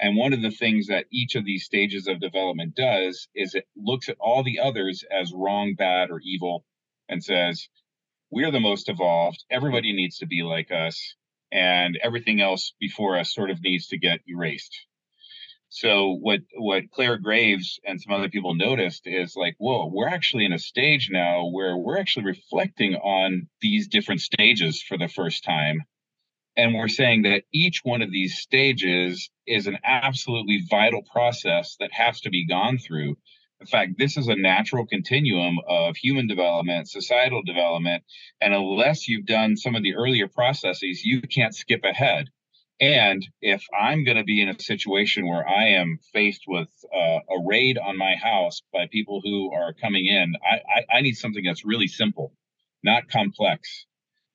And 0.00 0.16
one 0.16 0.32
of 0.32 0.42
the 0.42 0.50
things 0.50 0.88
that 0.88 1.06
each 1.12 1.36
of 1.36 1.44
these 1.44 1.64
stages 1.64 2.08
of 2.08 2.20
development 2.20 2.74
does 2.74 3.28
is 3.34 3.54
it 3.54 3.68
looks 3.76 4.08
at 4.08 4.16
all 4.18 4.42
the 4.42 4.60
others 4.60 5.04
as 5.10 5.32
wrong, 5.32 5.74
bad, 5.74 6.10
or 6.10 6.20
evil 6.20 6.64
and 7.08 7.22
says, 7.22 7.68
we're 8.30 8.50
the 8.50 8.60
most 8.60 8.88
evolved. 8.88 9.44
Everybody 9.50 9.92
needs 9.92 10.18
to 10.18 10.26
be 10.26 10.42
like 10.42 10.72
us. 10.72 11.14
And 11.52 11.96
everything 12.02 12.40
else 12.40 12.74
before 12.80 13.16
us 13.16 13.32
sort 13.32 13.50
of 13.50 13.62
needs 13.62 13.86
to 13.88 13.98
get 13.98 14.20
erased. 14.26 14.76
So 15.68 16.16
what 16.20 16.40
what 16.56 16.90
Clare 16.90 17.16
Graves 17.16 17.80
and 17.84 18.00
some 18.00 18.12
other 18.12 18.28
people 18.28 18.54
noticed 18.54 19.02
is 19.06 19.34
like, 19.36 19.56
whoa, 19.58 19.90
we're 19.92 20.08
actually 20.08 20.44
in 20.44 20.52
a 20.52 20.58
stage 20.58 21.10
now 21.10 21.48
where 21.48 21.76
we're 21.76 21.98
actually 21.98 22.26
reflecting 22.26 22.94
on 22.94 23.48
these 23.60 23.88
different 23.88 24.20
stages 24.20 24.82
for 24.82 24.96
the 24.96 25.08
first 25.08 25.42
time. 25.44 25.82
And 26.56 26.74
we're 26.74 26.88
saying 26.88 27.22
that 27.22 27.42
each 27.52 27.80
one 27.82 28.02
of 28.02 28.12
these 28.12 28.36
stages 28.38 29.30
is 29.46 29.66
an 29.66 29.78
absolutely 29.84 30.62
vital 30.70 31.02
process 31.02 31.76
that 31.80 31.92
has 31.92 32.20
to 32.22 32.30
be 32.30 32.46
gone 32.46 32.78
through. 32.78 33.16
In 33.60 33.66
fact, 33.66 33.98
this 33.98 34.16
is 34.16 34.28
a 34.28 34.36
natural 34.36 34.86
continuum 34.86 35.58
of 35.66 35.96
human 35.96 36.26
development, 36.26 36.88
societal 36.88 37.42
development. 37.42 38.04
And 38.40 38.54
unless 38.54 39.08
you've 39.08 39.26
done 39.26 39.56
some 39.56 39.74
of 39.74 39.82
the 39.82 39.94
earlier 39.94 40.28
processes, 40.28 41.04
you 41.04 41.22
can't 41.22 41.54
skip 41.54 41.82
ahead. 41.82 42.28
And 42.80 43.26
if 43.40 43.64
I'm 43.78 44.04
going 44.04 44.16
to 44.16 44.24
be 44.24 44.42
in 44.42 44.48
a 44.48 44.60
situation 44.60 45.28
where 45.28 45.48
I 45.48 45.68
am 45.68 45.98
faced 46.12 46.42
with 46.46 46.68
uh, 46.94 47.20
a 47.30 47.44
raid 47.46 47.78
on 47.78 47.96
my 47.96 48.16
house 48.16 48.60
by 48.72 48.86
people 48.90 49.20
who 49.22 49.52
are 49.52 49.72
coming 49.72 50.06
in, 50.06 50.34
I, 50.42 50.56
I, 50.56 50.98
I 50.98 51.00
need 51.00 51.14
something 51.14 51.44
that's 51.44 51.64
really 51.64 51.86
simple, 51.86 52.32
not 52.82 53.08
complex. 53.08 53.86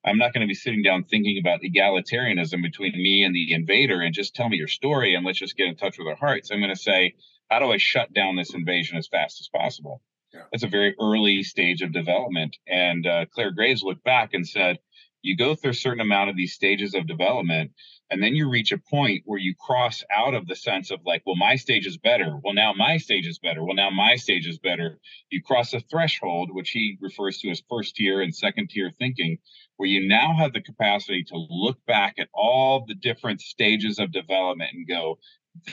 I'm 0.05 0.17
not 0.17 0.33
going 0.33 0.41
to 0.41 0.47
be 0.47 0.53
sitting 0.53 0.81
down 0.81 1.03
thinking 1.03 1.37
about 1.39 1.61
egalitarianism 1.61 2.61
between 2.61 2.93
me 2.93 3.23
and 3.23 3.35
the 3.35 3.53
invader 3.53 4.01
and 4.01 4.13
just 4.13 4.35
tell 4.35 4.47
me 4.47 4.57
your 4.57 4.67
story 4.67 5.15
and 5.15 5.25
let's 5.25 5.39
just 5.39 5.57
get 5.57 5.67
in 5.67 5.75
touch 5.75 5.97
with 5.97 6.07
our 6.07 6.15
hearts. 6.15 6.51
I'm 6.51 6.59
going 6.59 6.73
to 6.73 6.81
say, 6.81 7.15
how 7.49 7.59
do 7.59 7.71
I 7.71 7.77
shut 7.77 8.13
down 8.13 8.35
this 8.35 8.53
invasion 8.53 8.97
as 8.97 9.07
fast 9.07 9.41
as 9.41 9.49
possible? 9.49 10.01
Yeah. 10.33 10.41
That's 10.51 10.63
a 10.63 10.67
very 10.67 10.95
early 11.01 11.43
stage 11.43 11.81
of 11.81 11.91
development. 11.91 12.55
And 12.67 13.05
uh, 13.05 13.25
Clare 13.33 13.51
Graves 13.51 13.83
looked 13.83 14.03
back 14.03 14.33
and 14.33 14.47
said, 14.47 14.79
you 15.21 15.35
go 15.35 15.55
through 15.55 15.71
a 15.71 15.75
certain 15.75 16.01
amount 16.01 16.29
of 16.29 16.37
these 16.37 16.53
stages 16.53 16.93
of 16.93 17.07
development 17.07 17.71
and 18.11 18.23
then 18.23 18.35
you 18.35 18.49
reach 18.49 18.71
a 18.71 18.77
point 18.77 19.23
where 19.25 19.39
you 19.39 19.53
cross 19.59 20.03
out 20.11 20.33
of 20.33 20.47
the 20.47 20.55
sense 20.55 20.91
of 20.91 20.99
like 21.05 21.21
well 21.25 21.35
my 21.35 21.55
stage 21.55 21.85
is 21.85 21.97
better. 21.97 22.39
Well 22.43 22.53
now 22.53 22.73
my 22.73 22.97
stage 22.97 23.27
is 23.27 23.39
better. 23.39 23.63
Well 23.63 23.75
now 23.75 23.89
my 23.89 24.15
stage 24.15 24.47
is 24.47 24.59
better. 24.59 24.99
You 25.29 25.41
cross 25.43 25.73
a 25.73 25.79
threshold 25.79 26.49
which 26.51 26.71
he 26.71 26.97
refers 27.01 27.39
to 27.39 27.49
as 27.49 27.61
first 27.69 27.95
tier 27.95 28.21
and 28.21 28.33
second 28.33 28.69
tier 28.69 28.91
thinking 28.97 29.37
where 29.77 29.89
you 29.89 30.07
now 30.07 30.35
have 30.37 30.53
the 30.53 30.61
capacity 30.61 31.23
to 31.25 31.37
look 31.49 31.77
back 31.85 32.15
at 32.17 32.29
all 32.33 32.85
the 32.87 32.95
different 32.95 33.41
stages 33.41 33.99
of 33.99 34.11
development 34.11 34.71
and 34.73 34.87
go 34.87 35.19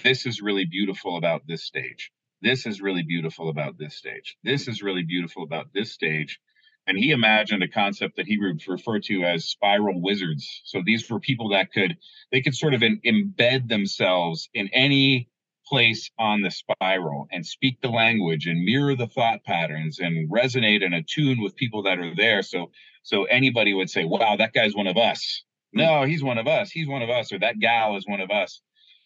this 0.03 0.27
is 0.27 0.41
really 0.43 0.65
beautiful 0.65 1.17
about 1.17 1.47
this 1.47 1.65
stage. 1.65 2.11
This 2.43 2.67
is 2.67 2.81
really 2.81 3.03
beautiful 3.03 3.49
about 3.49 3.79
this 3.79 3.97
stage. 3.97 4.37
This 4.43 4.69
is 4.69 4.83
really 4.83 5.05
beautiful 5.05 5.43
about 5.43 5.73
this 5.73 5.93
stage 5.93 6.41
and 6.87 6.97
he 6.97 7.11
imagined 7.11 7.63
a 7.63 7.69
concept 7.69 8.17
that 8.17 8.27
he 8.27 8.39
would 8.39 8.63
refer 8.69 9.01
to 9.01 9.25
as 9.25 9.45
spiral 9.45 10.01
wizards. 10.01 10.63
So 10.65 10.83
these 10.85 11.09
were 11.11 11.21
people 11.21 11.51
that 11.51 11.73
could 11.73 11.97
they 12.31 12.41
could 12.41 12.55
sort 12.55 12.75
of 12.75 12.83
in, 12.83 13.01
embed 13.05 13.69
themselves 13.69 14.49
in 14.55 14.69
any 14.73 15.29
place 15.67 16.11
on 16.19 16.43
the 16.43 16.51
spiral 16.51 17.27
and 17.33 17.45
speak 17.45 17.81
the 17.81 17.89
language 17.89 18.47
and 18.47 18.65
mirror 18.65 18.95
the 18.95 19.09
thought 19.09 19.43
patterns 19.45 19.99
and 19.99 20.31
resonate 20.31 20.85
and 20.85 20.95
attune 20.95 21.43
with 21.43 21.57
people 21.57 21.83
that 21.83 21.99
are 21.99 22.15
there. 22.15 22.43
So 22.43 22.71
so 23.03 23.25
anybody 23.25 23.75
would 23.75 23.91
say 23.91 24.05
wow 24.05 24.37
that 24.37 24.53
guy's 24.53 24.75
one 24.75 24.87
of 24.87 24.97
us. 24.97 25.45
Hmm. 25.73 25.81
No 25.81 26.03
he's 26.05 26.23
one 26.23 26.39
of 26.39 26.47
us. 26.47 26.71
He's 26.71 26.89
one 26.89 27.03
of 27.03 27.11
us 27.11 27.33
or 27.33 27.39
that 27.41 27.59
gal 27.59 27.97
is 27.97 28.07
one 28.07 28.21
of 28.21 28.31
us. 28.31 28.61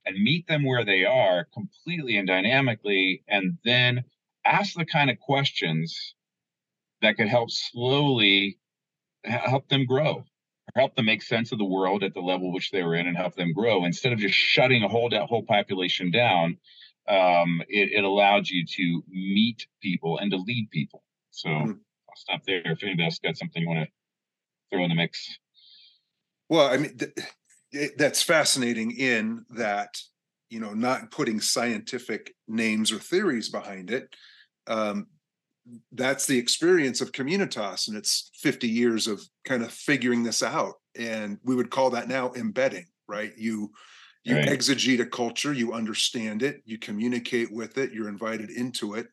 And 0.07 0.23
meet 0.23 0.47
them 0.47 0.65
where 0.65 0.85
they 0.85 1.05
are 1.05 1.47
completely 1.53 2.17
and 2.17 2.27
dynamically 2.27 3.23
and 3.29 3.59
then 3.65 4.05
ask 4.47 4.75
the 4.75 4.87
kind 4.87 5.11
of 5.11 5.19
questions 5.19 6.15
that 7.03 7.17
could 7.17 7.29
help 7.29 7.51
slowly 7.51 8.59
help 9.25 9.69
them 9.69 9.85
grow 9.85 10.25
help 10.75 10.95
them 10.95 11.07
make 11.07 11.23
sense 11.23 11.53
of 11.53 11.59
the 11.59 11.65
world 11.65 12.03
at 12.03 12.15
the 12.15 12.21
level 12.21 12.53
which 12.53 12.71
they 12.71 12.83
were 12.83 12.95
in 12.95 13.07
and 13.07 13.17
help 13.17 13.35
them 13.35 13.53
grow. 13.53 13.85
Instead 13.85 14.13
of 14.13 14.19
just 14.19 14.35
shutting 14.35 14.83
a 14.83 14.89
whole 14.89 15.09
that 15.11 15.27
whole 15.27 15.43
population 15.43 16.11
down 16.11 16.59
um, 17.09 17.61
it, 17.69 17.93
it 17.93 18.05
allowed 18.05 18.49
you 18.49 18.65
to 18.65 19.03
meet 19.09 19.67
people 19.83 20.19
and 20.19 20.31
to 20.31 20.37
lead 20.37 20.71
people. 20.71 21.03
So 21.31 21.49
mm-hmm. 21.49 21.71
i'll 21.71 22.17
stop 22.17 22.43
there. 22.47 22.63
If 22.65 22.83
anybody 22.83 23.05
else 23.05 23.19
got 23.19 23.37
something 23.37 23.63
you 23.63 23.69
want 23.69 23.87
to 23.87 23.91
throw 24.71 24.85
in 24.85 24.91
the 24.91 24.95
mix. 24.95 25.39
Well 26.49 26.69
i 26.69 26.77
mean 26.77 26.97
th- 26.97 27.93
that's 27.97 28.23
fascinating 28.23 28.93
in 28.93 29.45
that 29.51 30.01
you 30.51 30.61
know 30.61 30.73
not 30.73 31.11
putting 31.11 31.41
scientific 31.41 32.35
names 32.49 32.91
or 32.93 32.99
theories 32.99 33.49
behind 33.49 33.91
it 33.91 34.15
um, 34.67 35.07
that's 35.93 36.27
the 36.27 36.39
experience 36.39 37.01
of 37.01 37.13
communitas 37.13 37.89
and 37.89 37.97
it's 37.97 38.31
50 38.35 38.69
years 38.69 39.07
of 39.07 39.23
kind 39.45 39.63
of 39.63 39.71
figuring 39.71 40.23
this 40.23 40.43
out 40.43 40.75
and 40.99 41.39
we 41.45 41.55
would 41.55 41.71
call 41.71 41.91
that 41.91 42.09
now 42.09 42.33
embedding 42.35 42.87
right? 43.09 43.33
You 43.37 43.73
you 44.23 44.37
right. 44.37 44.49
exegete 44.49 45.01
a 45.01 45.07
culture 45.07 45.53
you 45.53 45.73
understand 45.73 46.43
it 46.43 46.63
you 46.65 46.79
communicate 46.79 47.51
with 47.51 47.79
it 47.79 47.93
you're 47.93 48.09
invited 48.09 48.51
into 48.51 48.95
it 48.95 49.09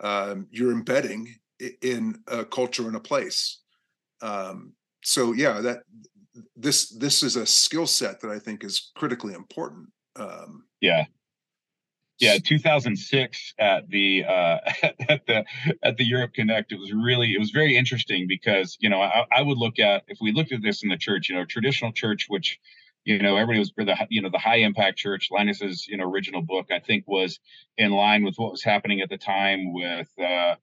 um, 0.00 0.46
you're 0.50 0.72
embedding 0.72 1.34
in 1.82 2.16
a 2.28 2.44
culture 2.44 2.86
and 2.86 2.94
a 2.96 3.00
place. 3.00 3.62
Um, 4.22 4.72
so 5.02 5.32
yeah 5.32 5.60
that 5.60 5.78
this 6.56 6.90
this 6.98 7.22
is 7.22 7.36
a 7.36 7.46
skill 7.46 7.86
set 7.86 8.20
that 8.20 8.30
i 8.30 8.38
think 8.38 8.64
is 8.64 8.90
critically 8.96 9.34
important 9.34 9.88
um, 10.16 10.64
yeah 10.80 11.04
yeah 12.18 12.38
2006 12.38 13.54
at 13.58 13.88
the 13.88 14.24
uh 14.24 14.58
at 15.08 15.26
the 15.26 15.44
at 15.82 15.96
the 15.96 16.04
europe 16.04 16.32
connect 16.34 16.72
it 16.72 16.78
was 16.78 16.92
really 16.92 17.34
it 17.34 17.38
was 17.38 17.50
very 17.50 17.76
interesting 17.76 18.26
because 18.28 18.76
you 18.80 18.88
know 18.88 19.00
I, 19.00 19.24
I, 19.32 19.42
would 19.42 19.58
look 19.58 19.78
at 19.78 20.04
if 20.08 20.18
we 20.20 20.32
looked 20.32 20.52
at 20.52 20.62
this 20.62 20.82
in 20.82 20.88
the 20.88 20.96
church 20.96 21.28
you 21.28 21.36
know 21.36 21.44
traditional 21.44 21.92
church 21.92 22.26
which 22.28 22.58
you 23.04 23.18
know 23.20 23.36
everybody 23.36 23.60
was 23.60 23.72
the 23.76 23.96
you 24.10 24.22
know 24.22 24.30
the 24.30 24.38
high 24.38 24.58
impact 24.58 24.98
church 24.98 25.28
linus's 25.30 25.86
you 25.88 25.96
know 25.96 26.04
original 26.04 26.42
book 26.42 26.66
i 26.70 26.78
think 26.78 27.04
was 27.06 27.38
in 27.76 27.90
line 27.90 28.24
with 28.24 28.34
what 28.36 28.50
was 28.50 28.62
happening 28.62 29.00
at 29.00 29.08
the 29.08 29.18
time 29.18 29.72
with 29.72 30.08
uh 30.18 30.54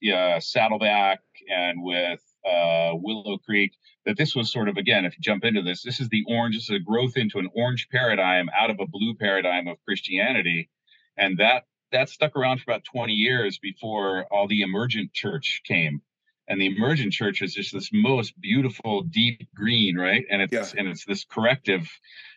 yeah, 0.00 0.38
saddleback 0.38 1.20
and 1.48 1.82
with 1.82 2.20
uh 2.48 2.92
willow 2.94 3.38
creek 3.38 3.72
that 4.06 4.16
this 4.16 4.36
was 4.36 4.50
sort 4.50 4.68
of 4.68 4.76
again 4.76 5.04
if 5.04 5.14
you 5.14 5.20
jump 5.20 5.44
into 5.44 5.62
this 5.62 5.82
this 5.82 6.00
is 6.00 6.08
the 6.08 6.24
orange 6.28 6.54
this 6.54 6.70
is 6.70 6.76
a 6.76 6.78
growth 6.78 7.16
into 7.16 7.38
an 7.38 7.48
orange 7.54 7.88
paradigm 7.90 8.48
out 8.58 8.70
of 8.70 8.78
a 8.80 8.86
blue 8.86 9.14
paradigm 9.14 9.66
of 9.66 9.76
christianity 9.84 10.70
and 11.16 11.38
that 11.38 11.64
that 11.92 12.08
stuck 12.08 12.36
around 12.36 12.60
for 12.60 12.70
about 12.70 12.84
20 12.84 13.12
years 13.12 13.58
before 13.58 14.24
all 14.30 14.46
the 14.46 14.62
emergent 14.62 15.12
church 15.12 15.62
came 15.64 16.00
and 16.48 16.60
the 16.60 16.66
emergent 16.66 17.12
church 17.12 17.42
is 17.42 17.54
just 17.54 17.72
this 17.72 17.90
most 17.92 18.38
beautiful 18.40 19.02
deep 19.02 19.48
green 19.54 19.96
right 19.96 20.24
and 20.30 20.42
it's 20.42 20.52
yeah. 20.52 20.78
and 20.78 20.88
it's 20.88 21.04
this 21.04 21.24
corrective 21.24 21.88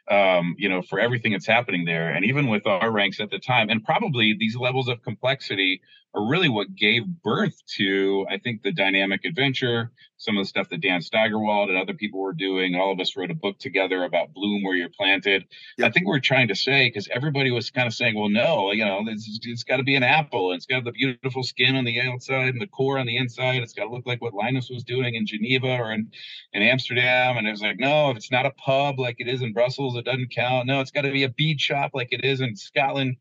um, 0.10 0.56
you 0.58 0.70
know 0.70 0.82
for 0.82 0.99
everything 0.99 1.32
that's 1.32 1.47
happening 1.47 1.86
there 1.86 2.12
and 2.12 2.26
even 2.26 2.47
with 2.47 2.66
our 2.68 2.91
ranks 2.91 3.20
at 3.20 3.30
the 3.30 3.39
time 3.39 3.70
and 3.70 3.84
probably 3.84 4.36
these 4.38 4.56
levels 4.56 4.88
of 4.88 5.01
complexity 5.01 5.82
are 6.16 6.26
really 6.26 6.49
what 6.49 6.76
gave 6.76 7.08
birth 7.24 7.56
to, 7.66 8.26
I 8.30 8.38
think, 8.38 8.62
the 8.62 8.72
dynamic 8.72 9.26
adventure, 9.26 9.91
some 10.18 10.38
of 10.38 10.43
the 10.43 10.47
stuff 10.47 10.70
that 10.70 10.82
Dan 10.82 11.01
Steigerwald 11.01 11.70
and 11.70 11.78
other 11.78 11.93
people 11.93 12.20
were 12.22 12.34
doing. 12.34 12.76
All 12.76 12.91
of 12.91 12.99
us 12.99 13.18
wrote 13.18 13.32
a 13.32 13.36
book 13.36 13.58
together 13.58 14.04
about 14.04 14.34
bloom 14.34 14.64
where 14.64 14.76
you're 14.76 14.89
planted. 14.89 15.45
Yep. 15.78 15.88
I 15.88 15.91
think 15.91 16.06
we're 16.06 16.20
trying 16.20 16.47
to 16.49 16.56
say, 16.56 16.88
because 16.88 17.10
everybody 17.12 17.49
was 17.49 17.72
kind 17.72 17.88
of 17.88 17.95
saying, 17.95 18.16
well, 18.16 18.30
no, 18.30 18.72
you 18.72 18.86
know, 18.86 19.01
it's, 19.08 19.39
it's 19.43 19.64
got 19.64 19.78
to 19.78 19.84
be 19.84 19.95
an 19.95 20.04
apple. 20.04 20.54
It's 20.54 20.68
got 20.68 20.84
the 20.84 20.91
beautiful 20.91 21.41
skin 21.41 21.76
on 21.76 21.84
the 21.84 21.99
outside 22.01 22.49
and 22.49 22.62
the 22.62 22.68
core 22.68 22.99
on 22.99 23.08
the 23.08 23.18
inside. 23.18 23.64
It's 23.64 23.74
got 23.74 23.86
to 23.86 23.89
look 23.89 24.06
like 24.06 24.22
what 24.22 24.36
Linus 24.36 24.70
was 24.70 24.84
doing 24.84 25.16
in 25.16 25.26
Geneva 25.26 25.78
or 25.78 25.91
in, 25.91 26.12
in 26.54 26.62
Amsterdam. 26.62 27.38
And 27.38 27.47
it 27.47 27.51
was 27.51 27.62
like, 27.62 27.80
no, 27.80 28.12
if 28.12 28.18
it's 28.18 28.32
not 28.32 28.45
a 28.45 28.51
pub 28.51 28.99
like 28.99 29.16
it 29.18 29.28
is 29.28 29.41
in 29.41 29.51
Brussels, 29.51 29.93
it 29.96 30.06
doesn't 30.06 30.34
count. 30.34 30.68
No, 30.68 30.82
it's 30.82 30.91
got 30.91 31.02
to 31.02 31.12
be 31.12 31.24
a 31.24 31.30
bead 31.30 31.60
shop 31.60 31.91
like 31.94 32.10
it 32.12 32.24
is 32.24 32.41
in 32.41 32.56
Scotland. 32.56 33.18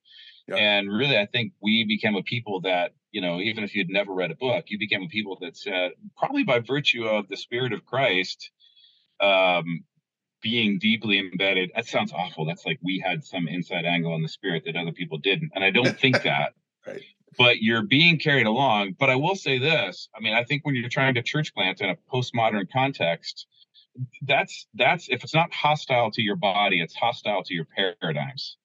And 0.49 0.93
really, 0.93 1.17
I 1.17 1.27
think 1.27 1.53
we 1.63 1.85
became 1.85 2.15
a 2.15 2.23
people 2.23 2.61
that 2.63 2.93
you 3.13 3.21
know, 3.21 3.41
even 3.41 3.63
if 3.63 3.75
you'd 3.75 3.91
never 3.91 4.13
read 4.13 4.31
a 4.31 4.35
book, 4.35 4.65
you 4.69 4.79
became 4.79 5.03
a 5.03 5.09
people 5.09 5.37
that 5.43 5.57
said, 5.57 5.93
probably 6.17 6.45
by 6.45 6.59
virtue 6.59 7.05
of 7.05 7.29
the 7.29 7.37
Spirit 7.37 7.73
of 7.75 7.85
Christ, 7.85 8.51
um, 9.21 9.85
being 10.41 10.79
deeply 10.79 11.19
embedded. 11.19 11.71
That 11.77 11.87
sounds 11.87 12.13
awful. 12.13 12.47
That's 12.47 12.67
like 12.67 12.79
we 12.83 13.03
had 13.05 13.23
some 13.23 13.47
inside 13.47 13.85
angle 13.85 14.15
on 14.15 14.23
the 14.23 14.29
Spirit 14.29 14.65
that 14.67 14.77
other 14.77 14.93
people 14.93 15.19
didn't, 15.19 15.53
and 15.55 15.63
I 15.63 15.71
don't 15.71 15.99
think 16.01 16.23
that. 16.23 16.55
right. 16.87 17.03
But 17.39 17.63
you're 17.63 17.83
being 17.83 18.19
carried 18.19 18.47
along. 18.47 18.97
But 18.99 19.09
I 19.11 19.17
will 19.17 19.37
say 19.37 19.59
this: 19.59 20.09
I 20.17 20.21
mean, 20.21 20.35
I 20.35 20.45
think 20.45 20.65
when 20.65 20.75
you're 20.75 20.89
trying 20.89 21.15
to 21.15 21.23
church 21.23 21.55
plant 21.55 21.81
in 21.81 21.91
a 21.91 21.97
postmodern 22.13 22.71
context, 22.73 23.47
that's 24.23 24.67
that's 24.75 25.09
if 25.09 25.23
it's 25.25 25.35
not 25.35 25.53
hostile 25.53 26.11
to 26.13 26.23
your 26.23 26.37
body, 26.37 26.81
it's 26.81 26.95
hostile 26.95 27.43
to 27.45 27.55
your 27.55 27.67
paradigms. 27.77 28.57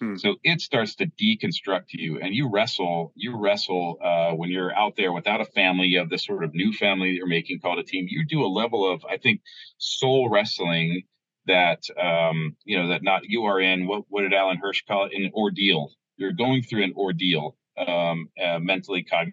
Hmm. 0.00 0.16
So 0.16 0.36
it 0.42 0.60
starts 0.60 0.96
to 0.96 1.06
deconstruct 1.06 1.92
you, 1.92 2.18
and 2.20 2.34
you 2.34 2.50
wrestle. 2.50 3.12
You 3.14 3.38
wrestle 3.38 3.98
uh, 4.02 4.32
when 4.32 4.50
you're 4.50 4.74
out 4.74 4.96
there 4.96 5.12
without 5.12 5.40
a 5.40 5.44
family. 5.46 5.86
You 5.86 5.98
have 6.00 6.10
this 6.10 6.26
sort 6.26 6.44
of 6.44 6.54
new 6.54 6.72
family 6.72 7.12
that 7.12 7.16
you're 7.16 7.26
making 7.26 7.60
called 7.60 7.78
a 7.78 7.84
team. 7.84 8.06
You 8.08 8.24
do 8.26 8.44
a 8.44 8.48
level 8.48 8.90
of, 8.90 9.04
I 9.08 9.16
think, 9.16 9.40
soul 9.78 10.28
wrestling 10.28 11.04
that 11.46 11.82
um, 12.00 12.56
you 12.64 12.78
know 12.78 12.88
that 12.88 13.02
not 13.02 13.22
you 13.24 13.44
are 13.44 13.60
in. 13.60 13.86
What 13.86 14.04
what 14.08 14.22
did 14.22 14.34
Alan 14.34 14.58
Hirsch 14.58 14.82
call 14.86 15.06
it? 15.06 15.12
An 15.14 15.30
ordeal. 15.34 15.92
You're 16.16 16.32
going 16.32 16.62
through 16.62 16.84
an 16.84 16.94
ordeal, 16.96 17.56
um, 17.76 18.28
uh, 18.42 18.58
mentally, 18.60 19.04
cognitively, 19.04 19.32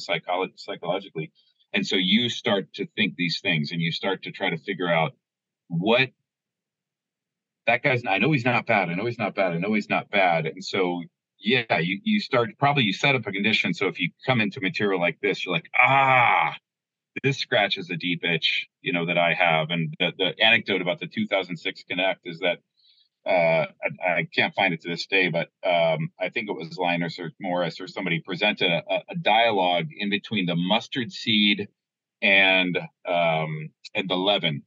psycholo- 0.00 0.52
psychologically, 0.56 1.32
and 1.72 1.86
so 1.86 1.96
you 1.96 2.28
start 2.28 2.72
to 2.74 2.86
think 2.96 3.16
these 3.16 3.40
things, 3.40 3.72
and 3.72 3.80
you 3.80 3.92
start 3.92 4.22
to 4.24 4.30
try 4.32 4.50
to 4.50 4.58
figure 4.58 4.88
out 4.88 5.12
what 5.68 6.10
that 7.66 7.82
guy's 7.82 8.02
i 8.08 8.18
know 8.18 8.32
he's 8.32 8.44
not 8.44 8.66
bad. 8.66 8.88
I 8.88 8.94
know 8.94 9.06
he's 9.06 9.18
not 9.18 9.34
bad. 9.34 9.52
I 9.52 9.58
know 9.58 9.74
he's 9.74 9.90
not 9.90 10.10
bad. 10.10 10.46
And 10.46 10.64
so 10.64 11.02
yeah 11.38 11.78
you, 11.78 12.00
you 12.02 12.20
start 12.20 12.50
probably 12.58 12.84
you 12.84 12.92
set 12.92 13.14
up 13.14 13.26
a 13.26 13.32
condition. 13.32 13.74
So 13.74 13.88
if 13.88 14.00
you 14.00 14.10
come 14.24 14.40
into 14.40 14.60
material 14.60 15.00
like 15.00 15.18
this 15.20 15.44
you're 15.44 15.54
like 15.54 15.68
ah 15.78 16.56
this 17.22 17.38
scratches 17.38 17.90
a 17.90 17.96
deep 17.96 18.22
itch 18.24 18.68
you 18.82 18.92
know 18.92 19.06
that 19.06 19.18
i 19.18 19.34
have. 19.34 19.70
And 19.70 19.94
the, 19.98 20.12
the 20.16 20.44
anecdote 20.44 20.82
about 20.82 21.00
the 21.00 21.06
2006 21.06 21.84
connect 21.88 22.20
is 22.24 22.38
that 22.40 22.58
uh, 23.26 23.66
I, 24.04 24.08
I, 24.08 24.28
can't 24.32 24.54
find 24.54 24.72
it 24.72 24.82
to 24.82 24.88
this 24.88 25.06
day, 25.06 25.28
but 25.28 25.50
um, 25.68 26.10
I 26.20 26.28
think 26.28 26.48
it 26.48 26.56
was 26.56 26.78
Linus 26.78 27.18
or 27.18 27.32
Morris 27.40 27.80
or 27.80 27.88
somebody 27.88 28.20
presented 28.20 28.70
a, 28.70 29.02
a 29.10 29.14
dialogue 29.16 29.88
in 29.96 30.10
between 30.10 30.46
the 30.46 30.54
mustard 30.54 31.12
seed 31.12 31.68
and 32.22 32.78
um, 33.06 33.70
and 33.94 34.08
the 34.08 34.16
leaven, 34.16 34.62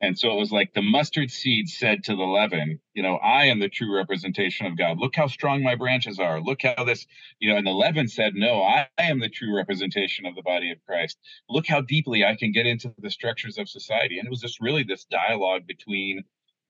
and 0.00 0.18
so 0.18 0.30
it 0.30 0.38
was 0.38 0.52
like 0.52 0.74
the 0.74 0.82
mustard 0.82 1.30
seed 1.30 1.70
said 1.70 2.04
to 2.04 2.16
the 2.16 2.24
leaven, 2.24 2.80
you 2.92 3.02
know, 3.02 3.16
I 3.16 3.46
am 3.46 3.60
the 3.60 3.68
true 3.70 3.94
representation 3.96 4.66
of 4.66 4.76
God. 4.76 4.98
Look 4.98 5.16
how 5.16 5.26
strong 5.26 5.62
my 5.62 5.74
branches 5.74 6.18
are. 6.18 6.40
Look 6.40 6.62
how 6.62 6.84
this, 6.84 7.06
you 7.40 7.50
know, 7.50 7.56
and 7.56 7.66
the 7.66 7.70
leaven 7.70 8.06
said, 8.06 8.34
no, 8.34 8.62
I, 8.62 8.88
I 8.98 9.04
am 9.04 9.20
the 9.20 9.30
true 9.30 9.56
representation 9.56 10.26
of 10.26 10.34
the 10.34 10.42
body 10.42 10.70
of 10.70 10.84
Christ. 10.86 11.18
Look 11.48 11.66
how 11.66 11.80
deeply 11.80 12.24
I 12.24 12.36
can 12.36 12.52
get 12.52 12.66
into 12.66 12.92
the 12.98 13.10
structures 13.10 13.56
of 13.56 13.70
society. 13.70 14.18
And 14.18 14.26
it 14.26 14.30
was 14.30 14.40
just 14.40 14.60
really 14.60 14.82
this 14.82 15.06
dialogue 15.06 15.66
between, 15.66 16.24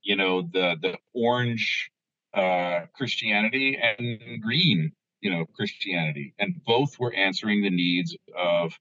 you 0.06 0.14
know, 0.14 0.42
the 0.42 0.76
the 0.80 0.96
orange 1.14 1.90
uh, 2.32 2.86
Christianity 2.94 3.76
and 3.76 4.40
green, 4.40 4.92
you 5.20 5.30
know, 5.30 5.46
Christianity. 5.56 6.32
And 6.38 6.62
both 6.64 6.98
were 6.98 7.12
answering 7.12 7.62
the 7.62 7.70
needs 7.70 8.16
of, 8.36 8.78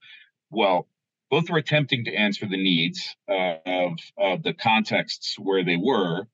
well, 0.51 0.87
both 1.31 1.49
were 1.49 1.57
attempting 1.57 2.05
to 2.05 2.13
answer 2.13 2.45
the 2.47 2.61
needs 2.61 3.15
uh, 3.27 3.55
of, 3.65 3.93
of 4.17 4.43
the 4.43 4.53
contexts 4.53 5.35
where 5.39 5.63
they 5.63 5.77
were. 5.77 6.27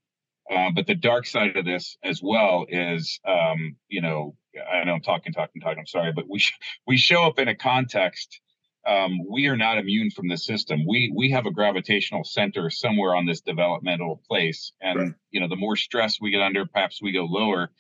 Uh, 0.52 0.72
but 0.76 0.88
the 0.88 0.96
dark 0.96 1.26
side 1.26 1.56
of 1.56 1.64
this 1.64 1.98
as 2.04 2.22
well 2.22 2.66
is, 2.68 3.20
um, 3.26 3.78
you 3.88 4.02
know, 4.02 4.36
I 4.70 4.84
know 4.84 4.96
I'm 4.96 5.02
talking, 5.02 5.32
talking, 5.32 5.62
talking. 5.62 5.80
I'm 5.80 5.88
sorry, 5.88 6.12
but 6.12 6.26
we 6.30 6.40
sh- 6.40 6.60
we 6.86 6.98
show 6.98 7.24
up 7.24 7.40
in 7.40 7.48
a 7.48 7.56
context. 7.56 8.42
Um, 8.88 9.20
we 9.30 9.48
are 9.48 9.58
not 9.58 9.78
immune 9.78 10.10
from 10.10 10.28
the 10.28 10.38
system. 10.38 10.86
We 10.88 11.14
we 11.16 11.32
have 11.32 11.46
a 11.46 11.52
gravitational 11.52 12.24
center 12.24 12.70
somewhere 12.70 13.16
on 13.16 13.26
this 13.26 13.42
developmental 13.42 14.22
place, 14.28 14.72
and 14.82 15.00
right. 15.00 15.12
you 15.30 15.40
know, 15.40 15.48
the 15.48 15.56
more 15.56 15.76
stress 15.76 16.20
we 16.20 16.32
get 16.32 16.42
under, 16.42 16.66
perhaps 16.66 17.02
we 17.02 17.12
go 17.12 17.26
lower. 17.26 17.72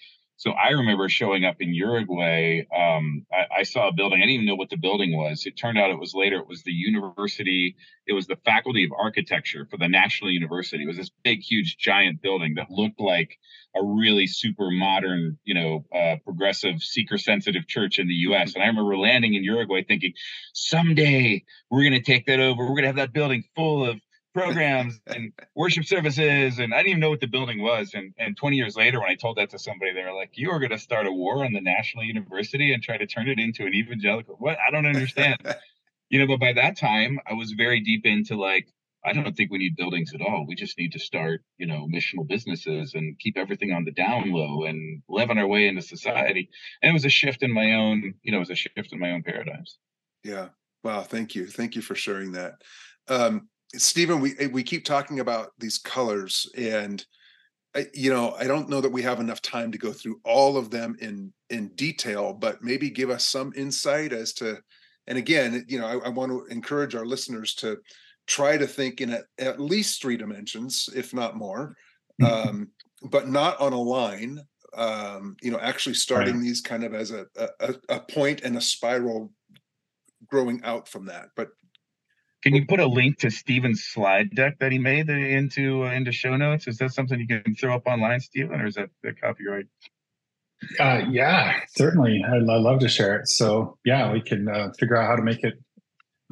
So 0.41 0.53
I 0.53 0.69
remember 0.69 1.07
showing 1.07 1.45
up 1.45 1.57
in 1.59 1.71
Uruguay. 1.71 2.63
Um, 2.75 3.27
I, 3.31 3.59
I, 3.59 3.63
saw 3.63 3.89
a 3.89 3.93
building. 3.93 4.17
I 4.17 4.21
didn't 4.21 4.31
even 4.31 4.47
know 4.47 4.55
what 4.55 4.71
the 4.71 4.75
building 4.75 5.15
was. 5.15 5.45
It 5.45 5.51
turned 5.55 5.77
out 5.77 5.91
it 5.91 5.99
was 5.99 6.15
later. 6.15 6.37
It 6.37 6.47
was 6.47 6.63
the 6.63 6.71
university. 6.71 7.75
It 8.07 8.13
was 8.13 8.25
the 8.25 8.37
Faculty 8.37 8.83
of 8.83 8.89
Architecture 8.99 9.67
for 9.69 9.77
the 9.77 9.87
National 9.87 10.31
University. 10.31 10.83
It 10.83 10.87
was 10.87 10.97
this 10.97 11.11
big, 11.23 11.41
huge, 11.41 11.77
giant 11.77 12.23
building 12.23 12.55
that 12.55 12.71
looked 12.71 12.99
like 12.99 13.37
a 13.75 13.85
really 13.85 14.25
super 14.25 14.71
modern, 14.71 15.37
you 15.43 15.53
know, 15.53 15.85
uh, 15.93 16.15
progressive, 16.25 16.81
seeker-sensitive 16.81 17.67
church 17.67 17.99
in 17.99 18.07
the 18.07 18.15
U.S. 18.15 18.49
Mm-hmm. 18.49 18.61
And 18.61 18.63
I 18.63 18.67
remember 18.69 18.97
landing 18.97 19.35
in 19.35 19.43
Uruguay 19.43 19.83
thinking, 19.87 20.13
someday 20.55 21.43
we're 21.69 21.87
going 21.87 21.93
to 21.93 22.01
take 22.01 22.25
that 22.25 22.39
over. 22.39 22.63
We're 22.63 22.69
going 22.69 22.81
to 22.81 22.87
have 22.87 22.95
that 22.95 23.13
building 23.13 23.43
full 23.55 23.87
of 23.87 24.01
programs 24.34 24.99
and 25.07 25.34
worship 25.55 25.86
services 25.86 26.59
and 26.59 26.73
I 26.73 26.77
didn't 26.77 26.89
even 26.89 26.99
know 27.01 27.09
what 27.09 27.19
the 27.19 27.27
building 27.27 27.61
was. 27.61 27.93
And 27.93 28.13
and 28.17 28.38
20 28.38 28.55
years 28.55 28.75
later 28.75 28.99
when 28.99 29.09
I 29.09 29.15
told 29.15 29.38
that 29.38 29.49
to 29.51 29.59
somebody 29.59 29.93
they 29.93 30.03
were 30.03 30.13
like 30.13 30.32
you 30.34 30.51
are 30.51 30.59
going 30.59 30.71
to 30.71 30.77
start 30.77 31.07
a 31.07 31.11
war 31.11 31.43
on 31.43 31.53
the 31.53 31.61
national 31.61 32.05
university 32.05 32.73
and 32.73 32.82
try 32.82 32.97
to 32.97 33.05
turn 33.05 33.27
it 33.27 33.39
into 33.39 33.65
an 33.65 33.73
evangelical 33.73 34.36
what? 34.39 34.57
I 34.65 34.71
don't 34.71 34.86
understand. 34.86 35.38
You 36.13 36.19
know 36.19 36.27
but 36.27 36.41
by 36.41 36.51
that 36.51 36.75
time 36.75 37.19
I 37.25 37.36
was 37.36 37.53
very 37.53 37.79
deep 37.79 38.05
into 38.05 38.36
like 38.36 38.67
I 39.05 39.13
don't 39.13 39.34
think 39.34 39.49
we 39.49 39.59
need 39.59 39.77
buildings 39.77 40.13
at 40.13 40.19
all. 40.19 40.45
We 40.45 40.55
just 40.55 40.77
need 40.77 40.91
to 40.91 40.99
start 40.99 41.41
you 41.57 41.65
know 41.65 41.88
missional 41.88 42.27
businesses 42.27 42.95
and 42.95 43.17
keep 43.17 43.38
everything 43.38 43.71
on 43.71 43.86
the 43.86 43.93
down 43.93 44.29
low 44.29 44.65
and 44.65 45.03
live 45.07 45.29
on 45.29 45.38
our 45.38 45.47
way 45.47 45.69
into 45.69 45.82
society. 45.82 46.49
And 46.82 46.89
it 46.89 46.93
was 46.93 47.05
a 47.05 47.09
shift 47.09 47.43
in 47.43 47.53
my 47.53 47.75
own 47.75 48.15
you 48.23 48.34
know 48.34 48.39
it 48.39 48.41
was 48.41 48.49
a 48.49 48.55
shift 48.55 48.91
in 48.91 48.99
my 48.99 49.11
own 49.11 49.23
paradigms. 49.23 49.77
Yeah. 50.25 50.49
Wow. 50.84 51.03
Thank 51.03 51.34
you. 51.34 51.47
Thank 51.47 51.77
you 51.77 51.82
for 51.82 51.95
sharing 51.95 52.34
that. 52.34 52.55
Um, 53.07 53.47
Stephen, 53.76 54.19
we 54.19 54.36
eh, 54.39 54.47
we 54.47 54.63
keep 54.63 54.86
talking 54.86 55.19
about 55.19 55.51
these 55.59 55.78
colors, 55.78 56.49
and 56.57 57.05
I, 57.76 57.88
you 57.93 58.11
know, 58.11 58.36
I 58.38 58.45
don't 58.45 58.69
know 58.69 58.82
that 58.82 58.91
we 58.91 59.01
have 59.03 59.19
enough 59.19 59.41
time 59.41 59.72
to 59.72 59.78
go 59.78 59.93
through 59.93 60.19
all 60.24 60.57
of 60.57 60.69
them 60.69 60.95
in 60.99 61.32
in 61.49 61.69
detail, 61.69 62.34
but 62.34 62.63
maybe 62.63 62.89
give 62.89 63.09
us 63.09 63.26
some 63.26 63.53
insight 63.55 64.13
as 64.13 64.34
to. 64.34 64.59
And 65.07 65.17
again, 65.17 65.65
you 65.67 65.80
know, 65.80 65.88
I, 65.88 66.07
I 66.07 66.09
want 66.09 66.32
to 66.32 66.45
encourage 66.53 66.95
our 66.95 67.05
listeners 67.05 67.55
to 67.55 67.78
try 68.28 68.55
to 68.55 68.67
think 68.67 69.01
in 69.01 69.11
at, 69.11 69.24
at 69.39 69.59
least 69.59 70.01
three 70.01 70.15
dimensions, 70.15 70.88
if 70.95 71.13
not 71.13 71.36
more, 71.36 71.76
mm-hmm. 72.22 72.49
um, 72.49 72.67
but 73.09 73.28
not 73.28 73.59
on 73.59 73.74
a 73.74 73.82
line. 73.82 74.39
Um, 74.74 75.36
you 75.41 75.51
know, 75.51 75.59
actually 75.59 75.95
starting 75.95 76.36
right. 76.36 76.43
these 76.43 76.61
kind 76.61 76.84
of 76.84 76.93
as 76.93 77.11
a, 77.11 77.26
a 77.59 77.76
a 77.89 77.99
point 77.99 78.41
and 78.41 78.55
a 78.55 78.61
spiral 78.61 79.32
growing 80.28 80.63
out 80.63 80.88
from 80.88 81.05
that. 81.07 81.30
But 81.36 81.49
can 82.43 82.55
you 82.55 82.65
put 82.65 82.79
a 82.79 82.87
link 82.87 83.19
to 83.19 83.29
Steven's 83.29 83.83
slide 83.83 84.31
deck 84.35 84.59
that 84.59 84.71
he 84.71 84.79
made 84.79 85.09
into 85.09 85.85
uh, 85.85 85.91
into 85.91 86.11
show 86.11 86.35
notes? 86.35 86.67
Is 86.67 86.77
that 86.77 86.93
something 86.93 87.19
you 87.19 87.27
can 87.27 87.55
throw 87.55 87.75
up 87.75 87.85
online, 87.85 88.19
Steven, 88.19 88.59
or 88.59 88.65
is 88.65 88.75
that 88.75 88.89
the 89.03 89.13
copyright? 89.13 89.65
Uh, 90.79 91.01
yeah, 91.09 91.59
certainly. 91.69 92.23
I'd, 92.25 92.49
I'd, 92.49 92.61
love 92.61 92.79
to 92.79 92.89
share 92.89 93.15
it. 93.19 93.27
So 93.27 93.77
yeah, 93.85 94.11
we 94.11 94.21
can 94.21 94.47
uh, 94.47 94.71
figure 94.77 94.95
out 94.95 95.07
how 95.07 95.15
to 95.15 95.23
make 95.23 95.43
it 95.43 95.55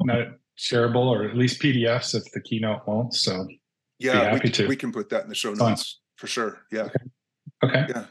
not 0.00 0.28
shareable 0.58 1.06
or 1.06 1.24
at 1.24 1.36
least 1.36 1.60
PDFs 1.60 2.14
if 2.14 2.24
the 2.32 2.40
keynote 2.40 2.86
won't. 2.86 3.14
So 3.14 3.46
yeah, 3.98 4.32
we 4.34 4.40
can, 4.40 4.68
we 4.68 4.76
can, 4.76 4.92
put 4.92 5.10
that 5.10 5.24
in 5.24 5.28
the 5.28 5.34
show 5.34 5.52
notes 5.52 6.00
for 6.16 6.26
sure. 6.26 6.62
Yeah. 6.70 6.82
Okay. 6.82 6.98
okay. 7.64 7.86
Yeah. 7.88 8.04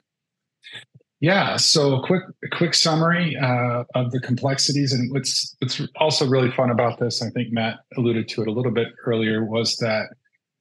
Yeah. 1.21 1.57
So 1.57 1.95
a 1.95 2.05
quick 2.05 2.23
quick 2.53 2.73
summary 2.73 3.35
uh, 3.35 3.83
of 3.93 4.11
the 4.11 4.21
complexities 4.21 4.93
and 4.93 5.11
what's 5.11 5.55
what's 5.59 5.81
also 5.97 6.25
really 6.27 6.51
fun 6.51 6.69
about 6.69 6.99
this. 6.99 7.21
I 7.21 7.29
think 7.31 7.51
Matt 7.51 7.79
alluded 7.97 8.29
to 8.29 8.41
it 8.41 8.47
a 8.47 8.51
little 8.51 8.71
bit 8.71 8.87
earlier. 9.05 9.43
Was 9.43 9.75
that 9.77 10.07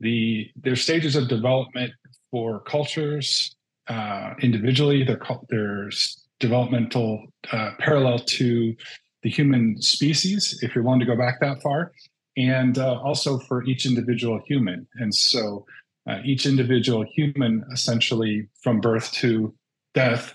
the 0.00 0.50
there's 0.56 0.82
stages 0.82 1.14
of 1.14 1.28
development 1.28 1.92
for 2.30 2.60
cultures 2.60 3.54
uh, 3.86 4.34
individually. 4.40 5.04
They're 5.04 5.20
there's 5.48 6.24
developmental 6.40 7.24
uh, 7.52 7.70
parallel 7.78 8.18
to 8.18 8.74
the 9.22 9.30
human 9.30 9.80
species, 9.82 10.58
if 10.62 10.74
you're 10.74 10.84
willing 10.84 11.00
to 11.00 11.06
go 11.06 11.16
back 11.16 11.40
that 11.40 11.60
far, 11.62 11.92
and 12.36 12.78
uh, 12.78 13.00
also 13.00 13.38
for 13.40 13.64
each 13.64 13.86
individual 13.86 14.40
human. 14.46 14.86
And 14.96 15.14
so 15.14 15.66
uh, 16.08 16.18
each 16.24 16.46
individual 16.46 17.04
human, 17.14 17.64
essentially 17.72 18.48
from 18.62 18.80
birth 18.80 19.10
to 19.14 19.52
death 19.94 20.34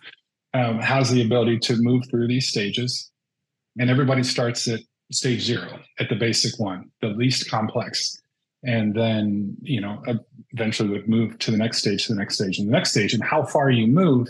um, 0.53 0.79
has 0.79 1.09
the 1.09 1.23
ability 1.23 1.59
to 1.59 1.75
move 1.77 2.03
through 2.09 2.27
these 2.27 2.47
stages. 2.47 3.11
And 3.79 3.89
everybody 3.89 4.23
starts 4.23 4.67
at 4.67 4.81
stage 5.11 5.41
zero, 5.41 5.79
at 5.99 6.09
the 6.09 6.15
basic 6.15 6.59
one, 6.59 6.91
the 7.01 7.09
least 7.09 7.49
complex. 7.49 8.19
And 8.63 8.95
then, 8.95 9.57
you 9.61 9.81
know, 9.81 10.01
eventually 10.51 10.89
would 10.89 11.09
move 11.09 11.37
to 11.39 11.51
the 11.51 11.57
next 11.57 11.79
stage, 11.79 12.05
to 12.05 12.13
the 12.13 12.19
next 12.19 12.35
stage, 12.35 12.59
and 12.59 12.67
the 12.67 12.71
next 12.71 12.91
stage. 12.91 13.13
And 13.13 13.23
how 13.23 13.43
far 13.43 13.69
you 13.69 13.87
move 13.87 14.27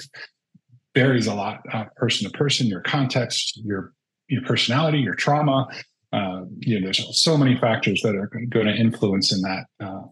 varies 0.95 1.27
a 1.27 1.35
lot, 1.35 1.61
uh, 1.71 1.85
person 1.95 2.29
to 2.29 2.37
person, 2.37 2.67
your 2.67 2.81
context, 2.81 3.59
your 3.63 3.93
your 4.29 4.41
personality, 4.43 4.99
your 4.99 5.15
trauma. 5.15 5.67
Uh, 6.11 6.43
you 6.59 6.79
know, 6.79 6.85
there's 6.85 7.21
so 7.21 7.37
many 7.37 7.57
factors 7.57 8.01
that 8.01 8.15
are 8.15 8.29
going 8.49 8.67
to 8.67 8.75
influence 8.75 9.33
in 9.33 9.41
that. 9.41 9.65
Uh, 9.79 10.03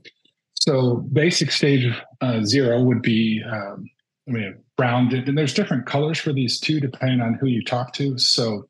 so, 0.54 0.98
basic 1.12 1.52
stage 1.52 1.92
uh, 2.22 2.44
zero 2.44 2.82
would 2.84 3.02
be 3.02 3.42
um, 3.52 3.90
I 4.28 4.32
mean, 4.32 4.64
rounded, 4.80 5.28
and 5.28 5.38
there's 5.38 5.54
different 5.54 5.86
colors 5.86 6.20
for 6.20 6.34
these 6.34 6.60
too, 6.60 6.80
depending 6.80 7.22
on 7.22 7.34
who 7.36 7.48
you 7.48 7.64
talk 7.64 7.94
to. 7.94 8.18
So 8.18 8.68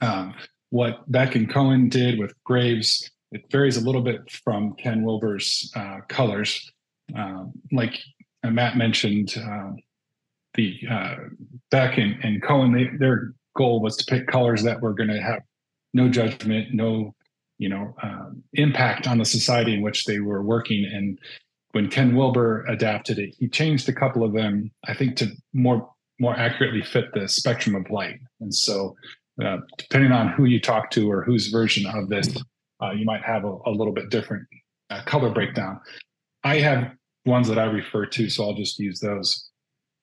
Um, 0.00 0.34
what 0.70 1.10
Beck 1.10 1.34
and 1.34 1.52
Cowan 1.52 1.88
did 1.88 2.18
with 2.18 2.32
Graves, 2.44 3.10
it 3.32 3.44
varies 3.50 3.76
a 3.76 3.84
little 3.84 4.00
bit 4.02 4.30
from 4.30 4.74
Ken 4.74 5.02
Wilber's 5.02 5.70
uh, 5.76 5.98
colors. 6.08 6.72
Um, 7.14 7.52
like 7.72 7.98
Matt 8.42 8.76
mentioned, 8.76 9.34
uh, 9.36 9.72
the 10.54 10.80
uh, 10.90 11.16
Beck 11.70 11.98
and, 11.98 12.16
and 12.24 12.42
Cowan, 12.42 12.72
they, 12.72 12.88
their 12.98 13.34
goal 13.56 13.80
was 13.82 13.96
to 13.98 14.04
pick 14.06 14.26
colors 14.26 14.62
that 14.62 14.80
were 14.80 14.94
going 14.94 15.10
to 15.10 15.20
have 15.20 15.42
no 15.92 16.08
judgment, 16.08 16.72
no 16.72 17.14
you 17.58 17.68
know 17.68 17.94
um, 18.02 18.42
impact 18.54 19.06
on 19.06 19.18
the 19.18 19.24
society 19.24 19.74
in 19.74 19.82
which 19.82 20.06
they 20.06 20.20
were 20.20 20.42
working. 20.42 20.84
And 20.90 21.18
when 21.72 21.88
Ken 21.88 22.16
Wilber 22.16 22.64
adapted 22.66 23.18
it, 23.18 23.34
he 23.38 23.48
changed 23.48 23.88
a 23.88 23.92
couple 23.92 24.24
of 24.24 24.32
them, 24.32 24.70
I 24.86 24.94
think, 24.94 25.16
to 25.16 25.28
more 25.52 25.88
more 26.18 26.36
accurately 26.36 26.82
fit 26.82 27.06
the 27.14 27.26
spectrum 27.28 27.74
of 27.74 27.90
light. 27.90 28.20
And 28.40 28.54
so, 28.54 28.94
uh, 29.42 29.56
depending 29.78 30.12
on 30.12 30.28
who 30.28 30.44
you 30.44 30.60
talk 30.60 30.90
to 30.90 31.10
or 31.10 31.22
whose 31.24 31.48
version 31.48 31.86
of 31.86 32.10
this, 32.10 32.28
uh, 32.82 32.90
you 32.90 33.06
might 33.06 33.22
have 33.22 33.44
a, 33.44 33.56
a 33.64 33.70
little 33.70 33.94
bit 33.94 34.10
different 34.10 34.46
uh, 34.90 35.02
color 35.04 35.30
breakdown. 35.30 35.80
I 36.44 36.58
have 36.58 36.92
ones 37.24 37.48
that 37.48 37.58
I 37.58 37.64
refer 37.64 38.04
to, 38.06 38.28
so 38.28 38.44
I'll 38.44 38.54
just 38.54 38.78
use 38.78 39.00
those. 39.00 39.48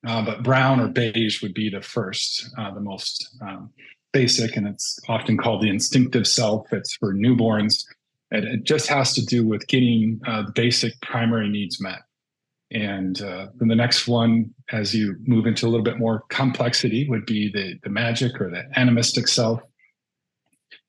Uh, 0.06 0.24
but 0.24 0.42
brown 0.42 0.80
or 0.80 0.88
beige 0.88 1.42
would 1.42 1.54
be 1.54 1.70
the 1.70 1.82
first, 1.82 2.50
uh, 2.58 2.72
the 2.72 2.80
most 2.80 3.36
um, 3.42 3.70
basic, 4.12 4.56
and 4.56 4.66
it's 4.66 4.98
often 5.08 5.36
called 5.36 5.62
the 5.62 5.68
instinctive 5.68 6.26
self. 6.26 6.72
It's 6.72 6.96
for 6.96 7.14
newborns. 7.14 7.84
It 8.30 8.64
just 8.64 8.88
has 8.88 9.14
to 9.14 9.24
do 9.24 9.46
with 9.46 9.66
getting 9.68 10.20
uh, 10.26 10.44
basic 10.54 11.00
primary 11.00 11.48
needs 11.48 11.80
met. 11.80 12.00
And 12.70 13.20
uh, 13.22 13.46
then 13.56 13.68
the 13.68 13.74
next 13.74 14.06
one, 14.06 14.54
as 14.70 14.94
you 14.94 15.16
move 15.26 15.46
into 15.46 15.66
a 15.66 15.68
little 15.68 15.84
bit 15.84 15.98
more 15.98 16.24
complexity, 16.28 17.08
would 17.08 17.24
be 17.24 17.50
the, 17.50 17.78
the 17.82 17.88
magic 17.88 18.38
or 18.40 18.50
the 18.50 18.64
animistic 18.78 19.28
self. 19.28 19.60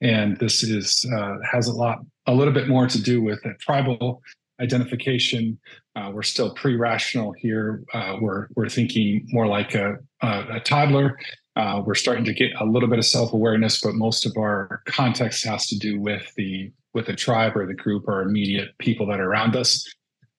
And 0.01 0.37
this 0.37 0.63
is 0.63 1.05
uh, 1.17 1.37
has 1.49 1.67
a 1.67 1.73
lot, 1.73 1.99
a 2.25 2.33
little 2.33 2.53
bit 2.53 2.67
more 2.67 2.87
to 2.87 3.01
do 3.01 3.21
with 3.21 3.39
tribal 3.59 4.21
identification. 4.61 5.57
Uh, 5.95 6.11
we're 6.13 6.21
still 6.21 6.53
pre-rational 6.53 7.33
here. 7.37 7.83
Uh, 7.93 8.17
we're 8.19 8.47
we're 8.55 8.69
thinking 8.69 9.25
more 9.29 9.47
like 9.47 9.75
a, 9.75 9.97
a, 10.21 10.45
a 10.55 10.59
toddler. 10.59 11.17
Uh, 11.55 11.81
we're 11.85 11.95
starting 11.95 12.25
to 12.25 12.33
get 12.33 12.51
a 12.59 12.65
little 12.65 12.89
bit 12.89 12.99
of 12.99 13.05
self-awareness, 13.05 13.81
but 13.81 13.93
most 13.95 14.25
of 14.25 14.33
our 14.37 14.81
context 14.85 15.45
has 15.45 15.67
to 15.67 15.77
do 15.77 15.99
with 15.99 16.31
the 16.35 16.71
with 16.93 17.05
the 17.05 17.15
tribe 17.15 17.55
or 17.55 17.65
the 17.65 17.73
group 17.73 18.07
or 18.07 18.21
immediate 18.21 18.69
people 18.79 19.05
that 19.07 19.19
are 19.19 19.29
around 19.29 19.55
us. 19.55 19.85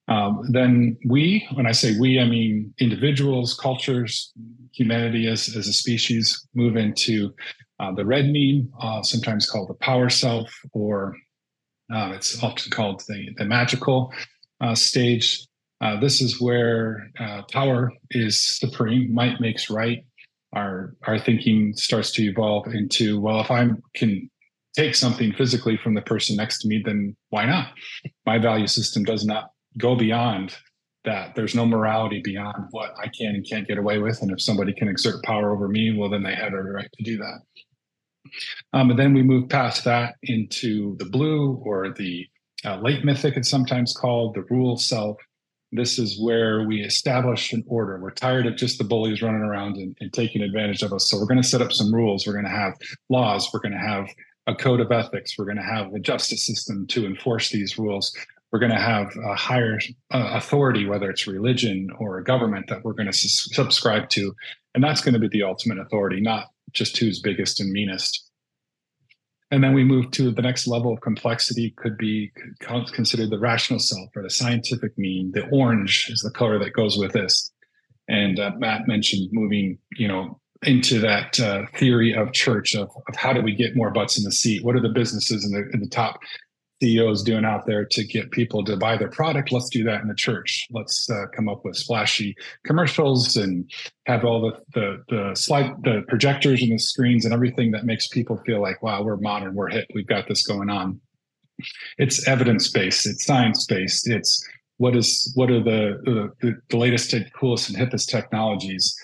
Um, 0.09 0.43
then 0.51 0.99
we, 1.07 1.47
when 1.55 1.67
I 1.67 1.73
say 1.73 1.97
we, 1.99 2.19
I 2.19 2.25
meme 2.25 2.75
individuals, 2.79 3.55
cultures, 3.55 4.33
humanity 4.73 5.29
as, 5.29 5.55
as 5.57 5.69
a 5.69 5.73
species, 5.73 6.47
move 6.55 6.77
into 6.77 7.33
uh, 7.79 7.93
the 7.95 8.05
red 8.05 8.27
mean, 8.27 8.71
uh, 8.81 9.03
sometimes 9.03 9.49
called 9.49 9.69
the 9.69 9.75
power 9.75 10.11
self, 10.11 10.53
or 10.73 11.15
uh, 11.95 12.13
it's 12.15 12.43
often 12.43 12.71
called 12.71 13.03
the, 13.09 13.29
the 13.37 13.45
magical 13.45 14.13
uh, 14.61 14.75
stage. 14.75 15.47
Uh, 15.81 15.99
this 15.99 16.21
is 16.21 16.41
where 16.41 17.09
uh, 17.19 17.43
power 17.51 17.91
is 18.11 18.41
supreme, 18.59 19.15
might 19.15 19.41
makes 19.41 19.71
right. 19.71 20.05
Our, 20.53 20.97
our 21.07 21.19
thinking 21.19 21.73
starts 21.75 22.11
to 22.13 22.25
evolve 22.25 22.67
into 22.67 23.21
well, 23.21 23.41
if 23.41 23.51
I 23.51 23.69
can 23.95 24.29
take 24.77 24.95
something 24.95 25.33
physically 25.33 25.77
from 25.77 25.95
the 25.95 26.03
person 26.03 26.37
next 26.37 26.61
to 26.61 26.69
me, 26.69 26.83
then 26.85 27.17
why 27.31 27.45
not? 27.47 27.73
My 28.27 28.39
value 28.39 28.67
system 28.67 29.05
does 29.05 29.25
not 29.25 29.51
go 29.79 29.97
beyond 29.97 30.57
that. 31.05 31.35
There's 31.35 31.55
no 31.55 31.67
morality 31.67 32.21
beyond 32.23 32.67
what 32.71 32.95
I 32.99 33.09
can 33.09 33.35
and 33.35 33.49
can't 33.49 33.67
get 33.67 33.79
away 33.79 33.99
with. 33.99 34.21
And 34.23 34.31
if 34.31 34.41
somebody 34.41 34.73
can 34.73 34.89
exert 34.89 35.23
power 35.25 35.53
over 35.53 35.69
me, 35.69 35.97
well, 35.97 36.11
then 36.11 36.23
they 36.23 36.35
have 36.35 36.55
every 36.55 36.73
right 36.73 36.91
to 36.93 37.03
do 37.03 37.17
that. 37.19 37.41
Um, 38.73 38.91
and 38.91 38.99
then 38.99 39.15
we 39.15 39.23
move 39.23 39.49
past 39.49 39.85
that 39.85 40.15
into 40.23 40.97
the 40.99 41.07
blue 41.07 41.61
or 41.65 41.93
the 41.93 42.27
uh, 42.65 42.79
late 42.81 43.05
mythic, 43.05 43.37
it's 43.37 43.49
sometimes 43.49 43.95
called 43.95 44.35
the 44.35 44.43
rule 44.51 44.77
self. 44.77 45.17
This 45.73 45.99
is 45.99 46.21
where 46.21 46.65
we 46.65 46.83
establish 46.83 47.53
an 47.53 47.65
order. 47.67 47.99
We're 48.01 48.11
tired 48.11 48.47
of 48.47 48.57
just 48.57 48.77
the 48.77 48.85
bullies 48.85 49.23
running 49.23 49.41
around 49.41 49.77
and, 49.77 49.97
and 50.01 50.13
taking 50.13 50.43
advantage 50.43 50.83
of 50.83 50.93
us. 50.93 51.09
So 51.09 51.17
we're 51.17 51.27
going 51.27 51.41
to 51.41 51.49
set 51.49 51.63
up 51.63 51.73
some 51.73 51.95
rules. 51.95 52.27
We're 52.27 52.35
going 52.35 52.45
to 52.45 52.51
have 52.51 52.75
laws. 53.09 53.49
We're 53.53 53.61
going 53.61 53.73
to 53.73 53.79
have 53.79 54.09
a 54.51 54.55
code 54.55 54.81
of 54.81 54.93
ethics. 54.93 55.37
We're 55.39 55.45
going 55.45 55.57
to 55.57 55.63
have 55.63 55.95
a 55.95 55.99
justice 55.99 56.45
system 56.45 56.87
to 56.89 57.07
enforce 57.07 57.51
these 57.51 57.79
rules. 57.79 58.13
We're 58.53 58.59
going 58.59 58.73
to 58.73 58.79
have 58.79 59.15
a 59.25 59.35
higher 59.37 59.79
uh, 60.13 60.33
authority, 60.35 60.85
whether 60.85 61.09
it's 61.09 61.27
religion 61.27 61.89
or 61.99 62.19
a 62.19 62.25
government 62.25 62.67
that 62.69 62.85
we're 62.85 62.95
going 62.95 63.11
to 63.11 63.17
subscribe 63.17 64.09
to. 64.11 64.35
And 64.75 64.83
that's 64.83 65.01
going 65.01 65.15
to 65.15 65.21
be 65.21 65.29
the 65.29 65.45
ultimate 65.45 65.79
authority, 65.79 66.21
not 66.21 66.49
just 66.73 66.97
who's 66.99 67.21
biggest 67.21 67.61
and 67.61 67.71
meanest. 67.71 68.27
And 69.53 69.65
then 69.65 69.73
we 69.73 69.83
move 69.85 70.11
to 70.13 70.31
the 70.31 70.43
next 70.43 70.67
level 70.67 70.93
of 70.93 71.01
complexity, 71.01 71.75
could 71.77 71.97
be 71.97 72.31
considered 72.93 73.31
the 73.31 73.39
rational 73.39 73.81
self 73.81 74.11
or 74.15 74.23
the 74.23 74.31
scientific 74.31 74.93
meme. 74.97 75.33
The 75.33 75.49
orange 75.51 76.09
is 76.09 76.21
the 76.21 76.31
color 76.31 76.59
that 76.61 76.73
goes 76.73 76.97
with 76.97 77.13
this. 77.13 77.53
And 78.09 78.39
uh, 78.39 78.53
Matt 78.59 78.87
mentioned 78.87 79.29
moving, 79.33 79.79
you 79.97 80.09
know, 80.09 80.40
into 80.63 80.99
that 81.01 81.41
uh, 81.41 81.65
theory 81.77 82.15
of 82.15 82.33
church 82.33 82.75
of, 82.75 82.91
of 83.09 83.17
how 83.17 83.33
do 83.33 83.41
we 83.41 83.55
get 83.55 83.77
more 83.77 83.91
butts 83.91 84.19
in 84.19 84.25
the 84.25 84.33
seat? 84.33 84.65
What 84.65 84.77
are 84.77 84.81
the 84.81 84.91
businesses 84.91 85.45
in 85.45 85.53
the, 85.53 85.69
in 85.73 85.81
the 85.81 85.89
top 85.89 86.21
CEOs 86.83 87.23
doing 87.23 87.45
out 87.47 87.67
there 87.67 87.87
to 87.87 88.05
get 88.05 88.31
people 88.31 88.63
to 88.65 88.77
buy 88.77 88.97
their 88.99 89.09
product? 89.09 89.53
Let's 89.53 89.71
do 89.71 89.85
that 89.85 90.03
in 90.03 90.09
the 90.09 90.15
church. 90.15 90.67
Let's 90.71 91.09
uh, 91.09 91.27
come 91.35 91.49
up 91.49 91.65
with 91.65 91.77
splashy 91.77 92.37
commercials 92.65 93.37
and 93.37 93.71
have 94.07 94.25
all 94.25 94.43
the, 94.43 94.61
the 94.75 95.05
the 95.09 95.35
slide, 95.35 95.73
the 95.83 96.03
projectors 96.09 96.63
and 96.63 96.73
the 96.73 96.79
screens 96.79 97.25
and 97.25 97.33
everything 97.33 97.71
that 97.71 97.87
makes 97.87 98.09
people 98.09 98.37
feel 98.45 98.61
like, 98.61 98.83
wow, 98.83 99.03
we're 99.03 99.17
modern, 99.17 99.55
we're 99.55 99.71
hip, 99.71 99.87
we've 99.95 100.07
got 100.07 100.29
this 100.29 100.47
going 100.47 100.69
on. 100.69 101.01
It's 101.99 102.27
evidence 102.27 102.71
based, 102.71 103.07
it's 103.07 103.25
science 103.25 103.67
based, 103.67 104.09
it's 104.09 104.47
what 104.77 104.95
is 104.95 105.33
what 105.37 105.51
are 105.51 105.63
the 105.63 106.33
the, 106.41 106.61
the 106.69 106.77
latest, 106.77 107.15
and 107.15 107.31
coolest, 107.33 107.71
and 107.71 107.79
hippest 107.79 108.09
technologies 108.09 108.95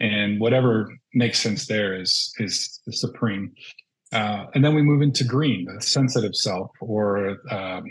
and 0.00 0.40
whatever 0.40 0.90
makes 1.14 1.40
sense 1.40 1.66
there 1.66 1.98
is 2.00 2.32
is 2.38 2.80
the 2.86 2.92
supreme. 2.92 3.52
Uh, 4.12 4.46
and 4.54 4.64
then 4.64 4.74
we 4.74 4.82
move 4.82 5.02
into 5.02 5.24
green, 5.24 5.64
the 5.64 5.80
sensitive 5.82 6.36
self, 6.36 6.70
or 6.80 7.36
um, 7.50 7.84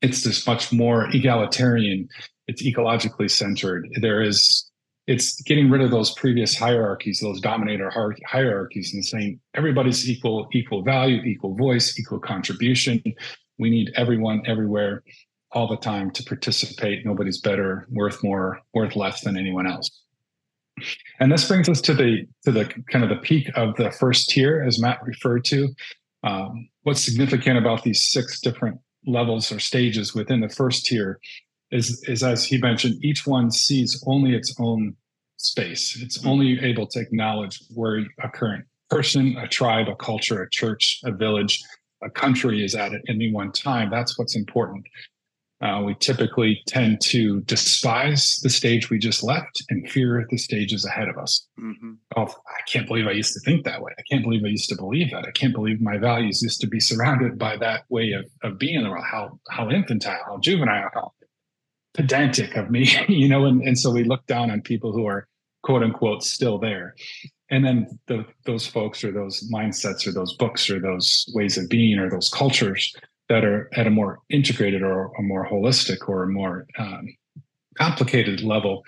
it's 0.00 0.22
this 0.24 0.46
much 0.46 0.72
more 0.72 1.08
egalitarian. 1.14 2.08
It's 2.46 2.62
ecologically 2.62 3.30
centered. 3.30 3.88
There 4.00 4.22
is 4.22 4.70
it's 5.06 5.40
getting 5.42 5.70
rid 5.70 5.82
of 5.82 5.90
those 5.90 6.14
previous 6.14 6.56
hierarchies, 6.56 7.20
those 7.20 7.40
dominator 7.40 7.90
hierarchies, 8.26 8.94
and 8.94 9.04
saying 9.04 9.38
everybody's 9.54 10.08
equal, 10.08 10.48
equal 10.54 10.82
value, 10.82 11.20
equal 11.22 11.54
voice, 11.56 11.98
equal 11.98 12.18
contribution. 12.20 13.02
We 13.58 13.70
need 13.70 13.92
everyone 13.96 14.42
everywhere 14.46 15.02
all 15.52 15.68
the 15.68 15.76
time 15.76 16.10
to 16.12 16.24
participate. 16.24 17.04
Nobody's 17.04 17.40
better, 17.40 17.86
worth 17.90 18.24
more, 18.24 18.60
worth 18.72 18.96
less 18.96 19.20
than 19.20 19.36
anyone 19.36 19.66
else. 19.66 19.90
And 21.20 21.30
this 21.30 21.46
brings 21.46 21.68
us 21.68 21.80
to 21.82 21.94
the 21.94 22.26
to 22.44 22.52
the 22.52 22.64
kind 22.90 23.04
of 23.04 23.10
the 23.10 23.22
peak 23.22 23.50
of 23.54 23.76
the 23.76 23.90
first 23.92 24.30
tier, 24.30 24.62
as 24.66 24.80
Matt 24.80 25.02
referred 25.04 25.44
to. 25.46 25.68
Um, 26.22 26.68
what's 26.82 27.04
significant 27.04 27.58
about 27.58 27.82
these 27.82 28.10
six 28.10 28.40
different 28.40 28.80
levels 29.06 29.52
or 29.52 29.60
stages 29.60 30.14
within 30.14 30.40
the 30.40 30.48
first 30.48 30.86
tier 30.86 31.20
is, 31.70 32.02
is 32.08 32.22
as 32.22 32.44
he 32.44 32.58
mentioned, 32.58 33.04
each 33.04 33.26
one 33.26 33.50
sees 33.50 34.02
only 34.06 34.34
its 34.34 34.54
own 34.58 34.96
space. 35.36 36.00
It's 36.00 36.18
mm-hmm. 36.18 36.28
only 36.28 36.60
able 36.60 36.86
to 36.88 37.00
acknowledge 37.00 37.60
where 37.74 38.04
a 38.22 38.28
current 38.28 38.64
person, 38.90 39.36
a 39.36 39.48
tribe, 39.48 39.88
a 39.88 39.96
culture, 39.96 40.42
a 40.42 40.50
church, 40.50 41.00
a 41.04 41.12
village, 41.12 41.62
a 42.02 42.10
country 42.10 42.64
is 42.64 42.74
at 42.74 42.94
at 42.94 43.02
any 43.08 43.32
one 43.32 43.52
time. 43.52 43.90
That's 43.90 44.18
what's 44.18 44.36
important. 44.36 44.86
Uh, 45.60 45.82
we 45.82 45.94
typically 45.94 46.60
tend 46.66 47.00
to 47.00 47.40
despise 47.42 48.38
the 48.42 48.50
stage 48.50 48.90
we 48.90 48.98
just 48.98 49.22
left 49.22 49.62
and 49.70 49.88
fear 49.88 50.26
the 50.28 50.36
stages 50.36 50.84
ahead 50.84 51.08
of 51.08 51.16
us. 51.16 51.46
Mm-hmm. 51.58 51.92
Oh, 52.16 52.26
I 52.26 52.60
can't 52.70 52.86
believe 52.86 53.06
I 53.06 53.12
used 53.12 53.32
to 53.34 53.40
think 53.40 53.64
that 53.64 53.80
way. 53.80 53.92
I 53.96 54.02
can't 54.10 54.24
believe 54.24 54.44
I 54.44 54.48
used 54.48 54.68
to 54.70 54.76
believe 54.76 55.10
that. 55.12 55.24
I 55.26 55.30
can't 55.30 55.54
believe 55.54 55.80
my 55.80 55.96
values 55.96 56.42
used 56.42 56.60
to 56.60 56.66
be 56.66 56.80
surrounded 56.80 57.38
by 57.38 57.56
that 57.58 57.84
way 57.88 58.12
of, 58.12 58.26
of 58.42 58.58
being. 58.58 58.74
In 58.74 58.82
the 58.82 58.90
world. 58.90 59.04
How 59.08 59.38
how 59.48 59.70
infantile, 59.70 60.20
how 60.26 60.38
juvenile, 60.38 60.90
how 60.92 61.12
pedantic 61.94 62.56
of 62.56 62.70
me, 62.70 62.88
you 63.08 63.28
know. 63.28 63.44
And, 63.44 63.62
and 63.62 63.78
so 63.78 63.90
we 63.90 64.04
look 64.04 64.26
down 64.26 64.50
on 64.50 64.60
people 64.60 64.92
who 64.92 65.06
are 65.06 65.28
quote 65.62 65.82
unquote 65.82 66.22
still 66.22 66.58
there. 66.58 66.94
And 67.50 67.64
then 67.64 67.98
the, 68.06 68.24
those 68.46 68.66
folks 68.66 69.04
or 69.04 69.12
those 69.12 69.48
mindsets 69.52 70.06
or 70.06 70.12
those 70.12 70.34
books 70.34 70.68
or 70.70 70.80
those 70.80 71.30
ways 71.34 71.56
of 71.56 71.68
being 71.68 71.98
or 71.98 72.10
those 72.10 72.28
cultures 72.28 72.94
that 73.28 73.44
are 73.44 73.70
at 73.74 73.86
a 73.86 73.90
more 73.90 74.20
integrated 74.30 74.82
or 74.82 75.12
a 75.18 75.22
more 75.22 75.48
holistic 75.48 76.08
or 76.08 76.24
a 76.24 76.28
more 76.28 76.66
um, 76.78 77.06
complicated 77.78 78.42
level 78.42 78.84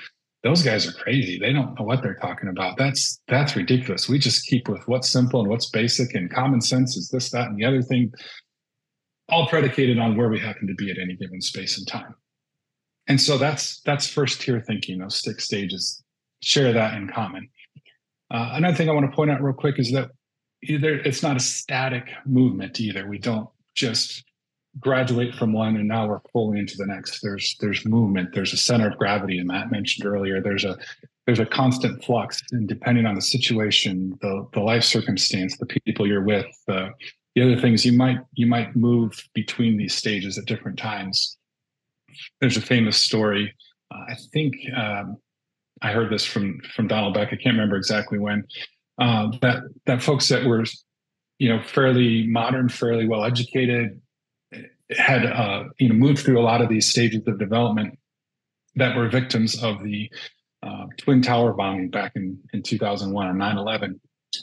those 0.47 0.63
guys 0.63 0.87
are 0.87 0.93
crazy. 0.93 1.41
They 1.41 1.53
don't 1.53 1.77
know 1.77 1.85
what 1.85 2.03
they're 2.03 2.15
talking 2.15 2.49
about. 2.49 2.77
That's 2.77 3.21
that's 3.27 3.57
ridiculous. 3.57 4.09
We 4.09 4.21
just 4.21 4.47
keep 4.47 4.69
with 4.69 4.87
what's 4.87 5.09
simple 5.09 5.41
and 5.41 5.49
what's 5.49 5.69
basic 5.71 6.15
and 6.15 6.31
common 6.31 6.61
sense 6.61 6.97
is 6.97 7.09
this 7.09 7.31
that 7.31 7.49
and 7.49 7.59
the 7.59 7.65
other 7.65 7.83
thing 7.83 8.13
all 9.29 9.49
predicated 9.49 9.99
on 9.99 10.17
where 10.17 10.29
we 10.29 10.39
happen 10.39 10.69
to 10.69 10.75
be 10.75 10.89
at 10.89 10.99
any 10.99 11.17
given 11.17 11.41
space 11.41 11.79
and 11.79 11.89
time. 11.89 12.15
And 13.09 13.21
so 13.21 13.39
that's 13.39 13.81
that's 13.81 14.07
first 14.09 14.41
tier 14.41 14.61
thinking 14.61 14.99
those 14.99 15.21
six 15.21 15.45
stages. 15.45 16.01
Share 16.43 16.73
that 16.73 16.95
in 16.95 17.09
common. 17.09 17.49
Uh, 18.31 18.51
another 18.53 18.77
thing 18.77 18.89
i 18.89 18.93
want 18.93 19.11
to 19.11 19.17
point 19.17 19.33
out 19.33 19.43
real 19.43 19.55
quick 19.55 19.81
is 19.81 19.91
that 19.93 20.11
either 20.63 20.95
it's 20.95 21.25
not 21.25 21.37
a 21.37 21.41
static 21.41 22.09
movement 22.25 22.79
either. 22.79 23.09
We 23.09 23.19
don't 23.19 23.49
just 23.77 24.25
graduate 24.81 25.35
from 25.35 25.53
one 25.53 25.77
and 25.77 25.89
now 25.89 26.07
we're 26.07 26.21
fully 26.33 26.59
into 26.59 26.77
the 26.77 26.87
next. 26.87 27.21
There's 27.23 27.57
there's 27.61 27.87
movement. 27.87 28.35
There's 28.35 28.53
a 28.53 28.59
center 28.59 28.89
of 28.89 28.99
gravity, 28.99 29.39
and 29.39 29.49
Matt 29.49 29.71
mentioned 29.71 30.07
earlier. 30.07 30.41
There's 30.41 30.65
a 30.65 30.77
there's 31.27 31.41
a 31.41 31.47
constant 31.47 32.05
flux, 32.05 32.43
and 32.53 32.69
depending 32.69 33.07
on 33.07 33.15
the 33.15 33.23
situation, 33.23 34.19
the 34.21 34.47
the 34.53 34.61
life 34.61 34.85
circumstance, 34.85 35.57
the 35.57 35.67
people 35.67 36.07
you're 36.07 36.25
with, 36.25 36.47
the 36.67 36.91
the 37.35 37.43
other 37.43 37.61
things 37.61 37.85
you 37.85 37.93
might 37.93 38.19
you 38.35 38.47
might 38.47 38.75
move 38.77 39.13
between 39.35 39.77
these 39.77 39.95
stages 39.95 40.39
at 40.39 40.47
different 40.47 40.79
times. 40.79 41.37
There's 42.41 42.57
a 42.57 42.63
famous 42.63 42.97
story. 42.97 43.55
Uh, 43.95 44.05
I 44.09 44.17
think 44.33 44.57
um, 44.75 45.19
I 45.83 45.93
heard 45.93 46.11
this 46.11 46.25
from 46.25 46.61
from 46.75 46.89
Donald 46.89 47.15
Beck. 47.15 47.29
I 47.29 47.37
can't 47.37 47.55
remember 47.55 47.77
exactly 47.77 48.19
when. 48.19 48.45
Uh, 48.99 49.31
that 49.43 49.63
that 49.85 50.03
folks 50.03 50.29
that 50.29 50.45
were, 50.47 50.65
you 51.39 51.49
know, 51.49 51.63
fairly 51.63 52.27
modern, 52.27 52.69
fairly 52.69 53.07
well 53.07 53.25
educated, 53.25 54.01
had 54.91 55.27
uh, 55.27 55.65
you 55.79 55.89
know 55.89 55.95
moved 55.95 56.21
through 56.21 56.39
a 56.39 56.43
lot 56.43 56.61
of 56.63 56.69
these 56.69 56.89
stages 56.89 57.23
of 57.27 57.39
development 57.39 57.99
that 58.77 58.97
were 58.97 59.09
victims 59.09 59.63
of 59.63 59.83
the 59.83 60.11
uh, 60.63 60.87
twin 60.99 61.23
tower 61.23 61.53
bombing 61.53 61.91
back 61.91 62.13
in 62.15 62.39
in 62.53 62.63
2001 62.63 63.27
on 63.27 63.37
9/11 63.37 63.99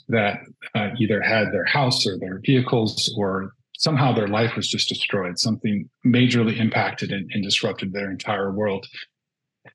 that 0.09 0.39
uh, 0.75 0.89
either 0.99 1.21
had 1.21 1.51
their 1.51 1.65
house 1.65 2.05
or 2.05 2.17
their 2.17 2.39
vehicles 2.45 3.13
or 3.17 3.53
somehow 3.77 4.13
their 4.13 4.27
life 4.27 4.55
was 4.55 4.67
just 4.67 4.89
destroyed. 4.89 5.37
Something 5.39 5.89
majorly 6.05 6.57
impacted 6.57 7.11
and, 7.11 7.29
and 7.33 7.43
disrupted 7.43 7.93
their 7.93 8.09
entire 8.09 8.51
world. 8.51 8.85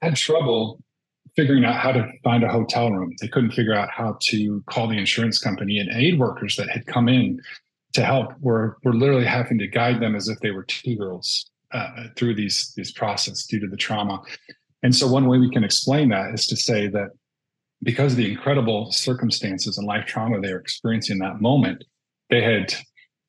Had 0.02 0.16
trouble 0.16 0.82
figuring 1.38 1.64
out 1.64 1.78
how 1.78 1.92
to 1.92 2.04
find 2.24 2.42
a 2.42 2.48
hotel 2.48 2.90
room. 2.90 3.14
They 3.20 3.28
couldn't 3.28 3.52
figure 3.52 3.72
out 3.72 3.90
how 3.96 4.18
to 4.22 4.60
call 4.68 4.88
the 4.88 4.98
insurance 4.98 5.38
company 5.38 5.78
and 5.78 5.88
aid 5.92 6.18
workers 6.18 6.56
that 6.56 6.68
had 6.68 6.84
come 6.86 7.08
in 7.08 7.40
to 7.92 8.04
help 8.04 8.32
were 8.40 8.76
were 8.82 8.92
literally 8.92 9.24
having 9.24 9.56
to 9.58 9.68
guide 9.68 10.00
them 10.00 10.16
as 10.16 10.28
if 10.28 10.40
they 10.40 10.50
were 10.50 10.64
two 10.64 10.96
girls 10.96 11.48
uh, 11.70 12.08
through 12.16 12.34
these 12.34 12.72
these 12.76 12.90
process 12.90 13.46
due 13.46 13.60
to 13.60 13.68
the 13.68 13.76
trauma. 13.76 14.20
And 14.82 14.96
so 14.96 15.06
one 15.06 15.28
way 15.28 15.38
we 15.38 15.48
can 15.48 15.62
explain 15.62 16.08
that 16.08 16.34
is 16.34 16.44
to 16.48 16.56
say 16.56 16.88
that 16.88 17.10
because 17.84 18.14
of 18.14 18.18
the 18.18 18.28
incredible 18.32 18.90
circumstances 18.90 19.78
and 19.78 19.86
life 19.86 20.06
trauma 20.06 20.40
they 20.40 20.52
were 20.52 20.58
experiencing 20.58 21.18
in 21.18 21.20
that 21.20 21.40
moment, 21.40 21.84
they 22.30 22.42
had 22.42 22.74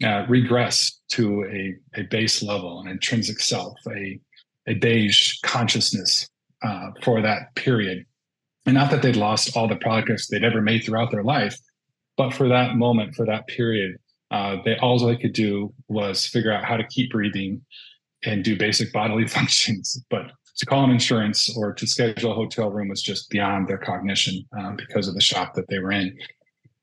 uh, 0.04 0.26
regressed 0.26 0.94
to 1.10 1.44
a, 1.46 1.76
a 2.00 2.04
base 2.06 2.42
level, 2.42 2.82
an 2.82 2.88
intrinsic 2.88 3.40
self, 3.40 3.78
a, 3.88 4.20
a 4.66 4.74
beige 4.74 5.40
consciousness 5.44 6.28
uh, 6.64 6.92
for 7.04 7.22
that 7.22 7.56
period. 7.56 8.06
And 8.66 8.76
not 8.76 8.92
that 8.92 9.02
they'd 9.02 9.16
lost 9.16 9.56
all 9.56 9.68
the 9.68 9.76
progress 9.76 10.28
they'd 10.28 10.44
ever 10.44 10.62
made 10.62 10.84
throughout 10.84 11.12
their 11.12 11.24
life, 11.24 11.58
but 12.18 12.34
for 12.34 12.48
that 12.50 12.76
moment, 12.76 13.16
for 13.16 13.26
that 13.26 13.48
period, 13.48 13.96
uh, 14.32 14.58
they 14.64 14.78
all 14.78 15.00
they 15.00 15.16
could 15.16 15.34
do 15.34 15.74
was 15.88 16.26
figure 16.26 16.52
out 16.52 16.66
how 16.66 16.78
to 16.78 16.86
keep 16.88 17.12
breathing 17.12 17.62
and 18.24 18.44
do 18.44 18.58
basic 18.58 18.92
bodily 18.92 19.28
functions. 19.38 20.04
But 20.10 20.32
to 20.58 20.66
call 20.66 20.84
an 20.84 20.92
insurance 20.92 21.56
or 21.58 21.74
to 21.74 21.88
schedule 21.88 22.34
a 22.34 22.36
hotel 22.36 22.70
room 22.70 22.90
was 22.90 23.02
just 23.02 23.30
beyond 23.30 23.68
their 23.68 23.78
cognition 23.78 24.44
um, 24.60 24.76
because 24.76 25.08
of 25.08 25.16
the 25.16 25.22
shock 25.22 25.54
that 25.54 25.70
they 25.70 25.80
were 25.80 25.94
in. 25.94 26.18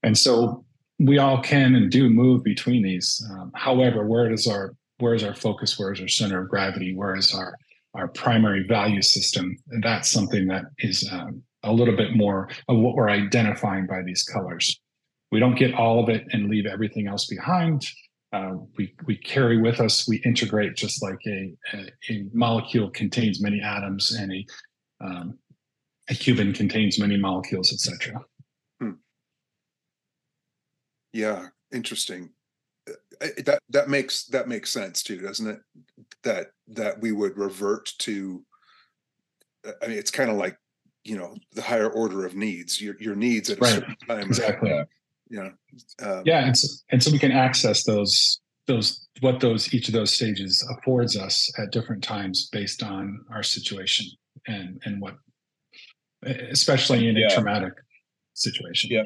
And 0.03 0.17
so 0.17 0.65
we 0.99 1.19
all 1.19 1.43
can 1.43 1.75
and 1.75 1.91
do 1.91 2.09
move 2.09 2.43
between 2.43 2.83
these. 2.83 3.23
Um, 3.31 3.53
however, 3.55 4.07
where 4.07 4.33
is 4.33 4.47
our 4.47 4.75
where 4.99 5.15
is 5.15 5.23
our 5.23 5.35
focus? 5.35 5.79
Where 5.79 5.93
is 5.93 6.01
our 6.01 6.09
center 6.09 6.43
of 6.43 6.49
gravity? 6.49 6.95
Where 6.97 7.15
is 7.15 7.35
our 7.35 7.59
our 7.97 8.09
primary 8.09 8.67
value 8.67 9.03
system. 9.03 9.57
And 9.71 9.83
that's 9.83 10.09
something 10.09 10.47
that 10.49 10.65
is 10.79 11.09
um, 11.11 11.43
a 11.63 11.73
little 11.73 11.97
bit 11.97 12.15
more 12.15 12.49
of 12.69 12.79
what 12.79 12.95
we're 12.95 13.11
identifying 13.11 13.87
by 13.87 14.03
these 14.03 14.23
colors. 14.23 14.81
We 15.33 15.41
don't 15.41 15.57
get 15.57 15.75
all 15.75 16.03
of 16.03 16.09
it 16.09 16.25
and 16.33 16.49
leave 16.49 16.67
everything 16.67 17.09
else 17.09 17.27
behind. 17.27 17.87
Uh, 18.33 18.55
we, 18.77 18.95
we 19.07 19.17
carry 19.17 19.61
with 19.61 19.81
us, 19.81 20.07
we 20.09 20.19
integrate 20.19 20.77
just 20.77 21.03
like 21.03 21.19
a, 21.27 21.53
a, 21.73 21.91
a 22.11 22.27
molecule 22.33 22.91
contains 22.91 23.41
many 23.41 23.61
atoms 23.61 24.15
and 24.15 24.33
a, 24.33 24.47
um, 25.01 25.39
a 26.09 26.15
cuban 26.15 26.53
contains 26.53 26.99
many 26.99 27.17
molecules, 27.17 27.73
etc. 27.73 28.21
Hmm. 28.81 28.91
Yeah, 31.13 31.47
interesting. 31.73 32.31
Uh, 32.89 33.29
that 33.45 33.61
that 33.71 33.89
makes 33.89 34.27
that 34.27 34.49
makes 34.49 34.71
sense 34.71 35.03
too, 35.03 35.19
doesn't 35.19 35.47
it? 35.47 35.59
That 36.23 36.49
that 36.69 37.01
we 37.01 37.13
would 37.13 37.37
revert 37.37 37.89
to 37.99 38.45
uh, 39.67 39.73
i 39.83 39.89
mean 39.89 39.99
it's 39.99 40.11
kind 40.11 40.31
of 40.31 40.37
like 40.37 40.57
you 41.05 41.17
know 41.17 41.35
the 41.53 41.63
higher 41.63 41.91
order 41.91 42.27
of 42.27 42.35
needs 42.35 42.81
your 42.81 42.97
your 43.01 43.15
needs 43.15 43.51
at 43.51 43.59
a 43.59 43.61
right. 43.61 43.75
certain 43.75 43.97
time. 44.09 44.23
Exactly. 44.23 44.71
You 45.29 45.43
know 45.43 45.53
um, 46.03 46.23
yeah 46.25 46.45
and 46.47 46.57
so, 46.57 46.69
and 46.91 47.03
so 47.03 47.11
we 47.11 47.19
can 47.19 47.33
access 47.33 47.85
those 47.85 48.41
those 48.67 49.09
what 49.21 49.41
those 49.41 49.73
each 49.73 49.89
of 49.89 49.95
those 49.95 50.13
stages 50.13 50.67
affords 50.77 51.17
us 51.17 51.51
at 51.59 51.73
different 51.73 52.03
times 52.03 52.49
based 52.53 52.83
on 52.83 53.25
our 53.33 53.43
situation 53.43 54.07
and 54.47 54.81
and 54.85 55.01
what 55.01 55.15
especially 56.25 57.09
in 57.09 57.17
a 57.17 57.29
traumatic 57.31 57.75
situation. 58.35 58.91
Yeah 58.91 59.03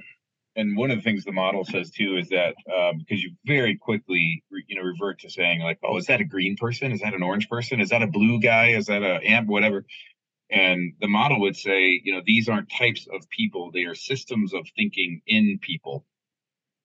and 0.60 0.76
one 0.76 0.90
of 0.90 0.98
the 0.98 1.02
things 1.02 1.24
the 1.24 1.32
model 1.32 1.64
says 1.64 1.90
too 1.90 2.16
is 2.18 2.28
that 2.28 2.54
um, 2.72 2.98
because 2.98 3.22
you 3.22 3.32
very 3.46 3.76
quickly 3.76 4.44
you 4.68 4.76
know 4.76 4.82
revert 4.82 5.20
to 5.20 5.30
saying 5.30 5.60
like 5.60 5.78
oh 5.82 5.96
is 5.96 6.06
that 6.06 6.20
a 6.20 6.24
green 6.24 6.56
person? 6.56 6.92
Is 6.92 7.00
that 7.00 7.14
an 7.14 7.22
orange 7.22 7.48
person? 7.48 7.80
Is 7.80 7.88
that 7.90 8.02
a 8.02 8.06
blue 8.06 8.40
guy? 8.40 8.70
Is 8.70 8.86
that 8.86 9.02
a 9.02 9.20
amp? 9.26 9.48
whatever. 9.48 9.86
And 10.50 10.94
the 11.00 11.08
model 11.08 11.40
would 11.40 11.56
say 11.56 12.00
you 12.04 12.12
know 12.12 12.20
these 12.24 12.48
aren't 12.48 12.70
types 12.70 13.06
of 13.12 13.28
people. 13.30 13.70
They 13.72 13.84
are 13.84 13.94
systems 13.94 14.52
of 14.52 14.66
thinking 14.76 15.22
in 15.26 15.58
people. 15.60 16.04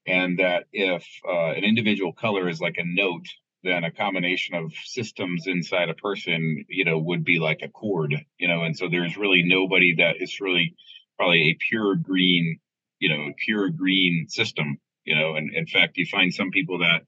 And 0.08 0.40
that 0.40 0.66
if 0.72 1.04
uh, 1.28 1.52
an 1.52 1.64
individual 1.64 2.14
color 2.14 2.48
is 2.48 2.62
like 2.62 2.78
a 2.78 2.86
note 2.86 3.28
then 3.64 3.84
a 3.84 3.90
combination 3.90 4.54
of 4.54 4.72
systems 4.84 5.48
inside 5.48 5.90
a 5.90 5.96
person 5.96 6.64
you 6.70 6.86
know 6.86 7.00
would 7.00 7.26
be 7.26 7.40
like 7.40 7.62
a 7.64 7.68
chord 7.70 8.14
you 8.38 8.48
know? 8.48 8.64
And 8.64 8.78
so 8.78 8.88
there's 8.88 9.18
really 9.18 9.44
nobody 9.44 9.96
that 9.96 10.16
is 10.20 10.40
really 10.40 10.76
probably 11.18 11.50
a 11.50 11.58
pure 11.70 11.96
green 11.96 12.60
you 13.00 13.10
know 13.10 13.32
pure 13.38 13.70
green 13.70 14.28
system 14.30 14.80
you 15.06 15.16
know? 15.16 15.36
And 15.36 15.56
in 15.56 15.68
fact 15.68 15.98
you 15.98 16.06
find 16.06 16.34
some 16.34 16.52
people 16.52 16.80
that 16.80 17.04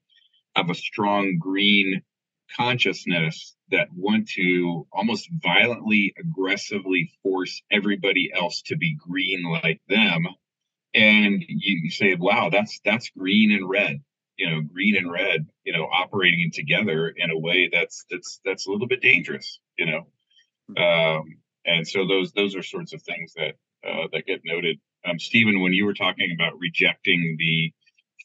have 0.55 0.69
a 0.69 0.75
strong 0.75 1.37
green 1.39 2.01
consciousness 2.55 3.55
that 3.71 3.89
want 3.93 4.29
to 4.29 4.87
almost 4.93 5.27
violently 5.31 6.13
aggressively 6.17 7.11
force 7.21 7.61
everybody 7.69 8.31
else 8.33 8.61
to 8.67 8.77
be 8.77 8.95
green 8.95 9.43
like 9.43 9.81
them. 9.89 10.25
And 10.93 11.43
you, 11.45 11.81
you 11.83 11.91
say 11.91 12.15
wow 12.15 12.49
that's 12.49 12.79
that's 12.85 13.09
green 13.09 13.51
and 13.51 13.67
red 13.67 14.01
you 14.37 14.49
know 14.49 14.61
green 14.61 14.95
and 14.95 15.11
red 15.11 15.47
you 15.65 15.73
know 15.73 15.83
operating 15.83 16.51
together 16.53 17.13
in 17.15 17.29
a 17.29 17.37
way 17.37 17.69
that's 17.71 18.05
that's 18.09 18.39
that's 18.45 18.67
a 18.67 18.71
little 18.71 18.87
bit 18.87 19.01
dangerous 19.01 19.59
you 19.77 19.85
know? 19.85 20.07
Um 20.81 21.37
and 21.65 21.85
so 21.85 22.07
those 22.07 22.31
those 22.31 22.55
are 22.55 22.63
sorts 22.63 22.93
of 22.93 23.01
things 23.03 23.33
that 23.33 23.55
uh, 23.87 24.07
that 24.11 24.25
get 24.25 24.41
noted 24.45 24.79
um, 25.07 25.19
Stephen, 25.19 25.61
when 25.61 25.73
you 25.73 25.85
were 25.85 25.93
talking 25.93 26.31
about 26.33 26.59
rejecting 26.59 27.35
the 27.39 27.73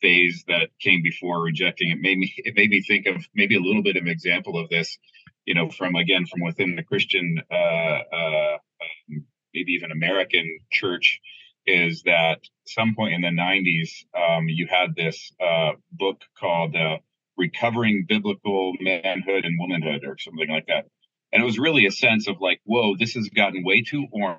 phase 0.01 0.45
that 0.49 0.71
came 0.81 1.03
before 1.03 1.41
rejecting 1.43 1.91
it, 1.91 1.99
made 2.01 2.19
me 2.19 2.33
it 2.39 2.55
made 2.57 2.71
me 2.71 2.83
think 2.83 3.07
of 3.07 3.27
maybe 3.35 3.57
a 3.57 3.61
little 3.61 3.83
bit 3.83 3.97
of 3.97 4.03
an 4.03 4.09
example 4.09 4.59
of 4.59 4.69
this. 4.69 4.99
You 5.47 5.55
know, 5.55 5.71
from 5.71 5.97
again 5.97 6.27
from 6.27 6.41
within 6.41 6.77
the 6.77 6.85
Christian, 6.85 7.43
uh, 7.51 7.55
uh, 7.55 8.59
um, 8.81 9.25
maybe 9.55 9.73
even 9.73 9.91
American 9.91 10.59
church, 10.71 11.21
is 11.67 12.03
that 12.05 12.41
some 12.67 12.95
point 12.95 13.15
in 13.15 13.23
the 13.23 13.29
'90s 13.29 14.05
um, 14.17 14.49
you 14.49 14.69
had 14.69 14.95
this 14.95 15.33
uh, 15.41 15.73
book 15.91 16.21
called 16.39 16.77
uh, 16.77 16.99
"Recovering 17.37 18.07
Biblical 18.09 18.75
Manhood 18.81 19.45
and 19.45 19.59
Womanhood" 19.59 20.05
or 20.07 20.17
something 20.19 20.49
like 20.49 20.67
that, 20.67 20.87
and 21.33 21.43
it 21.43 21.47
was 21.47 21.59
really 21.59 21.87
a 21.87 21.91
sense 21.93 22.29
of 22.29 22.41
like, 22.41 22.61
whoa, 22.65 22.97
this 22.97 23.15
has 23.15 23.29
gotten 23.31 23.65
way 23.65 23.83
too 23.83 24.07
orange 24.13 24.39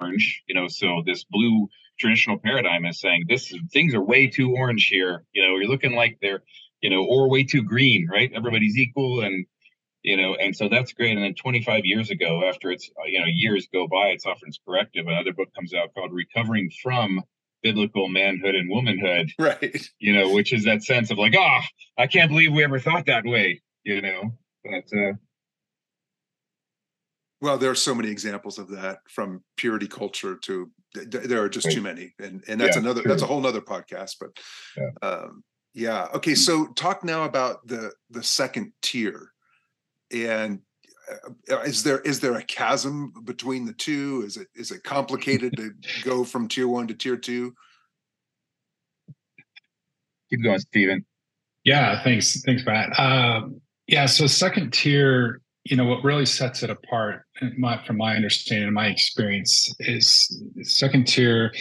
orange 0.00 0.42
you 0.46 0.54
know 0.54 0.68
so 0.68 1.02
this 1.06 1.24
blue 1.24 1.68
traditional 1.98 2.38
paradigm 2.38 2.84
is 2.84 3.00
saying 3.00 3.24
this 3.28 3.52
things 3.72 3.94
are 3.94 4.02
way 4.02 4.26
too 4.28 4.54
orange 4.56 4.86
here. 4.86 5.24
You 5.32 5.42
know 5.42 5.56
you're 5.56 5.68
looking 5.68 5.94
like 5.94 6.18
they're 6.20 6.42
you 6.80 6.90
know 6.90 7.04
or 7.04 7.28
way 7.28 7.44
too 7.44 7.62
green 7.62 8.08
right? 8.10 8.30
Everybody's 8.34 8.76
equal 8.76 9.20
and 9.20 9.46
you 10.02 10.16
know 10.16 10.34
and 10.34 10.56
so 10.56 10.68
that's 10.68 10.92
great. 10.92 11.16
And 11.16 11.24
then 11.24 11.34
25 11.34 11.84
years 11.84 12.10
ago 12.10 12.48
after 12.48 12.70
it's 12.70 12.90
you 13.06 13.20
know 13.20 13.26
years 13.26 13.68
go 13.72 13.86
by 13.88 14.08
it's 14.08 14.26
often 14.26 14.50
corrective. 14.66 15.06
Another 15.06 15.32
book 15.32 15.48
comes 15.54 15.74
out 15.74 15.94
called 15.94 16.12
recovering 16.12 16.70
from 16.82 17.22
biblical 17.62 18.08
manhood 18.08 18.54
and 18.54 18.68
womanhood 18.68 19.32
right. 19.38 19.88
you 19.98 20.14
know 20.14 20.34
which 20.34 20.52
is 20.52 20.64
that 20.64 20.82
sense 20.82 21.10
of 21.10 21.16
like 21.16 21.32
ah 21.34 21.62
oh, 21.62 22.02
i 22.02 22.06
can't 22.06 22.28
believe 22.28 22.52
we 22.52 22.62
ever 22.62 22.78
thought 22.78 23.06
that 23.06 23.24
way 23.24 23.62
you 23.84 24.00
know? 24.00 24.32
But 24.64 24.98
uh 24.98 25.12
well, 27.40 27.58
there 27.58 27.70
are 27.70 27.74
so 27.74 27.94
many 27.94 28.08
examples 28.08 28.58
of 28.58 28.70
that 28.70 29.00
from 29.06 29.42
purity 29.58 29.86
culture 29.86 30.36
to 30.44 30.70
there 30.94 31.42
are 31.42 31.48
just 31.48 31.70
too 31.70 31.82
many, 31.82 32.14
and 32.18 32.42
and 32.48 32.60
that's 32.60 32.76
yeah, 32.76 32.82
another 32.82 33.02
that's 33.04 33.22
a 33.22 33.26
whole 33.26 33.40
nother 33.40 33.60
podcast. 33.60 34.16
But 34.20 34.30
yeah. 34.76 35.08
Um, 35.08 35.44
yeah, 35.74 36.06
okay. 36.14 36.34
So 36.34 36.66
talk 36.74 37.04
now 37.04 37.24
about 37.24 37.66
the 37.66 37.92
the 38.10 38.22
second 38.22 38.72
tier, 38.80 39.32
and 40.12 40.60
uh, 41.50 41.60
is 41.60 41.82
there 41.82 42.00
is 42.00 42.20
there 42.20 42.34
a 42.34 42.44
chasm 42.44 43.12
between 43.24 43.66
the 43.66 43.72
two? 43.72 44.22
Is 44.24 44.36
it 44.36 44.48
is 44.54 44.70
it 44.70 44.84
complicated 44.84 45.56
to 45.56 45.72
go 46.04 46.24
from 46.24 46.48
tier 46.48 46.68
one 46.68 46.86
to 46.86 46.94
tier 46.94 47.16
two? 47.16 47.54
keep 50.34 50.44
going, 50.44 50.58
Stephen. 50.58 51.04
Yeah, 51.64 52.02
thanks, 52.02 52.40
thanks, 52.42 52.64
Matt. 52.64 52.98
Um, 52.98 53.60
yeah, 53.86 54.06
so 54.06 54.26
second 54.26 54.72
tier, 54.72 55.40
you 55.64 55.76
know, 55.76 55.86
what 55.86 56.04
really 56.04 56.26
sets 56.26 56.62
it 56.62 56.70
apart, 56.70 57.22
my, 57.56 57.82
from 57.86 57.96
my 57.96 58.14
understanding 58.14 58.66
and 58.66 58.74
my 58.74 58.88
experience, 58.88 59.74
is 59.80 60.42
second 60.62 61.06
tier 61.06 61.52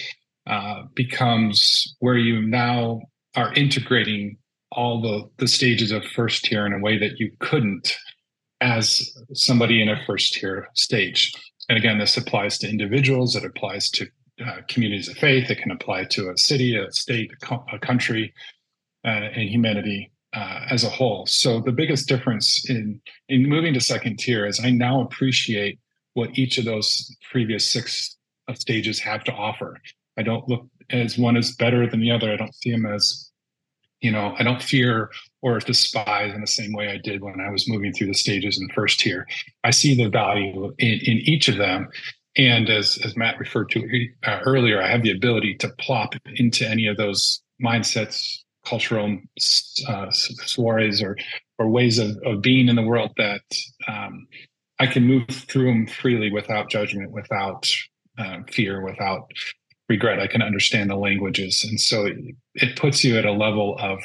uh, 0.46 0.84
becomes 0.94 1.96
where 2.00 2.18
you 2.18 2.42
now 2.42 3.02
are 3.36 3.54
integrating 3.54 4.38
all 4.72 5.02
the 5.02 5.30
the 5.38 5.48
stages 5.48 5.92
of 5.92 6.04
first 6.04 6.46
tier 6.46 6.66
in 6.66 6.74
a 6.74 6.80
way 6.80 6.98
that 6.98 7.20
you 7.20 7.32
couldn't 7.40 7.96
as 8.60 9.02
somebody 9.34 9.82
in 9.82 9.90
a 9.90 10.06
first 10.06 10.34
tier 10.34 10.68
stage. 10.74 11.34
And 11.70 11.78
again, 11.78 12.00
this 12.00 12.18
applies 12.18 12.58
to 12.60 12.70
individuals, 12.70 13.36
it 13.36 13.46
applies 13.46 13.90
to 13.92 14.08
uh, 14.46 14.58
communities 14.68 15.08
of 15.08 15.18
faith, 15.18 15.50
it 15.50 15.60
can 15.60 15.72
apply 15.72 16.06
to 16.06 16.30
a 16.30 16.38
city, 16.38 16.76
a 16.76 16.92
state, 16.92 17.32
a, 17.32 17.46
co- 17.46 17.66
a 17.72 17.80
country, 17.80 18.34
uh, 19.06 19.30
and 19.36 19.50
humanity 19.50 20.12
uh, 20.34 20.66
as 20.70 20.84
a 20.84 20.90
whole. 20.90 21.26
So 21.26 21.60
the 21.60 21.72
biggest 21.72 22.08
difference 22.08 22.70
in 22.70 23.02
in 23.30 23.48
moving 23.48 23.74
to 23.74 23.82
second 23.82 24.20
tier 24.20 24.46
is 24.46 24.60
I 24.64 24.72
now 24.72 25.02
appreciate 25.02 25.80
what 26.14 26.38
each 26.38 26.58
of 26.58 26.66
those 26.66 27.16
previous 27.32 27.70
six 27.70 28.18
stages 28.54 29.00
have 29.00 29.24
to 29.24 29.34
offer. 29.34 29.80
I 30.18 30.24
don't 30.24 30.48
look 30.48 30.68
as 30.90 31.18
one 31.18 31.38
is 31.38 31.56
better 31.56 31.90
than 31.90 32.02
the 32.02 32.12
other. 32.12 32.32
I 32.32 32.36
don't 32.36 32.54
see 32.56 32.72
them 32.72 32.86
as 32.86 33.32
you 34.04 34.12
know 34.12 34.36
i 34.38 34.44
don't 34.44 34.62
fear 34.62 35.10
or 35.42 35.58
despise 35.60 36.36
in 36.36 36.42
the 36.42 36.48
same 36.48 36.74
way 36.74 36.90
i 36.90 36.98
did 36.98 37.24
when 37.24 37.40
i 37.40 37.50
was 37.50 37.68
moving 37.68 37.92
through 37.92 38.08
the 38.08 38.14
stages 38.14 38.60
in 38.62 38.70
first 38.76 39.00
tier 39.00 39.26
i 39.64 39.72
see 39.72 39.96
the 39.96 40.10
value 40.10 40.72
in, 40.78 41.00
in 41.06 41.18
each 41.20 41.48
of 41.48 41.58
them 41.58 41.88
and 42.36 42.70
as 42.70 43.00
as 43.04 43.16
matt 43.16 43.40
referred 43.40 43.70
to 43.70 44.10
uh, 44.26 44.40
earlier 44.46 44.84
i 44.84 44.88
have 44.88 45.02
the 45.02 45.12
ability 45.12 45.56
to 45.56 45.70
plop 45.80 46.14
into 46.36 46.68
any 46.70 46.86
of 46.86 46.98
those 46.98 47.42
mindsets 47.64 48.43
cultural 48.66 49.18
uh, 49.88 50.12
soirees 50.12 51.02
or 51.02 51.18
or 51.60 51.70
ways 51.70 52.00
of, 52.00 52.18
of 52.26 52.42
being 52.42 52.68
in 52.68 52.76
the 52.76 52.82
world 52.82 53.12
that 53.18 53.42
um, 53.88 54.28
i 54.80 54.88
can 54.88 55.04
move 55.04 55.28
through 55.28 55.68
them 55.68 55.88
freely 55.88 56.32
without 56.32 56.70
judgment 56.70 57.12
without 57.12 57.70
uh, 58.18 58.40
fear 58.52 58.82
without 58.82 59.32
regret. 59.90 60.20
I 60.20 60.28
can 60.28 60.42
understand 60.42 60.90
the 60.90 60.96
languages, 60.96 61.64
and 61.68 61.80
so 61.80 62.06
it, 62.06 62.18
it 62.56 62.76
puts 62.76 63.04
you 63.04 63.18
at 63.18 63.26
a 63.26 63.32
level 63.32 63.78
of, 63.80 64.00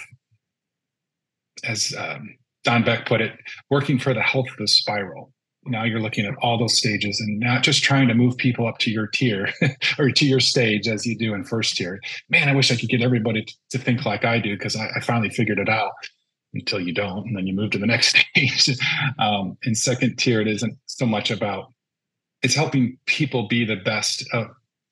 as 1.64 1.94
um, 1.98 2.36
Don 2.64 2.84
Beck 2.84 3.06
put 3.06 3.20
it, 3.20 3.32
working 3.70 3.98
for 3.98 4.14
the 4.14 4.22
health 4.22 4.48
of 4.50 4.56
the 4.58 4.68
spiral. 4.68 5.32
Now 5.68 5.84
you're 5.84 6.00
looking 6.00 6.26
at 6.26 6.34
all 6.42 6.58
those 6.58 6.76
stages 6.76 7.20
and 7.20 7.38
not 7.38 7.62
just 7.62 7.82
trying 7.82 8.08
to 8.08 8.14
move 8.14 8.36
people 8.36 8.66
up 8.66 8.78
to 8.78 8.90
your 8.90 9.06
tier 9.06 9.48
or 9.98 10.10
to 10.10 10.24
your 10.24 10.40
stage 10.40 10.88
as 10.88 11.06
you 11.06 11.16
do 11.16 11.34
in 11.34 11.44
first 11.44 11.76
tier. 11.76 12.00
Man, 12.28 12.48
I 12.48 12.54
wish 12.54 12.70
I 12.70 12.76
could 12.76 12.88
get 12.88 13.02
everybody 13.02 13.46
to 13.70 13.78
think 13.78 14.04
like 14.04 14.24
I 14.24 14.38
do 14.38 14.56
because 14.56 14.76
I, 14.76 14.88
I 14.96 15.00
finally 15.00 15.30
figured 15.30 15.58
it 15.58 15.68
out 15.68 15.92
until 16.54 16.80
you 16.80 16.92
don't, 16.94 17.26
and 17.26 17.36
then 17.36 17.46
you 17.46 17.54
move 17.54 17.70
to 17.72 17.78
the 17.78 17.86
next 17.94 18.16
stage. 18.16 18.78
um, 19.18 19.56
in 19.62 19.74
second 19.74 20.16
tier, 20.16 20.40
it 20.40 20.48
isn't 20.48 20.76
so 20.86 21.06
much 21.06 21.30
about 21.30 21.72
it's 22.42 22.54
helping 22.54 22.98
people 23.06 23.48
be 23.48 23.64
the 23.64 23.76
best 23.76 24.24
of 24.32 24.46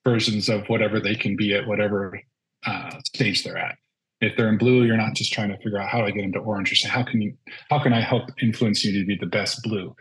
versions 0.05 0.49
of 0.49 0.67
whatever 0.67 0.99
they 0.99 1.15
can 1.15 1.35
be 1.35 1.53
at 1.53 1.67
whatever 1.67 2.19
uh, 2.65 2.91
stage 3.05 3.43
they're 3.43 3.57
at. 3.57 3.77
If 4.19 4.35
they're 4.35 4.49
in 4.49 4.57
blue, 4.57 4.83
you're 4.83 4.97
not 4.97 5.13
just 5.13 5.31
trying 5.31 5.49
to 5.49 5.57
figure 5.57 5.79
out 5.79 5.89
how 5.89 5.99
do 5.99 6.05
I 6.05 6.11
get 6.11 6.23
into 6.23 6.39
orange. 6.39 6.69
You're 6.69 6.77
saying 6.77 6.93
how 6.93 7.03
can 7.03 7.21
you, 7.21 7.33
how 7.69 7.79
can 7.79 7.93
I 7.93 8.01
help 8.01 8.29
influence 8.41 8.83
you 8.83 8.99
to 8.99 9.05
be 9.05 9.15
the 9.15 9.27
best 9.27 9.61
blue 9.63 9.95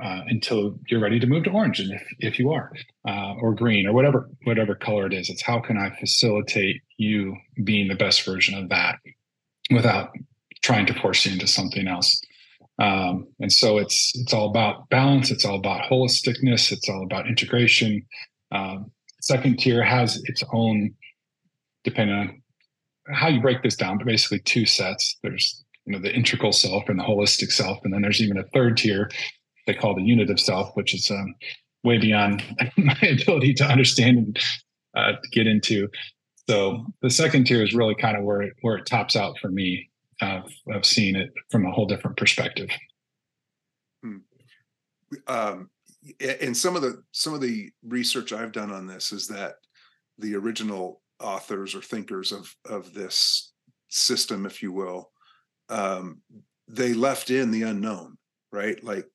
uh, 0.00 0.22
until 0.26 0.78
you're 0.88 1.00
ready 1.00 1.18
to 1.20 1.26
move 1.26 1.44
to 1.44 1.50
orange, 1.50 1.80
and 1.80 1.92
if 1.92 2.02
if 2.18 2.38
you 2.38 2.52
are, 2.52 2.72
uh, 3.08 3.34
or 3.40 3.54
green, 3.54 3.86
or 3.86 3.92
whatever 3.92 4.30
whatever 4.44 4.74
color 4.74 5.06
it 5.06 5.12
is, 5.12 5.28
it's 5.28 5.42
how 5.42 5.60
can 5.60 5.76
I 5.76 5.90
facilitate 5.98 6.82
you 6.96 7.36
being 7.64 7.88
the 7.88 7.94
best 7.94 8.24
version 8.24 8.54
of 8.54 8.68
that 8.68 8.98
without 9.70 10.10
trying 10.62 10.86
to 10.86 10.94
force 11.00 11.26
you 11.26 11.32
into 11.32 11.46
something 11.46 11.88
else. 11.88 12.20
Um, 12.78 13.26
and 13.40 13.52
so 13.52 13.78
it's 13.78 14.12
it's 14.14 14.32
all 14.32 14.48
about 14.48 14.88
balance. 14.88 15.30
It's 15.30 15.44
all 15.44 15.56
about 15.56 15.82
holisticness. 15.90 16.72
It's 16.72 16.88
all 16.88 17.02
about 17.02 17.26
integration. 17.26 18.06
Um, 18.50 18.90
Second 19.22 19.60
tier 19.60 19.84
has 19.84 20.20
its 20.24 20.42
own, 20.52 20.94
depending 21.84 22.16
on 22.16 22.42
how 23.14 23.28
you 23.28 23.40
break 23.40 23.62
this 23.62 23.76
down, 23.76 23.98
but 23.98 24.06
basically 24.06 24.40
two 24.40 24.66
sets. 24.66 25.16
There's 25.22 25.62
you 25.86 25.92
know 25.92 26.00
the 26.00 26.12
integral 26.12 26.52
self 26.52 26.88
and 26.88 26.98
the 26.98 27.04
holistic 27.04 27.52
self, 27.52 27.78
and 27.84 27.94
then 27.94 28.02
there's 28.02 28.20
even 28.20 28.36
a 28.36 28.44
third 28.52 28.76
tier 28.76 29.10
they 29.66 29.74
call 29.74 29.94
the 29.94 30.02
unitive 30.02 30.40
self, 30.40 30.70
which 30.74 30.94
is 30.94 31.10
um, 31.10 31.34
way 31.84 31.98
beyond 31.98 32.42
my 32.76 32.98
ability 33.02 33.54
to 33.54 33.64
understand 33.64 34.18
and 34.18 34.38
uh, 34.96 35.12
to 35.12 35.28
get 35.30 35.46
into. 35.46 35.88
So 36.48 36.86
the 37.02 37.10
second 37.10 37.46
tier 37.46 37.62
is 37.62 37.74
really 37.74 37.94
kind 37.94 38.16
of 38.16 38.24
where 38.24 38.42
it, 38.42 38.54
where 38.62 38.76
it 38.76 38.86
tops 38.86 39.16
out 39.16 39.38
for 39.40 39.48
me 39.48 39.88
of, 40.20 40.50
of 40.68 40.84
seeing 40.84 41.16
it 41.16 41.32
from 41.50 41.66
a 41.66 41.70
whole 41.70 41.86
different 41.86 42.16
perspective. 42.16 42.68
Hmm. 44.02 44.18
Um, 45.26 45.70
and 46.20 46.56
some 46.56 46.74
of 46.74 46.82
the 46.82 47.02
some 47.12 47.32
of 47.32 47.40
the 47.40 47.70
research 47.86 48.32
I've 48.32 48.50
done 48.50 48.72
on 48.72 48.86
this 48.86 49.12
is 49.12 49.28
that 49.28 49.54
the 50.18 50.34
original 50.34 51.00
authors 51.20 51.74
or 51.74 51.82
thinkers 51.82 52.32
of 52.32 52.52
of 52.68 52.92
this 52.92 53.52
system, 53.88 54.44
if 54.44 54.62
you 54.62 54.72
will, 54.72 55.12
um, 55.68 56.20
they 56.66 56.92
left 56.92 57.30
in 57.30 57.50
the 57.50 57.62
unknown, 57.62 58.18
right? 58.50 58.82
Like 58.82 59.06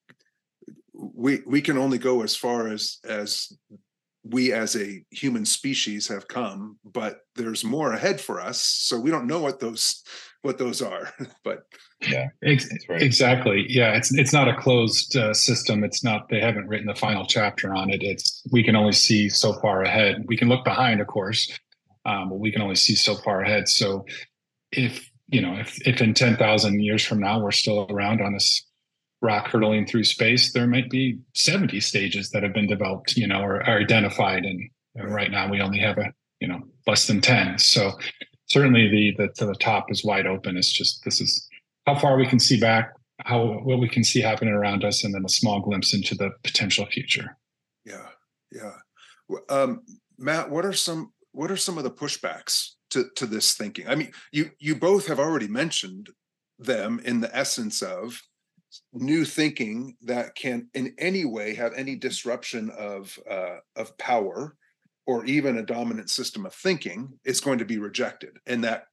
we 0.98 1.40
we 1.46 1.62
can 1.62 1.78
only 1.78 1.98
go 1.98 2.22
as 2.22 2.34
far 2.34 2.68
as 2.68 2.98
as 3.04 3.52
we 4.24 4.52
as 4.52 4.76
a 4.76 5.02
human 5.10 5.44
species 5.44 6.08
have 6.08 6.28
come, 6.28 6.78
but 6.84 7.20
there's 7.36 7.64
more 7.64 7.92
ahead 7.92 8.20
for 8.20 8.40
us. 8.40 8.62
So 8.62 8.98
we 8.98 9.10
don't 9.10 9.26
know 9.26 9.40
what 9.40 9.60
those 9.60 10.02
what 10.42 10.58
those 10.58 10.82
are. 10.82 11.12
but 11.44 11.60
yeah, 12.06 12.26
Ex- 12.44 12.68
right. 12.88 13.00
exactly. 13.00 13.64
Yeah, 13.68 13.96
it's 13.96 14.12
it's 14.12 14.32
not 14.32 14.48
a 14.48 14.56
closed 14.56 15.16
uh, 15.16 15.32
system. 15.34 15.84
It's 15.84 16.02
not. 16.02 16.28
They 16.28 16.40
haven't 16.40 16.68
written 16.68 16.86
the 16.86 16.94
final 16.94 17.26
chapter 17.26 17.72
on 17.74 17.90
it. 17.90 18.02
It's 18.02 18.42
we 18.50 18.62
can 18.62 18.76
only 18.76 18.92
see 18.92 19.28
so 19.28 19.52
far 19.54 19.82
ahead. 19.82 20.24
We 20.26 20.36
can 20.36 20.48
look 20.48 20.64
behind, 20.64 21.00
of 21.00 21.06
course, 21.06 21.50
um, 22.04 22.30
but 22.30 22.38
we 22.38 22.52
can 22.52 22.62
only 22.62 22.76
see 22.76 22.96
so 22.96 23.14
far 23.14 23.42
ahead. 23.42 23.68
So 23.68 24.04
if 24.72 25.08
you 25.28 25.40
know, 25.40 25.54
if 25.54 25.78
if 25.86 26.00
in 26.00 26.14
ten 26.14 26.36
thousand 26.36 26.80
years 26.80 27.04
from 27.04 27.20
now 27.20 27.40
we're 27.40 27.52
still 27.52 27.86
around 27.90 28.20
on 28.20 28.32
this 28.32 28.67
rock 29.20 29.48
hurtling 29.48 29.86
through 29.86 30.04
space, 30.04 30.52
there 30.52 30.66
might 30.66 30.90
be 30.90 31.18
70 31.34 31.80
stages 31.80 32.30
that 32.30 32.42
have 32.42 32.54
been 32.54 32.68
developed, 32.68 33.16
you 33.16 33.26
know, 33.26 33.40
or 33.40 33.56
are 33.68 33.78
identified. 33.78 34.44
And 34.44 34.70
right 34.94 35.30
now 35.30 35.50
we 35.50 35.60
only 35.60 35.78
have 35.78 35.98
a, 35.98 36.12
you 36.40 36.48
know, 36.48 36.60
less 36.86 37.06
than 37.06 37.20
10. 37.20 37.58
So 37.58 37.92
certainly 38.48 38.88
the, 38.88 39.32
the 39.36 39.46
the 39.46 39.54
top 39.54 39.90
is 39.90 40.04
wide 40.04 40.26
open. 40.26 40.56
It's 40.56 40.72
just 40.72 41.04
this 41.04 41.20
is 41.20 41.46
how 41.86 41.98
far 41.98 42.16
we 42.16 42.26
can 42.26 42.40
see 42.40 42.58
back, 42.58 42.92
how 43.20 43.60
what 43.60 43.78
we 43.78 43.88
can 43.88 44.04
see 44.04 44.20
happening 44.20 44.54
around 44.54 44.84
us, 44.84 45.04
and 45.04 45.14
then 45.14 45.24
a 45.24 45.28
small 45.28 45.60
glimpse 45.60 45.94
into 45.94 46.14
the 46.14 46.30
potential 46.42 46.86
future. 46.86 47.36
Yeah, 47.84 48.08
yeah. 48.52 48.74
Um, 49.48 49.82
Matt, 50.18 50.50
what 50.50 50.64
are 50.64 50.72
some 50.72 51.12
what 51.32 51.50
are 51.50 51.56
some 51.56 51.78
of 51.78 51.84
the 51.84 51.90
pushbacks 51.90 52.70
to 52.90 53.08
to 53.16 53.26
this 53.26 53.54
thinking? 53.54 53.88
I 53.88 53.94
mean, 53.94 54.12
you 54.32 54.50
you 54.58 54.74
both 54.74 55.06
have 55.06 55.20
already 55.20 55.48
mentioned 55.48 56.10
them 56.58 57.00
in 57.04 57.20
the 57.20 57.34
essence 57.36 57.82
of 57.82 58.20
new 58.92 59.24
thinking 59.24 59.96
that 60.02 60.34
can 60.34 60.68
in 60.74 60.94
any 60.98 61.24
way 61.24 61.54
have 61.54 61.72
any 61.74 61.96
disruption 61.96 62.70
of 62.70 63.18
uh, 63.30 63.56
of 63.76 63.96
power 63.98 64.56
or 65.06 65.24
even 65.24 65.56
a 65.56 65.62
dominant 65.62 66.10
system 66.10 66.44
of 66.44 66.54
thinking 66.54 67.18
is 67.24 67.40
going 67.40 67.58
to 67.58 67.64
be 67.64 67.78
rejected. 67.78 68.36
And 68.46 68.62
that 68.64 68.84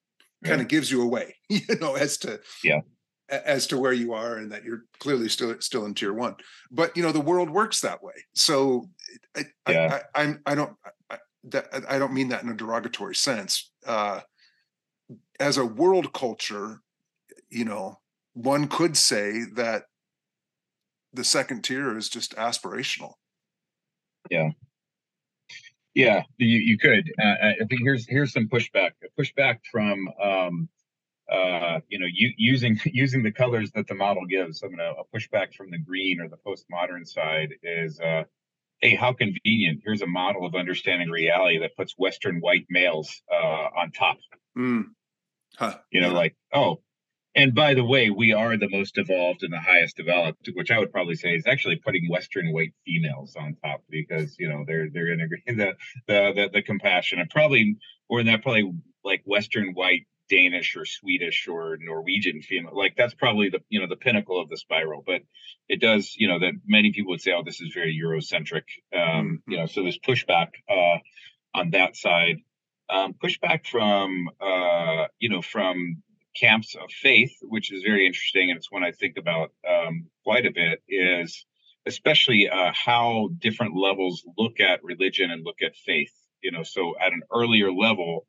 kind 0.45 0.61
of 0.61 0.67
gives 0.67 0.91
you 0.91 1.01
away 1.01 1.35
you 1.49 1.61
know 1.81 1.95
as 1.95 2.17
to 2.19 2.39
yeah. 2.63 2.81
as 3.29 3.65
to 3.67 3.77
where 3.77 3.93
you 3.93 4.13
are 4.13 4.37
and 4.37 4.51
that 4.51 4.63
you're 4.63 4.83
clearly 4.99 5.27
still 5.27 5.55
still 5.59 5.85
in 5.85 5.93
tier 5.93 6.13
one. 6.13 6.35
But 6.71 6.95
you 6.95 7.03
know 7.03 7.11
the 7.11 7.21
world 7.21 7.49
works 7.49 7.81
that 7.81 8.01
way. 8.01 8.13
So 8.33 8.89
i 9.35 9.43
yeah. 9.69 10.01
I, 10.13 10.23
I, 10.23 10.35
I 10.45 10.55
don't 10.55 10.73
I, 11.09 11.17
that, 11.49 11.67
I 11.89 11.99
don't 11.99 12.13
mean 12.13 12.29
that 12.29 12.43
in 12.43 12.49
a 12.49 12.55
derogatory 12.55 13.15
sense. 13.15 13.71
Uh 13.85 14.21
as 15.39 15.57
a 15.57 15.65
world 15.65 16.13
culture 16.13 16.79
you 17.49 17.65
know 17.65 17.99
one 18.35 18.67
could 18.67 18.95
say 18.95 19.43
that 19.55 19.85
the 21.11 21.23
second 21.23 21.63
tier 21.63 21.97
is 21.97 22.07
just 22.09 22.35
aspirational 22.35 23.13
yeah 24.29 24.51
yeah, 25.95 26.23
you, 26.37 26.59
you 26.59 26.77
could. 26.77 27.09
Uh, 27.17 27.35
I 27.41 27.65
think 27.69 27.81
here's 27.81 28.05
here's 28.07 28.33
some 28.33 28.49
pushback. 28.49 28.91
Pushback 29.17 29.59
from 29.71 30.09
um, 30.21 30.69
uh, 31.31 31.79
you 31.87 31.97
know 31.97 32.05
u- 32.11 32.33
using 32.37 32.77
using 32.85 33.23
the 33.23 33.31
colors 33.31 33.71
that 33.71 33.87
the 33.87 33.95
model 33.95 34.25
gives. 34.25 34.61
I'm 34.61 34.71
gonna 34.71 34.91
a 34.91 35.17
pushback 35.17 35.55
from 35.55 35.71
the 35.71 35.79
green 35.79 36.19
or 36.19 36.27
the 36.27 36.37
postmodern 36.45 37.07
side 37.07 37.53
is, 37.63 38.01
uh, 38.01 38.23
hey, 38.81 38.93
how 38.95 39.13
convenient. 39.13 39.83
Here's 39.85 40.01
a 40.01 40.07
model 40.07 40.45
of 40.45 40.53
understanding 40.53 41.09
reality 41.09 41.59
that 41.59 41.77
puts 41.77 41.93
Western 41.97 42.41
white 42.41 42.65
males 42.69 43.21
uh, 43.33 43.67
on 43.77 43.91
top. 43.93 44.17
Mm. 44.57 44.87
Huh. 45.57 45.77
You 45.91 46.01
know, 46.01 46.09
yeah. 46.09 46.13
like 46.13 46.35
oh, 46.53 46.81
and 47.35 47.53
by 47.53 47.73
the 47.73 47.83
way, 47.83 48.09
we 48.09 48.33
are 48.33 48.55
the 48.57 48.69
most 48.69 48.97
evolved 48.97 49.43
and 49.43 49.51
the 49.51 49.59
highest 49.59 49.97
developed, 49.97 50.49
which 50.53 50.71
I 50.71 50.79
would 50.79 50.91
probably 50.91 51.15
say 51.15 51.35
is 51.35 51.45
actually 51.45 51.75
putting 51.75 52.09
Western 52.09 52.53
white 52.53 52.73
females 52.85 53.35
on 53.35 53.57
top 53.61 53.83
because 53.89 54.37
you 54.39 54.47
know 54.47 54.63
they're 54.65 54.89
they're 54.89 55.11
integrating 55.11 55.57
the 55.57 55.73
the 56.07 56.31
the, 56.33 56.49
the 56.53 56.61
compassion 56.61 57.19
and 57.19 57.29
probably 57.29 57.77
or 58.07 58.23
that 58.23 58.41
probably 58.41 58.73
like 59.03 59.21
Western 59.25 59.73
white 59.73 60.07
Danish 60.29 60.75
or 60.75 60.85
Swedish 60.85 61.47
or 61.47 61.77
Norwegian 61.79 62.41
female. 62.41 62.75
Like 62.75 62.95
that's 62.97 63.13
probably 63.13 63.49
the 63.49 63.59
you 63.69 63.81
know 63.81 63.87
the 63.87 63.97
pinnacle 63.97 64.41
of 64.41 64.49
the 64.49 64.57
spiral. 64.57 65.03
But 65.05 65.21
it 65.67 65.81
does 65.81 66.15
you 66.17 66.27
know 66.27 66.39
that 66.39 66.53
many 66.65 66.93
people 66.93 67.11
would 67.11 67.21
say, 67.21 67.33
oh, 67.33 67.43
this 67.43 67.59
is 67.59 67.73
very 67.73 67.99
Eurocentric. 68.01 68.63
Um, 68.93 68.99
mm-hmm. 69.01 69.51
You 69.51 69.57
know, 69.57 69.65
so 69.65 69.83
there's 69.83 69.99
pushback 69.99 70.49
uh, 70.69 70.99
on 71.53 71.71
that 71.71 71.95
side. 71.95 72.37
Um, 72.89 73.13
pushback 73.13 73.67
from 73.67 74.29
uh, 74.39 75.07
you 75.19 75.29
know 75.29 75.41
from 75.41 76.03
camps 76.39 76.75
of 76.75 76.91
faith, 76.91 77.33
which 77.41 77.71
is 77.71 77.83
very 77.83 78.05
interesting, 78.05 78.49
and 78.49 78.57
it's 78.57 78.71
one 78.71 78.83
I 78.83 78.91
think 78.91 79.17
about 79.17 79.51
um, 79.67 80.07
quite 80.23 80.45
a 80.45 80.51
bit. 80.51 80.81
Is 80.87 81.45
especially 81.85 82.49
uh, 82.49 82.71
how 82.73 83.29
different 83.39 83.75
levels 83.75 84.25
look 84.37 84.59
at 84.59 84.83
religion 84.83 85.31
and 85.31 85.43
look 85.43 85.61
at 85.61 85.75
faith. 85.75 86.13
You 86.41 86.51
know, 86.51 86.63
so 86.63 86.95
at 86.99 87.13
an 87.13 87.21
earlier 87.33 87.71
level, 87.71 88.27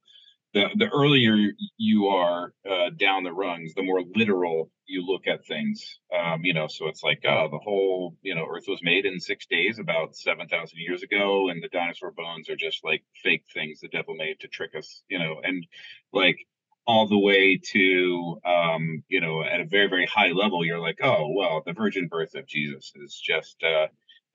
the 0.54 0.68
the 0.76 0.88
earlier 0.88 1.52
you 1.76 2.07
are 2.07 2.52
uh, 2.68 2.90
down 2.98 3.24
the 3.24 3.32
rungs, 3.32 3.74
the 3.74 3.82
more 3.82 4.02
literal 4.14 4.70
you 4.86 5.04
look 5.04 5.26
at 5.26 5.44
things. 5.44 5.98
Um, 6.16 6.44
you 6.44 6.54
know, 6.54 6.66
so 6.66 6.86
it's 6.86 7.02
like 7.02 7.24
uh, 7.28 7.48
the 7.48 7.59
whole 7.59 8.16
you 8.22 8.34
know 8.34 8.46
Earth 8.50 8.64
was 8.68 8.80
made 8.82 9.04
in 9.04 9.20
six 9.20 9.46
days 9.46 9.78
about 9.78 10.16
seven 10.16 10.48
thousand 10.48 10.78
years 10.78 11.02
ago, 11.02 11.48
and 11.50 11.62
the 11.62 11.68
dinosaur 11.68 12.11
bones 12.11 12.48
are 12.48 12.57
just 12.57 12.84
like 12.84 13.02
fake 13.22 13.44
things 13.52 13.80
the 13.80 13.88
devil 13.88 14.14
made 14.14 14.40
to 14.40 14.48
trick 14.48 14.74
us. 14.76 15.02
You 15.09 15.18
know, 15.18 15.40
and 15.42 15.66
like 16.12 16.38
all 16.87 17.09
the 17.09 17.18
way 17.18 17.61
to 17.72 18.41
um, 18.45 19.03
you 19.09 19.20
know 19.20 19.43
at 19.43 19.61
a 19.61 19.64
very 19.64 19.89
very 19.89 20.07
high 20.07 20.30
level 20.30 20.64
you're 20.64 20.80
like 20.80 20.99
oh 21.03 21.28
well 21.37 21.62
the 21.66 21.72
virgin 21.72 22.07
birth 22.09 22.34
of 22.34 22.47
jesus 22.47 22.93
is 22.97 23.20
just 23.20 23.62
uh, 23.64 23.87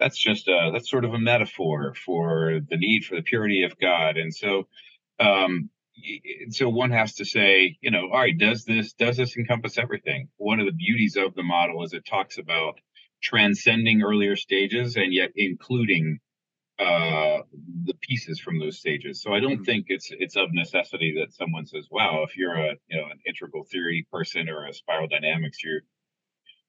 that's 0.01 0.17
just 0.17 0.49
uh, 0.49 0.71
that's 0.71 0.89
sort 0.89 1.05
of 1.05 1.13
a 1.13 1.19
metaphor 1.19 1.93
for 1.93 2.59
the 2.69 2.75
need 2.75 3.05
for 3.05 3.15
the 3.15 3.21
purity 3.21 3.63
of 3.63 3.79
god. 3.79 4.17
And 4.17 4.33
so 4.33 4.67
um, 5.19 5.69
so 6.49 6.67
one 6.67 6.89
has 6.89 7.13
to 7.15 7.25
say 7.25 7.77
you 7.81 7.91
know 7.91 8.09
all 8.11 8.19
right 8.19 8.37
does 8.37 8.65
this 8.65 8.93
does 8.93 9.15
this 9.17 9.37
encompass 9.37 9.77
everything? 9.77 10.27
One 10.37 10.59
of 10.59 10.65
the 10.65 10.73
beauties 10.73 11.15
of 11.15 11.35
the 11.35 11.43
model 11.43 11.83
is 11.83 11.93
it 11.93 12.05
talks 12.05 12.39
about 12.39 12.79
transcending 13.21 14.01
earlier 14.01 14.35
stages 14.35 14.95
and 14.97 15.13
yet 15.13 15.29
including 15.35 16.19
uh, 16.81 17.43
the 17.85 17.93
pieces 18.01 18.39
from 18.39 18.59
those 18.59 18.79
stages. 18.79 19.21
So 19.21 19.33
I 19.33 19.39
don't 19.39 19.53
mm-hmm. 19.53 19.63
think 19.63 19.85
it's 19.89 20.09
it's 20.11 20.35
of 20.35 20.49
necessity 20.51 21.13
that 21.19 21.33
someone 21.33 21.67
says, 21.67 21.87
"Wow, 21.91 22.23
if 22.23 22.35
you're 22.35 22.55
a 22.55 22.75
you 22.89 22.99
know 22.99 23.05
an 23.05 23.19
integral 23.27 23.63
theory 23.63 24.07
person 24.11 24.49
or 24.49 24.65
a 24.65 24.73
spiral 24.73 25.07
dynamics, 25.07 25.63
you're 25.63 25.81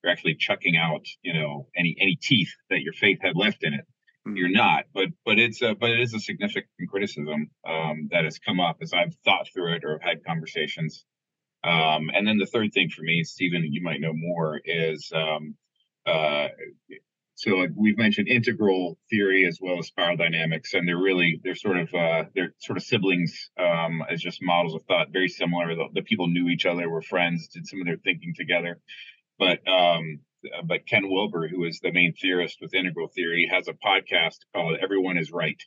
you're 0.02 0.12
actually 0.12 0.34
chucking 0.34 0.76
out 0.76 1.06
you 1.22 1.32
know 1.32 1.68
any 1.76 1.96
any 1.98 2.16
teeth 2.16 2.52
that 2.68 2.82
your 2.82 2.92
faith 2.92 3.20
had 3.22 3.36
left 3.36 3.64
in 3.64 3.72
it." 3.72 3.86
Mm-hmm. 4.26 4.36
You're 4.36 4.50
not, 4.50 4.84
but 4.92 5.08
but 5.24 5.38
it's 5.38 5.62
a 5.62 5.74
but 5.74 5.90
it 5.90 6.00
is 6.00 6.12
a 6.12 6.20
significant 6.20 6.66
criticism 6.90 7.50
um, 7.66 8.08
that 8.12 8.24
has 8.24 8.38
come 8.38 8.60
up 8.60 8.76
as 8.82 8.92
I've 8.92 9.14
thought 9.24 9.48
through 9.52 9.76
it 9.76 9.84
or 9.84 9.92
have 9.92 10.02
had 10.02 10.24
conversations. 10.24 11.06
Um, 11.64 12.10
and 12.12 12.26
then 12.26 12.38
the 12.38 12.46
third 12.46 12.74
thing 12.74 12.90
for 12.90 13.02
me, 13.02 13.24
Stephen, 13.24 13.64
you 13.72 13.82
might 13.82 14.00
know 14.00 14.12
more, 14.12 14.60
is 14.64 15.10
um, 15.14 15.54
uh, 16.06 16.48
so 17.42 17.56
like 17.56 17.70
we've 17.74 17.98
mentioned 17.98 18.28
integral 18.28 18.96
theory 19.10 19.46
as 19.48 19.58
well 19.60 19.80
as 19.80 19.88
spiral 19.88 20.16
dynamics 20.16 20.74
and 20.74 20.86
they're 20.86 20.96
really 20.96 21.40
they're 21.42 21.56
sort 21.56 21.76
of 21.76 21.92
uh, 21.92 22.24
they're 22.36 22.54
sort 22.60 22.76
of 22.76 22.84
siblings 22.84 23.50
um, 23.58 24.00
as 24.08 24.20
just 24.20 24.40
models 24.40 24.76
of 24.76 24.82
thought 24.84 25.08
very 25.12 25.28
similar. 25.28 25.74
The, 25.74 25.88
the, 25.92 26.02
people 26.02 26.28
knew 26.28 26.48
each 26.48 26.66
other 26.66 26.88
were 26.88 27.02
friends 27.02 27.48
did 27.48 27.66
some 27.66 27.80
of 27.80 27.86
their 27.86 27.96
thinking 27.96 28.34
together. 28.36 28.78
But 29.40 29.58
um, 29.66 30.20
but 30.64 30.86
ken 30.86 31.10
wilber 31.10 31.48
who 31.48 31.64
is 31.64 31.80
the 31.80 31.90
main 31.90 32.14
theorist 32.14 32.58
with 32.60 32.74
integral 32.74 33.08
theory 33.08 33.50
has 33.52 33.66
a 33.66 33.72
podcast 33.72 34.38
called 34.54 34.78
everyone 34.80 35.18
is 35.18 35.32
right. 35.32 35.60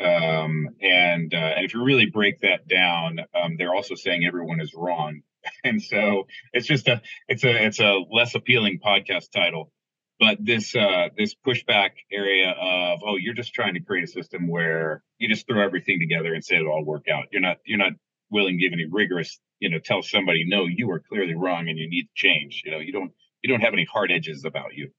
Um, 0.00 0.70
and 0.82 1.32
uh, 1.32 1.52
and 1.56 1.64
if 1.64 1.72
you 1.72 1.84
really 1.84 2.06
break 2.06 2.40
that 2.40 2.66
down 2.66 3.20
um, 3.32 3.54
they're 3.58 3.74
also 3.74 3.94
saying 3.94 4.24
everyone 4.26 4.60
is 4.60 4.74
wrong. 4.74 5.20
And 5.64 5.82
so 5.82 6.26
it's 6.52 6.66
just 6.66 6.86
a 6.86 7.00
it's 7.26 7.44
a 7.44 7.64
it's 7.64 7.80
a 7.80 8.00
less 8.10 8.34
appealing 8.34 8.80
podcast 8.84 9.30
title 9.32 9.72
but 10.20 10.36
this 10.44 10.76
uh, 10.76 11.08
this 11.16 11.34
pushback 11.34 11.92
area 12.12 12.50
of 12.50 13.00
oh 13.04 13.16
you're 13.16 13.34
just 13.34 13.54
trying 13.54 13.74
to 13.74 13.80
create 13.80 14.04
a 14.04 14.12
system 14.12 14.46
where 14.46 15.02
you 15.18 15.28
just 15.28 15.46
throw 15.46 15.64
everything 15.64 15.98
together 15.98 16.34
and 16.34 16.44
say 16.44 16.56
it'll 16.56 16.70
all 16.70 16.84
work 16.84 17.06
out. 17.12 17.24
You're 17.32 17.40
not 17.40 17.56
you're 17.64 17.78
not 17.78 17.92
willing 18.30 18.58
to 18.58 18.62
give 18.62 18.72
any 18.74 18.84
rigorous 18.84 19.40
you 19.58 19.70
know 19.70 19.78
tell 19.82 20.02
somebody 20.02 20.44
no 20.46 20.66
you 20.66 20.90
are 20.90 21.00
clearly 21.00 21.34
wrong 21.34 21.68
and 21.68 21.78
you 21.78 21.88
need 21.88 22.02
to 22.02 22.14
change. 22.14 22.62
You 22.64 22.70
know 22.70 22.78
you 22.78 22.92
don't 22.92 23.12
you 23.42 23.48
don't 23.48 23.62
have 23.62 23.72
any 23.72 23.86
hard 23.90 24.12
edges 24.12 24.44
about 24.44 24.74
you. 24.74 24.90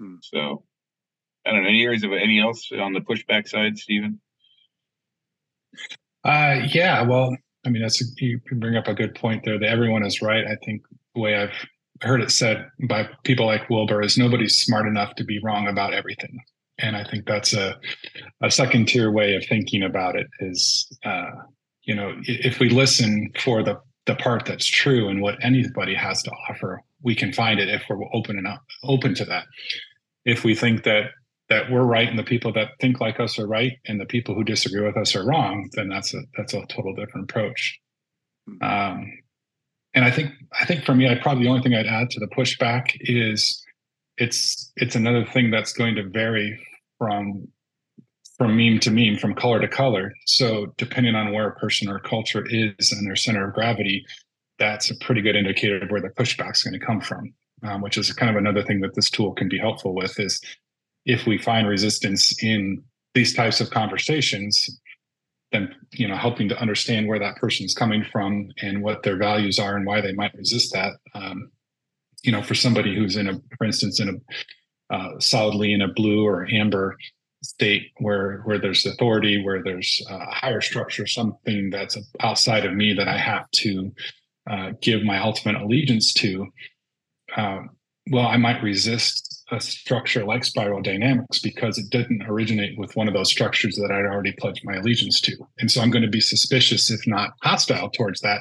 Hmm. 0.00 0.14
so 0.22 0.62
i 1.44 1.50
don't 1.50 1.64
know. 1.64 1.68
Any 1.68 1.82
areas 1.82 2.04
of 2.04 2.12
any 2.12 2.40
else 2.40 2.70
on 2.72 2.92
the 2.92 3.00
pushback 3.00 3.48
side 3.48 3.76
stephen 3.76 4.20
uh 6.24 6.60
yeah 6.72 7.02
well 7.02 7.36
i 7.66 7.68
mean 7.68 7.82
that's 7.82 8.00
a, 8.00 8.04
you 8.18 8.38
can 8.46 8.60
bring 8.60 8.76
up 8.76 8.86
a 8.86 8.94
good 8.94 9.16
point 9.16 9.44
there 9.44 9.58
that 9.58 9.68
everyone 9.68 10.06
is 10.06 10.22
right. 10.22 10.44
I 10.46 10.56
think 10.64 10.82
the 11.16 11.20
way 11.20 11.34
i've 11.34 11.66
heard 12.02 12.20
it 12.20 12.30
said 12.30 12.68
by 12.88 13.08
people 13.24 13.46
like 13.46 13.68
Wilber 13.70 14.02
is 14.02 14.18
nobody's 14.18 14.56
smart 14.56 14.86
enough 14.86 15.14
to 15.16 15.24
be 15.24 15.40
wrong 15.42 15.66
about 15.66 15.94
everything. 15.94 16.40
And 16.78 16.96
I 16.96 17.04
think 17.04 17.26
that's 17.26 17.54
a, 17.54 17.76
a 18.42 18.50
second 18.50 18.86
tier 18.86 19.10
way 19.10 19.34
of 19.34 19.44
thinking 19.44 19.82
about 19.82 20.14
it 20.16 20.28
is, 20.40 20.86
uh, 21.04 21.30
you 21.82 21.94
know, 21.94 22.14
if 22.22 22.60
we 22.60 22.68
listen 22.68 23.32
for 23.40 23.62
the, 23.62 23.80
the 24.06 24.14
part 24.14 24.44
that's 24.46 24.66
true 24.66 25.08
and 25.08 25.20
what 25.20 25.42
anybody 25.42 25.94
has 25.94 26.22
to 26.22 26.30
offer, 26.48 26.82
we 27.02 27.14
can 27.14 27.32
find 27.32 27.58
it 27.58 27.68
if 27.68 27.82
we're 27.88 27.98
open 28.12 28.38
enough, 28.38 28.60
open 28.84 29.14
to 29.16 29.24
that. 29.24 29.46
If 30.24 30.44
we 30.44 30.54
think 30.54 30.84
that 30.84 31.10
that 31.48 31.70
we're 31.70 31.84
right 31.84 32.08
and 32.08 32.18
the 32.18 32.24
people 32.24 32.52
that 32.52 32.72
think 32.78 33.00
like 33.00 33.18
us 33.18 33.38
are 33.38 33.46
right 33.46 33.78
and 33.86 33.98
the 33.98 34.04
people 34.04 34.34
who 34.34 34.44
disagree 34.44 34.84
with 34.84 34.96
us 34.96 35.16
are 35.16 35.24
wrong, 35.24 35.68
then 35.72 35.88
that's 35.88 36.12
a 36.14 36.20
that's 36.36 36.52
a 36.52 36.64
total 36.66 36.94
different 36.94 37.30
approach. 37.30 37.78
Hmm. 38.46 38.62
Um, 38.62 39.12
and 39.98 40.04
I 40.04 40.12
think 40.12 40.30
I 40.60 40.64
think 40.64 40.84
for 40.84 40.94
me, 40.94 41.10
I 41.10 41.16
probably 41.16 41.42
the 41.42 41.50
only 41.50 41.60
thing 41.60 41.74
I'd 41.74 41.86
add 41.86 42.08
to 42.10 42.20
the 42.20 42.28
pushback 42.28 42.96
is 43.00 43.60
it's 44.16 44.72
it's 44.76 44.94
another 44.94 45.24
thing 45.24 45.50
that's 45.50 45.72
going 45.72 45.96
to 45.96 46.08
vary 46.08 46.56
from 46.98 47.48
from 48.36 48.56
meme 48.56 48.78
to 48.78 48.92
meme, 48.92 49.18
from 49.18 49.34
color 49.34 49.60
to 49.60 49.66
color. 49.66 50.12
So 50.24 50.72
depending 50.76 51.16
on 51.16 51.32
where 51.32 51.48
a 51.48 51.56
person 51.56 51.88
or 51.88 51.98
culture 51.98 52.46
is 52.48 52.92
and 52.92 53.04
their 53.04 53.16
center 53.16 53.48
of 53.48 53.54
gravity, 53.54 54.06
that's 54.60 54.88
a 54.88 54.94
pretty 54.98 55.20
good 55.20 55.34
indicator 55.34 55.82
of 55.82 55.90
where 55.90 56.00
the 56.00 56.10
pushback's 56.10 56.62
going 56.62 56.78
to 56.78 56.86
come 56.86 57.00
from. 57.00 57.34
Um, 57.64 57.80
which 57.80 57.98
is 57.98 58.12
kind 58.12 58.30
of 58.30 58.36
another 58.36 58.62
thing 58.62 58.82
that 58.82 58.94
this 58.94 59.10
tool 59.10 59.32
can 59.32 59.48
be 59.48 59.58
helpful 59.58 59.92
with 59.92 60.20
is 60.20 60.40
if 61.06 61.26
we 61.26 61.38
find 61.38 61.66
resistance 61.66 62.40
in 62.40 62.84
these 63.14 63.34
types 63.34 63.60
of 63.60 63.70
conversations 63.70 64.78
then 65.52 65.74
you 65.92 66.06
know 66.06 66.16
helping 66.16 66.48
to 66.48 66.60
understand 66.60 67.08
where 67.08 67.18
that 67.18 67.36
person's 67.36 67.74
coming 67.74 68.04
from 68.12 68.50
and 68.60 68.82
what 68.82 69.02
their 69.02 69.16
values 69.16 69.58
are 69.58 69.76
and 69.76 69.86
why 69.86 70.00
they 70.00 70.12
might 70.12 70.34
resist 70.34 70.72
that 70.72 70.92
um, 71.14 71.50
you 72.22 72.32
know 72.32 72.42
for 72.42 72.54
somebody 72.54 72.94
who's 72.94 73.16
in 73.16 73.28
a 73.28 73.40
for 73.56 73.64
instance 73.64 74.00
in 74.00 74.08
a 74.08 74.94
uh, 74.94 75.18
solidly 75.20 75.72
in 75.72 75.82
a 75.82 75.92
blue 75.92 76.26
or 76.26 76.46
amber 76.52 76.96
state 77.42 77.92
where 77.98 78.40
where 78.44 78.58
there's 78.58 78.84
authority 78.84 79.42
where 79.42 79.62
there's 79.62 80.02
a 80.10 80.18
higher 80.30 80.60
structure 80.60 81.06
something 81.06 81.70
that's 81.70 81.96
outside 82.20 82.64
of 82.64 82.74
me 82.74 82.92
that 82.92 83.08
i 83.08 83.16
have 83.16 83.48
to 83.52 83.92
uh, 84.50 84.70
give 84.80 85.02
my 85.02 85.18
ultimate 85.18 85.60
allegiance 85.60 86.12
to 86.12 86.46
uh, 87.36 87.60
well 88.10 88.26
i 88.26 88.36
might 88.36 88.62
resist 88.62 89.27
a 89.50 89.60
structure 89.60 90.24
like 90.24 90.44
spiral 90.44 90.82
dynamics 90.82 91.38
because 91.38 91.78
it 91.78 91.90
didn't 91.90 92.22
originate 92.28 92.78
with 92.78 92.94
one 92.96 93.08
of 93.08 93.14
those 93.14 93.30
structures 93.30 93.76
that 93.76 93.90
I'd 93.90 94.04
already 94.04 94.32
pledged 94.32 94.64
my 94.64 94.76
allegiance 94.76 95.20
to. 95.22 95.36
And 95.58 95.70
so 95.70 95.80
I'm 95.80 95.90
going 95.90 96.02
to 96.02 96.10
be 96.10 96.20
suspicious, 96.20 96.90
if 96.90 97.06
not 97.06 97.30
hostile 97.42 97.90
towards 97.90 98.20
that, 98.20 98.40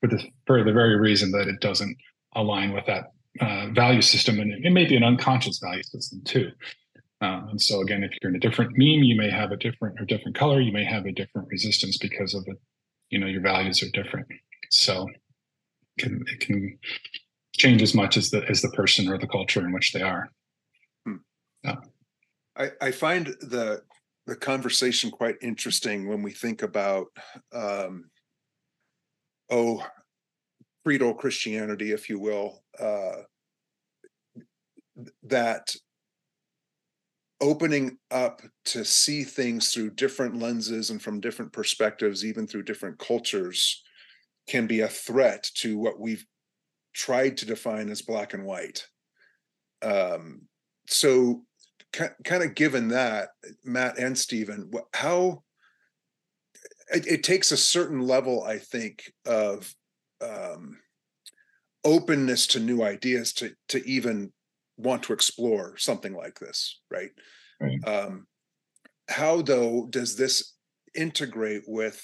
for 0.00 0.08
the 0.08 0.22
for 0.46 0.64
the 0.64 0.72
very 0.72 0.96
reason 0.98 1.30
that 1.32 1.48
it 1.48 1.60
doesn't 1.60 1.96
align 2.34 2.72
with 2.72 2.86
that 2.86 3.12
uh, 3.40 3.68
value 3.74 4.02
system, 4.02 4.40
and 4.40 4.64
it 4.64 4.72
may 4.72 4.86
be 4.86 4.96
an 4.96 5.04
unconscious 5.04 5.58
value 5.58 5.82
system 5.82 6.22
too. 6.24 6.50
Um, 7.20 7.48
and 7.50 7.60
so 7.60 7.80
again, 7.80 8.02
if 8.02 8.10
you're 8.20 8.30
in 8.30 8.36
a 8.36 8.40
different 8.40 8.72
meme, 8.76 9.02
you 9.02 9.16
may 9.16 9.30
have 9.30 9.52
a 9.52 9.56
different 9.56 10.00
or 10.00 10.04
different 10.04 10.36
color. 10.36 10.60
You 10.60 10.72
may 10.72 10.84
have 10.84 11.06
a 11.06 11.12
different 11.12 11.48
resistance 11.48 11.96
because 11.98 12.34
of 12.34 12.44
it. 12.46 12.58
You 13.10 13.18
know, 13.18 13.26
your 13.26 13.40
values 13.40 13.82
are 13.82 13.90
different. 13.90 14.26
So 14.70 15.08
it 15.96 16.02
can 16.02 16.24
it 16.26 16.40
can 16.40 16.78
change 17.56 17.82
as 17.82 17.94
much 17.94 18.16
as 18.16 18.30
the 18.30 18.44
as 18.48 18.62
the 18.62 18.70
person 18.70 19.08
or 19.08 19.18
the 19.18 19.26
culture 19.26 19.60
in 19.60 19.72
which 19.72 19.92
they 19.92 20.02
are. 20.02 20.30
I, 22.56 22.70
I 22.80 22.90
find 22.90 23.26
the 23.40 23.82
the 24.26 24.36
conversation 24.36 25.10
quite 25.10 25.36
interesting 25.40 26.08
when 26.08 26.22
we 26.22 26.32
think 26.32 26.62
about 26.62 27.06
um, 27.52 28.10
oh 29.50 29.84
creedal 30.86 31.14
Christianity, 31.14 31.90
if 31.90 32.08
you 32.08 32.20
will, 32.20 32.62
uh, 32.78 33.22
that 35.24 35.74
opening 37.40 37.98
up 38.10 38.40
to 38.64 38.84
see 38.84 39.24
things 39.24 39.72
through 39.72 39.90
different 39.90 40.38
lenses 40.38 40.90
and 40.90 41.02
from 41.02 41.20
different 41.20 41.52
perspectives, 41.52 42.24
even 42.24 42.46
through 42.46 42.62
different 42.62 42.98
cultures, 42.98 43.82
can 44.48 44.66
be 44.66 44.80
a 44.80 44.88
threat 44.88 45.50
to 45.54 45.76
what 45.76 45.98
we've 45.98 46.24
tried 46.94 47.36
to 47.36 47.46
define 47.46 47.90
as 47.90 48.00
black 48.00 48.32
and 48.32 48.44
white. 48.44 48.86
Um, 49.82 50.42
so 50.88 51.42
kind 52.24 52.42
of 52.42 52.54
given 52.54 52.88
that 52.88 53.28
matt 53.64 53.98
and 53.98 54.16
stephen 54.16 54.70
how 54.94 55.42
it, 56.92 57.06
it, 57.06 57.22
takes 57.24 57.52
a 57.52 57.56
certain 57.56 58.00
level 58.00 58.42
i 58.44 58.58
think 58.58 59.12
of 59.24 59.74
um, 60.20 60.78
openness 61.84 62.46
to 62.48 62.60
new 62.60 62.82
ideas 62.82 63.32
to 63.32 63.52
to 63.68 63.86
even 63.88 64.32
want 64.76 65.04
to 65.04 65.12
explore 65.12 65.76
something 65.76 66.14
like 66.14 66.38
this, 66.38 66.80
right? 66.90 67.10
Right. 67.60 67.86
Um, 67.86 68.26
how 69.08 69.42
though 69.42 69.86
does 69.88 70.16
this 70.16 70.54
integrate 70.94 71.62
with 71.66 72.02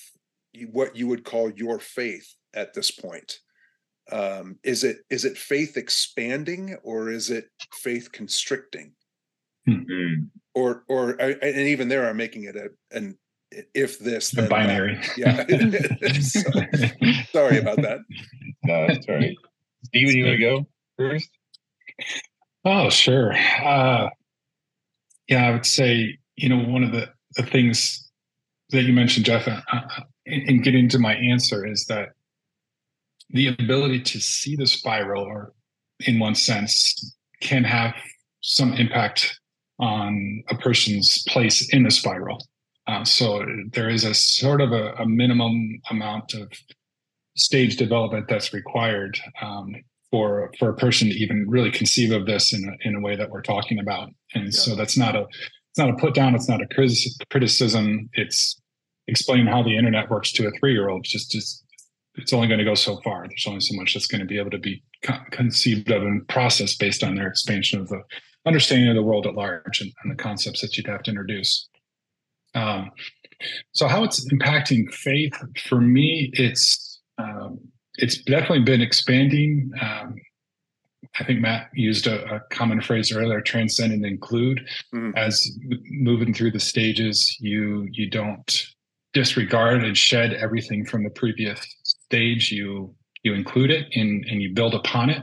what 0.71 0.97
you 0.97 1.09
would 1.09 1.25
call 1.25 1.51
your 1.51 1.79
faith 1.79 2.27
at 2.55 2.75
this 2.75 2.91
point? 2.91 3.39
Um, 4.11 4.59
is 4.65 4.85
it 4.85 4.99
is 5.11 5.25
it 5.25 5.37
faith 5.37 5.77
expanding 5.77 6.77
or 6.83 7.11
is 7.11 7.31
it 7.31 7.47
faith 7.73 8.11
constricting? 8.13 8.93
Mm. 9.69 10.29
Or 10.55 10.85
or 10.89 11.11
and 11.21 11.69
even 11.69 11.89
there, 11.89 12.09
I'm 12.09 12.17
making 12.17 12.45
it 12.45 12.57
a 12.57 12.71
an 12.91 13.17
if 13.75 13.99
this 13.99 14.31
The 14.31 14.43
then 14.43 14.45
that. 14.45 14.51
binary. 14.51 15.01
Yeah. 15.17 15.45
So, 16.23 16.41
sorry 17.33 17.59
about 17.59 17.77
that. 17.83 17.99
No, 18.65 18.87
that's 18.87 19.09
all 19.09 19.17
right. 19.17 19.37
Stephen, 19.87 20.17
you 20.17 20.25
want 20.25 20.39
to 20.39 20.41
go 20.41 20.67
first? 20.97 21.29
Oh, 22.65 22.91
sure. 22.91 23.33
Uh, 23.35 24.09
yeah, 25.27 25.49
I 25.49 25.51
would 25.51 25.67
say, 25.67 26.17
you 26.37 26.49
know, 26.49 26.59
one 26.59 26.85
of 26.85 26.93
the, 26.93 27.09
the 27.35 27.43
things 27.43 28.09
that 28.71 28.83
you 28.83 28.93
mentioned, 28.93 29.27
Geoff, 29.27 29.49
uh, 29.49 29.61
uh, 29.73 30.03
in, 30.27 30.43
in 30.43 30.63
getting 30.63 30.89
to 30.91 31.01
my 31.01 31.15
answer 31.15 31.67
is 31.67 31.87
that 31.87 32.11
the 33.31 33.49
ability 33.49 34.01
to 34.01 34.21
see 34.21 34.55
the 34.55 34.67
spiral, 34.67 35.25
or 35.25 35.53
in 36.07 36.21
one 36.21 36.37
sense, 36.37 37.17
can 37.41 37.65
have 37.65 37.95
some 38.43 38.75
impact 38.75 39.41
on 39.79 40.43
a 40.51 40.57
person's 40.57 41.23
place 41.29 41.73
in 41.73 41.87
a 41.87 41.91
spiral. 41.91 42.39
Uh, 42.87 43.05
so 43.05 43.45
there 43.73 43.89
is 43.89 44.05
a 44.05 44.15
sort 44.15 44.61
of 44.61 44.73
a, 44.73 44.93
a 44.95 45.07
minimum 45.07 45.81
amount 45.91 46.35
of 46.35 46.51
stage 47.37 47.77
development 47.77 48.27
that's 48.29 48.53
required 48.53 49.19
um, 49.41 49.75
for 50.11 50.53
for 50.59 50.69
a 50.69 50.75
person 50.77 51.09
to 51.09 51.15
even 51.15 51.49
really 51.49 51.71
conceive 51.71 52.11
of 52.13 52.27
this 52.27 52.53
in 52.53 52.69
a, 52.69 52.89
in 52.89 52.95
a 52.97 53.01
way 53.01 53.17
that 53.17 53.31
we're 53.31 53.43
talking 53.43 53.79
about. 53.79 54.11
And 54.35 54.45
Yeah. 54.47 54.51
so 54.51 54.75
that's 54.75 54.97
not 54.97 55.17
a 55.17 55.27
it's 55.71 55.79
not 55.79 55.89
a 55.91 55.95
put 55.95 56.13
down. 56.15 56.35
It's 56.35 56.49
not 56.49 56.61
a 56.61 56.67
criticism. 57.31 58.11
It's 58.13 58.61
explaining 59.09 59.47
how 59.47 59.63
the 59.63 59.77
internet 59.77 60.11
works 60.11 60.31
to 60.33 60.47
a 60.47 60.51
three 60.61 60.73
year 60.73 60.89
old. 60.91 61.05
Just 61.05 61.31
just 61.31 61.65
it's 62.17 62.33
only 62.35 62.47
going 62.49 62.59
to 62.59 62.65
go 62.65 62.75
so 62.75 63.01
far. 63.03 63.27
There's 63.27 63.47
only 63.47 63.61
so 63.61 63.75
much 63.77 63.95
that's 63.95 64.07
going 64.07 64.21
to 64.21 64.27
be 64.27 64.39
able 64.39 64.51
to 64.51 64.59
be 64.59 64.83
con- 65.03 65.25
conceived 65.31 65.91
of 65.91 66.03
and 66.03 66.27
processed 66.29 66.79
based 66.79 67.03
on 67.03 67.15
their 67.15 67.29
expansion 67.29 67.81
of 67.81 67.89
the 67.89 68.03
understanding 68.47 68.89
of 68.89 68.97
the 68.97 69.03
world 69.03 69.27
at 69.27 69.35
large 69.35 69.81
and, 69.81 69.93
and 70.03 70.13
the 70.13 70.23
concepts 70.23 70.61
that 70.61 70.77
you'd 70.77 70.87
have 70.87 71.03
to 71.05 71.11
introduce. 71.11 71.69
Um, 72.55 72.91
so 73.73 73.89
how 73.89 74.05
it's 74.05 74.31
impacting 74.33 74.93
faith 74.93 75.35
for 75.69 75.81
me, 75.81 76.31
it's 76.35 77.01
um, 77.19 77.59
it's 77.97 78.23
definitely 78.23 78.63
been 78.63 78.81
expanding. 78.81 79.71
Um, 79.81 80.17
I 81.21 81.25
think 81.25 81.41
Matt 81.41 81.69
used 81.75 82.07
a, 82.07 82.37
a 82.37 82.41
common 82.51 82.81
phrase 82.81 83.13
earlier: 83.13 83.41
transcend 83.41 83.93
and 83.93 84.05
include. 84.05 84.67
Mhm. 84.95 85.17
As 85.17 85.51
moving 85.91 86.33
through 86.33 86.53
the 86.53 86.61
stages, 86.61 87.37
you 87.41 87.89
you 87.91 88.09
don't 88.09 88.67
disregard 89.13 89.85
and 89.85 89.97
shed 89.97 90.33
everything 90.35 90.87
from 90.87 91.05
the 91.05 91.11
previous 91.11 91.61
stage. 91.85 92.51
You 92.53 92.95
you 93.23 93.35
include 93.35 93.71
it 93.71 93.89
and 93.95 94.25
and 94.27 94.41
you 94.43 94.55
build 94.55 94.75
upon 94.75 95.11
it. 95.11 95.23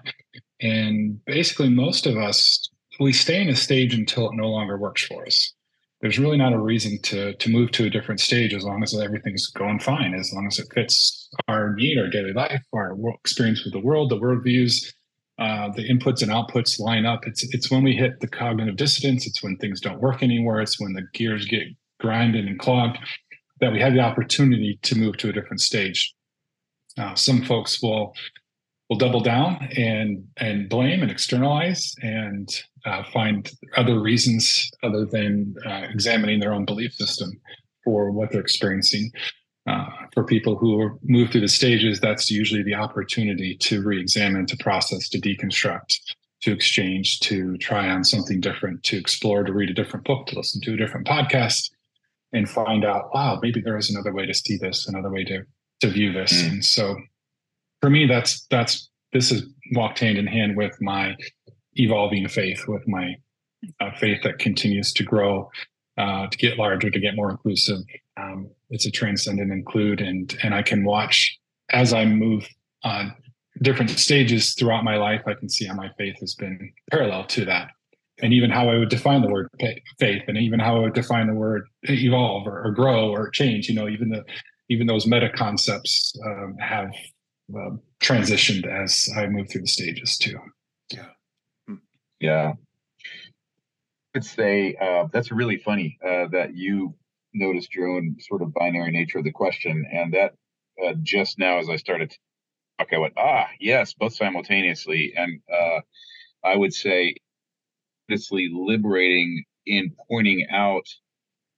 And 0.62 1.24
basically, 1.26 1.70
most 1.70 2.06
of 2.06 2.18
us 2.18 2.70
we 3.00 3.14
stay 3.14 3.42
in 3.42 3.50
a 3.50 3.56
stage 3.56 3.94
until 3.94 4.30
it 4.30 4.36
no 4.36 4.48
longer 4.48 4.78
works 4.78 5.06
for 5.06 5.26
us 5.26 5.54
there's 6.02 6.20
really 6.20 6.38
not 6.38 6.54
a 6.54 6.60
reason 6.60 6.98
to 7.04 7.34
to 7.34 7.50
move 7.50 7.72
to 7.72 7.86
a 7.86 7.90
different 7.90 8.20
stage 8.20 8.54
as 8.54 8.64
long 8.64 8.84
as 8.84 8.98
everything's 8.98 9.48
going 9.48 9.80
fine, 9.80 10.14
as 10.14 10.32
long 10.34 10.48
as 10.48 10.60
it 10.60 10.68
fits 10.74 11.30
our 11.48 11.76
need, 11.76 11.98
our 11.98 12.08
daily 12.08 12.34
life, 12.34 12.62
our 12.74 12.96
experience 13.16 13.64
with 13.64 13.74
the 13.74 13.80
world, 13.80 14.10
the 14.10 14.20
worldviews, 14.20 14.94
uh, 15.40 15.70
the 15.76 15.88
inputs 15.90 16.22
and 16.22 16.32
outputs 16.32 16.80
line 16.80 17.06
up. 17.06 17.28
It's 17.28 17.44
it's 17.54 17.70
when 17.70 17.84
we 17.84 17.96
hit 17.96 18.20
the 18.22 18.28
cognitive 18.28 18.78
dissonance. 18.78 19.28
It's 19.28 19.44
when 19.44 19.58
things 19.58 19.82
don't 19.82 20.02
work 20.02 20.24
anymore. 20.24 20.62
It's 20.62 20.80
when 20.80 20.94
the 20.94 21.06
gears 21.14 21.46
get 21.46 21.64
grinded 22.00 22.46
and 22.48 22.58
clogged 22.58 22.98
that 23.60 23.74
we 23.74 23.82
have 23.82 23.94
the 23.94 24.00
opportunity 24.00 24.80
to 24.84 24.98
move 24.98 25.18
to 25.18 25.30
a 25.30 25.34
different 25.34 25.60
stage. 25.60 26.14
Uh, 26.98 27.14
some 27.14 27.44
folks 27.44 27.82
will 27.84 28.14
will 28.90 28.98
double 28.98 29.22
down 29.22 29.70
and 29.78 30.24
and 30.38 30.68
blame 30.68 31.02
and 31.02 31.12
externalize 31.12 31.94
and 32.02 32.50
uh, 32.86 33.04
find 33.14 33.52
other 33.78 34.00
reasons 34.00 34.70
other 34.84 35.06
than 35.06 35.56
uh, 35.66 35.86
examining 35.94 36.40
their 36.40 36.54
own 36.54 36.66
belief 36.66 36.94
system 36.94 37.30
for 37.84 38.12
what 38.12 38.32
they're 38.32 38.42
experiencing. 38.42 39.12
Uh, 39.68 39.86
for 40.14 40.24
people 40.24 40.56
who 40.56 40.98
move 41.04 41.30
through 41.30 41.42
the 41.42 41.48
stages, 41.48 42.00
that's 42.00 42.32
usually 42.32 42.64
the 42.64 42.74
opportunity 42.74 43.56
to 43.56 43.84
re-examine, 43.84 44.46
to 44.48 44.58
process, 44.58 45.08
to 45.08 45.20
deconstruct, 45.20 46.00
to 46.42 46.52
exchange, 46.52 47.20
to 47.20 47.56
try 47.58 47.88
on 47.88 48.04
something 48.04 48.40
different, 48.40 48.82
to 48.82 48.98
explore, 48.98 49.44
to 49.44 49.54
read 49.54 49.70
a 49.70 49.74
different 49.74 50.06
book, 50.06 50.26
to 50.26 50.36
listen 50.36 50.60
to 50.62 50.74
a 50.74 50.78
different 50.78 51.06
podcast, 51.06 51.70
and 52.34 52.50
find 52.50 52.84
out, 52.84 53.14
wow, 53.14 53.38
maybe 53.44 53.62
there 53.62 53.78
is 53.78 53.92
another 53.92 54.14
way 54.14 54.26
to 54.26 54.34
see 54.34 54.58
this, 54.58 54.88
another 54.88 55.12
way 55.12 55.24
to 55.26 55.44
to 55.82 55.90
view 55.90 56.12
this. 56.12 56.34
Mm. 56.34 56.48
And 56.48 56.66
so, 56.66 56.96
for 57.82 57.90
me, 57.90 58.06
that's 58.06 58.46
that's 58.50 58.90
this 59.14 59.32
is 59.32 59.44
walked 59.74 60.00
hand 60.00 60.18
in 60.18 60.28
hand 60.28 60.58
with 60.58 60.76
my 60.82 61.16
evolving 61.76 62.28
faith, 62.28 62.68
with 62.68 62.88
my 62.88 63.16
uh, 63.80 63.92
faith 64.00 64.22
that 64.24 64.40
continues 64.40 64.94
to 64.94 65.04
grow, 65.04 65.50
uh, 65.98 66.28
to 66.28 66.38
get 66.38 66.58
larger, 66.58 66.90
to 66.90 67.00
get 67.00 67.16
more 67.16 67.32
inclusive. 67.32 67.80
Um, 68.18 68.50
it's 68.70 68.86
a 68.86 68.92
transcend 68.92 69.40
and 69.40 69.52
include, 69.52 70.02
and 70.02 70.36
and 70.44 70.54
I 70.54 70.62
can 70.62 70.84
watch 70.84 71.38
as 71.72 71.94
I 71.94 72.06
move 72.06 72.48
on 72.84 73.14
different 73.62 73.92
stages 73.92 74.54
throughout 74.54 74.84
my 74.84 74.98
life. 74.98 75.22
I 75.26 75.34
can 75.34 75.50
see 75.50 75.66
how 75.66 75.76
my 75.76 75.90
faith 75.98 76.16
has 76.20 76.36
been 76.36 76.72
parallel 76.92 77.26
to 77.28 77.46
that, 77.46 77.70
and 78.22 78.34
even 78.34 78.50
how 78.50 78.70
I 78.70 78.78
would 78.78 78.90
define 78.90 79.22
the 79.22 79.30
word 79.30 79.48
faith, 80.00 80.24
and 80.28 80.38
even 80.38 80.60
how 80.60 80.78
I 80.78 80.80
would 80.82 80.94
define 80.94 81.28
the 81.28 81.34
word 81.34 81.68
evolve 81.84 82.48
or, 82.48 82.68
or 82.68 82.72
grow 82.72 83.10
or 83.10 83.30
change. 83.30 83.70
You 83.70 83.76
know, 83.76 83.88
even 83.88 84.10
the 84.10 84.24
even 84.70 84.88
those 84.88 85.08
meta 85.08 85.30
concepts 85.30 86.14
um, 86.26 86.56
have 86.60 86.92
uh, 87.56 87.72
transitioned 88.02 88.66
as 88.66 89.10
I 89.16 89.28
move 89.28 89.50
through 89.50 89.62
the 89.62 89.68
stages 89.68 90.18
too. 90.18 90.40
Yeah. 90.92 91.10
Yeah. 92.20 92.54
I'd 94.16 94.24
say 94.24 94.76
uh, 94.82 95.08
that's 95.12 95.32
really 95.32 95.58
funny 95.58 95.98
uh, 96.04 96.28
that 96.32 96.56
you 96.56 96.96
noticed 97.34 97.76
your 97.76 97.90
own 97.90 98.16
sort 98.20 98.42
of 98.42 98.54
binary 98.54 98.92
nature 98.92 99.20
of 99.20 99.24
the 99.24 99.32
question. 99.32 99.86
And 99.92 100.14
that 100.14 100.34
uh, 100.84 100.94
just 101.04 101.38
now, 101.38 101.60
as 101.60 101.70
I 101.70 101.76
started 101.76 102.12
to 102.12 102.18
talk, 102.80 102.94
I 102.94 102.98
went, 102.98 103.14
ah, 103.18 103.48
yes, 103.60 103.94
both 103.94 104.16
simultaneously. 104.16 105.14
And 105.16 105.42
uh, 105.52 105.82
I 106.44 106.56
would 106.56 106.74
say 106.74 107.16
it's 108.08 108.30
liberating 108.32 109.44
in 109.66 109.92
pointing 110.10 110.48
out, 110.50 110.88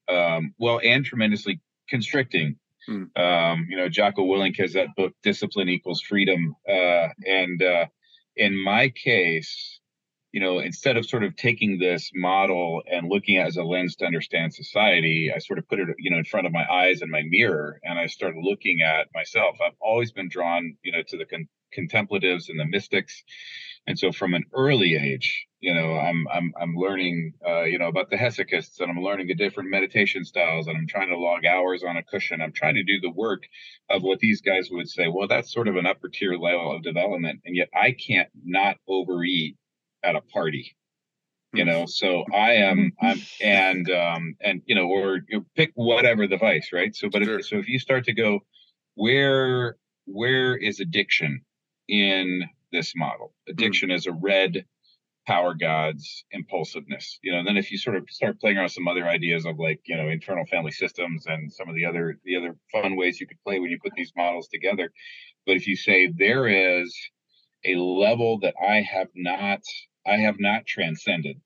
um, 0.09 0.53
well, 0.57 0.81
and 0.83 1.05
tremendously 1.05 1.61
constricting. 1.87 2.57
Hmm. 2.87 3.03
Um, 3.15 3.67
you 3.69 3.77
know, 3.77 3.89
Jocko 3.89 4.23
Willink 4.23 4.57
has 4.59 4.73
that 4.73 4.95
book, 4.95 5.13
Discipline 5.23 5.69
Equals 5.69 6.01
Freedom. 6.01 6.55
Uh, 6.67 7.09
and 7.25 7.61
uh, 7.61 7.85
in 8.35 8.61
my 8.61 8.89
case, 8.89 9.79
you 10.31 10.39
know, 10.39 10.59
instead 10.59 10.95
of 10.95 11.05
sort 11.05 11.23
of 11.23 11.35
taking 11.35 11.77
this 11.77 12.09
model 12.13 12.81
and 12.89 13.09
looking 13.09 13.37
at 13.37 13.45
it 13.45 13.49
as 13.49 13.57
a 13.57 13.63
lens 13.63 13.97
to 13.97 14.05
understand 14.05 14.53
society, 14.53 15.31
I 15.35 15.39
sort 15.39 15.59
of 15.59 15.67
put 15.67 15.79
it, 15.79 15.87
you 15.99 16.09
know, 16.09 16.17
in 16.17 16.25
front 16.25 16.47
of 16.47 16.53
my 16.53 16.65
eyes 16.71 17.01
and 17.01 17.11
my 17.11 17.23
mirror, 17.27 17.79
and 17.83 17.99
I 17.99 18.05
started 18.05 18.39
looking 18.41 18.81
at 18.81 19.07
myself. 19.13 19.57
I've 19.65 19.75
always 19.81 20.13
been 20.13 20.29
drawn, 20.29 20.77
you 20.83 20.93
know, 20.93 21.03
to 21.07 21.17
the 21.17 21.25
con- 21.25 21.49
contemplatives 21.73 22.49
and 22.49 22.59
the 22.59 22.65
mystics, 22.65 23.23
and 23.87 23.97
so 23.97 24.11
from 24.11 24.33
an 24.33 24.45
early 24.53 24.95
age, 24.95 25.47
you 25.59 25.73
know, 25.73 25.93
I'm 25.93 26.27
I'm 26.27 26.53
I'm 26.59 26.75
learning, 26.75 27.33
uh, 27.45 27.63
you 27.63 27.79
know, 27.79 27.87
about 27.87 28.09
the 28.09 28.17
hesychists, 28.17 28.79
and 28.79 28.91
I'm 28.91 29.01
learning 29.03 29.27
the 29.27 29.35
different 29.35 29.69
meditation 29.69 30.23
styles, 30.25 30.67
and 30.67 30.77
I'm 30.77 30.87
trying 30.87 31.09
to 31.09 31.17
log 31.17 31.45
hours 31.45 31.83
on 31.83 31.97
a 31.97 32.03
cushion. 32.03 32.41
I'm 32.41 32.53
trying 32.53 32.75
to 32.75 32.83
do 32.83 32.99
the 33.01 33.11
work 33.11 33.43
of 33.89 34.03
what 34.03 34.19
these 34.19 34.41
guys 34.41 34.69
would 34.71 34.89
say. 34.89 35.07
Well, 35.07 35.27
that's 35.27 35.51
sort 35.51 35.67
of 35.67 35.75
an 35.75 35.85
upper 35.85 36.09
tier 36.09 36.33
level 36.35 36.75
of 36.75 36.83
development, 36.83 37.41
and 37.45 37.55
yet 37.55 37.69
I 37.75 37.91
can't 37.91 38.29
not 38.43 38.77
overeat 38.87 39.57
at 40.03 40.15
a 40.15 40.21
party 40.21 40.75
you 41.53 41.65
know 41.65 41.85
so 41.85 42.23
i 42.33 42.53
am 42.53 42.91
i'm 43.01 43.19
and 43.41 43.89
um 43.91 44.35
and 44.41 44.61
you 44.65 44.75
know 44.75 44.87
or 44.87 45.19
you 45.27 45.45
pick 45.55 45.71
whatever 45.75 46.27
the 46.27 46.37
vice 46.37 46.69
right 46.73 46.95
so 46.95 47.09
but 47.09 47.23
Sure. 47.23 47.39
if, 47.39 47.45
so 47.45 47.57
if 47.57 47.67
you 47.67 47.79
start 47.79 48.05
to 48.05 48.13
go 48.13 48.39
where 48.95 49.75
where 50.05 50.55
is 50.55 50.79
addiction 50.79 51.41
in 51.87 52.43
this 52.71 52.93
model. 52.95 53.33
Hmm. 53.47 53.51
Addiction 53.51 53.91
is 53.91 54.07
a 54.07 54.11
red 54.11 54.65
power 55.27 55.53
gods 55.53 56.25
impulsiveness 56.31 57.19
you 57.21 57.31
know 57.31 57.37
and 57.37 57.47
then 57.47 57.55
if 57.55 57.71
you 57.71 57.77
sort 57.77 57.95
of 57.95 58.03
start 58.09 58.39
playing 58.41 58.57
around 58.57 58.65
with 58.65 58.71
some 58.73 58.87
other 58.87 59.07
ideas 59.07 59.45
of 59.45 59.59
like 59.59 59.79
you 59.85 59.95
know 59.95 60.09
internal 60.09 60.45
family 60.47 60.71
systems 60.71 61.27
and 61.27 61.53
some 61.53 61.69
of 61.69 61.75
the 61.75 61.85
other 61.85 62.17
the 62.25 62.35
other 62.35 62.55
fun 62.71 62.95
ways 62.95 63.21
you 63.21 63.27
could 63.27 63.37
play 63.45 63.59
when 63.59 63.69
you 63.69 63.77
put 63.79 63.93
these 63.95 64.11
models 64.17 64.47
together. 64.47 64.91
But 65.45 65.57
if 65.57 65.67
you 65.67 65.75
say 65.75 66.07
there 66.07 66.47
is 66.47 66.97
a 67.65 67.75
level 67.75 68.39
that 68.39 68.55
i 68.61 68.81
have 68.81 69.09
not 69.15 69.61
i 70.07 70.17
have 70.17 70.39
not 70.39 70.65
transcended 70.65 71.39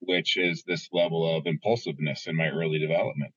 which 0.00 0.36
is 0.36 0.64
this 0.64 0.88
level 0.92 1.36
of 1.36 1.46
impulsiveness 1.46 2.26
in 2.26 2.36
my 2.36 2.48
early 2.48 2.78
development 2.78 3.32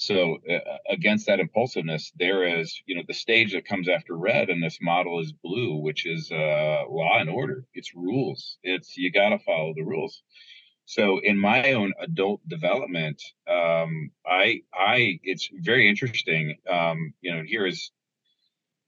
So 0.00 0.38
uh, 0.50 0.78
against 0.88 1.26
that 1.26 1.40
impulsiveness, 1.40 2.10
there 2.18 2.42
is, 2.58 2.80
you 2.86 2.94
know, 2.94 3.02
the 3.06 3.12
stage 3.12 3.52
that 3.52 3.66
comes 3.66 3.86
after 3.86 4.16
red 4.16 4.48
and 4.48 4.62
this 4.62 4.78
model 4.80 5.20
is 5.20 5.30
blue, 5.30 5.76
which 5.76 6.06
is 6.06 6.32
uh, 6.32 6.84
law 6.88 7.18
and 7.18 7.28
order. 7.28 7.66
It's 7.74 7.94
rules. 7.94 8.56
It's 8.62 8.96
you 8.96 9.12
got 9.12 9.28
to 9.28 9.38
follow 9.40 9.74
the 9.76 9.82
rules. 9.82 10.22
So 10.86 11.20
in 11.22 11.38
my 11.38 11.74
own 11.74 11.92
adult 12.00 12.40
development, 12.48 13.22
um, 13.46 14.10
I 14.26 14.62
I 14.72 15.20
it's 15.22 15.50
very 15.52 15.86
interesting. 15.90 16.56
Um, 16.66 17.12
you 17.20 17.34
know, 17.34 17.42
here 17.46 17.66
is 17.66 17.92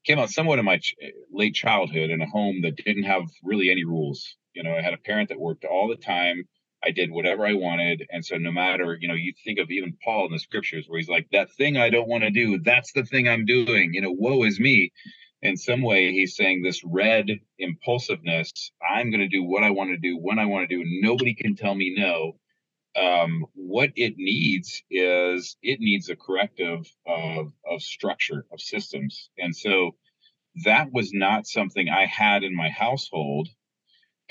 came 0.06 0.18
out 0.18 0.30
somewhat 0.30 0.60
in 0.60 0.64
my 0.64 0.78
ch- 0.78 0.96
late 1.30 1.54
childhood 1.54 2.08
in 2.08 2.22
a 2.22 2.26
home 2.26 2.62
that 2.62 2.76
didn't 2.76 3.04
have 3.04 3.24
really 3.44 3.70
any 3.70 3.84
rules. 3.84 4.34
You 4.54 4.62
know, 4.62 4.74
I 4.74 4.80
had 4.80 4.94
a 4.94 4.98
parent 4.98 5.28
that 5.28 5.38
worked 5.38 5.66
all 5.66 5.88
the 5.88 6.02
time 6.02 6.48
I 6.84 6.90
did 6.90 7.10
whatever 7.10 7.46
I 7.46 7.54
wanted. 7.54 8.06
And 8.10 8.24
so 8.24 8.36
no 8.36 8.50
matter, 8.50 8.98
you 9.00 9.08
know, 9.08 9.14
you 9.14 9.32
think 9.44 9.58
of 9.58 9.70
even 9.70 9.96
Paul 10.02 10.26
in 10.26 10.32
the 10.32 10.38
scriptures 10.38 10.86
where 10.88 10.98
he's 10.98 11.08
like, 11.08 11.28
that 11.32 11.52
thing 11.52 11.76
I 11.76 11.90
don't 11.90 12.08
want 12.08 12.24
to 12.24 12.30
do, 12.30 12.58
that's 12.58 12.92
the 12.92 13.04
thing 13.04 13.28
I'm 13.28 13.46
doing. 13.46 13.94
You 13.94 14.00
know, 14.00 14.12
woe 14.12 14.44
is 14.44 14.58
me. 14.58 14.92
In 15.42 15.56
some 15.56 15.82
way, 15.82 16.12
he's 16.12 16.36
saying 16.36 16.62
this 16.62 16.82
red 16.84 17.28
impulsiveness, 17.58 18.52
I'm 18.88 19.10
going 19.10 19.20
to 19.20 19.28
do 19.28 19.42
what 19.42 19.64
I 19.64 19.70
want 19.70 19.90
to 19.90 19.96
do 19.96 20.16
when 20.16 20.38
I 20.38 20.46
want 20.46 20.68
to 20.68 20.76
do. 20.76 20.84
Nobody 21.02 21.34
can 21.34 21.56
tell 21.56 21.74
me 21.74 21.94
no. 21.96 22.36
Um, 22.94 23.46
what 23.54 23.90
it 23.96 24.14
needs 24.18 24.82
is 24.90 25.56
it 25.62 25.80
needs 25.80 26.10
a 26.10 26.16
corrective 26.16 26.86
of, 27.06 27.52
of 27.68 27.82
structure, 27.82 28.44
of 28.52 28.60
systems. 28.60 29.30
And 29.38 29.56
so 29.56 29.96
that 30.64 30.92
was 30.92 31.12
not 31.12 31.46
something 31.46 31.88
I 31.88 32.06
had 32.06 32.44
in 32.44 32.54
my 32.54 32.68
household 32.68 33.48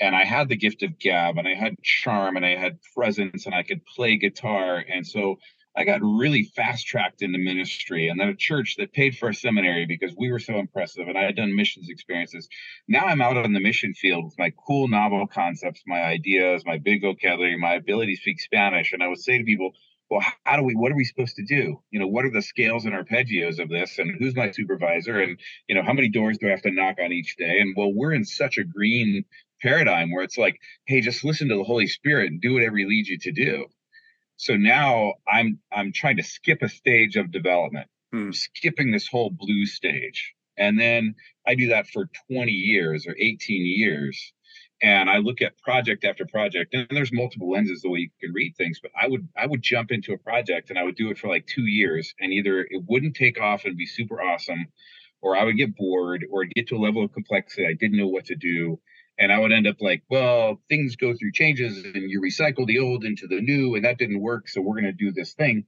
and 0.00 0.16
I 0.16 0.24
had 0.24 0.48
the 0.48 0.56
gift 0.56 0.82
of 0.82 0.98
gab 0.98 1.38
and 1.38 1.46
I 1.46 1.54
had 1.54 1.80
charm 1.82 2.36
and 2.36 2.44
I 2.44 2.56
had 2.56 2.78
presence 2.94 3.46
and 3.46 3.54
I 3.54 3.62
could 3.62 3.84
play 3.86 4.16
guitar. 4.16 4.84
And 4.88 5.06
so 5.06 5.36
I 5.76 5.84
got 5.84 6.02
really 6.02 6.44
fast 6.54 6.86
tracked 6.86 7.22
into 7.22 7.38
ministry 7.38 8.08
and 8.08 8.20
then 8.20 8.28
a 8.28 8.36
church 8.36 8.76
that 8.76 8.92
paid 8.92 9.16
for 9.16 9.30
a 9.30 9.34
seminary 9.34 9.86
because 9.86 10.14
we 10.16 10.30
were 10.30 10.38
so 10.38 10.58
impressive 10.58 11.08
and 11.08 11.16
I 11.16 11.22
had 11.22 11.36
done 11.36 11.56
missions 11.56 11.88
experiences. 11.88 12.48
Now 12.88 13.06
I'm 13.06 13.22
out 13.22 13.38
on 13.38 13.52
the 13.52 13.60
mission 13.60 13.94
field 13.94 14.24
with 14.24 14.38
my 14.38 14.52
cool 14.66 14.88
novel 14.88 15.26
concepts, 15.26 15.82
my 15.86 16.02
ideas, 16.02 16.64
my 16.66 16.78
big 16.78 17.02
vocabulary, 17.02 17.56
my 17.56 17.74
ability 17.74 18.16
to 18.16 18.20
speak 18.20 18.40
Spanish. 18.40 18.92
And 18.92 19.02
I 19.02 19.08
would 19.08 19.20
say 19.20 19.38
to 19.38 19.44
people, 19.44 19.72
well, 20.10 20.22
how 20.44 20.58
do 20.58 20.62
we, 20.62 20.74
what 20.74 20.92
are 20.92 20.96
we 20.96 21.04
supposed 21.06 21.36
to 21.36 21.44
do? 21.44 21.80
You 21.90 21.98
know, 21.98 22.06
what 22.06 22.26
are 22.26 22.30
the 22.30 22.42
scales 22.42 22.84
and 22.84 22.92
arpeggios 22.92 23.58
of 23.58 23.70
this? 23.70 23.98
And 23.98 24.14
who's 24.18 24.36
my 24.36 24.50
supervisor? 24.50 25.20
And, 25.20 25.40
you 25.68 25.74
know, 25.74 25.82
how 25.82 25.94
many 25.94 26.10
doors 26.10 26.36
do 26.36 26.48
I 26.48 26.50
have 26.50 26.60
to 26.62 26.70
knock 26.70 26.96
on 27.02 27.12
each 27.12 27.36
day? 27.36 27.60
And 27.60 27.74
well, 27.74 27.94
we're 27.94 28.12
in 28.12 28.26
such 28.26 28.58
a 28.58 28.64
green 28.64 29.24
paradigm 29.62 30.10
where 30.10 30.24
it's 30.24 30.38
like, 30.38 30.58
hey, 30.86 31.00
just 31.00 31.24
listen 31.24 31.48
to 31.48 31.56
the 31.56 31.64
Holy 31.64 31.86
Spirit 31.86 32.30
and 32.30 32.40
do 32.40 32.54
whatever 32.54 32.76
he 32.76 32.84
leads 32.84 33.08
you 33.08 33.18
to 33.18 33.32
do. 33.32 33.66
So 34.36 34.56
now 34.56 35.14
I'm 35.32 35.60
I'm 35.70 35.92
trying 35.92 36.16
to 36.16 36.22
skip 36.22 36.62
a 36.62 36.68
stage 36.68 37.16
of 37.16 37.30
development, 37.30 37.88
hmm. 38.12 38.32
skipping 38.32 38.90
this 38.90 39.06
whole 39.06 39.30
blue 39.30 39.66
stage. 39.66 40.34
And 40.58 40.78
then 40.78 41.14
I 41.46 41.54
do 41.54 41.68
that 41.68 41.86
for 41.86 42.10
20 42.30 42.50
years 42.50 43.06
or 43.06 43.14
18 43.18 43.64
years. 43.64 44.32
And 44.82 45.08
I 45.08 45.18
look 45.18 45.40
at 45.42 45.56
project 45.58 46.04
after 46.04 46.26
project, 46.26 46.74
and 46.74 46.88
there's 46.90 47.12
multiple 47.12 47.52
lenses 47.52 47.82
the 47.82 47.90
way 47.90 48.00
you 48.00 48.10
can 48.20 48.32
read 48.32 48.56
things. 48.56 48.80
But 48.82 48.90
I 49.00 49.06
would 49.06 49.28
I 49.36 49.46
would 49.46 49.62
jump 49.62 49.92
into 49.92 50.12
a 50.12 50.18
project 50.18 50.70
and 50.70 50.78
I 50.78 50.82
would 50.82 50.96
do 50.96 51.10
it 51.10 51.18
for 51.18 51.28
like 51.28 51.46
two 51.46 51.66
years, 51.66 52.12
and 52.18 52.32
either 52.32 52.60
it 52.68 52.82
wouldn't 52.88 53.14
take 53.14 53.40
off 53.40 53.64
and 53.64 53.76
be 53.76 53.86
super 53.86 54.20
awesome, 54.20 54.66
or 55.20 55.36
I 55.36 55.44
would 55.44 55.56
get 55.56 55.76
bored, 55.76 56.26
or 56.30 56.46
get 56.46 56.66
to 56.68 56.76
a 56.76 56.84
level 56.84 57.04
of 57.04 57.12
complexity 57.12 57.64
I 57.64 57.74
didn't 57.74 57.96
know 57.96 58.08
what 58.08 58.24
to 58.26 58.34
do, 58.34 58.80
and 59.18 59.32
I 59.32 59.38
would 59.38 59.52
end 59.52 59.66
up 59.66 59.76
like, 59.80 60.02
well, 60.10 60.60
things 60.68 60.96
go 60.96 61.14
through 61.14 61.32
changes 61.32 61.84
and 61.84 62.10
you 62.10 62.20
recycle 62.20 62.66
the 62.66 62.78
old 62.78 63.04
into 63.04 63.26
the 63.26 63.40
new, 63.40 63.74
and 63.74 63.84
that 63.84 63.98
didn't 63.98 64.20
work. 64.20 64.48
So 64.48 64.60
we're 64.60 64.80
going 64.80 64.84
to 64.84 64.92
do 64.92 65.12
this 65.12 65.34
thing. 65.34 65.64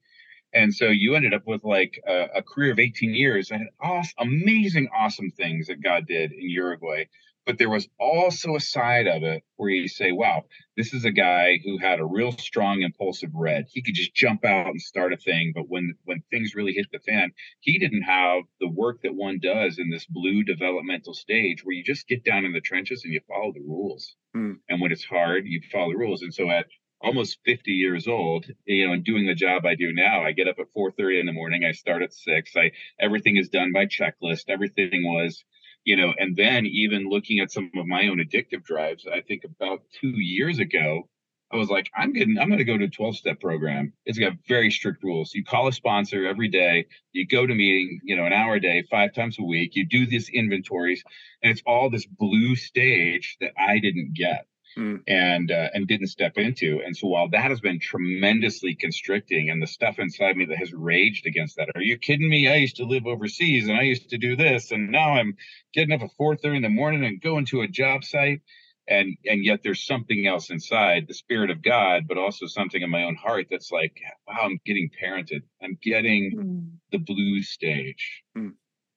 And 0.52 0.72
so 0.72 0.86
you 0.86 1.14
ended 1.16 1.34
up 1.34 1.46
with 1.46 1.64
like 1.64 2.00
a, 2.06 2.26
a 2.36 2.42
career 2.42 2.72
of 2.72 2.78
18 2.78 3.14
years 3.14 3.50
and 3.50 3.68
awesome, 3.80 4.14
amazing, 4.18 4.88
awesome 4.96 5.30
things 5.32 5.66
that 5.66 5.82
God 5.82 6.06
did 6.06 6.32
in 6.32 6.48
Uruguay. 6.48 7.06
But 7.46 7.58
there 7.58 7.70
was 7.70 7.88
also 8.00 8.56
a 8.56 8.60
side 8.60 9.06
of 9.06 9.22
it 9.22 9.42
where 9.56 9.68
you 9.68 9.86
say, 9.86 10.12
wow, 10.12 10.44
this 10.76 10.94
is 10.94 11.04
a 11.04 11.10
guy 11.10 11.58
who 11.62 11.78
had 11.78 12.00
a 12.00 12.04
real 12.04 12.32
strong 12.32 12.80
impulsive 12.80 13.30
red. 13.34 13.66
He 13.70 13.82
could 13.82 13.94
just 13.94 14.14
jump 14.14 14.44
out 14.44 14.68
and 14.68 14.80
start 14.80 15.12
a 15.12 15.18
thing. 15.18 15.52
But 15.54 15.68
when 15.68 15.94
when 16.04 16.22
things 16.30 16.54
really 16.54 16.72
hit 16.72 16.86
the 16.90 17.00
fan, 17.00 17.32
he 17.60 17.78
didn't 17.78 18.02
have 18.02 18.44
the 18.60 18.68
work 18.68 19.02
that 19.02 19.14
one 19.14 19.40
does 19.40 19.78
in 19.78 19.90
this 19.90 20.06
blue 20.06 20.42
developmental 20.42 21.12
stage 21.12 21.64
where 21.64 21.74
you 21.74 21.84
just 21.84 22.08
get 22.08 22.24
down 22.24 22.44
in 22.44 22.52
the 22.52 22.60
trenches 22.60 23.04
and 23.04 23.12
you 23.12 23.20
follow 23.28 23.52
the 23.52 23.60
rules. 23.60 24.16
Mm. 24.34 24.58
And 24.68 24.80
when 24.80 24.92
it's 24.92 25.04
hard, 25.04 25.46
you 25.46 25.60
follow 25.70 25.92
the 25.92 25.98
rules. 25.98 26.22
And 26.22 26.32
so 26.32 26.50
at 26.50 26.66
almost 27.00 27.38
50 27.44 27.70
years 27.72 28.08
old, 28.08 28.46
you 28.64 28.86
know, 28.86 28.94
and 28.94 29.04
doing 29.04 29.26
the 29.26 29.34
job 29.34 29.66
I 29.66 29.74
do 29.74 29.92
now, 29.92 30.24
I 30.24 30.32
get 30.32 30.48
up 30.48 30.58
at 30.58 30.72
4:30 30.74 31.20
in 31.20 31.26
the 31.26 31.32
morning. 31.32 31.62
I 31.64 31.72
start 31.72 32.02
at 32.02 32.14
six. 32.14 32.56
I 32.56 32.72
everything 32.98 33.36
is 33.36 33.50
done 33.50 33.72
by 33.72 33.84
checklist. 33.84 34.48
Everything 34.48 35.04
was 35.04 35.44
you 35.84 35.96
know, 35.96 36.12
and 36.18 36.36
then 36.36 36.66
even 36.66 37.08
looking 37.08 37.40
at 37.40 37.50
some 37.50 37.70
of 37.76 37.86
my 37.86 38.08
own 38.08 38.18
addictive 38.18 38.64
drives, 38.64 39.06
I 39.06 39.20
think 39.20 39.44
about 39.44 39.82
two 40.00 40.20
years 40.20 40.58
ago, 40.58 41.08
I 41.52 41.56
was 41.56 41.68
like, 41.68 41.90
I'm 41.96 42.12
getting, 42.12 42.38
I'm 42.38 42.48
going 42.48 42.58
to 42.58 42.64
go 42.64 42.76
to 42.76 42.86
a 42.86 42.90
12 42.90 43.16
step 43.16 43.40
program. 43.40 43.92
It's 44.06 44.18
got 44.18 44.32
very 44.48 44.70
strict 44.70 45.04
rules. 45.04 45.34
You 45.34 45.44
call 45.44 45.68
a 45.68 45.72
sponsor 45.72 46.26
every 46.26 46.48
day, 46.48 46.86
you 47.12 47.26
go 47.26 47.46
to 47.46 47.54
meeting, 47.54 48.00
you 48.02 48.16
know, 48.16 48.24
an 48.24 48.32
hour 48.32 48.54
a 48.54 48.60
day, 48.60 48.82
five 48.90 49.14
times 49.14 49.38
a 49.38 49.44
week, 49.44 49.76
you 49.76 49.86
do 49.86 50.06
these 50.06 50.28
inventories, 50.30 51.04
and 51.42 51.52
it's 51.52 51.62
all 51.66 51.90
this 51.90 52.06
blue 52.06 52.56
stage 52.56 53.36
that 53.40 53.52
I 53.58 53.78
didn't 53.78 54.14
get 54.14 54.46
mm. 54.76 55.00
and 55.06 55.50
uh, 55.50 55.68
and 55.72 55.86
didn't 55.86 56.08
step 56.08 56.36
into. 56.36 56.80
And 56.84 56.96
so 56.96 57.08
while 57.08 57.28
that 57.30 57.50
has 57.50 57.60
been 57.60 57.80
tremendously 57.80 58.74
constricting, 58.74 59.50
and 59.50 59.62
the 59.62 59.66
stuff 59.66 59.98
inside 59.98 60.36
me 60.36 60.44
that 60.46 60.58
has 60.58 60.72
raged 60.72 61.26
against 61.26 61.56
that, 61.56 61.70
are 61.74 61.82
you 61.82 61.98
kidding 61.98 62.28
me? 62.28 62.48
I 62.48 62.56
used 62.56 62.76
to 62.76 62.84
live 62.84 63.06
overseas 63.06 63.68
and 63.68 63.76
I 63.76 63.82
used 63.82 64.10
to 64.10 64.18
do 64.18 64.36
this, 64.36 64.70
and 64.70 64.90
now 64.90 65.12
I'm 65.14 65.36
getting 65.72 65.92
up 65.92 66.02
at 66.02 66.12
four 66.16 66.36
thirty 66.36 66.56
in 66.56 66.62
the 66.62 66.68
morning 66.68 67.04
and 67.04 67.20
going 67.20 67.46
to 67.46 67.62
a 67.62 67.68
job 67.68 68.04
site. 68.04 68.40
And 68.86 69.16
and 69.24 69.42
yet 69.42 69.60
there's 69.62 69.86
something 69.86 70.26
else 70.26 70.50
inside, 70.50 71.06
the 71.08 71.14
spirit 71.14 71.50
of 71.50 71.62
God, 71.62 72.06
but 72.06 72.18
also 72.18 72.46
something 72.46 72.82
in 72.82 72.90
my 72.90 73.04
own 73.04 73.14
heart 73.14 73.46
that's 73.50 73.72
like, 73.72 73.96
wow, 74.28 74.42
I'm 74.42 74.60
getting 74.66 74.90
parented. 75.02 75.40
I'm 75.62 75.78
getting 75.82 76.32
mm. 76.36 76.70
the 76.92 76.98
blue 76.98 77.42
stage. 77.42 78.22
Mm. 78.36 78.52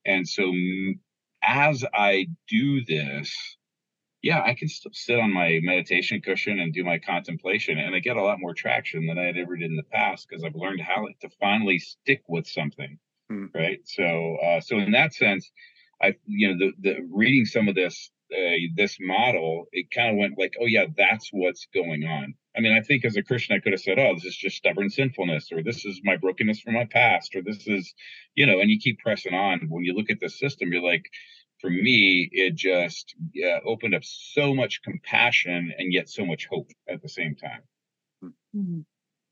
And 0.05 0.27
so 0.27 0.51
as 1.41 1.85
I 1.93 2.27
do 2.49 2.83
this, 2.83 3.56
yeah, 4.21 4.41
I 4.41 4.55
can 4.55 4.67
still 4.67 4.91
sit 4.93 5.19
on 5.19 5.33
my 5.33 5.59
meditation 5.61 6.21
cushion 6.21 6.59
and 6.59 6.73
do 6.73 6.83
my 6.83 6.97
contemplation, 6.97 7.77
and 7.77 7.95
I 7.95 7.99
get 7.99 8.17
a 8.17 8.23
lot 8.23 8.39
more 8.39 8.53
traction 8.53 9.05
than 9.05 9.17
I 9.17 9.25
had 9.25 9.37
ever 9.37 9.55
did 9.55 9.69
in 9.69 9.77
the 9.77 9.83
past 9.83 10.27
because 10.27 10.43
I've 10.43 10.55
learned 10.55 10.81
how 10.81 11.07
to 11.21 11.29
finally 11.39 11.79
stick 11.79 12.23
with 12.27 12.47
something, 12.47 12.97
hmm. 13.29 13.45
right? 13.53 13.79
So, 13.85 14.37
uh, 14.37 14.61
so 14.61 14.77
in 14.79 14.91
that 14.91 15.13
sense, 15.13 15.49
I, 16.01 16.15
you 16.25 16.49
know, 16.49 16.57
the 16.57 16.71
the 16.79 17.07
reading 17.11 17.45
some 17.45 17.67
of 17.67 17.75
this 17.75 18.11
uh, 18.31 18.57
this 18.75 18.97
model, 18.99 19.67
it 19.71 19.91
kind 19.91 20.11
of 20.11 20.17
went 20.17 20.37
like, 20.37 20.55
oh 20.61 20.65
yeah, 20.65 20.85
that's 20.97 21.29
what's 21.31 21.67
going 21.73 22.03
on. 22.03 22.33
I 22.57 22.61
mean, 22.61 22.73
I 22.73 22.81
think 22.81 23.05
as 23.05 23.15
a 23.15 23.23
Christian, 23.23 23.55
I 23.55 23.59
could 23.59 23.73
have 23.73 23.81
said, 23.81 23.99
oh, 23.99 24.15
this 24.15 24.25
is 24.25 24.35
just 24.35 24.57
stubborn 24.57 24.89
sinfulness, 24.89 25.51
or 25.51 25.61
this 25.63 25.85
is 25.85 26.01
my 26.03 26.17
brokenness 26.17 26.59
from 26.59 26.73
my 26.73 26.85
past, 26.85 27.35
or 27.35 27.41
this 27.41 27.67
is, 27.67 27.93
you 28.35 28.45
know, 28.45 28.59
and 28.59 28.69
you 28.69 28.79
keep 28.79 28.99
pressing 28.99 29.33
on. 29.33 29.67
When 29.69 29.83
you 29.83 29.93
look 29.93 30.09
at 30.09 30.19
the 30.19 30.29
system, 30.29 30.71
you're 30.71 30.81
like, 30.81 31.05
for 31.59 31.69
me, 31.69 32.29
it 32.31 32.55
just 32.55 33.15
yeah, 33.33 33.59
opened 33.65 33.95
up 33.95 34.03
so 34.03 34.53
much 34.53 34.81
compassion 34.83 35.73
and 35.77 35.91
yet 35.91 36.09
so 36.09 36.25
much 36.25 36.47
hope 36.49 36.69
at 36.87 37.01
the 37.01 37.09
same 37.09 37.35
time. 37.35 37.61
Mm-hmm. 38.23 38.81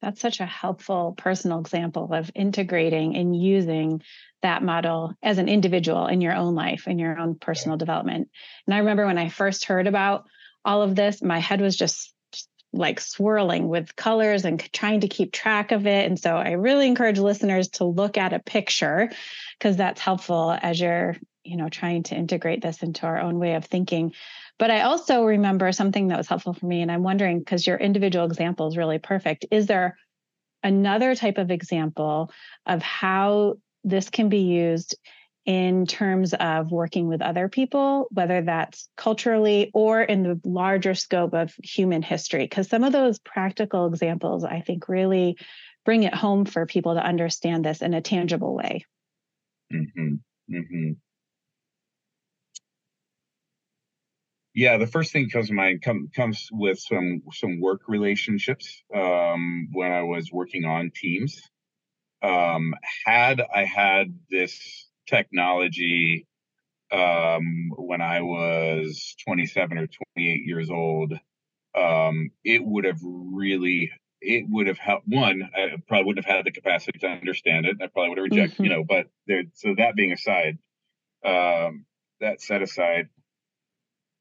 That's 0.01 0.21
such 0.21 0.39
a 0.39 0.45
helpful 0.45 1.15
personal 1.17 1.59
example 1.59 2.13
of 2.13 2.29
integrating 2.35 3.15
and 3.15 3.35
using 3.35 4.01
that 4.41 4.61
model 4.61 5.13
as 5.23 5.37
an 5.37 5.49
individual 5.49 6.07
in 6.07 6.21
your 6.21 6.35
own 6.35 6.53
life, 6.53 6.87
in 6.87 6.99
your 6.99 7.17
own 7.17 7.35
personal 7.35 7.75
yeah. 7.75 7.79
development. 7.79 8.29
And 8.67 8.75
I 8.75 8.79
remember 8.79 9.05
when 9.05 9.17
I 9.17 9.29
first 9.29 9.65
heard 9.65 9.87
about 9.87 10.25
all 10.63 10.81
of 10.81 10.95
this, 10.95 11.23
my 11.23 11.39
head 11.39 11.61
was 11.61 11.75
just 11.75 12.13
like 12.73 12.99
swirling 12.99 13.67
with 13.67 13.95
colors 13.95 14.45
and 14.45 14.59
trying 14.73 14.99
to 14.99 15.07
keep 15.07 15.31
track 15.31 15.71
of 15.71 15.87
it. 15.87 16.05
And 16.05 16.19
so 16.19 16.35
I 16.35 16.51
really 16.51 16.87
encourage 16.87 17.17
listeners 17.17 17.69
to 17.69 17.85
look 17.85 18.17
at 18.17 18.33
a 18.33 18.39
picture 18.39 19.09
because 19.57 19.77
that's 19.77 20.01
helpful 20.01 20.55
as 20.61 20.79
you're 20.79 21.15
you 21.45 21.57
know 21.57 21.69
trying 21.69 22.03
to 22.03 22.15
integrate 22.15 22.61
this 22.61 22.83
into 22.83 23.05
our 23.05 23.19
own 23.19 23.39
way 23.39 23.55
of 23.55 23.65
thinking 23.65 24.13
but 24.57 24.71
i 24.71 24.81
also 24.81 25.23
remember 25.23 25.71
something 25.71 26.07
that 26.07 26.17
was 26.17 26.27
helpful 26.27 26.53
for 26.53 26.65
me 26.65 26.81
and 26.81 26.91
i'm 26.91 27.03
wondering 27.03 27.39
because 27.39 27.65
your 27.65 27.77
individual 27.77 28.25
example 28.25 28.67
is 28.67 28.77
really 28.77 28.99
perfect 28.99 29.45
is 29.51 29.67
there 29.67 29.97
another 30.63 31.15
type 31.15 31.37
of 31.37 31.51
example 31.51 32.31
of 32.65 32.81
how 32.81 33.55
this 33.83 34.09
can 34.09 34.29
be 34.29 34.39
used 34.39 34.95
in 35.45 35.85
terms 35.85 36.33
of 36.33 36.71
working 36.71 37.07
with 37.07 37.21
other 37.21 37.47
people, 37.47 38.07
whether 38.09 38.41
that's 38.41 38.89
culturally 38.97 39.69
or 39.75 40.01
in 40.01 40.23
the 40.23 40.41
larger 40.43 40.95
scope 40.95 41.33
of 41.33 41.53
human 41.63 42.01
history. 42.01 42.45
Because 42.45 42.67
some 42.67 42.83
of 42.83 42.91
those 42.91 43.19
practical 43.19 43.85
examples, 43.85 44.43
I 44.43 44.61
think, 44.61 44.89
really 44.89 45.37
bring 45.85 46.01
it 46.01 46.15
home 46.15 46.45
for 46.45 46.65
people 46.65 46.95
to 46.95 47.05
understand 47.05 47.63
this 47.63 47.83
in 47.83 47.93
a 47.93 48.01
tangible 48.01 48.55
way. 48.55 48.85
Mm-hmm. 49.71 50.15
Mm-hmm. 50.51 50.91
Yeah, 54.55 54.77
the 54.77 54.87
first 54.87 55.11
thing 55.11 55.29
comes 55.29 55.49
to 55.49 55.53
mind 55.53 55.83
com- 55.83 56.09
comes 56.15 56.47
with 56.51 56.79
some 56.79 57.23
some 57.33 57.59
work 57.59 57.81
relationships. 57.87 58.83
Um, 58.93 59.67
when 59.73 59.91
I 59.91 60.03
was 60.03 60.31
working 60.31 60.63
on 60.63 60.91
teams, 60.95 61.41
um, 62.21 62.73
had 63.05 63.41
I 63.53 63.65
had 63.65 64.17
this 64.31 64.87
technology 65.07 66.25
um, 66.91 67.71
when 67.75 68.01
I 68.01 68.21
was 68.21 69.15
27 69.25 69.77
or 69.77 69.87
28 69.87 70.45
years 70.45 70.69
old, 70.69 71.13
um, 71.77 72.31
it 72.43 72.63
would 72.63 72.85
have 72.85 72.99
really, 73.03 73.91
it 74.21 74.45
would 74.49 74.67
have 74.67 74.77
helped. 74.77 75.07
One, 75.07 75.49
I 75.53 75.75
probably 75.87 76.05
wouldn't 76.05 76.25
have 76.25 76.35
had 76.35 76.45
the 76.45 76.51
capacity 76.51 76.99
to 76.99 77.07
understand 77.07 77.65
it. 77.65 77.77
I 77.81 77.87
probably 77.87 78.09
would 78.09 78.17
have 78.19 78.31
rejected, 78.31 78.53
mm-hmm. 78.53 78.63
you 78.63 78.69
know. 78.69 78.83
But 78.87 79.07
there, 79.27 79.43
so 79.53 79.75
that 79.77 79.95
being 79.95 80.13
aside, 80.13 80.57
um, 81.25 81.85
that 82.21 82.41
set 82.41 82.61
aside, 82.61 83.09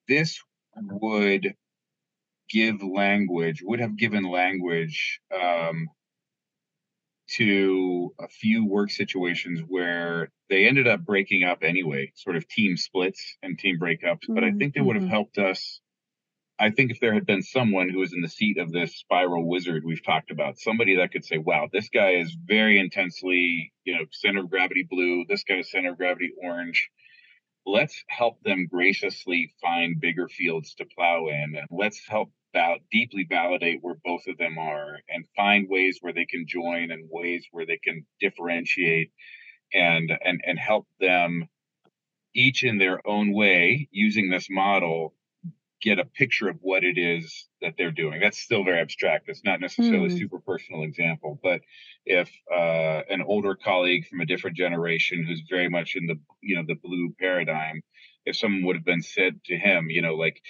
this 0.09 0.41
would 0.77 1.55
give 2.51 2.83
language, 2.83 3.63
would 3.63 3.81
have 3.81 3.97
given 3.97 4.25
language 4.25 5.21
um, 5.35 5.89
to 7.31 8.15
a 8.21 8.29
few 8.29 8.67
work 8.67 8.91
situations 8.91 9.61
where 9.67 10.31
they 10.51 10.67
ended 10.67 10.87
up 10.87 11.05
breaking 11.05 11.43
up 11.43 11.63
anyway, 11.63 12.13
sort 12.15 12.37
of 12.37 12.47
team 12.47 12.77
splits 12.77 13.37
and 13.43 13.59
team 13.59 13.79
breakups. 13.81 14.25
Mm-hmm. 14.25 14.35
But 14.35 14.45
I 14.45 14.53
think 14.53 14.75
they 14.75 14.81
would 14.81 14.97
have 14.97 15.05
mm-hmm. 15.05 15.11
helped 15.11 15.39
us. 15.39 15.81
I 16.59 16.71
think 16.71 16.93
if 16.93 17.01
there 17.01 17.15
had 17.15 17.27
been 17.27 17.43
someone 17.43 17.89
who 17.89 17.99
was 17.99 18.13
in 18.13 18.21
the 18.21 18.29
seat 18.29 18.59
of 18.59 18.71
this 18.71 18.97
spiral 18.97 19.49
wizard 19.49 19.83
we've 19.85 20.05
talked 20.05 20.31
about, 20.31 20.59
somebody 20.59 20.97
that 20.97 21.11
could 21.11 21.25
say, 21.25 21.39
wow, 21.39 21.69
this 21.73 21.89
guy 21.89 22.11
is 22.11 22.37
very 22.47 22.79
intensely, 22.79 23.73
you 23.85 23.95
know, 23.95 24.05
center 24.13 24.41
of 24.41 24.51
gravity 24.51 24.87
blue, 24.89 25.25
this 25.29 25.43
guy 25.43 25.57
is 25.57 25.71
center 25.71 25.91
of 25.91 25.99
gravity 25.99 26.31
orange. 26.41 26.91
Let's 27.67 28.05
help 28.09 28.43
them 28.43 28.67
graciously 28.71 29.53
find 29.61 30.01
bigger 30.01 30.29
fields 30.29 30.75
to 30.75 30.85
plow 30.85 31.29
in 31.29 31.57
and 31.57 31.69
let's 31.71 32.07
help 32.09 32.31
deeply 32.91 33.27
validate 33.29 33.81
where 33.83 33.97
both 34.05 34.27
of 34.29 34.39
them 34.39 34.59
are 34.59 34.99
and 35.09 35.27
find 35.35 35.69
ways 35.69 35.99
where 36.01 36.13
they 36.13 36.27
can 36.27 36.47
join 36.47 36.91
and 36.91 37.09
ways 37.11 37.47
where 37.51 37.67
they 37.67 37.79
can 37.83 38.07
differentiate 38.21 39.11
and 39.73 40.13
and 40.25 40.41
and 40.47 40.59
help 40.59 40.87
them 41.01 41.49
each 42.35 42.63
in 42.65 42.79
their 42.79 43.07
own 43.07 43.33
way 43.33 43.89
using 43.91 44.31
this 44.31 44.49
model 44.51 45.15
get 45.85 45.99
a 45.99 46.05
picture 46.05 46.49
of 46.49 46.57
what 46.63 46.83
it 46.83 46.99
is 46.99 47.47
that 47.61 47.75
they're 47.77 47.93
doing 47.93 48.21
that's 48.21 48.39
still 48.39 48.65
very 48.65 48.81
abstract 48.81 49.29
it's 49.29 49.45
not 49.45 49.61
necessarily 49.61 50.09
mm. 50.09 50.15
a 50.15 50.19
super 50.19 50.41
personal 50.41 50.83
example 50.83 51.39
but 51.43 51.61
if 52.07 52.31
uh, 52.51 53.03
an 53.09 53.23
older 53.23 53.55
colleague 53.55 54.07
from 54.09 54.21
a 54.21 54.27
different 54.27 54.57
generation 54.57 55.25
who's 55.27 55.43
very 55.49 55.69
much 55.69 55.95
in 55.95 56.07
the 56.07 56.19
you 56.41 56.57
know 56.57 56.65
the 56.67 56.75
blue 56.75 57.15
paradigm 57.21 57.83
if 58.25 58.37
someone 58.37 58.65
would 58.65 58.77
have 58.77 58.85
been 58.85 59.03
said 59.03 59.39
to 59.45 59.57
him 59.57 59.89
you 59.91 60.03
know 60.03 60.15
like 60.15 60.41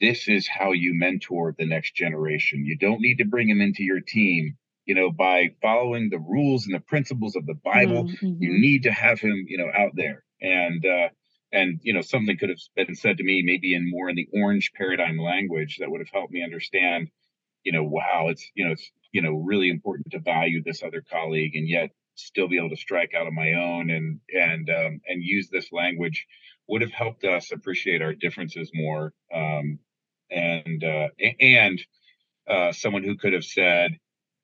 this 0.00 0.28
is 0.28 0.48
how 0.48 0.72
you 0.72 0.92
mentor 0.94 1.54
the 1.58 1.66
next 1.66 1.94
generation. 1.94 2.64
You 2.64 2.76
don't 2.76 3.00
need 3.00 3.18
to 3.18 3.24
bring 3.24 3.48
him 3.48 3.60
into 3.60 3.84
your 3.84 4.00
team. 4.00 4.56
You 4.86 4.94
know, 4.94 5.12
by 5.12 5.50
following 5.62 6.08
the 6.10 6.18
rules 6.18 6.66
and 6.66 6.74
the 6.74 6.80
principles 6.80 7.36
of 7.36 7.46
the 7.46 7.54
Bible, 7.54 8.04
mm-hmm. 8.04 8.42
you 8.42 8.58
need 8.58 8.84
to 8.84 8.90
have 8.90 9.20
him, 9.20 9.44
you 9.46 9.58
know, 9.58 9.68
out 9.72 9.92
there. 9.94 10.24
And 10.40 10.84
uh, 10.84 11.08
and 11.52 11.80
you 11.82 11.92
know, 11.92 12.00
something 12.00 12.36
could 12.38 12.50
have 12.50 12.58
been 12.76 12.94
said 12.94 13.18
to 13.18 13.24
me, 13.24 13.42
maybe 13.44 13.74
in 13.74 13.90
more 13.90 14.08
in 14.08 14.16
the 14.16 14.28
orange 14.32 14.72
paradigm 14.74 15.18
language, 15.18 15.78
that 15.80 15.90
would 15.90 16.00
have 16.00 16.10
helped 16.12 16.32
me 16.32 16.42
understand. 16.42 17.10
You 17.64 17.72
know, 17.72 17.84
wow, 17.84 18.28
it's 18.28 18.48
you 18.54 18.66
know, 18.66 18.72
it's 18.72 18.90
you 19.12 19.22
know, 19.22 19.32
really 19.32 19.68
important 19.68 20.12
to 20.12 20.20
value 20.20 20.62
this 20.62 20.82
other 20.82 21.02
colleague, 21.10 21.56
and 21.56 21.68
yet 21.68 21.90
still 22.14 22.48
be 22.48 22.58
able 22.58 22.70
to 22.70 22.76
strike 22.76 23.12
out 23.14 23.26
on 23.26 23.34
my 23.34 23.54
own 23.54 23.90
and 23.90 24.20
and 24.32 24.70
um, 24.70 25.00
and 25.06 25.22
use 25.22 25.48
this 25.48 25.72
language 25.72 26.26
would 26.68 26.82
have 26.82 26.92
helped 26.92 27.24
us 27.24 27.50
appreciate 27.52 28.02
our 28.02 28.14
differences 28.14 28.70
more 28.72 29.12
um, 29.34 29.78
and 30.30 30.84
uh, 30.84 31.08
and 31.40 31.80
uh, 32.48 32.72
someone 32.72 33.04
who 33.04 33.16
could 33.16 33.32
have 33.32 33.44
said, 33.44 33.92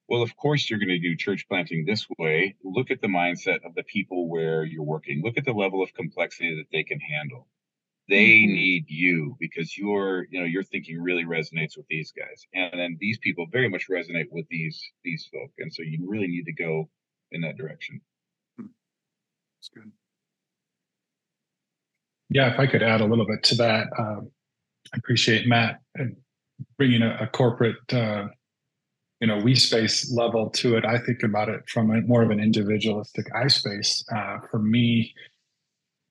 "Well, 0.08 0.22
of 0.22 0.36
course 0.36 0.68
you're 0.68 0.78
going 0.78 0.88
to 0.88 0.98
do 0.98 1.16
church 1.16 1.46
planting 1.48 1.84
this 1.84 2.06
way. 2.18 2.56
Look 2.62 2.90
at 2.90 3.00
the 3.00 3.08
mindset 3.08 3.64
of 3.64 3.74
the 3.74 3.82
people 3.82 4.28
where 4.28 4.64
you're 4.64 4.84
working. 4.84 5.22
Look 5.22 5.36
at 5.36 5.44
the 5.44 5.52
level 5.52 5.82
of 5.82 5.92
complexity 5.94 6.56
that 6.56 6.70
they 6.72 6.84
can 6.84 7.00
handle. 7.00 7.48
They 8.08 8.26
mm-hmm. 8.26 8.54
need 8.54 8.84
you 8.88 9.36
because 9.40 9.76
your 9.76 10.26
you 10.30 10.38
know 10.40 10.46
your 10.46 10.62
thinking 10.62 11.00
really 11.00 11.24
resonates 11.24 11.76
with 11.76 11.86
these 11.88 12.12
guys, 12.12 12.46
and 12.54 12.78
then 12.78 12.96
these 13.00 13.18
people 13.18 13.46
very 13.50 13.68
much 13.68 13.88
resonate 13.88 14.28
with 14.30 14.46
these 14.48 14.80
these 15.02 15.28
folk, 15.32 15.50
and 15.58 15.72
so 15.72 15.82
you 15.82 16.06
really 16.08 16.28
need 16.28 16.44
to 16.44 16.52
go 16.52 16.88
in 17.32 17.40
that 17.40 17.56
direction." 17.56 18.00
Hmm. 18.58 18.66
That's 19.58 19.70
good. 19.70 19.90
Yeah, 22.28 22.52
if 22.52 22.60
I 22.60 22.66
could 22.66 22.82
add 22.82 23.00
a 23.00 23.06
little 23.06 23.26
bit 23.26 23.42
to 23.44 23.54
that, 23.56 23.88
um, 23.98 24.30
I 24.92 24.98
appreciate 24.98 25.46
Matt 25.46 25.80
bringing 26.78 27.02
a, 27.02 27.16
a 27.22 27.26
corporate, 27.26 27.92
uh, 27.92 28.26
you 29.20 29.26
know, 29.26 29.38
we 29.38 29.54
space 29.54 30.12
level 30.12 30.50
to 30.50 30.76
it. 30.76 30.84
I 30.84 30.98
think 30.98 31.22
about 31.22 31.48
it 31.48 31.68
from 31.68 31.90
a, 31.90 32.02
more 32.02 32.22
of 32.22 32.30
an 32.30 32.40
individualistic 32.40 33.26
I 33.34 33.48
space. 33.48 34.04
Uh, 34.14 34.38
for 34.50 34.58
me, 34.58 35.14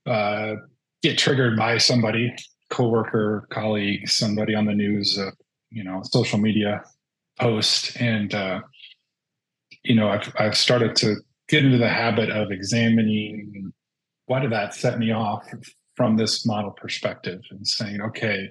uh, 0.06 0.56
get 1.03 1.18
triggered 1.18 1.57
by 1.57 1.77
somebody, 1.77 2.34
coworker, 2.69 3.48
colleague, 3.52 4.10
somebody 4.10 4.56
on 4.56 4.65
the 4.65 4.73
news, 4.73 5.19
uh, 5.19 5.32
you 5.69 5.84
know, 5.84 6.02
social 6.03 6.40
media 6.40 6.84
post, 7.40 7.95
and 7.99 8.34
uh, 8.34 8.61
you 9.84 9.95
know, 9.95 10.10
I've 10.10 10.34
I've 10.40 10.57
started 10.57 10.95
to 10.98 11.18
get 11.48 11.64
into 11.64 11.77
the 11.77 11.90
habit 11.90 12.30
of 12.32 12.52
examining 12.52 13.72
why 14.26 14.40
did 14.40 14.52
that 14.52 14.73
set 14.73 14.98
me 14.98 15.11
off 15.11 15.45
from 15.95 16.18
this 16.18 16.45
model 16.45 16.72
perspective 16.72 17.41
and 17.52 17.68
saying, 17.68 18.02
okay, 18.02 18.49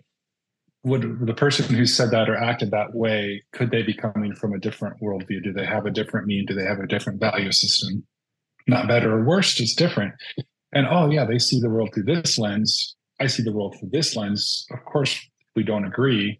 would 0.84 1.26
the 1.26 1.34
person 1.34 1.74
who 1.74 1.86
said 1.86 2.10
that 2.10 2.28
or 2.28 2.36
acted 2.36 2.70
that 2.70 2.94
way, 2.94 3.42
could 3.52 3.70
they 3.70 3.82
be 3.82 3.94
coming 3.94 4.34
from 4.34 4.52
a 4.52 4.58
different 4.58 5.00
worldview? 5.00 5.42
Do 5.42 5.52
they 5.52 5.64
have 5.64 5.86
a 5.86 5.90
different 5.90 6.26
meme? 6.28 6.44
Do 6.46 6.54
they 6.54 6.64
have 6.64 6.78
a 6.78 6.86
different 6.86 7.20
value 7.20 7.52
system? 7.52 8.04
Not 8.66 8.86
better 8.86 9.12
or 9.12 9.24
worse, 9.24 9.54
just 9.54 9.78
different. 9.78 10.14
And 10.72 10.86
oh 10.88 11.10
yeah, 11.10 11.24
they 11.24 11.38
see 11.38 11.60
the 11.60 11.70
world 11.70 11.90
through 11.94 12.04
this 12.04 12.38
lens. 12.38 12.96
I 13.20 13.28
see 13.28 13.42
the 13.42 13.52
world 13.52 13.76
through 13.78 13.90
this 13.92 14.14
lens. 14.14 14.66
Of 14.70 14.84
course, 14.84 15.18
we 15.56 15.62
don't 15.62 15.86
agree. 15.86 16.38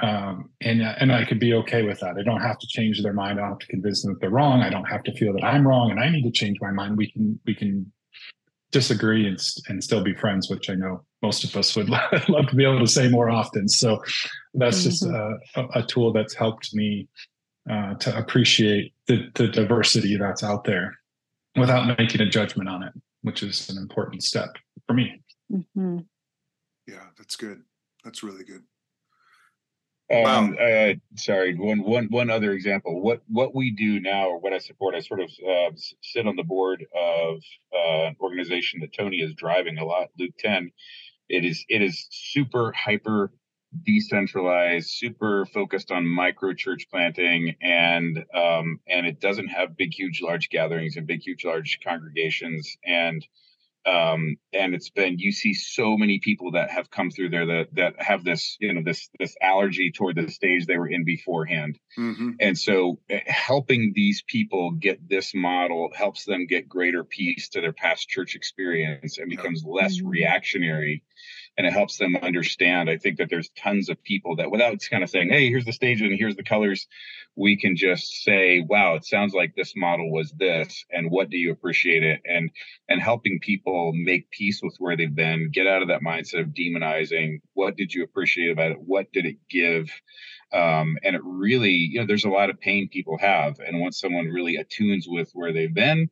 Um, 0.00 0.50
and 0.62 0.82
and 0.82 1.12
I 1.12 1.24
could 1.24 1.38
be 1.38 1.52
okay 1.54 1.82
with 1.82 2.00
that. 2.00 2.16
I 2.18 2.22
don't 2.22 2.40
have 2.40 2.58
to 2.58 2.66
change 2.66 3.02
their 3.02 3.12
mind. 3.12 3.38
I 3.38 3.42
don't 3.42 3.50
have 3.50 3.58
to 3.58 3.66
convince 3.66 4.02
them 4.02 4.14
that 4.14 4.20
they're 4.20 4.30
wrong. 4.30 4.62
I 4.62 4.70
don't 4.70 4.84
have 4.84 5.02
to 5.04 5.12
feel 5.12 5.34
that 5.34 5.44
I'm 5.44 5.66
wrong 5.68 5.90
and 5.90 6.00
I 6.00 6.08
need 6.08 6.24
to 6.24 6.30
change 6.30 6.58
my 6.60 6.70
mind. 6.70 6.96
We 6.96 7.10
can 7.10 7.38
we 7.44 7.54
can 7.54 7.92
disagree 8.72 9.26
and, 9.26 9.38
and 9.68 9.84
still 9.84 10.02
be 10.02 10.14
friends, 10.14 10.50
which 10.50 10.68
I 10.68 10.74
know 10.74 11.04
most 11.22 11.44
of 11.44 11.54
us 11.56 11.76
would 11.76 11.88
love 12.28 12.48
to 12.48 12.56
be 12.56 12.64
able 12.64 12.80
to 12.80 12.86
say 12.86 13.08
more 13.08 13.30
often. 13.30 13.68
So 13.68 14.02
that's 14.54 14.80
mm-hmm. 14.80 14.88
just 14.88 15.04
a, 15.04 15.78
a, 15.78 15.82
tool 15.84 16.12
that's 16.12 16.34
helped 16.34 16.74
me 16.74 17.06
uh, 17.70 17.94
to 17.94 18.16
appreciate 18.16 18.92
the, 19.06 19.30
the 19.34 19.48
diversity 19.48 20.16
that's 20.16 20.42
out 20.42 20.64
there 20.64 20.98
without 21.56 21.96
making 21.98 22.22
a 22.22 22.28
judgment 22.28 22.68
on 22.68 22.82
it, 22.82 22.92
which 23.20 23.42
is 23.42 23.68
an 23.68 23.76
important 23.76 24.24
step 24.24 24.56
for 24.86 24.94
me. 24.94 25.22
Mm-hmm. 25.52 25.98
Yeah, 26.88 27.04
that's 27.16 27.36
good. 27.36 27.62
That's 28.04 28.22
really 28.22 28.44
good. 28.44 28.62
Wow. 30.12 30.52
Uh, 30.52 30.94
sorry, 31.16 31.54
one, 31.54 31.82
one, 31.82 32.08
one 32.10 32.30
other 32.30 32.52
example. 32.52 33.00
What 33.00 33.22
what 33.28 33.54
we 33.54 33.70
do 33.70 33.98
now, 34.00 34.28
or 34.28 34.38
what 34.38 34.52
I 34.52 34.58
support, 34.58 34.94
I 34.94 35.00
sort 35.00 35.20
of 35.20 35.30
uh, 35.48 35.70
sit 36.02 36.26
on 36.26 36.36
the 36.36 36.42
board 36.42 36.84
of 36.94 37.38
uh, 37.74 38.08
an 38.08 38.16
organization 38.20 38.80
that 38.80 38.92
Tony 38.92 39.18
is 39.18 39.34
driving 39.34 39.78
a 39.78 39.84
lot. 39.84 40.08
Luke 40.18 40.34
Ten. 40.38 40.70
It 41.28 41.44
is 41.46 41.64
it 41.68 41.80
is 41.80 42.08
super 42.10 42.72
hyper 42.72 43.32
decentralized, 43.84 44.90
super 44.90 45.46
focused 45.46 45.90
on 45.90 46.06
micro 46.06 46.52
church 46.52 46.88
planting, 46.90 47.56
and 47.62 48.18
um, 48.34 48.80
and 48.86 49.06
it 49.06 49.20
doesn't 49.20 49.48
have 49.48 49.76
big, 49.76 49.94
huge, 49.94 50.20
large 50.20 50.50
gatherings 50.50 50.96
and 50.96 51.06
big, 51.06 51.22
huge, 51.22 51.44
large 51.44 51.78
congregations. 51.82 52.76
And 52.84 53.26
um, 53.84 54.36
and 54.52 54.74
it's 54.74 54.90
been 54.90 55.18
you 55.18 55.32
see 55.32 55.54
so 55.54 55.96
many 55.96 56.20
people 56.20 56.52
that 56.52 56.70
have 56.70 56.90
come 56.90 57.10
through 57.10 57.30
there 57.30 57.46
that 57.46 57.74
that 57.74 57.94
have 58.00 58.24
this 58.24 58.56
you 58.60 58.72
know 58.72 58.82
this 58.84 59.08
this 59.18 59.36
allergy 59.42 59.90
toward 59.90 60.16
the 60.16 60.30
stage 60.30 60.66
they 60.66 60.78
were 60.78 60.88
in 60.88 61.04
beforehand 61.04 61.78
mm-hmm. 61.98 62.30
and 62.40 62.56
so 62.56 62.98
eh, 63.10 63.20
helping 63.26 63.92
these 63.94 64.22
people 64.26 64.70
get 64.72 65.08
this 65.08 65.34
model 65.34 65.90
helps 65.94 66.24
them 66.24 66.46
get 66.46 66.68
greater 66.68 67.02
peace 67.02 67.48
to 67.48 67.60
their 67.60 67.72
past 67.72 68.08
church 68.08 68.36
experience 68.36 69.18
and 69.18 69.28
becomes 69.28 69.64
less 69.64 69.98
mm-hmm. 69.98 70.08
reactionary 70.08 71.02
and 71.58 71.66
it 71.66 71.72
helps 71.72 71.98
them 71.98 72.16
understand. 72.16 72.88
I 72.88 72.96
think 72.96 73.18
that 73.18 73.28
there's 73.28 73.50
tons 73.50 73.88
of 73.88 74.02
people 74.02 74.36
that 74.36 74.50
without 74.50 74.80
kind 74.90 75.02
of 75.02 75.10
saying, 75.10 75.28
hey, 75.30 75.48
here's 75.48 75.64
the 75.64 75.72
stage 75.72 76.00
and 76.00 76.18
here's 76.18 76.36
the 76.36 76.42
colors, 76.42 76.86
we 77.36 77.56
can 77.56 77.76
just 77.76 78.22
say, 78.24 78.64
wow, 78.66 78.94
it 78.94 79.04
sounds 79.04 79.34
like 79.34 79.54
this 79.54 79.74
model 79.76 80.10
was 80.10 80.32
this, 80.32 80.84
and 80.90 81.10
what 81.10 81.30
do 81.30 81.36
you 81.36 81.52
appreciate 81.52 82.02
it? 82.02 82.20
And 82.24 82.50
and 82.88 83.00
helping 83.00 83.38
people 83.40 83.92
make 83.94 84.30
peace 84.30 84.60
with 84.62 84.76
where 84.78 84.96
they've 84.96 85.14
been, 85.14 85.50
get 85.52 85.66
out 85.66 85.82
of 85.82 85.88
that 85.88 86.02
mindset 86.02 86.40
of 86.40 86.48
demonizing. 86.48 87.40
What 87.54 87.76
did 87.76 87.92
you 87.92 88.04
appreciate 88.04 88.50
about 88.50 88.72
it? 88.72 88.78
What 88.80 89.12
did 89.12 89.26
it 89.26 89.36
give? 89.48 89.90
Um, 90.52 90.98
and 91.02 91.16
it 91.16 91.22
really, 91.24 91.70
you 91.70 92.00
know, 92.00 92.06
there's 92.06 92.26
a 92.26 92.30
lot 92.30 92.50
of 92.50 92.60
pain 92.60 92.88
people 92.90 93.16
have, 93.18 93.58
and 93.60 93.80
once 93.80 93.98
someone 93.98 94.26
really 94.26 94.56
attunes 94.56 95.06
with 95.08 95.30
where 95.32 95.52
they've 95.52 95.72
been 95.72 96.10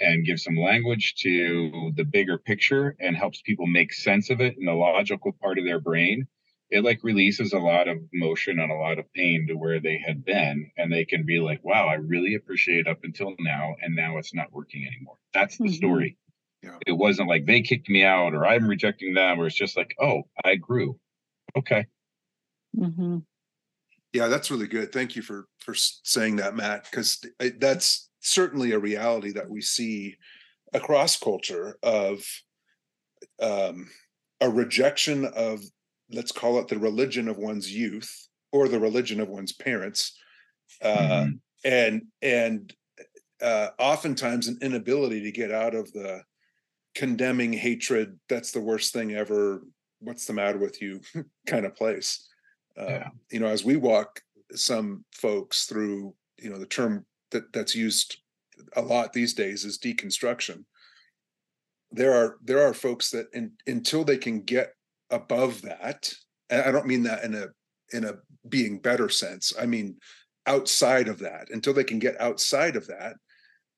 and 0.00 0.24
gives 0.24 0.44
some 0.44 0.56
language 0.56 1.14
to 1.16 1.92
the 1.96 2.04
bigger 2.04 2.38
picture 2.38 2.96
and 3.00 3.16
helps 3.16 3.42
people 3.42 3.66
make 3.66 3.92
sense 3.92 4.30
of 4.30 4.40
it 4.40 4.56
in 4.58 4.64
the 4.64 4.72
logical 4.72 5.32
part 5.40 5.58
of 5.58 5.64
their 5.64 5.80
brain 5.80 6.26
it 6.70 6.84
like 6.84 7.00
releases 7.02 7.52
a 7.52 7.58
lot 7.58 7.88
of 7.88 7.98
motion 8.12 8.60
and 8.60 8.70
a 8.70 8.76
lot 8.76 8.98
of 8.98 9.12
pain 9.12 9.46
to 9.48 9.54
where 9.54 9.80
they 9.80 10.00
had 10.04 10.24
been 10.24 10.70
and 10.76 10.92
they 10.92 11.04
can 11.04 11.24
be 11.24 11.40
like 11.40 11.60
wow 11.62 11.86
i 11.88 11.94
really 11.94 12.34
appreciate 12.34 12.86
up 12.86 12.98
until 13.02 13.34
now 13.40 13.74
and 13.82 13.94
now 13.94 14.16
it's 14.16 14.34
not 14.34 14.52
working 14.52 14.86
anymore 14.86 15.16
that's 15.34 15.58
the 15.58 15.64
mm-hmm. 15.64 15.74
story 15.74 16.16
yeah. 16.62 16.76
it 16.86 16.92
wasn't 16.92 17.28
like 17.28 17.46
they 17.46 17.60
kicked 17.60 17.88
me 17.88 18.04
out 18.04 18.34
or 18.34 18.46
i'm 18.46 18.68
rejecting 18.68 19.14
them 19.14 19.40
or 19.40 19.46
it's 19.46 19.56
just 19.56 19.76
like 19.76 19.94
oh 20.00 20.22
i 20.44 20.54
grew 20.54 20.98
okay 21.56 21.86
mm-hmm. 22.76 23.18
yeah 24.12 24.28
that's 24.28 24.50
really 24.50 24.68
good 24.68 24.92
thank 24.92 25.16
you 25.16 25.22
for 25.22 25.46
for 25.58 25.74
saying 25.74 26.36
that 26.36 26.54
matt 26.54 26.86
because 26.90 27.24
that's 27.58 28.09
certainly 28.20 28.72
a 28.72 28.78
reality 28.78 29.32
that 29.32 29.48
we 29.48 29.60
see 29.60 30.16
across 30.72 31.18
culture 31.18 31.76
of 31.82 32.24
um, 33.40 33.88
a 34.40 34.48
rejection 34.48 35.24
of 35.24 35.60
let's 36.12 36.32
call 36.32 36.58
it 36.58 36.68
the 36.68 36.78
religion 36.78 37.28
of 37.28 37.38
one's 37.38 37.72
youth 37.72 38.28
or 38.52 38.68
the 38.68 38.80
religion 38.80 39.20
of 39.20 39.28
one's 39.28 39.52
parents 39.52 40.16
uh, 40.82 40.96
mm-hmm. 40.96 41.30
and 41.64 42.02
and 42.22 42.74
uh, 43.42 43.68
oftentimes 43.78 44.48
an 44.48 44.58
inability 44.60 45.22
to 45.22 45.32
get 45.32 45.50
out 45.50 45.74
of 45.74 45.90
the 45.92 46.22
condemning 46.94 47.52
hatred 47.52 48.18
that's 48.28 48.50
the 48.52 48.60
worst 48.60 48.92
thing 48.92 49.14
ever 49.14 49.62
what's 50.00 50.26
the 50.26 50.32
matter 50.32 50.58
with 50.58 50.82
you 50.82 51.00
kind 51.46 51.64
of 51.64 51.74
place 51.76 52.28
uh, 52.78 52.86
yeah. 52.86 53.08
you 53.30 53.40
know 53.40 53.46
as 53.46 53.64
we 53.64 53.76
walk 53.76 54.20
some 54.52 55.04
folks 55.12 55.66
through 55.66 56.14
you 56.38 56.50
know 56.50 56.58
the 56.58 56.66
term 56.66 57.04
that 57.30 57.52
that's 57.52 57.74
used 57.74 58.16
a 58.76 58.82
lot 58.82 59.12
these 59.12 59.34
days 59.34 59.64
is 59.64 59.78
deconstruction. 59.78 60.64
There 61.92 62.12
are 62.12 62.36
there 62.42 62.62
are 62.62 62.74
folks 62.74 63.10
that 63.10 63.26
in, 63.32 63.52
until 63.66 64.04
they 64.04 64.18
can 64.18 64.42
get 64.42 64.74
above 65.10 65.62
that 65.62 66.12
and 66.50 66.62
i 66.62 66.70
don't 66.70 66.86
mean 66.86 67.02
that 67.02 67.24
in 67.24 67.34
a 67.34 67.46
in 67.92 68.04
a 68.04 68.14
being 68.48 68.78
better 68.78 69.08
sense 69.08 69.52
i 69.60 69.66
mean 69.66 69.96
outside 70.46 71.08
of 71.08 71.18
that 71.18 71.48
until 71.50 71.74
they 71.74 71.84
can 71.84 71.98
get 71.98 72.20
outside 72.20 72.76
of 72.76 72.86
that 72.86 73.14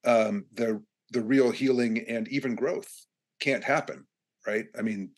um 0.04 0.44
the 0.52 0.82
the 1.10 1.20
real 1.20 1.50
healing 1.50 2.04
and 2.08 2.28
even 2.28 2.54
growth 2.54 2.90
can't 3.40 3.64
happen 3.64 4.04
right? 4.46 4.66
I 4.76 4.82
mean 4.82 5.10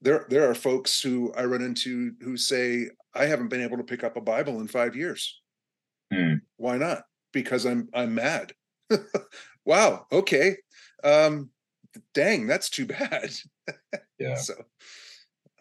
there 0.00 0.26
there 0.28 0.50
are 0.50 0.54
folks 0.54 1.00
who 1.00 1.32
i 1.34 1.44
run 1.44 1.62
into 1.62 2.12
who 2.20 2.36
say 2.36 2.88
i 3.14 3.24
haven't 3.24 3.48
been 3.48 3.62
able 3.62 3.76
to 3.76 3.84
pick 3.84 4.04
up 4.04 4.16
a 4.16 4.20
bible 4.20 4.60
in 4.60 4.68
5 4.68 4.96
years. 4.96 5.40
Mm. 6.12 6.40
why 6.56 6.78
not 6.78 7.02
because 7.32 7.64
i'm 7.64 7.88
i'm 7.94 8.14
mad 8.14 8.52
wow 9.64 10.06
okay 10.12 10.56
um 11.04 11.50
dang 12.14 12.46
that's 12.46 12.70
too 12.70 12.86
bad 12.86 13.30
yeah 14.18 14.36
so 14.36 14.54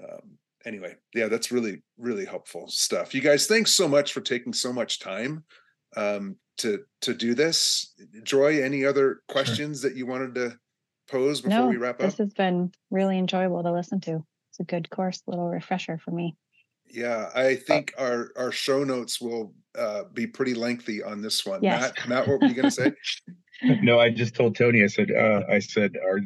um, 0.03 0.37
anyway, 0.67 0.95
yeah, 1.15 1.27
that's 1.27 1.51
really, 1.51 1.81
really 1.97 2.25
helpful 2.25 2.67
stuff. 2.67 3.15
You 3.15 3.21
guys, 3.21 3.47
thanks 3.47 3.73
so 3.73 3.87
much 3.87 4.13
for 4.13 4.21
taking 4.21 4.53
so 4.53 4.71
much 4.71 4.99
time 4.99 5.43
um, 5.95 6.35
to 6.57 6.83
to 7.01 7.13
do 7.13 7.33
this. 7.33 7.93
Joy, 8.23 8.61
any 8.61 8.85
other 8.85 9.21
questions 9.27 9.81
sure. 9.81 9.89
that 9.89 9.97
you 9.97 10.05
wanted 10.05 10.35
to 10.35 10.57
pose 11.09 11.41
before 11.41 11.59
no, 11.59 11.67
we 11.67 11.77
wrap 11.77 11.95
up? 11.95 12.01
This 12.01 12.17
has 12.17 12.33
been 12.33 12.71
really 12.91 13.17
enjoyable 13.17 13.63
to 13.63 13.71
listen 13.71 14.01
to. 14.01 14.23
It's 14.51 14.59
a 14.59 14.63
good 14.63 14.89
course, 14.89 15.23
little 15.25 15.49
refresher 15.49 15.97
for 15.97 16.11
me. 16.11 16.35
Yeah, 16.89 17.29
I 17.35 17.55
think 17.55 17.93
uh, 17.97 18.01
our 18.01 18.31
our 18.35 18.51
show 18.51 18.83
notes 18.83 19.19
will 19.21 19.53
uh, 19.77 20.03
be 20.13 20.27
pretty 20.27 20.53
lengthy 20.53 21.03
on 21.03 21.21
this 21.21 21.45
one. 21.45 21.61
Yes. 21.61 21.81
Matt, 21.81 22.09
Matt, 22.09 22.27
what 22.27 22.41
were 22.41 22.47
you 22.47 22.55
going 22.55 22.69
to 22.69 22.71
say? 22.71 22.91
no, 23.81 23.99
I 23.99 24.09
just 24.09 24.35
told 24.35 24.55
Tony. 24.55 24.83
I 24.83 24.87
said, 24.87 25.11
uh, 25.11 25.43
I 25.49 25.59
said, 25.59 25.95
our 26.03 26.21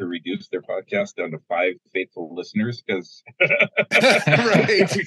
to 0.00 0.06
reduce 0.06 0.48
their 0.48 0.62
podcast 0.62 1.14
down 1.16 1.30
to 1.30 1.38
five 1.46 1.74
faithful 1.92 2.34
listeners 2.34 2.82
because 2.86 3.22
right 3.40 4.98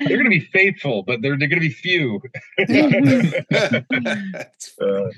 they're 0.00 0.18
going 0.18 0.24
to 0.24 0.30
be 0.30 0.48
faithful 0.52 1.02
but 1.02 1.20
they're, 1.20 1.36
they're 1.36 1.48
going 1.48 1.60
to 1.60 1.68
be 1.68 1.68
few 1.68 2.20
uh, 4.80 5.10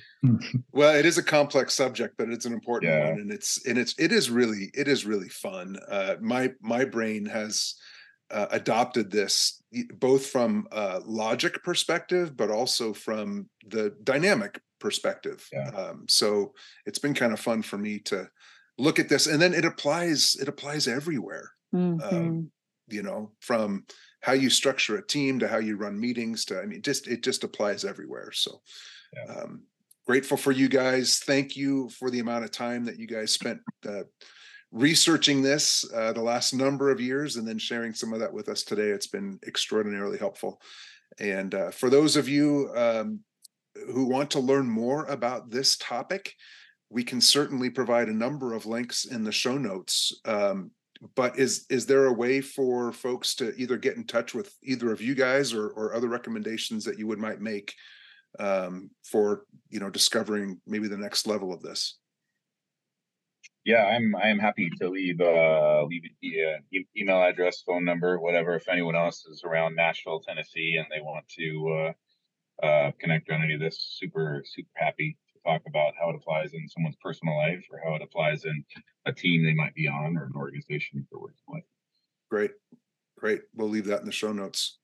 well 0.72 0.94
it 0.94 1.04
is 1.04 1.18
a 1.18 1.22
complex 1.22 1.74
subject 1.74 2.14
but 2.16 2.30
it's 2.30 2.46
an 2.46 2.54
important 2.54 2.90
yeah. 2.90 3.10
one 3.10 3.20
and 3.20 3.30
it's 3.30 3.64
and 3.66 3.76
it's 3.76 3.94
it 3.98 4.12
is 4.12 4.30
really 4.30 4.70
it 4.72 4.88
is 4.88 5.04
really 5.04 5.28
fun 5.28 5.76
uh, 5.90 6.14
my 6.22 6.50
my 6.62 6.86
brain 6.86 7.26
has 7.26 7.74
uh, 8.30 8.46
adopted 8.50 9.10
this 9.10 9.62
both 9.98 10.26
from 10.26 10.66
a 10.72 11.00
logic 11.04 11.62
perspective 11.62 12.36
but 12.36 12.50
also 12.50 12.92
from 12.92 13.48
the 13.68 13.94
dynamic 14.02 14.60
perspective 14.80 15.46
yeah. 15.52 15.68
um, 15.70 16.04
so 16.08 16.52
it's 16.86 16.98
been 16.98 17.14
kind 17.14 17.32
of 17.32 17.40
fun 17.40 17.62
for 17.62 17.78
me 17.78 17.98
to 17.98 18.28
look 18.78 18.98
at 18.98 19.08
this 19.08 19.26
and 19.26 19.40
then 19.40 19.54
it 19.54 19.64
applies 19.64 20.36
it 20.40 20.48
applies 20.48 20.88
everywhere 20.88 21.50
um, 21.72 21.98
mm-hmm. 21.98 22.16
um, 22.16 22.50
you 22.88 23.02
know 23.02 23.30
from 23.40 23.84
how 24.20 24.32
you 24.32 24.48
structure 24.50 24.96
a 24.96 25.06
team 25.06 25.38
to 25.38 25.48
how 25.48 25.58
you 25.58 25.76
run 25.76 25.98
meetings 25.98 26.44
to 26.44 26.58
i 26.60 26.66
mean 26.66 26.82
just 26.82 27.06
it 27.06 27.22
just 27.22 27.44
applies 27.44 27.84
everywhere 27.84 28.30
so 28.32 28.60
yeah. 29.14 29.34
um, 29.34 29.62
grateful 30.06 30.36
for 30.36 30.52
you 30.52 30.68
guys 30.68 31.20
thank 31.24 31.56
you 31.56 31.88
for 31.90 32.10
the 32.10 32.20
amount 32.20 32.44
of 32.44 32.50
time 32.50 32.84
that 32.84 32.98
you 32.98 33.06
guys 33.06 33.32
spent 33.32 33.60
uh, 33.88 34.02
researching 34.74 35.40
this 35.40 35.84
uh, 35.94 36.12
the 36.12 36.20
last 36.20 36.52
number 36.52 36.90
of 36.90 37.00
years 37.00 37.36
and 37.36 37.46
then 37.46 37.58
sharing 37.58 37.94
some 37.94 38.12
of 38.12 38.18
that 38.18 38.32
with 38.32 38.48
us 38.48 38.64
today 38.64 38.88
it's 38.88 39.06
been 39.06 39.38
extraordinarily 39.46 40.18
helpful 40.18 40.60
and 41.20 41.54
uh, 41.54 41.70
for 41.70 41.88
those 41.88 42.16
of 42.16 42.28
you 42.28 42.70
um, 42.74 43.20
who 43.92 44.04
want 44.04 44.30
to 44.32 44.40
learn 44.40 44.68
more 44.68 45.06
about 45.06 45.48
this 45.48 45.76
topic 45.76 46.34
we 46.94 47.02
can 47.02 47.20
certainly 47.20 47.68
provide 47.68 48.08
a 48.08 48.14
number 48.14 48.54
of 48.54 48.66
links 48.66 49.04
in 49.04 49.24
the 49.24 49.32
show 49.32 49.58
notes. 49.58 50.20
Um, 50.24 50.70
but 51.16 51.36
is 51.38 51.66
is 51.68 51.86
there 51.86 52.06
a 52.06 52.12
way 52.12 52.40
for 52.40 52.92
folks 52.92 53.34
to 53.34 53.52
either 53.56 53.76
get 53.76 53.96
in 53.96 54.04
touch 54.04 54.32
with 54.32 54.54
either 54.62 54.92
of 54.92 55.02
you 55.02 55.14
guys 55.14 55.52
or, 55.52 55.68
or 55.70 55.92
other 55.92 56.08
recommendations 56.08 56.84
that 56.84 56.98
you 56.98 57.08
would 57.08 57.18
might 57.18 57.40
make 57.40 57.74
um, 58.38 58.90
for 59.02 59.44
you 59.70 59.80
know 59.80 59.90
discovering 59.90 60.60
maybe 60.66 60.86
the 60.86 60.96
next 60.96 61.26
level 61.26 61.52
of 61.52 61.62
this? 61.62 61.98
Yeah, 63.64 63.84
I'm 63.86 64.14
I 64.16 64.28
am 64.28 64.38
happy 64.38 64.70
to 64.80 64.90
leave 64.90 65.20
uh, 65.20 65.84
leave 65.84 66.02
the 66.20 66.44
uh, 66.44 66.78
email 66.96 67.22
address, 67.22 67.62
phone 67.66 67.84
number, 67.84 68.20
whatever. 68.20 68.54
If 68.54 68.68
anyone 68.68 68.94
else 68.94 69.24
is 69.24 69.42
around 69.42 69.74
Nashville, 69.74 70.20
Tennessee, 70.20 70.76
and 70.78 70.86
they 70.90 71.00
want 71.00 71.26
to 71.38 71.92
uh, 72.62 72.66
uh, 72.66 72.90
connect 73.00 73.30
on 73.30 73.42
any 73.42 73.54
of 73.54 73.60
this, 73.60 73.96
super 73.98 74.44
super 74.44 74.68
happy 74.74 75.16
to 75.32 75.40
talk 75.50 75.62
about 75.66 75.94
how 75.98 76.10
it 76.10 76.16
applies 76.16 76.52
in 76.52 76.68
someone's 76.68 76.96
personal 77.02 77.36
life 77.38 77.64
or 77.72 77.80
how 77.82 77.94
it 77.94 78.02
applies 78.02 78.44
in 78.44 78.64
a 79.06 79.12
team 79.12 79.44
they 79.44 79.54
might 79.54 79.74
be 79.74 79.88
on 79.88 80.16
or 80.18 80.24
an 80.24 80.32
organization 80.36 81.06
they're 81.10 81.20
working 81.20 81.36
with. 81.48 81.64
Great. 82.30 82.50
Great. 83.18 83.42
We'll 83.54 83.70
leave 83.70 83.86
that 83.86 84.00
in 84.00 84.06
the 84.06 84.12
show 84.12 84.32
notes. 84.32 84.78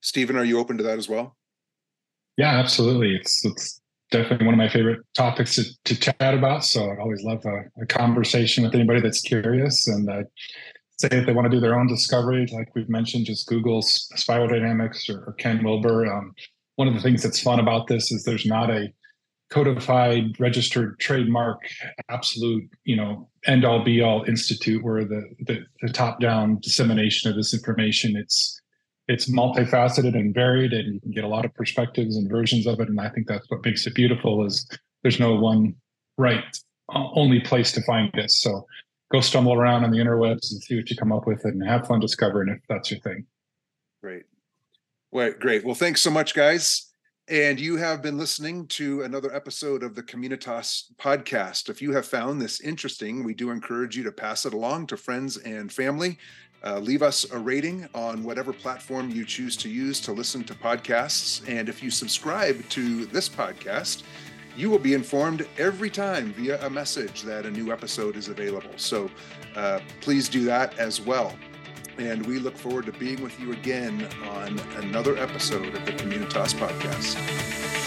Stephen, 0.00 0.36
are 0.36 0.44
you 0.44 0.58
open 0.58 0.76
to 0.78 0.84
that 0.84 0.98
as 0.98 1.08
well? 1.08 1.36
Yeah, 2.36 2.58
absolutely. 2.58 3.14
It's 3.14 3.44
it's 3.44 3.80
definitely 4.10 4.46
one 4.46 4.54
of 4.54 4.58
my 4.58 4.68
favorite 4.68 5.00
topics 5.14 5.56
to, 5.56 5.64
to 5.84 5.98
chat 5.98 6.34
about. 6.34 6.64
So 6.64 6.90
I 6.90 6.98
always 7.00 7.22
love 7.22 7.44
a, 7.44 7.82
a 7.82 7.86
conversation 7.86 8.64
with 8.64 8.74
anybody 8.74 9.00
that's 9.00 9.20
curious 9.20 9.86
and 9.88 10.08
uh, 10.08 10.22
say 10.98 11.08
if 11.10 11.26
they 11.26 11.32
want 11.32 11.50
to 11.50 11.50
do 11.50 11.60
their 11.60 11.78
own 11.78 11.86
discovery, 11.86 12.46
like 12.52 12.74
we've 12.74 12.88
mentioned, 12.88 13.26
just 13.26 13.46
Google 13.46 13.82
spiral 13.82 14.48
dynamics 14.48 15.08
or, 15.08 15.24
or 15.26 15.32
Ken 15.34 15.64
Wilber. 15.64 16.06
Um, 16.06 16.32
one 16.76 16.88
of 16.88 16.94
the 16.94 17.00
things 17.00 17.22
that's 17.22 17.40
fun 17.40 17.60
about 17.60 17.86
this 17.86 18.10
is 18.12 18.24
there's 18.24 18.46
not 18.46 18.70
a 18.70 18.92
codified 19.50 20.38
registered 20.40 20.98
trademark 20.98 21.60
absolute 22.08 22.64
you 22.84 22.96
know 22.96 23.28
end 23.46 23.64
all 23.64 23.84
be 23.84 24.00
all 24.00 24.24
institute 24.24 24.82
where 24.82 25.04
the, 25.04 25.22
the, 25.46 25.64
the 25.82 25.92
top 25.92 26.18
down 26.18 26.58
dissemination 26.60 27.30
of 27.30 27.36
this 27.36 27.52
information 27.52 28.16
it's 28.16 28.60
it's 29.08 29.30
multifaceted 29.30 30.14
and 30.14 30.34
varied 30.34 30.72
and 30.72 30.94
you 30.94 31.00
can 31.00 31.10
get 31.10 31.24
a 31.24 31.28
lot 31.28 31.44
of 31.44 31.54
perspectives 31.54 32.16
and 32.16 32.30
versions 32.30 32.66
of 32.66 32.80
it 32.80 32.88
and 32.88 33.00
i 33.00 33.08
think 33.08 33.26
that's 33.26 33.48
what 33.50 33.64
makes 33.64 33.86
it 33.86 33.94
beautiful 33.94 34.44
is 34.44 34.66
there's 35.02 35.20
no 35.20 35.34
one 35.34 35.74
right 36.16 36.44
uh, 36.94 37.08
only 37.14 37.40
place 37.40 37.72
to 37.72 37.82
find 37.82 38.10
this 38.14 38.40
so 38.40 38.66
go 39.14 39.20
stumble 39.20 39.54
around 39.54 39.84
on 39.84 39.92
the 39.92 39.98
interwebs 39.98 40.50
and 40.50 40.62
see 40.62 40.76
what 40.76 40.90
you 40.90 40.96
come 40.96 41.12
up 41.12 41.26
with 41.26 41.44
and 41.44 41.64
have 41.64 41.86
fun 41.86 42.00
discovering 42.00 42.48
if 42.48 42.58
that's 42.68 42.90
your 42.90 43.00
thing. 43.00 43.24
Great. 44.02 44.24
Well 45.12 45.32
great. 45.38 45.64
Well 45.64 45.76
thanks 45.76 46.02
so 46.02 46.10
much 46.10 46.34
guys. 46.34 46.90
And 47.28 47.58
you 47.58 47.76
have 47.76 48.02
been 48.02 48.18
listening 48.18 48.66
to 48.68 49.02
another 49.02 49.34
episode 49.34 49.82
of 49.82 49.94
the 49.94 50.02
Communitas 50.02 50.92
podcast. 50.98 51.70
If 51.70 51.80
you 51.80 51.92
have 51.92 52.04
found 52.04 52.42
this 52.42 52.60
interesting, 52.60 53.24
we 53.24 53.32
do 53.32 53.50
encourage 53.50 53.96
you 53.96 54.02
to 54.02 54.12
pass 54.12 54.44
it 54.44 54.52
along 54.52 54.88
to 54.88 54.98
friends 54.98 55.38
and 55.38 55.72
family. 55.72 56.18
Uh, 56.64 56.78
leave 56.78 57.02
us 57.02 57.30
a 57.30 57.38
rating 57.38 57.86
on 57.94 58.24
whatever 58.24 58.52
platform 58.52 59.10
you 59.10 59.24
choose 59.24 59.56
to 59.56 59.68
use 59.68 60.00
to 60.00 60.12
listen 60.12 60.42
to 60.44 60.54
podcasts. 60.54 61.46
And 61.46 61.68
if 61.68 61.82
you 61.82 61.90
subscribe 61.90 62.66
to 62.70 63.04
this 63.06 63.28
podcast, 63.28 64.02
you 64.56 64.70
will 64.70 64.78
be 64.78 64.94
informed 64.94 65.46
every 65.58 65.90
time 65.90 66.32
via 66.32 66.64
a 66.64 66.70
message 66.70 67.22
that 67.22 67.44
a 67.44 67.50
new 67.50 67.72
episode 67.72 68.16
is 68.16 68.28
available. 68.28 68.70
So 68.76 69.10
uh, 69.56 69.80
please 70.00 70.28
do 70.28 70.44
that 70.44 70.78
as 70.78 71.00
well. 71.00 71.34
And 71.98 72.24
we 72.26 72.38
look 72.38 72.56
forward 72.56 72.86
to 72.86 72.92
being 72.92 73.22
with 73.22 73.38
you 73.38 73.52
again 73.52 74.08
on 74.28 74.58
another 74.76 75.16
episode 75.18 75.74
of 75.74 75.84
the 75.84 75.92
Communitas 75.92 76.54
Podcast. 76.54 77.83